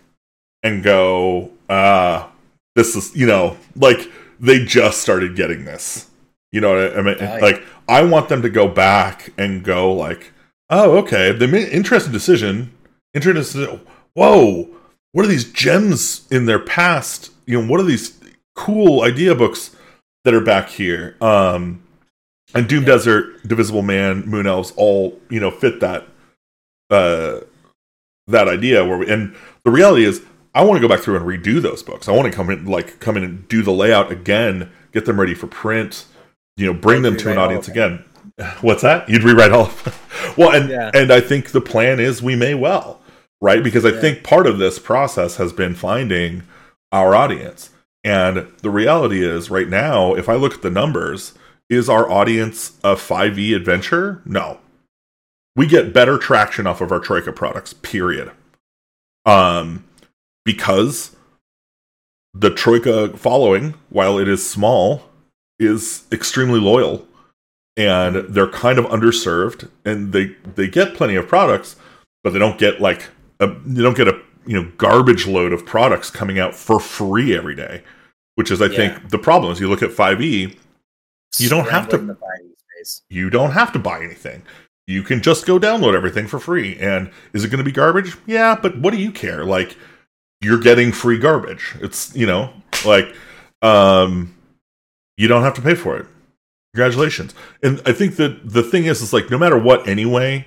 and 0.61 0.83
go, 0.83 1.51
uh, 1.69 2.27
this 2.75 2.95
is 2.95 3.15
you 3.15 3.25
know 3.25 3.57
like 3.75 4.11
they 4.39 4.63
just 4.63 5.01
started 5.01 5.35
getting 5.35 5.65
this. 5.65 6.09
You 6.51 6.61
know 6.61 6.75
what 6.75 6.97
i 6.97 7.01
mean? 7.01 7.17
Oh, 7.19 7.37
like 7.41 7.63
i 7.89 8.01
want 8.03 8.29
them 8.29 8.41
to 8.41 8.49
go 8.49 8.67
back 8.67 9.33
and 9.37 9.61
go 9.61 9.91
like 9.91 10.31
oh 10.69 10.97
okay 10.99 11.33
they 11.33 11.47
made 11.47 11.67
an 11.67 11.73
interesting 11.73 12.13
decision. 12.13 12.71
Interesting 13.13 13.81
whoa 14.13 14.69
what 15.11 15.25
are 15.25 15.29
these 15.29 15.51
gems 15.51 16.27
in 16.29 16.45
their 16.45 16.59
past? 16.59 17.31
You 17.45 17.61
know 17.61 17.67
what 17.67 17.79
are 17.79 17.83
these 17.83 18.19
cool 18.55 19.03
idea 19.03 19.35
books 19.35 19.75
that 20.23 20.33
are 20.33 20.41
back 20.41 20.69
here? 20.69 21.15
Um 21.21 21.81
and 22.55 22.67
doom 22.67 22.83
desert 22.83 23.45
divisible 23.47 23.81
man 23.81 24.21
moon 24.21 24.47
elves 24.47 24.73
all 24.75 25.19
you 25.29 25.39
know 25.39 25.51
fit 25.51 25.79
that 25.79 26.07
uh 26.89 27.39
that 28.27 28.47
idea 28.47 28.83
where 28.83 28.97
we, 28.97 29.07
and 29.07 29.35
the 29.63 29.71
reality 29.71 30.03
is 30.03 30.23
I 30.55 30.63
want 30.63 30.81
to 30.81 30.87
go 30.87 30.87
back 30.87 31.03
through 31.03 31.17
and 31.17 31.25
redo 31.25 31.61
those 31.61 31.83
books. 31.83 32.07
I 32.07 32.13
want 32.13 32.31
to 32.31 32.35
come 32.35 32.49
in, 32.49 32.65
like, 32.65 33.01
come 33.01 33.17
in 33.17 33.23
and 33.25 33.47
do 33.49 33.61
the 33.61 33.73
layout 33.73 34.09
again, 34.09 34.71
get 34.93 35.05
them 35.05 35.19
ready 35.19 35.35
for 35.35 35.47
print. 35.47 36.05
You 36.55 36.67
know, 36.67 36.73
bring 36.73 37.01
them 37.01 37.17
to 37.17 37.31
an 37.31 37.37
audience 37.37 37.67
again. 37.67 38.05
What's 38.61 38.81
that? 38.81 39.09
You'd 39.09 39.23
rewrite 39.23 39.51
all. 39.51 39.65
Of 39.65 40.33
well, 40.37 40.55
and 40.55 40.69
yeah. 40.69 40.89
and 40.93 41.11
I 41.11 41.19
think 41.19 41.49
the 41.49 41.59
plan 41.59 41.99
is 41.99 42.23
we 42.23 42.37
may 42.37 42.53
well, 42.53 43.01
right? 43.41 43.61
Because 43.61 43.85
I 43.85 43.89
yeah. 43.89 43.99
think 43.99 44.23
part 44.23 44.47
of 44.47 44.57
this 44.57 44.79
process 44.79 45.35
has 45.35 45.51
been 45.51 45.75
finding 45.75 46.43
our 46.93 47.13
audience. 47.13 47.71
And 48.05 48.47
the 48.61 48.69
reality 48.69 49.25
is, 49.25 49.49
right 49.49 49.67
now, 49.67 50.13
if 50.13 50.29
I 50.29 50.35
look 50.35 50.53
at 50.53 50.61
the 50.61 50.69
numbers, 50.69 51.33
is 51.69 51.89
our 51.89 52.09
audience 52.09 52.77
a 52.83 52.95
5e 52.95 53.55
adventure? 53.55 54.21
No. 54.25 54.59
We 55.55 55.67
get 55.67 55.93
better 55.93 56.17
traction 56.17 56.67
off 56.67 56.81
of 56.81 56.91
our 56.91 56.99
Troika 56.99 57.31
products, 57.31 57.73
period. 57.73 58.31
Um, 59.25 59.85
because 60.43 61.15
the 62.33 62.51
Troika 62.51 63.17
following, 63.17 63.75
while 63.89 64.19
it 64.19 64.27
is 64.27 64.47
small, 64.47 65.03
is 65.59 66.03
extremely 66.11 66.59
loyal 66.59 67.07
and 67.77 68.15
they're 68.33 68.47
kind 68.47 68.77
of 68.77 68.85
underserved 68.85 69.69
and 69.83 70.13
they 70.13 70.35
they 70.55 70.67
get 70.67 70.93
plenty 70.93 71.15
of 71.15 71.27
products 71.27 71.75
but 72.23 72.31
they 72.31 72.39
don't 72.39 72.57
get 72.57 72.81
like 72.81 73.09
a, 73.39 73.47
they 73.47 73.81
don't 73.81 73.97
get 73.97 74.07
a 74.07 74.19
you 74.45 74.61
know 74.61 74.71
garbage 74.77 75.27
load 75.27 75.53
of 75.53 75.65
products 75.65 76.09
coming 76.09 76.39
out 76.39 76.55
for 76.55 76.79
free 76.79 77.35
every 77.35 77.55
day 77.55 77.81
which 78.35 78.51
is 78.51 78.61
i 78.61 78.65
yeah. 78.65 78.75
think 78.75 79.09
the 79.09 79.17
problem 79.17 79.51
is 79.51 79.59
you 79.59 79.69
look 79.69 79.83
at 79.83 79.89
5e 79.89 80.55
you 81.39 81.49
don't 81.49 81.69
have 81.69 81.89
to 81.89 82.17
you 83.09 83.29
don't 83.29 83.51
have 83.51 83.71
to 83.71 83.79
buy 83.79 84.01
anything 84.01 84.43
you 84.87 85.01
can 85.01 85.21
just 85.21 85.45
go 85.45 85.57
download 85.59 85.95
everything 85.95 86.27
for 86.27 86.39
free 86.39 86.77
and 86.77 87.09
is 87.33 87.43
it 87.43 87.49
going 87.49 87.57
to 87.57 87.63
be 87.63 87.71
garbage 87.71 88.15
yeah 88.25 88.55
but 88.55 88.77
what 88.79 88.91
do 88.91 88.99
you 88.99 89.11
care 89.11 89.43
like 89.43 89.75
you're 90.45 90.59
getting 90.59 90.91
free 90.91 91.17
garbage. 91.17 91.75
It's 91.81 92.15
you 92.15 92.25
know 92.25 92.53
like 92.85 93.13
um, 93.61 94.35
you 95.17 95.27
don't 95.27 95.43
have 95.43 95.55
to 95.55 95.61
pay 95.61 95.75
for 95.75 95.97
it. 95.97 96.05
Congratulations. 96.73 97.33
And 97.63 97.81
I 97.85 97.93
think 97.93 98.17
that 98.17 98.49
the 98.49 98.63
thing 98.63 98.85
is, 98.85 99.01
is 99.01 99.13
like 99.13 99.29
no 99.29 99.37
matter 99.37 99.57
what, 99.57 99.87
anyway, 99.87 100.45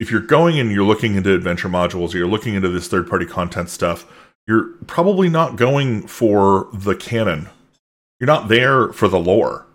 if 0.00 0.10
you're 0.10 0.20
going 0.20 0.58
and 0.58 0.70
you're 0.70 0.84
looking 0.84 1.16
into 1.16 1.34
adventure 1.34 1.68
modules 1.68 2.14
or 2.14 2.18
you're 2.18 2.28
looking 2.28 2.54
into 2.54 2.68
this 2.68 2.88
third 2.88 3.08
party 3.08 3.26
content 3.26 3.68
stuff, 3.68 4.06
you're 4.46 4.74
probably 4.86 5.28
not 5.28 5.56
going 5.56 6.06
for 6.06 6.68
the 6.72 6.94
canon. 6.94 7.48
You're 8.20 8.28
not 8.28 8.48
there 8.48 8.92
for 8.92 9.08
the 9.08 9.18
lore, 9.18 9.65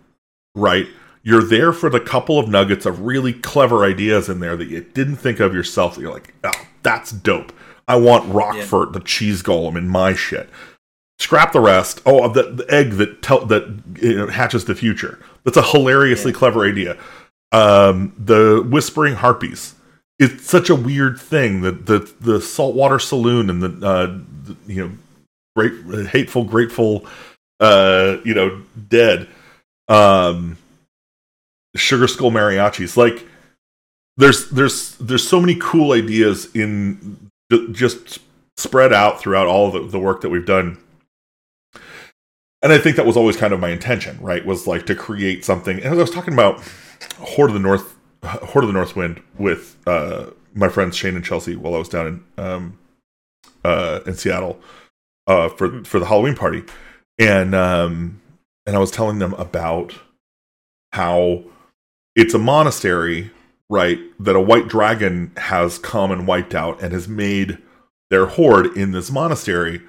right? 0.56 0.88
You're 1.24 1.44
there 1.44 1.72
for 1.72 1.90
the 1.90 2.00
couple 2.00 2.40
of 2.40 2.50
nuggets 2.50 2.86
of 2.86 3.02
really 3.02 3.34
clever 3.34 3.86
ideas 3.86 4.28
in 4.28 4.40
there 4.40 4.56
that 4.56 4.70
you 4.70 4.82
didn't 4.82 5.18
think 5.18 5.40
of 5.40 5.54
yourself. 5.54 5.96
That 5.96 6.02
you're 6.02 6.14
like, 6.14 6.34
oh, 6.44 6.68
that's 6.84 7.12
dope. 7.12 7.54
I 7.88 7.96
want 7.96 8.34
Roquefort, 8.34 8.90
yeah. 8.90 9.00
the 9.00 9.06
cheese 9.06 9.44
golem, 9.44 9.78
in 9.78 9.88
my 9.88 10.14
shit. 10.14 10.50
Scrap 11.20 11.52
the 11.52 11.60
rest. 11.60 12.02
Oh, 12.06 12.28
the, 12.28 12.44
the 12.52 12.66
egg 12.74 12.94
that 12.94 13.22
tell, 13.22 13.46
that 13.46 13.82
you 14.02 14.18
know, 14.18 14.28
hatches 14.28 14.66
the 14.66 14.74
future. 14.74 15.20
That's 15.44 15.58
a 15.58 15.62
hilariously 15.62 16.32
yeah. 16.32 16.38
clever 16.38 16.66
idea. 16.66 16.98
Um, 17.52 18.14
the 18.18 18.66
whispering 18.68 19.16
harpies. 19.16 19.76
It's 20.18 20.48
such 20.50 20.70
a 20.70 20.76
weird 20.76 21.20
thing 21.20 21.62
that 21.62 21.86
the 21.88 22.12
the 22.22 22.40
saltwater 22.42 23.00
saloon 23.00 23.50
and 23.50 23.62
the, 23.62 23.88
uh, 23.88 24.20
the 24.44 24.56
you 24.68 24.88
know 24.88 24.92
great 25.56 26.08
hateful 26.08 26.44
grateful 26.44 27.06
uh 27.60 28.18
you 28.24 28.34
know 28.34 28.62
dead 28.88 29.28
um 29.92 30.58
sugar 31.76 32.08
skull 32.08 32.32
mariachis 32.32 32.98
like 32.98 33.28
there's 34.18 34.50
there's 34.50 34.96
there's 34.98 35.28
so 35.28 35.40
many 35.40 35.56
cool 35.56 35.92
ideas 35.94 36.54
in 36.56 37.30
just 37.72 38.20
spread 38.58 38.94
out 38.94 39.20
throughout 39.20 39.48
all 39.48 39.72
the, 39.72 39.88
the 39.88 40.00
work 40.00 40.22
that 40.22 40.30
we've 40.30 40.46
done 40.46 40.78
and 42.64 42.72
I 42.72 42.78
think 42.78 42.96
that 42.96 43.06
was 43.06 43.18
always 43.18 43.38
kind 43.38 43.54
of 43.54 43.60
my 43.60 43.70
intention, 43.70 44.20
right? 44.22 44.46
Was 44.46 44.68
like 44.68 44.86
to 44.86 44.94
create 44.94 45.44
something. 45.44 45.78
And 45.78 45.88
as 45.88 45.98
I 45.98 46.02
was 46.02 46.12
talking 46.12 46.34
about 46.34 46.62
Horde 47.18 47.50
of 47.50 47.54
the 47.56 47.60
North 47.60 47.96
Horde 48.24 48.64
of 48.64 48.68
the 48.68 48.74
north 48.74 48.96
wind 48.96 49.22
with 49.38 49.78
uh, 49.88 50.28
my 50.54 50.70
friends 50.70 50.96
Shane 50.96 51.16
and 51.16 51.26
Chelsea 51.26 51.56
while 51.56 51.74
I 51.74 51.80
was 51.80 51.90
down 51.90 52.08
in 52.38 52.44
um, 52.44 52.80
uh, 53.64 54.02
in 54.06 54.14
Seattle 54.14 54.60
uh, 55.28 55.50
for 55.50 55.84
for 55.84 56.00
the 56.00 56.06
Halloween 56.06 56.36
party, 56.36 56.64
and 57.18 57.56
um, 57.56 58.21
and 58.66 58.76
I 58.76 58.80
was 58.80 58.92
telling 58.92 59.20
them 59.20 59.34
about 59.36 59.94
how 60.94 61.44
it's 62.16 62.34
a 62.34 62.40
monastery, 62.40 63.32
right? 63.70 64.00
That 64.20 64.36
a 64.36 64.42
white 64.42 64.68
dragon 64.68 65.32
has 65.38 65.78
come 65.78 66.12
and 66.12 66.28
wiped 66.28 66.54
out 66.54 66.82
and 66.82 66.94
has 66.94 67.08
made 67.08 67.58
their 68.10 68.26
hoard 68.26 68.76
in 68.78 68.92
this 68.92 69.12
monastery. 69.12 69.82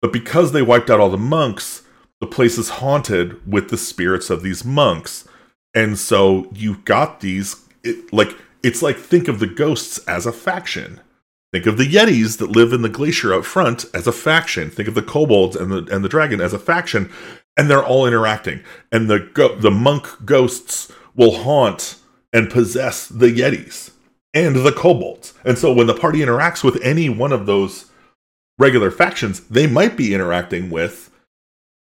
But 0.00 0.12
because 0.12 0.52
they 0.52 0.62
wiped 0.62 0.90
out 0.90 1.00
all 1.00 1.10
the 1.10 1.16
monks, 1.16 1.82
the 2.20 2.26
place 2.26 2.58
is 2.58 2.68
haunted 2.68 3.44
with 3.50 3.70
the 3.70 3.78
spirits 3.78 4.30
of 4.30 4.42
these 4.42 4.64
monks. 4.64 5.26
And 5.74 5.98
so 5.98 6.50
you've 6.52 6.84
got 6.84 7.20
these, 7.20 7.56
it, 7.82 8.12
like, 8.12 8.36
it's 8.62 8.82
like 8.82 8.96
think 8.96 9.28
of 9.28 9.38
the 9.38 9.46
ghosts 9.46 9.98
as 10.06 10.26
a 10.26 10.32
faction. 10.32 11.00
Think 11.52 11.66
of 11.66 11.76
the 11.76 11.84
Yetis 11.84 12.38
that 12.38 12.50
live 12.50 12.72
in 12.72 12.82
the 12.82 12.88
glacier 12.88 13.34
out 13.34 13.44
front 13.44 13.84
as 13.92 14.06
a 14.06 14.12
faction. 14.12 14.70
Think 14.70 14.88
of 14.88 14.94
the 14.94 15.02
kobolds 15.02 15.54
and 15.54 15.70
the 15.70 15.94
and 15.94 16.02
the 16.02 16.08
dragon 16.08 16.40
as 16.40 16.54
a 16.54 16.58
faction, 16.58 17.12
and 17.56 17.70
they're 17.70 17.84
all 17.84 18.06
interacting. 18.06 18.60
And 18.90 19.08
the 19.08 19.20
go- 19.20 19.56
the 19.56 19.70
monk 19.70 20.06
ghosts 20.24 20.90
will 21.14 21.38
haunt 21.38 21.96
and 22.32 22.50
possess 22.50 23.06
the 23.06 23.26
Yetis 23.26 23.90
and 24.34 24.56
the 24.56 24.72
kobolds. 24.72 25.34
And 25.44 25.58
so 25.58 25.72
when 25.72 25.86
the 25.86 25.94
party 25.94 26.20
interacts 26.20 26.64
with 26.64 26.80
any 26.82 27.08
one 27.08 27.32
of 27.32 27.46
those 27.46 27.90
regular 28.58 28.90
factions, 28.90 29.40
they 29.48 29.66
might 29.66 29.96
be 29.96 30.14
interacting 30.14 30.70
with 30.70 31.10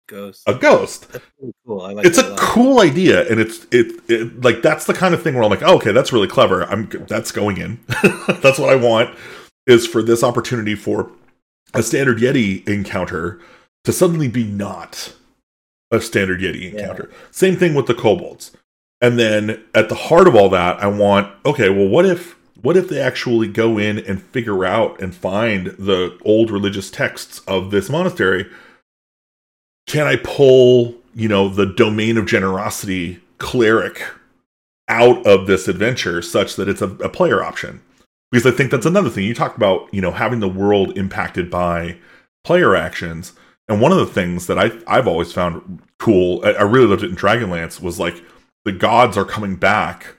ghost. 0.07 0.43
A 0.47 0.53
ghost. 0.53 1.07
Really 1.39 1.53
cool. 1.65 1.93
Like 1.93 2.05
it's 2.05 2.17
a, 2.17 2.33
a 2.33 2.37
cool 2.37 2.79
idea, 2.79 3.29
and 3.29 3.39
it's 3.39 3.65
it, 3.71 4.01
it 4.09 4.41
like 4.41 4.61
that's 4.61 4.85
the 4.85 4.93
kind 4.93 5.13
of 5.13 5.21
thing 5.21 5.35
where 5.35 5.43
I'm 5.43 5.49
like, 5.49 5.63
oh, 5.63 5.75
okay, 5.75 5.91
that's 5.91 6.13
really 6.13 6.27
clever. 6.27 6.63
I'm 6.63 6.89
that's 7.07 7.31
going 7.31 7.57
in. 7.57 7.79
that's 8.41 8.57
what 8.57 8.69
I 8.69 8.75
want 8.75 9.15
is 9.65 9.85
for 9.85 10.01
this 10.01 10.23
opportunity 10.23 10.75
for 10.75 11.11
a 11.73 11.83
standard 11.83 12.19
Yeti 12.19 12.65
encounter 12.67 13.41
to 13.83 13.91
suddenly 13.91 14.29
be 14.29 14.45
not 14.45 15.13
a 15.91 16.01
standard 16.01 16.41
Yeti 16.41 16.73
encounter. 16.73 17.09
Yeah. 17.11 17.17
Same 17.31 17.55
thing 17.55 17.73
with 17.73 17.87
the 17.87 17.93
kobolds. 17.93 18.51
And 18.99 19.19
then 19.19 19.63
at 19.75 19.89
the 19.89 19.95
heart 19.95 20.27
of 20.27 20.35
all 20.35 20.49
that, 20.49 20.81
I 20.81 20.87
want 20.87 21.33
okay, 21.45 21.69
well, 21.69 21.87
what 21.87 22.05
if 22.05 22.35
what 22.61 22.75
if 22.75 22.89
they 22.89 22.99
actually 22.99 23.47
go 23.47 23.77
in 23.77 23.99
and 23.99 24.21
figure 24.21 24.65
out 24.65 24.99
and 25.01 25.13
find 25.13 25.67
the 25.77 26.17
old 26.25 26.49
religious 26.51 26.89
texts 26.89 27.39
of 27.47 27.71
this 27.71 27.89
monastery? 27.89 28.49
Can 29.85 30.07
I 30.07 30.17
pull, 30.17 30.95
you 31.13 31.29
know, 31.29 31.47
the 31.47 31.65
domain 31.65 32.17
of 32.17 32.25
generosity 32.25 33.21
cleric 33.37 34.03
out 34.89 35.25
of 35.25 35.47
this 35.47 35.67
adventure 35.67 36.21
such 36.21 36.55
that 36.55 36.67
it's 36.67 36.81
a, 36.81 36.89
a 36.95 37.09
player 37.09 37.43
option? 37.43 37.81
Because 38.31 38.45
I 38.45 38.55
think 38.55 38.71
that's 38.71 38.85
another 38.85 39.09
thing. 39.09 39.23
You 39.23 39.33
talked 39.33 39.55
about, 39.55 39.87
you 39.93 40.01
know, 40.01 40.11
having 40.11 40.39
the 40.39 40.49
world 40.49 40.97
impacted 40.97 41.49
by 41.49 41.97
player 42.43 42.75
actions. 42.75 43.33
And 43.67 43.81
one 43.81 43.91
of 43.91 43.97
the 43.97 44.05
things 44.05 44.47
that 44.47 44.57
I, 44.57 44.71
I've 44.87 45.07
always 45.07 45.33
found 45.33 45.81
cool, 45.99 46.41
I, 46.43 46.51
I 46.53 46.61
really 46.61 46.87
loved 46.87 47.03
it 47.03 47.09
in 47.09 47.15
Dragonlance, 47.15 47.81
was 47.81 47.99
like 47.99 48.23
the 48.65 48.71
gods 48.71 49.17
are 49.17 49.25
coming 49.25 49.55
back, 49.55 50.15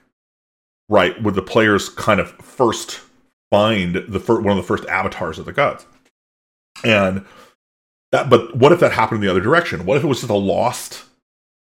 right? 0.87 1.21
Where 1.21 1.33
the 1.33 1.41
players 1.41 1.89
kind 1.89 2.19
of 2.19 2.31
first 2.33 3.01
find 3.51 3.95
the 3.95 4.19
one 4.19 4.51
of 4.51 4.57
the 4.57 4.63
first 4.63 4.85
avatars 4.85 5.39
of 5.39 5.45
the 5.45 5.53
gods, 5.53 5.85
and 6.83 7.25
that. 8.11 8.29
But 8.29 8.55
what 8.55 8.71
if 8.71 8.79
that 8.79 8.91
happened 8.91 9.17
in 9.17 9.25
the 9.25 9.31
other 9.31 9.41
direction? 9.41 9.85
What 9.85 9.97
if 9.97 10.03
it 10.03 10.07
was 10.07 10.19
just 10.19 10.31
a 10.31 10.35
lost 10.35 11.05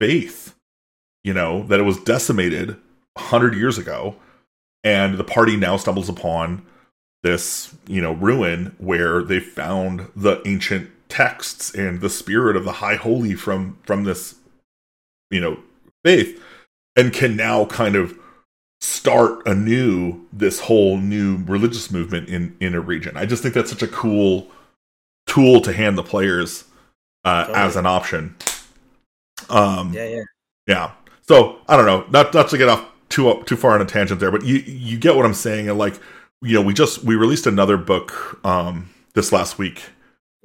faith? 0.01 0.55
You 1.25 1.35
know 1.35 1.65
that 1.65 1.81
it 1.81 1.85
was 1.85 1.99
decimated 1.99 2.77
hundred 3.19 3.55
years 3.55 3.79
ago, 3.79 4.17
and 4.85 5.19
the 5.19 5.25
party 5.25 5.57
now 5.57 5.77
stumbles 5.77 6.09
upon 6.09 6.65
this 7.23 7.75
you 7.87 8.01
know 8.01 8.13
ruin 8.13 8.75
where 8.79 9.23
they 9.23 9.41
found 9.41 10.09
the 10.17 10.41
ancient 10.47 10.91
texts 11.13 11.75
and 11.75 12.01
the 12.01 12.09
spirit 12.09 12.57
of 12.57 12.65
the 12.65 12.73
high 12.73 12.97
holy 12.97 13.35
from 13.35 13.77
from 13.83 14.05
this 14.05 14.37
you 15.31 15.39
know 15.39 15.59
faith 16.03 16.43
and 16.97 17.13
can 17.13 17.37
now 17.37 17.67
kind 17.67 17.97
of 17.97 18.19
start 18.81 19.47
anew 19.47 20.21
this 20.33 20.61
whole 20.61 20.97
new 20.97 21.37
religious 21.45 21.91
movement 21.91 22.31
in 22.31 22.57
in 22.61 22.75
a 22.75 22.81
region. 22.81 23.15
I 23.15 23.27
just 23.27 23.43
think 23.43 23.55
that's 23.55 23.71
such 23.71 23.83
a 23.83 23.89
cool 23.89 24.49
tool 25.27 25.61
to 25.61 25.73
hand 25.73 25.99
the 25.99 26.03
players 26.03 26.65
uh, 27.25 27.43
totally. 27.43 27.59
as 27.59 27.77
an 27.77 27.87
option. 27.87 28.35
Um, 29.51 29.93
yeah, 29.93 30.07
yeah, 30.07 30.23
yeah. 30.67 30.91
So 31.21 31.59
I 31.69 31.77
don't 31.77 31.87
know, 31.87 32.07
not 32.11 32.33
not 32.33 32.49
to 32.49 32.59
get 32.59 32.71
off 32.71 32.87
too 33.11 33.43
too 33.45 33.57
far 33.57 33.73
on 33.73 33.83
a 33.83 33.85
tangent 33.85 34.19
there, 34.19 34.31
but 34.31 34.45
you 34.47 34.57
you 34.57 34.99
get 34.99 35.15
what 35.15 35.27
I'm 35.27 35.35
saying. 35.35 35.69
And 35.69 35.79
like, 35.79 36.01
you 36.41 36.55
know, 36.55 36.63
we 36.63 36.73
just 36.73 37.05
we 37.05 37.17
released 37.17 37.47
another 37.47 37.77
book 37.77 38.41
um, 38.47 38.89
this 39.13 39.31
last 39.31 39.59
week. 39.59 39.92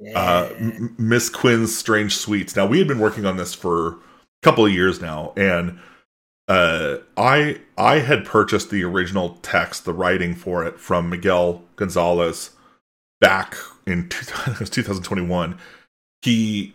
Uh, 0.00 0.04
yeah. 0.08 0.18
Uh, 0.18 0.88
Miss 0.98 1.28
Quinn's 1.28 1.76
Strange 1.76 2.16
Sweets. 2.16 2.54
Now 2.56 2.66
we 2.66 2.78
had 2.78 2.88
been 2.88 3.00
working 3.00 3.26
on 3.26 3.36
this 3.36 3.54
for 3.54 3.88
a 3.88 3.96
couple 4.42 4.64
of 4.64 4.72
years 4.72 5.00
now, 5.00 5.32
and 5.36 5.78
uh, 6.48 6.98
I 7.16 7.60
I 7.76 7.98
had 7.98 8.24
purchased 8.24 8.70
the 8.70 8.84
original 8.84 9.38
text, 9.42 9.84
the 9.84 9.92
writing 9.92 10.34
for 10.34 10.64
it 10.64 10.78
from 10.80 11.10
Miguel 11.10 11.62
Gonzalez 11.76 12.50
back 13.20 13.56
in 13.86 14.08
2021. 14.08 15.58
He 16.22 16.74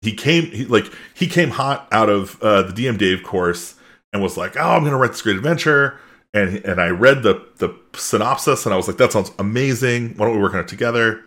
he 0.00 0.12
came 0.12 0.46
he, 0.46 0.64
like 0.64 0.86
he 1.14 1.28
came 1.28 1.50
hot 1.50 1.86
out 1.92 2.08
of 2.08 2.42
uh, 2.42 2.62
the 2.62 2.72
DM 2.72 2.98
Dave 2.98 3.22
course 3.22 3.76
and 4.12 4.20
was 4.20 4.36
like, 4.36 4.56
"Oh, 4.56 4.70
I'm 4.70 4.80
going 4.80 4.90
to 4.90 4.98
write 4.98 5.12
this 5.12 5.22
great 5.22 5.36
adventure." 5.36 6.00
And 6.34 6.56
and 6.64 6.80
I 6.80 6.88
read 6.88 7.22
the 7.22 7.46
the 7.58 7.72
synopsis 7.94 8.66
and 8.66 8.74
I 8.74 8.76
was 8.76 8.88
like, 8.88 8.96
"That 8.96 9.12
sounds 9.12 9.30
amazing. 9.38 10.16
Why 10.16 10.26
don't 10.26 10.34
we 10.34 10.42
work 10.42 10.54
on 10.54 10.60
it 10.60 10.66
together?" 10.68 11.24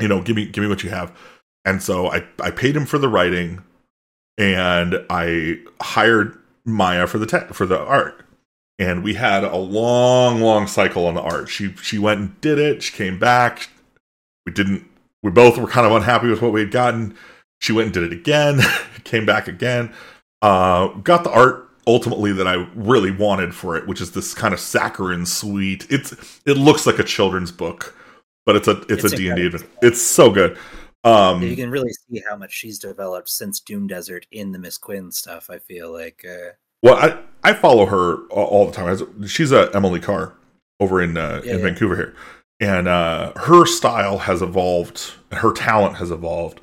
You 0.00 0.08
know, 0.08 0.22
give 0.22 0.36
me 0.36 0.46
give 0.46 0.62
me 0.62 0.68
what 0.68 0.82
you 0.82 0.90
have. 0.90 1.16
And 1.64 1.82
so 1.82 2.10
I 2.10 2.24
I 2.40 2.50
paid 2.50 2.76
him 2.76 2.86
for 2.86 2.98
the 2.98 3.08
writing 3.08 3.62
and 4.38 5.04
I 5.10 5.60
hired 5.80 6.38
Maya 6.64 7.06
for 7.06 7.18
the 7.18 7.26
te- 7.26 7.52
for 7.52 7.66
the 7.66 7.78
art. 7.78 8.24
And 8.78 9.04
we 9.04 9.14
had 9.14 9.44
a 9.44 9.56
long, 9.56 10.40
long 10.40 10.66
cycle 10.66 11.06
on 11.06 11.14
the 11.14 11.20
art. 11.20 11.48
She 11.48 11.74
she 11.76 11.98
went 11.98 12.20
and 12.20 12.40
did 12.40 12.58
it. 12.58 12.82
She 12.82 12.92
came 12.92 13.18
back. 13.18 13.68
We 14.46 14.52
didn't. 14.52 14.88
We 15.22 15.30
both 15.30 15.56
were 15.58 15.68
kind 15.68 15.86
of 15.86 15.92
unhappy 15.92 16.28
with 16.28 16.42
what 16.42 16.52
we 16.52 16.60
had 16.60 16.72
gotten. 16.72 17.16
She 17.60 17.72
went 17.72 17.86
and 17.86 17.94
did 17.94 18.04
it 18.04 18.12
again. 18.12 18.60
came 19.04 19.24
back 19.24 19.46
again. 19.46 19.92
Uh, 20.40 20.88
got 20.88 21.22
the 21.22 21.30
art 21.30 21.68
ultimately 21.86 22.32
that 22.32 22.46
I 22.46 22.66
really 22.74 23.10
wanted 23.10 23.54
for 23.54 23.76
it, 23.76 23.86
which 23.86 24.00
is 24.00 24.12
this 24.12 24.34
kind 24.34 24.54
of 24.54 24.60
saccharine 24.60 25.26
sweet. 25.26 25.86
It's 25.90 26.40
it 26.44 26.56
looks 26.56 26.86
like 26.86 26.98
a 26.98 27.04
children's 27.04 27.52
book, 27.52 27.96
but 28.46 28.56
it's 28.56 28.68
a 28.68 28.80
it's, 28.82 29.04
it's 29.04 29.12
a 29.12 29.16
D 29.16 29.28
and 29.28 29.52
D. 29.52 29.58
It's 29.82 30.00
so 30.00 30.30
good. 30.30 30.58
Um, 31.04 31.42
you 31.42 31.56
can 31.56 31.70
really 31.70 31.92
see 31.92 32.22
how 32.28 32.36
much 32.36 32.52
she's 32.52 32.78
developed 32.78 33.28
since 33.28 33.58
Doom 33.60 33.88
Desert 33.88 34.26
in 34.30 34.52
the 34.52 34.58
Miss 34.58 34.78
Quinn 34.78 35.10
stuff. 35.10 35.50
I 35.50 35.58
feel 35.58 35.92
like. 35.92 36.24
Uh... 36.28 36.52
Well, 36.82 36.96
I 36.96 37.18
I 37.42 37.54
follow 37.54 37.86
her 37.86 38.26
all 38.28 38.66
the 38.66 38.72
time. 38.72 39.26
She's 39.26 39.52
a 39.52 39.70
Emily 39.74 40.00
Carr 40.00 40.34
over 40.80 41.02
in 41.02 41.16
uh, 41.16 41.42
yeah, 41.44 41.52
in 41.52 41.58
yeah. 41.58 41.64
Vancouver 41.64 41.96
here, 41.96 42.14
and 42.60 42.88
uh, 42.88 43.32
her 43.36 43.66
style 43.66 44.18
has 44.18 44.42
evolved. 44.42 45.12
Her 45.32 45.52
talent 45.52 45.96
has 45.96 46.10
evolved, 46.10 46.60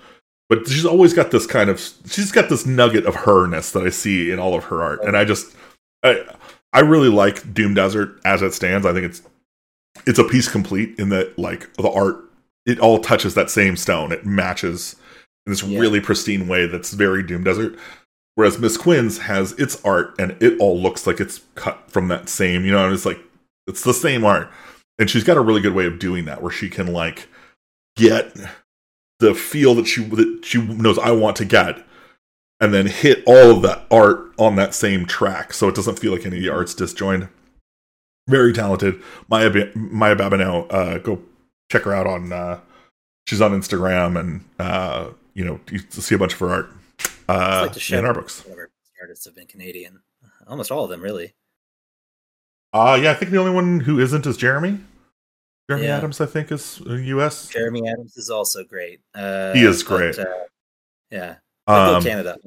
but 0.48 0.68
she's 0.68 0.86
always 0.86 1.14
got 1.14 1.32
this 1.32 1.46
kind 1.46 1.70
of 1.70 1.80
she's 2.08 2.32
got 2.32 2.50
this 2.50 2.66
nugget 2.66 3.06
of 3.06 3.16
herness 3.16 3.72
that 3.72 3.84
I 3.84 3.90
see 3.90 4.32
in 4.32 4.40
all 4.40 4.56
of 4.56 4.66
her 4.66 4.82
art, 4.82 5.04
and 5.04 5.18
I 5.18 5.26
just 5.26 5.56
I 6.04 6.24
I 6.72 6.80
really 6.80 7.10
like 7.10 7.54
Doom 7.54 7.74
Desert 7.74 8.20
as 8.26 8.42
it 8.42 8.54
stands. 8.54 8.86
I 8.86 8.94
think 8.94 9.06
it's 9.06 9.22
it's 10.06 10.20
a 10.20 10.24
piece 10.24 10.50
complete 10.50 10.98
in 11.00 11.10
that 11.10 11.38
like 11.38 11.74
the 11.74 11.90
art 11.90 12.24
it 12.66 12.80
all 12.80 13.00
touches 13.00 13.34
that 13.34 13.50
same 13.50 13.76
stone. 13.76 14.12
It 14.12 14.26
matches 14.26 14.96
in 15.46 15.52
this 15.52 15.64
yeah. 15.64 15.80
really 15.80 16.00
pristine 16.00 16.48
way 16.48 16.68
that's 16.68 16.94
very 16.94 17.24
Doom 17.24 17.44
Desert. 17.44 17.78
Whereas 18.36 18.60
Miss 18.60 18.78
Quinn's 18.78 19.20
has 19.20 19.54
its 19.54 19.84
art 19.84 20.14
and 20.20 20.42
it 20.42 20.60
all 20.60 20.80
looks 20.80 21.06
like 21.08 21.20
it's 21.20 21.42
cut 21.56 21.90
from 21.90 22.08
that 22.10 22.30
same, 22.30 22.64
you 22.64 22.72
know, 22.72 22.86
and 22.86 22.94
it's 22.94 23.06
like 23.06 23.20
it's 23.68 23.84
the 23.84 23.94
same 23.94 24.24
art. 24.24 24.50
And 24.98 25.10
she's 25.10 25.24
got 25.24 25.38
a 25.38 25.42
really 25.42 25.62
good 25.62 25.74
way 25.74 25.86
of 25.86 26.00
doing 26.00 26.26
that 26.26 26.42
where 26.42 26.52
she 26.52 26.70
can 26.70 26.88
like 26.88 27.28
get 27.96 28.36
the 29.20 29.34
feel 29.34 29.76
that 29.76 29.88
she 29.88 30.04
that 30.04 30.42
she 30.44 30.62
knows 30.62 30.98
I 30.98 31.12
want 31.12 31.36
to 31.38 31.46
get 31.46 31.84
and 32.62 32.74
then 32.74 32.88
hit 32.88 33.24
all 33.26 33.52
of 33.52 33.62
that 33.64 33.86
art 33.90 34.32
on 34.38 34.56
that 34.58 34.74
same 34.74 35.06
track 35.06 35.54
so 35.54 35.68
it 35.68 35.76
doesn't 35.76 36.00
feel 36.00 36.12
like 36.12 36.26
any 36.26 36.38
of 36.38 36.44
the 36.44 36.50
art's 36.50 36.74
disjoined. 36.74 37.30
Very 38.30 38.54
talented. 38.54 39.02
Maya, 39.28 39.50
Maya 39.76 40.16
Babineau, 40.16 40.72
uh, 40.72 40.98
go 41.00 41.22
check 41.70 41.84
her 41.84 41.94
out 41.94 42.08
on 42.08 42.32
uh, 42.32 42.60
she's 43.28 43.42
on 43.42 43.52
Instagram 43.52 44.20
and 44.20 44.46
uh, 44.60 45.10
you 45.34 45.46
know 45.46 45.60
you 45.72 45.80
see 45.90 46.16
a 46.16 46.18
bunch 46.18 46.34
of 46.34 46.40
her 46.40 46.50
art 46.50 46.70
uh, 47.28 47.68
like 47.68 47.92
in 47.92 48.06
our 48.06 48.14
books. 48.14 48.46
Artists 49.02 49.26
have 49.26 49.36
been 49.36 49.48
Canadian, 49.48 50.02
almost 50.48 50.72
all 50.72 50.84
of 50.84 50.90
them 50.90 51.02
really. 51.02 51.34
Uh 52.72 53.00
yeah, 53.02 53.12
I 53.12 53.14
think 53.16 53.32
the 53.32 53.38
only 53.38 53.52
one 53.52 53.80
who 53.80 54.00
isn't 54.00 54.28
is 54.28 54.38
Jeremy. 54.38 54.80
Jeremy 55.70 55.88
yeah. 55.88 55.98
Adams, 55.98 56.20
I 56.20 56.26
think, 56.26 56.52
is 56.52 56.82
U.S. 56.88 57.48
Jeremy 57.48 57.88
Adams 57.88 58.18
is 58.18 58.32
also 58.32 58.64
great. 58.64 59.02
Uh, 59.14 59.54
he 59.54 59.64
is 59.64 59.84
great. 59.84 60.16
But, 60.16 60.28
uh, 60.28 60.34
yeah, 61.12 61.36
um, 61.68 62.02
Canada. 62.02 62.38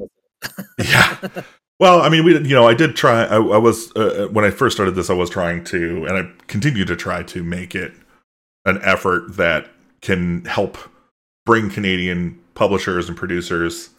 yeah, 0.79 1.19
Well, 1.81 2.01
I 2.01 2.09
mean, 2.09 2.25
we 2.25 2.35
you 2.35 2.55
know, 2.55 2.67
I 2.67 2.75
did 2.75 2.95
try. 2.95 3.25
I, 3.25 3.37
I 3.37 3.59
was 3.59 3.91
uh, 3.97 4.25
uh, 4.25 4.29
when 4.29 4.45
I 4.45 4.51
first 4.51 4.77
started 4.77 4.95
this, 4.95 5.11
I 5.11 5.15
was 5.15 5.31
trying 5.31 5.65
to, 5.65 6.07
and 6.07 6.17
I 6.17 6.31
continue 6.47 6.85
to 6.85 6.97
try 6.97 7.23
to 7.25 7.43
make 7.43 7.75
it 7.75 7.93
an 8.65 8.79
effort 8.83 9.37
that 9.37 9.69
can 10.01 10.45
help 10.45 10.79
bring 11.45 11.71
Canadian 11.71 12.39
publishers 12.55 13.09
and 13.09 13.17
producers 13.17 13.91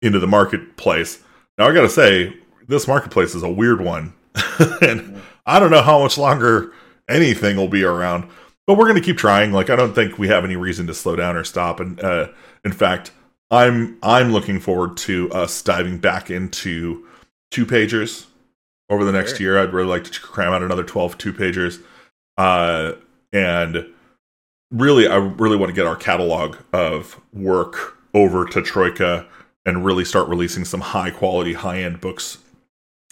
into 0.00 0.18
the 0.18 0.26
marketplace. 0.26 1.22
Now, 1.58 1.68
I 1.68 1.74
got 1.74 1.82
to 1.82 1.88
say, 1.88 2.34
this 2.68 2.88
marketplace 2.88 3.34
is 3.34 3.42
a 3.42 3.50
weird 3.50 3.80
one, 3.80 4.14
and 4.80 5.20
I 5.44 5.58
don't 5.58 5.70
know 5.70 5.82
how 5.82 6.00
much 6.00 6.16
longer 6.16 6.72
anything 7.08 7.56
will 7.56 7.68
be 7.68 7.84
around. 7.84 8.28
But 8.66 8.78
we're 8.78 8.86
going 8.86 9.00
to 9.00 9.04
keep 9.04 9.18
trying. 9.18 9.52
Like, 9.52 9.70
I 9.70 9.76
don't 9.76 9.92
think 9.92 10.18
we 10.18 10.28
have 10.28 10.44
any 10.44 10.56
reason 10.56 10.86
to 10.86 10.94
slow 10.94 11.16
down 11.16 11.36
or 11.36 11.44
stop. 11.44 11.80
And 11.80 12.02
uh, 12.02 12.28
in 12.64 12.72
fact, 12.72 13.10
I'm 13.52 13.98
I'm 14.02 14.32
looking 14.32 14.58
forward 14.58 14.96
to 14.98 15.30
us 15.30 15.60
diving 15.62 15.98
back 15.98 16.30
into 16.30 17.06
two 17.50 17.66
pagers 17.66 18.26
over 18.88 19.04
the 19.04 19.12
next 19.12 19.36
sure. 19.36 19.40
year. 19.42 19.58
I'd 19.58 19.74
really 19.74 19.88
like 19.88 20.04
to 20.04 20.20
cram 20.20 20.54
out 20.54 20.62
another 20.62 20.82
12 20.82 21.18
two 21.18 21.32
pagers. 21.34 21.80
Uh, 22.38 22.92
and 23.30 23.86
really, 24.70 25.06
I 25.06 25.16
really 25.16 25.56
want 25.58 25.68
to 25.68 25.76
get 25.76 25.86
our 25.86 25.96
catalog 25.96 26.56
of 26.72 27.20
work 27.34 27.98
over 28.14 28.46
to 28.46 28.62
Troika 28.62 29.26
and 29.66 29.84
really 29.84 30.04
start 30.06 30.28
releasing 30.28 30.64
some 30.64 30.80
high 30.80 31.10
quality, 31.10 31.52
high 31.52 31.82
end 31.82 32.00
books 32.00 32.38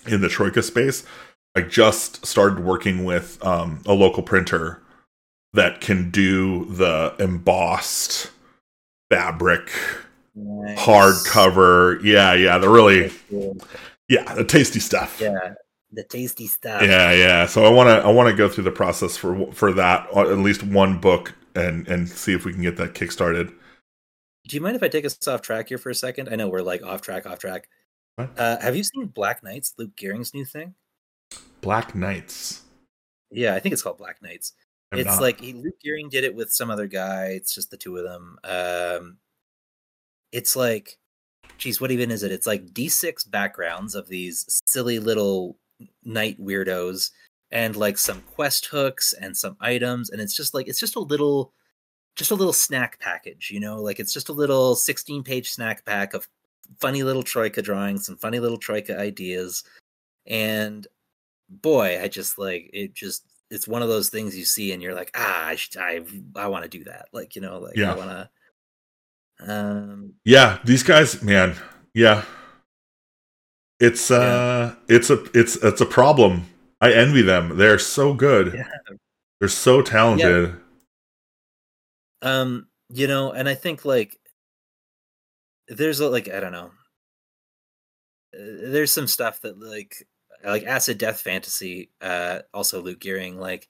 in 0.07 0.23
the 0.23 0.29
Troika 0.31 0.63
space. 0.63 1.05
I 1.55 1.61
just 1.61 2.25
started 2.25 2.61
working 2.61 3.05
with 3.05 3.45
um, 3.45 3.83
a 3.85 3.93
local 3.93 4.23
printer 4.23 4.81
that 5.53 5.83
can 5.83 6.11
do 6.11 6.65
the 6.65 7.15
embossed 7.19 8.31
fabric 9.11 9.71
nice. 10.41 10.79
hardcover. 10.79 12.03
Yeah, 12.03 12.35
yeah, 12.35 12.59
they're 12.59 12.71
really 12.71 13.11
yeah, 14.09 14.35
the 14.35 14.45
tasty 14.45 14.81
stuff. 14.81 15.21
Yeah, 15.21 15.55
the 15.93 16.05
tasty 16.05 16.47
stuff. 16.47 16.83
Yeah, 16.83 17.13
yeah. 17.13 17.47
So 17.47 17.65
I 17.65 17.71
want 17.71 17.89
to 17.89 18.07
I 18.07 18.11
want 18.11 18.29
to 18.29 18.37
go 18.37 18.49
through 18.49 18.65
the 18.65 18.71
process 18.71 19.17
for 19.17 19.51
for 19.53 19.73
that 19.73 20.09
uh, 20.15 20.31
at 20.31 20.39
least 20.39 20.63
one 20.63 21.01
book 21.01 21.35
and 21.55 21.87
and 21.89 22.09
see 22.09 22.33
if 22.33 22.45
we 22.45 22.53
can 22.53 22.63
get 22.63 22.77
that 22.77 22.95
kickstarted. 22.95 23.55
Do 24.49 24.57
you 24.57 24.61
mind 24.61 24.77
if 24.77 24.83
I 24.83 24.89
take 24.89 25.05
us 25.05 25.29
off 25.29 25.43
track 25.43 25.69
here 25.69 25.79
for 25.79 25.91
a 25.91 25.95
second? 25.95 26.29
I 26.29 26.37
know 26.37 26.49
we're 26.49 26.63
like 26.63 26.83
off 26.83 27.03
track, 27.03 27.27
off 27.27 27.39
track. 27.39 27.69
Uh, 28.19 28.59
have 28.61 28.77
you 28.77 28.83
seen 28.83 29.07
Black 29.07 29.43
Knights, 29.43 29.75
Luke 29.79 29.97
Gearing's 29.97 30.35
new 30.35 30.45
thing? 30.45 30.75
Black 31.61 31.95
Knights. 31.95 32.63
Yeah, 33.31 33.55
I 33.55 33.61
think 33.61 33.73
it's 33.73 33.83
called 33.83 33.99
Black 33.99 34.21
Knights. 34.21 34.53
I'm 34.93 34.99
it's 34.99 35.07
not. 35.07 35.21
like 35.21 35.41
he, 35.41 35.53
Luke 35.53 35.79
Gearing 35.83 36.09
did 36.09 36.25
it 36.25 36.35
with 36.35 36.53
some 36.53 36.71
other 36.71 36.87
guy. 36.87 37.27
It's 37.27 37.55
just 37.55 37.71
the 37.71 37.77
two 37.77 37.97
of 37.97 38.05
them. 38.05 38.39
Um, 38.45 39.19
it's 40.33 40.57
like, 40.57 40.99
geez, 41.59 41.81
what 41.81 41.91
even 41.91 42.11
is 42.11 42.23
it? 42.23 42.33
It's 42.33 42.47
like 42.47 42.73
D6 42.73 43.31
backgrounds 43.31 43.95
of 43.95 44.09
these 44.09 44.61
silly 44.67 44.99
little 44.99 45.57
knight 46.05 46.41
weirdos 46.41 47.11
and 47.51 47.77
like 47.77 47.99
some 47.99 48.23
quest 48.23 48.67
hooks 48.67 49.13
and 49.13 49.37
some 49.37 49.57
items. 49.61 50.11
And 50.11 50.21
it's 50.21 50.37
just 50.37 50.55
like, 50.55 50.69
it's 50.69 50.81
just 50.81 50.97
a 50.97 51.01
little, 51.01 51.53
just 52.17 52.31
a 52.31 52.37
little 52.37 52.53
snack 52.53 52.99
package, 53.01 53.51
you 53.51 53.61
know, 53.61 53.81
like 53.81 54.01
it's 54.01 54.13
just 54.13 54.29
a 54.29 54.33
little 54.33 54.75
16 54.75 55.23
page 55.23 55.51
snack 55.51 55.85
pack 55.85 56.15
of 56.15 56.29
funny 56.79 57.03
little 57.03 57.23
Troika 57.23 57.63
drawings, 57.63 58.07
some 58.07 58.17
funny 58.17 58.39
little 58.39 58.59
Troika 58.59 58.99
ideas. 58.99 59.65
And 60.27 60.87
boy, 61.49 62.01
I 62.03 62.09
just 62.09 62.39
like 62.39 62.71
it 62.73 62.95
just 62.95 63.25
it's 63.51 63.67
one 63.67 63.83
of 63.83 63.89
those 63.89 64.09
things 64.09 64.37
you 64.37 64.45
see 64.45 64.73
and 64.73 64.83
you're 64.83 64.95
like, 64.95 65.11
ah, 65.15 65.47
I 65.47 65.59
I, 65.79 66.01
I 66.37 66.47
want 66.47 66.65
to 66.65 66.71
do 66.71 66.85
that. 66.85 67.09
Like, 67.13 67.35
you 67.35 67.43
know, 67.43 67.59
like 67.59 67.77
yeah. 67.77 67.93
I 67.93 67.97
want 67.97 68.11
to. 68.11 68.31
Um. 69.47 70.15
Yeah, 70.25 70.59
these 70.65 70.83
guys, 70.83 71.23
man. 71.23 71.57
Yeah. 71.95 72.25
It's 73.79 74.11
uh, 74.11 74.75
yeah. 74.89 74.97
it's 74.97 75.11
a 75.11 75.25
it's 75.35 75.57
it's 75.57 75.81
a 75.81 75.87
problem. 75.87 76.47
I 76.81 76.93
envy 76.93 77.23
them. 77.23 77.57
They're 77.57 77.79
so 77.79 78.13
good. 78.15 78.55
Yeah. 78.55 78.69
They're 79.39 79.49
so 79.49 79.81
talented. 79.81 80.55
Yeah. 82.23 82.41
Um, 82.41 82.69
you 82.91 83.07
know, 83.07 83.33
and 83.33 83.49
I 83.49 83.55
think 83.55 83.85
like 83.87 84.19
there's 85.69 86.01
a, 86.01 86.09
like 86.09 86.29
I 86.29 86.41
don't 86.41 86.53
know. 86.53 86.73
There's 88.33 88.93
some 88.93 89.07
stuff 89.07 89.41
that 89.41 89.59
like 89.59 90.07
like 90.45 90.65
acid 90.65 90.99
death 90.99 91.21
fantasy 91.21 91.91
uh 92.01 92.41
also 92.55 92.81
luke 92.81 93.01
gearing 93.01 93.39
like 93.39 93.69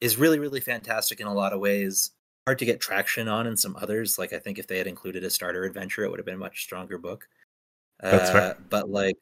is 0.00 0.16
really 0.16 0.38
really 0.38 0.60
fantastic 0.60 1.20
in 1.20 1.26
a 1.26 1.34
lot 1.34 1.52
of 1.52 1.60
ways 1.60 2.12
hard 2.46 2.58
to 2.58 2.64
get 2.64 2.80
traction 2.80 3.28
on 3.28 3.46
in 3.46 3.56
some 3.56 3.76
others 3.80 4.18
like 4.18 4.32
i 4.32 4.38
think 4.38 4.58
if 4.58 4.66
they 4.66 4.78
had 4.78 4.86
included 4.86 5.24
a 5.24 5.30
starter 5.30 5.64
adventure 5.64 6.04
it 6.04 6.10
would 6.10 6.18
have 6.18 6.26
been 6.26 6.34
a 6.34 6.38
much 6.38 6.62
stronger 6.62 6.98
book 6.98 7.28
That's 8.00 8.30
uh, 8.30 8.54
but 8.68 8.90
like 8.90 9.18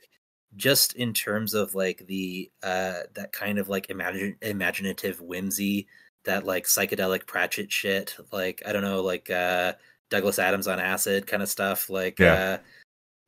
just 0.57 0.95
in 0.95 1.13
terms 1.13 1.55
of 1.55 1.75
like 1.75 2.07
the 2.07 2.51
uh 2.63 3.01
that 3.15 3.33
kind 3.33 3.59
of 3.59 3.69
like 3.69 3.91
imagine 3.91 4.37
imaginative 4.43 5.21
whimsy 5.21 5.87
that 6.25 6.45
like 6.45 6.65
psychedelic 6.65 7.27
pratchett 7.27 7.71
shit 7.71 8.17
like 8.33 8.63
i 8.67 8.73
don't 8.73 8.83
know 8.83 9.03
like 9.03 9.31
uh 9.31 9.73
douglas 10.11 10.39
adams 10.39 10.67
on 10.67 10.81
acid 10.81 11.27
kind 11.27 11.43
of 11.43 11.49
stuff 11.49 11.89
like 11.89 12.19
yeah. 12.19 12.35
uh 12.35 12.59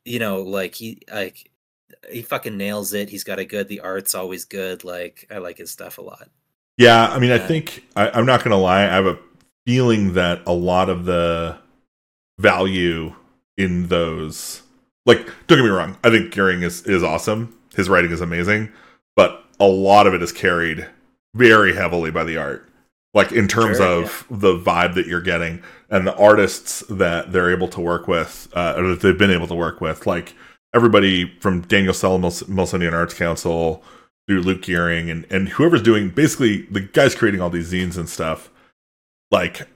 you 0.04 0.18
know 0.18 0.42
like 0.42 0.74
he 0.74 1.00
like 1.12 1.50
he 2.10 2.22
fucking 2.22 2.56
nails 2.56 2.94
it. 2.94 3.08
He's 3.08 3.24
got 3.24 3.38
a 3.38 3.44
good. 3.44 3.68
The 3.68 3.80
art's 3.80 4.14
always 4.14 4.44
good. 4.44 4.84
Like 4.84 5.26
I 5.30 5.38
like 5.38 5.58
his 5.58 5.70
stuff 5.70 5.98
a 5.98 6.02
lot. 6.02 6.28
Yeah, 6.78 7.08
I 7.08 7.18
mean, 7.18 7.30
I 7.30 7.38
think 7.38 7.84
I, 7.96 8.10
I'm 8.10 8.26
not 8.26 8.42
gonna 8.42 8.56
lie. 8.56 8.82
I 8.82 8.94
have 8.94 9.06
a 9.06 9.18
feeling 9.66 10.14
that 10.14 10.42
a 10.46 10.52
lot 10.52 10.88
of 10.88 11.04
the 11.04 11.58
value 12.38 13.14
in 13.56 13.88
those, 13.88 14.62
like, 15.06 15.26
don't 15.46 15.58
get 15.58 15.64
me 15.64 15.70
wrong. 15.70 15.96
I 16.02 16.10
think 16.10 16.32
Gearing 16.32 16.62
is 16.62 16.82
is 16.86 17.02
awesome. 17.02 17.56
His 17.74 17.88
writing 17.88 18.10
is 18.10 18.20
amazing, 18.20 18.70
but 19.16 19.44
a 19.60 19.66
lot 19.66 20.06
of 20.06 20.14
it 20.14 20.22
is 20.22 20.32
carried 20.32 20.86
very 21.34 21.74
heavily 21.74 22.10
by 22.10 22.24
the 22.24 22.36
art. 22.36 22.68
Like 23.14 23.30
in 23.32 23.46
terms 23.46 23.76
sure, 23.76 24.04
of 24.04 24.26
yeah. 24.30 24.36
the 24.38 24.58
vibe 24.58 24.94
that 24.94 25.06
you're 25.06 25.20
getting 25.20 25.62
and 25.90 26.06
the 26.06 26.16
artists 26.16 26.82
that 26.88 27.30
they're 27.30 27.50
able 27.50 27.68
to 27.68 27.80
work 27.80 28.08
with, 28.08 28.48
uh, 28.54 28.74
or 28.76 28.88
that 28.88 29.00
they've 29.00 29.18
been 29.18 29.30
able 29.30 29.46
to 29.48 29.54
work 29.54 29.82
with, 29.82 30.06
like 30.06 30.34
everybody 30.74 31.30
from 31.40 31.60
Daniel 31.62 31.92
Sell, 31.92 32.18
Millennium 32.18 32.94
Arts 32.94 33.12
Council, 33.12 33.84
through 34.26 34.40
Luke 34.40 34.62
Gearing, 34.62 35.10
and, 35.10 35.26
and 35.30 35.50
whoever's 35.50 35.82
doing 35.82 36.08
basically 36.08 36.62
the 36.70 36.80
guys 36.80 37.14
creating 37.14 37.40
all 37.40 37.50
these 37.50 37.72
zines 37.72 37.98
and 37.98 38.08
stuff, 38.08 38.50
like 39.32 39.66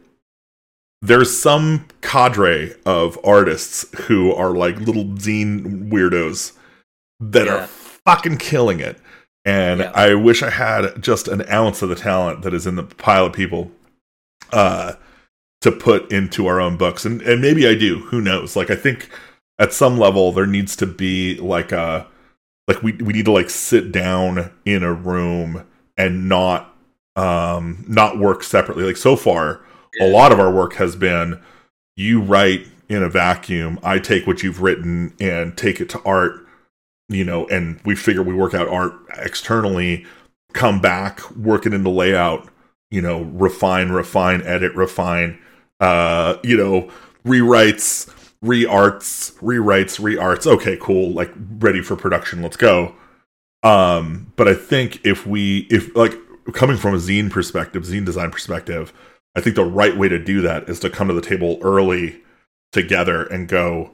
there's 1.03 1.37
some 1.37 1.87
cadre 2.03 2.75
of 2.85 3.19
artists 3.25 3.87
who 4.03 4.33
are 4.33 4.55
like 4.55 4.79
little 4.79 5.05
zine 5.05 5.91
weirdos 5.91 6.53
that 7.21 7.47
yeah. 7.47 7.55
are 7.55 7.67
fucking 7.67 8.39
killing 8.39 8.81
it. 8.81 8.99
And 9.45 9.81
yeah. 9.81 9.93
I 9.95 10.15
wish 10.15 10.43
I 10.43 10.51
had 10.51 11.01
just 11.01 11.29
an 11.29 11.49
ounce 11.49 11.83
of 11.83 11.89
the 11.89 11.95
talent 11.95 12.43
that 12.43 12.55
is 12.55 12.67
in 12.67 12.77
the 12.77 12.83
pile 12.83 13.27
of 13.27 13.33
people 13.33 13.71
uh, 14.53 14.95
to 15.61 15.73
put 15.73 16.11
into 16.11 16.47
our 16.47 16.61
own 16.61 16.77
books. 16.77 17.05
And 17.05 17.23
and 17.23 17.41
maybe 17.41 17.67
I 17.67 17.75
do. 17.75 18.01
Who 18.07 18.21
knows? 18.21 18.57
Like 18.57 18.71
I 18.71 18.77
think 18.77 19.09
at 19.59 19.73
some 19.73 19.99
level 19.99 20.33
there 20.33 20.47
needs 20.47 20.77
to 20.77 20.87
be 20.87 21.37
like 21.39 21.73
a 21.73 22.07
like 22.67 22.83
we 22.83 22.93
we 22.93 23.13
need 23.13 23.27
to 23.27 23.33
like 23.33 23.51
sit 23.51 23.93
down 23.93 24.51
in 24.65 24.83
a 24.83 24.93
room 24.93 25.65
and 25.97 26.29
not 26.29 26.76
um 27.17 27.85
not 27.89 28.19
work 28.19 28.43
separately 28.43 28.85
like 28.85 28.97
so 28.97 29.17
far 29.17 29.63
a 30.01 30.09
lot 30.09 30.33
of 30.33 30.39
our 30.39 30.53
work 30.53 30.75
has 30.75 30.95
been 30.95 31.41
you 31.97 32.21
write 32.21 32.67
in 32.89 33.03
a 33.03 33.09
vacuum 33.09 33.79
i 33.83 33.99
take 33.99 34.27
what 34.27 34.43
you've 34.43 34.63
written 34.63 35.15
and 35.19 35.57
take 35.57 35.81
it 35.81 35.89
to 35.89 36.01
art 36.03 36.47
you 37.09 37.25
know 37.25 37.47
and 37.49 37.81
we 37.85 37.95
figure 37.97 38.23
we 38.23 38.35
work 38.35 38.55
out 38.55 38.69
art 38.69 38.93
externally 39.17 40.05
come 40.53 40.81
back 40.81 41.31
work 41.33 41.67
it 41.67 41.73
into 41.73 41.91
layout 41.91 42.49
you 42.91 43.01
know 43.01 43.23
refine 43.23 43.91
refine 43.91 44.43
edit 44.43 44.75
refine 44.75 45.39
uh 45.81 46.37
you 46.43 46.57
know 46.57 46.91
rewrites 47.25 48.13
re-arts, 48.43 49.33
rewrites, 49.43 50.03
re-arts. 50.03 50.47
Okay, 50.47 50.77
cool. 50.81 51.13
Like 51.13 51.33
ready 51.59 51.83
for 51.83 51.97
production. 51.97 52.43
Let's 52.43 52.57
go. 52.57 52.95
Um, 53.63 54.33
but 54.37 54.47
I 54.49 54.55
think 54.55 55.05
if 55.05 55.27
we 55.27 55.67
if 55.71 55.95
like 55.97 56.15
coming 56.53 56.77
from 56.77 56.95
a 56.95 56.99
zine 56.99 57.31
perspective, 57.31 57.85
zine 57.85 58.05
design 58.05 58.31
perspective, 58.31 58.93
I 59.35 59.41
think 59.41 59.57
the 59.57 59.65
right 59.65 59.97
way 59.97 60.09
to 60.09 60.19
do 60.19 60.41
that 60.43 60.69
is 60.69 60.81
to 60.81 60.91
come 60.91 61.09
to 61.09 61.15
the 61.15 61.21
table 61.21 61.59
early 61.63 62.21
together 62.73 63.25
and 63.25 63.49
go, 63.49 63.91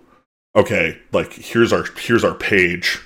okay, 0.57 0.99
like 1.13 1.33
here's 1.33 1.73
our 1.73 1.85
here's 1.99 2.25
our 2.25 2.35
page. 2.35 3.01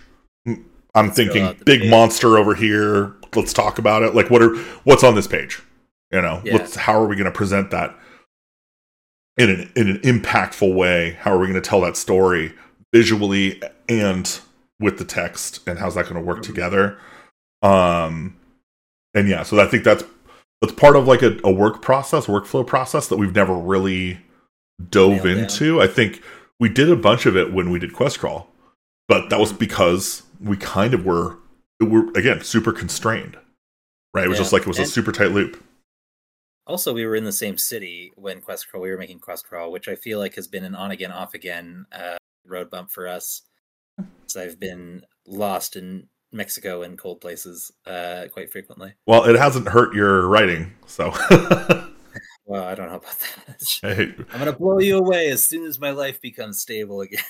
I'm 0.95 1.11
thinking 1.11 1.57
big 1.65 1.83
page. 1.83 1.91
monster 1.91 2.39
over 2.39 2.55
here. 2.55 3.15
Let's 3.35 3.53
talk 3.53 3.79
about 3.79 4.03
it. 4.03 4.15
Like 4.15 4.31
what 4.31 4.43
are 4.43 4.57
what's 4.85 5.05
on 5.05 5.15
this 5.15 5.27
page? 5.27 5.61
You 6.11 6.23
know, 6.23 6.41
yeah. 6.45 6.55
let's 6.55 6.77
how 6.77 7.01
are 7.01 7.07
we 7.07 7.17
going 7.17 7.27
to 7.27 7.37
present 7.37 7.71
that? 7.71 7.97
in 9.37 9.51
an 9.51 9.73
in 9.77 9.89
an 9.89 9.99
impactful 9.99 10.75
way. 10.75 11.17
How 11.21 11.33
are 11.33 11.39
we 11.39 11.47
going 11.47 11.61
to 11.61 11.69
tell 11.69 11.81
that 11.83 11.97
story 11.97 12.53
visually 12.93 13.61
and 13.89 14.41
with 14.81 14.99
the 14.99 15.05
text, 15.05 15.67
and 15.67 15.79
how's 15.79 15.95
that 15.95 16.05
going 16.05 16.17
to 16.17 16.21
work 16.21 16.39
mm-hmm. 16.39 16.53
together? 16.53 16.99
Um, 17.63 18.37
and 19.17 19.29
yeah, 19.29 19.43
so 19.43 19.59
I 19.59 19.67
think 19.67 19.83
that's 19.83 20.05
that's 20.61 20.75
part 20.75 20.95
of 20.95 21.09
like 21.09 21.23
a, 21.23 21.39
a 21.43 21.51
work 21.51 21.83
process, 21.83 22.27
workflow 22.27 22.67
process 22.67 23.09
that 23.09 23.17
we've 23.17 23.35
never 23.35 23.55
really 23.55 24.21
dove 24.91 25.25
Nailed 25.25 25.39
into. 25.39 25.79
Down. 25.79 25.89
I 25.89 25.93
think 25.93 26.23
we 26.61 26.69
did 26.69 26.91
a 26.91 26.97
bunch 26.97 27.27
of 27.27 27.37
it 27.37 27.53
when 27.53 27.71
we 27.71 27.79
did 27.79 27.95
Quest 27.95 28.21
Crawl. 28.21 28.49
but 29.09 29.31
that 29.31 29.41
was 29.41 29.53
because 29.53 30.23
we 30.41 30.57
kind 30.57 30.95
of 30.95 31.05
were 31.05 31.39
were 31.81 32.11
again 32.15 32.43
super 32.43 32.73
constrained. 32.73 33.39
Right? 34.15 34.27
It 34.27 34.29
was 34.29 34.37
yeah. 34.37 34.43
just 34.43 34.53
like 34.53 34.63
it 34.63 34.69
was 34.69 34.79
and 34.79 34.87
a 34.87 34.91
super 34.91 35.13
tight 35.13 35.33
loop. 35.33 35.63
Also, 36.67 36.93
we 36.93 37.07
were 37.07 37.17
in 37.17 37.25
the 37.25 37.33
same 37.33 37.57
city 37.57 38.13
when 38.17 38.41
Quest 38.41 38.69
Crawl. 38.69 38.83
We 38.83 38.91
were 38.91 38.99
making 38.99 39.21
Quest 39.21 39.47
Crawl, 39.47 39.73
which 39.73 39.89
I 39.89 39.95
feel 39.95 40.19
like 40.19 40.35
has 40.35 40.49
been 40.49 40.65
an 40.65 40.75
on 40.75 40.91
again, 40.91 41.13
off 41.13 41.33
again 41.33 41.87
uh, 41.93 42.17
road 42.45 42.71
bump 42.71 42.91
for 42.91 43.07
us. 43.07 43.43
So 44.27 44.43
I've 44.43 44.59
been 44.59 45.07
lost 45.27 45.77
in 45.77 46.09
Mexico 46.33 46.83
and 46.83 46.99
cold 46.99 47.21
places 47.21 47.73
uh, 47.87 48.25
quite 48.33 48.51
frequently. 48.51 48.95
Well, 49.07 49.25
it 49.25 49.37
hasn't 49.37 49.69
hurt 49.69 49.95
your 49.95 50.29
writing, 50.29 50.73
so. 50.87 51.11
well, 52.45 52.65
I 52.65 52.75
don't 52.75 52.89
know 52.89 52.97
about 52.97 53.19
that. 53.19 53.63
Hey. 53.83 54.15
I'm 54.33 54.39
gonna 54.39 54.53
blow 54.53 54.79
you 54.79 54.99
away 54.99 55.29
as 55.31 55.45
soon 55.45 55.67
as 55.67 55.79
my 55.79 55.91
life 55.91 56.21
becomes 56.21 56.61
stable 56.61 57.01
again. 57.01 57.23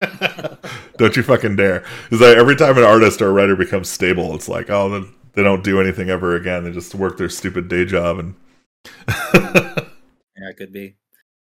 don't 0.98 1.16
you 1.16 1.22
fucking 1.22 1.56
dare! 1.56 1.84
Because 2.04 2.20
like 2.20 2.36
every 2.36 2.56
time 2.56 2.76
an 2.78 2.84
artist 2.84 3.22
or 3.22 3.28
a 3.28 3.32
writer 3.32 3.56
becomes 3.56 3.88
stable, 3.88 4.34
it's 4.34 4.48
like, 4.48 4.70
oh, 4.70 4.88
then 4.88 5.12
they 5.34 5.42
don't 5.42 5.64
do 5.64 5.80
anything 5.80 6.10
ever 6.10 6.34
again. 6.36 6.64
They 6.64 6.72
just 6.72 6.94
work 6.94 7.16
their 7.16 7.28
stupid 7.28 7.68
day 7.68 7.84
job 7.84 8.18
and. 8.18 8.34
yeah, 9.08 10.50
it 10.50 10.56
could 10.56 10.72
be. 10.72 10.96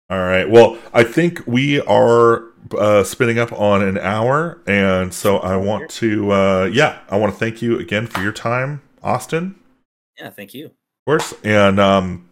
All 0.09 0.19
right. 0.19 0.47
Well, 0.47 0.77
I 0.93 1.03
think 1.03 1.45
we 1.47 1.81
are 1.81 2.43
uh, 2.77 3.03
spinning 3.03 3.39
up 3.39 3.51
on 3.51 3.81
an 3.81 3.97
hour, 3.97 4.61
and 4.67 5.11
so 5.11 5.37
I 5.37 5.55
want 5.55 5.89
to, 5.91 6.31
uh, 6.31 6.69
yeah, 6.71 6.99
I 7.09 7.17
want 7.17 7.33
to 7.33 7.39
thank 7.39 7.61
you 7.61 7.79
again 7.79 8.05
for 8.05 8.21
your 8.21 8.31
time, 8.31 8.83
Austin. 9.01 9.55
Yeah, 10.19 10.29
thank 10.29 10.53
you. 10.53 10.67
Of 10.67 10.71
course, 11.07 11.33
and 11.43 11.79
um, 11.79 12.29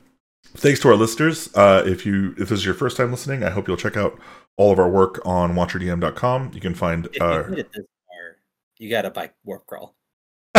thanks 0.56 0.80
to 0.82 0.90
our 0.90 0.96
listeners. 0.96 1.50
Uh, 1.56 1.84
if 1.86 2.06
you 2.06 2.32
if 2.38 2.50
this 2.50 2.52
is 2.52 2.66
your 2.66 2.76
first 2.76 2.96
time 2.96 3.10
listening, 3.10 3.44
I 3.44 3.50
hope 3.50 3.68
you'll 3.68 3.78
check 3.78 3.98
out 3.98 4.20
all 4.56 4.72
of 4.72 4.80
our 4.80 4.90
work 4.90 5.20
on 5.26 5.54
WatcherDM.com. 5.56 6.52
You 6.54 6.62
can 6.62 6.76
find. 6.76 7.08
If 7.14 7.22
uh, 7.22 7.44
you, 7.50 7.66
far, 7.74 8.38
you 8.78 8.90
gotta 8.90 9.10
buy 9.10 9.32
Warp 9.44 9.66
Crawl. 9.66 9.96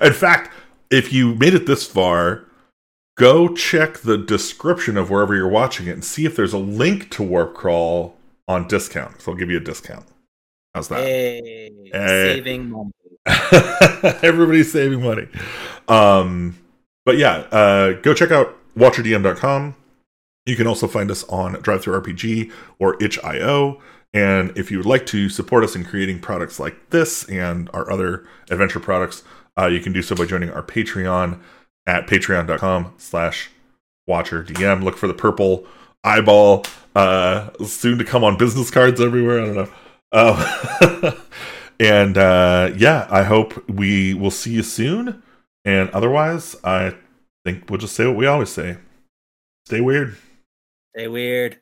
In 0.00 0.12
fact, 0.12 0.52
if 0.90 1.12
you 1.12 1.34
made 1.34 1.54
it 1.54 1.66
this 1.66 1.86
far, 1.86 2.46
go 3.20 3.54
check 3.54 3.98
the 3.98 4.16
description 4.16 4.96
of 4.96 5.10
wherever 5.10 5.36
you're 5.36 5.46
watching 5.46 5.86
it 5.86 5.90
and 5.90 6.02
see 6.02 6.24
if 6.24 6.34
there's 6.34 6.54
a 6.54 6.58
link 6.58 7.10
to 7.10 7.22
Warp 7.22 7.54
Crawl 7.54 8.16
on 8.48 8.66
discount. 8.66 9.20
So 9.20 9.32
I'll 9.32 9.38
give 9.38 9.50
you 9.50 9.58
a 9.58 9.60
discount. 9.60 10.06
How's 10.74 10.88
that? 10.88 11.02
Hey, 11.02 11.70
hey. 11.92 12.34
saving 12.34 12.70
money. 12.70 12.92
Everybody's 14.22 14.72
saving 14.72 15.02
money. 15.02 15.28
Um, 15.86 16.58
but 17.04 17.18
yeah, 17.18 17.44
uh, 17.52 17.92
go 18.00 18.14
check 18.14 18.30
out 18.30 18.56
watcherdm.com. 18.74 19.76
You 20.46 20.56
can 20.56 20.66
also 20.66 20.88
find 20.88 21.10
us 21.10 21.22
on 21.24 21.56
DriveThruRPG 21.56 22.50
or 22.78 23.00
itch.io. 23.02 23.82
And 24.14 24.56
if 24.56 24.70
you 24.70 24.78
would 24.78 24.86
like 24.86 25.04
to 25.06 25.28
support 25.28 25.62
us 25.62 25.76
in 25.76 25.84
creating 25.84 26.20
products 26.20 26.58
like 26.58 26.88
this 26.88 27.28
and 27.28 27.68
our 27.74 27.90
other 27.92 28.26
adventure 28.50 28.80
products, 28.80 29.22
uh, 29.58 29.66
you 29.66 29.80
can 29.80 29.92
do 29.92 30.00
so 30.00 30.16
by 30.16 30.24
joining 30.24 30.50
our 30.50 30.62
Patreon 30.62 31.38
at 31.86 32.06
patreon.com 32.06 32.94
slash 32.98 33.50
watcher 34.06 34.42
DM. 34.42 34.82
Look 34.82 34.96
for 34.96 35.06
the 35.06 35.14
purple 35.14 35.66
eyeball 36.04 36.64
uh, 36.94 37.50
soon 37.64 37.98
to 37.98 38.04
come 38.04 38.24
on 38.24 38.36
business 38.36 38.70
cards 38.70 39.00
everywhere. 39.00 39.42
I 39.42 39.46
don't 39.46 39.56
know. 39.56 39.68
Uh, 40.12 41.12
and 41.80 42.18
uh, 42.18 42.72
yeah, 42.76 43.06
I 43.10 43.22
hope 43.22 43.68
we 43.68 44.14
will 44.14 44.30
see 44.30 44.52
you 44.52 44.62
soon. 44.62 45.22
And 45.64 45.90
otherwise, 45.90 46.56
I 46.64 46.94
think 47.44 47.68
we'll 47.68 47.78
just 47.78 47.94
say 47.94 48.06
what 48.06 48.16
we 48.16 48.26
always 48.26 48.50
say 48.50 48.78
stay 49.66 49.80
weird. 49.80 50.16
Stay 50.96 51.08
weird. 51.08 51.59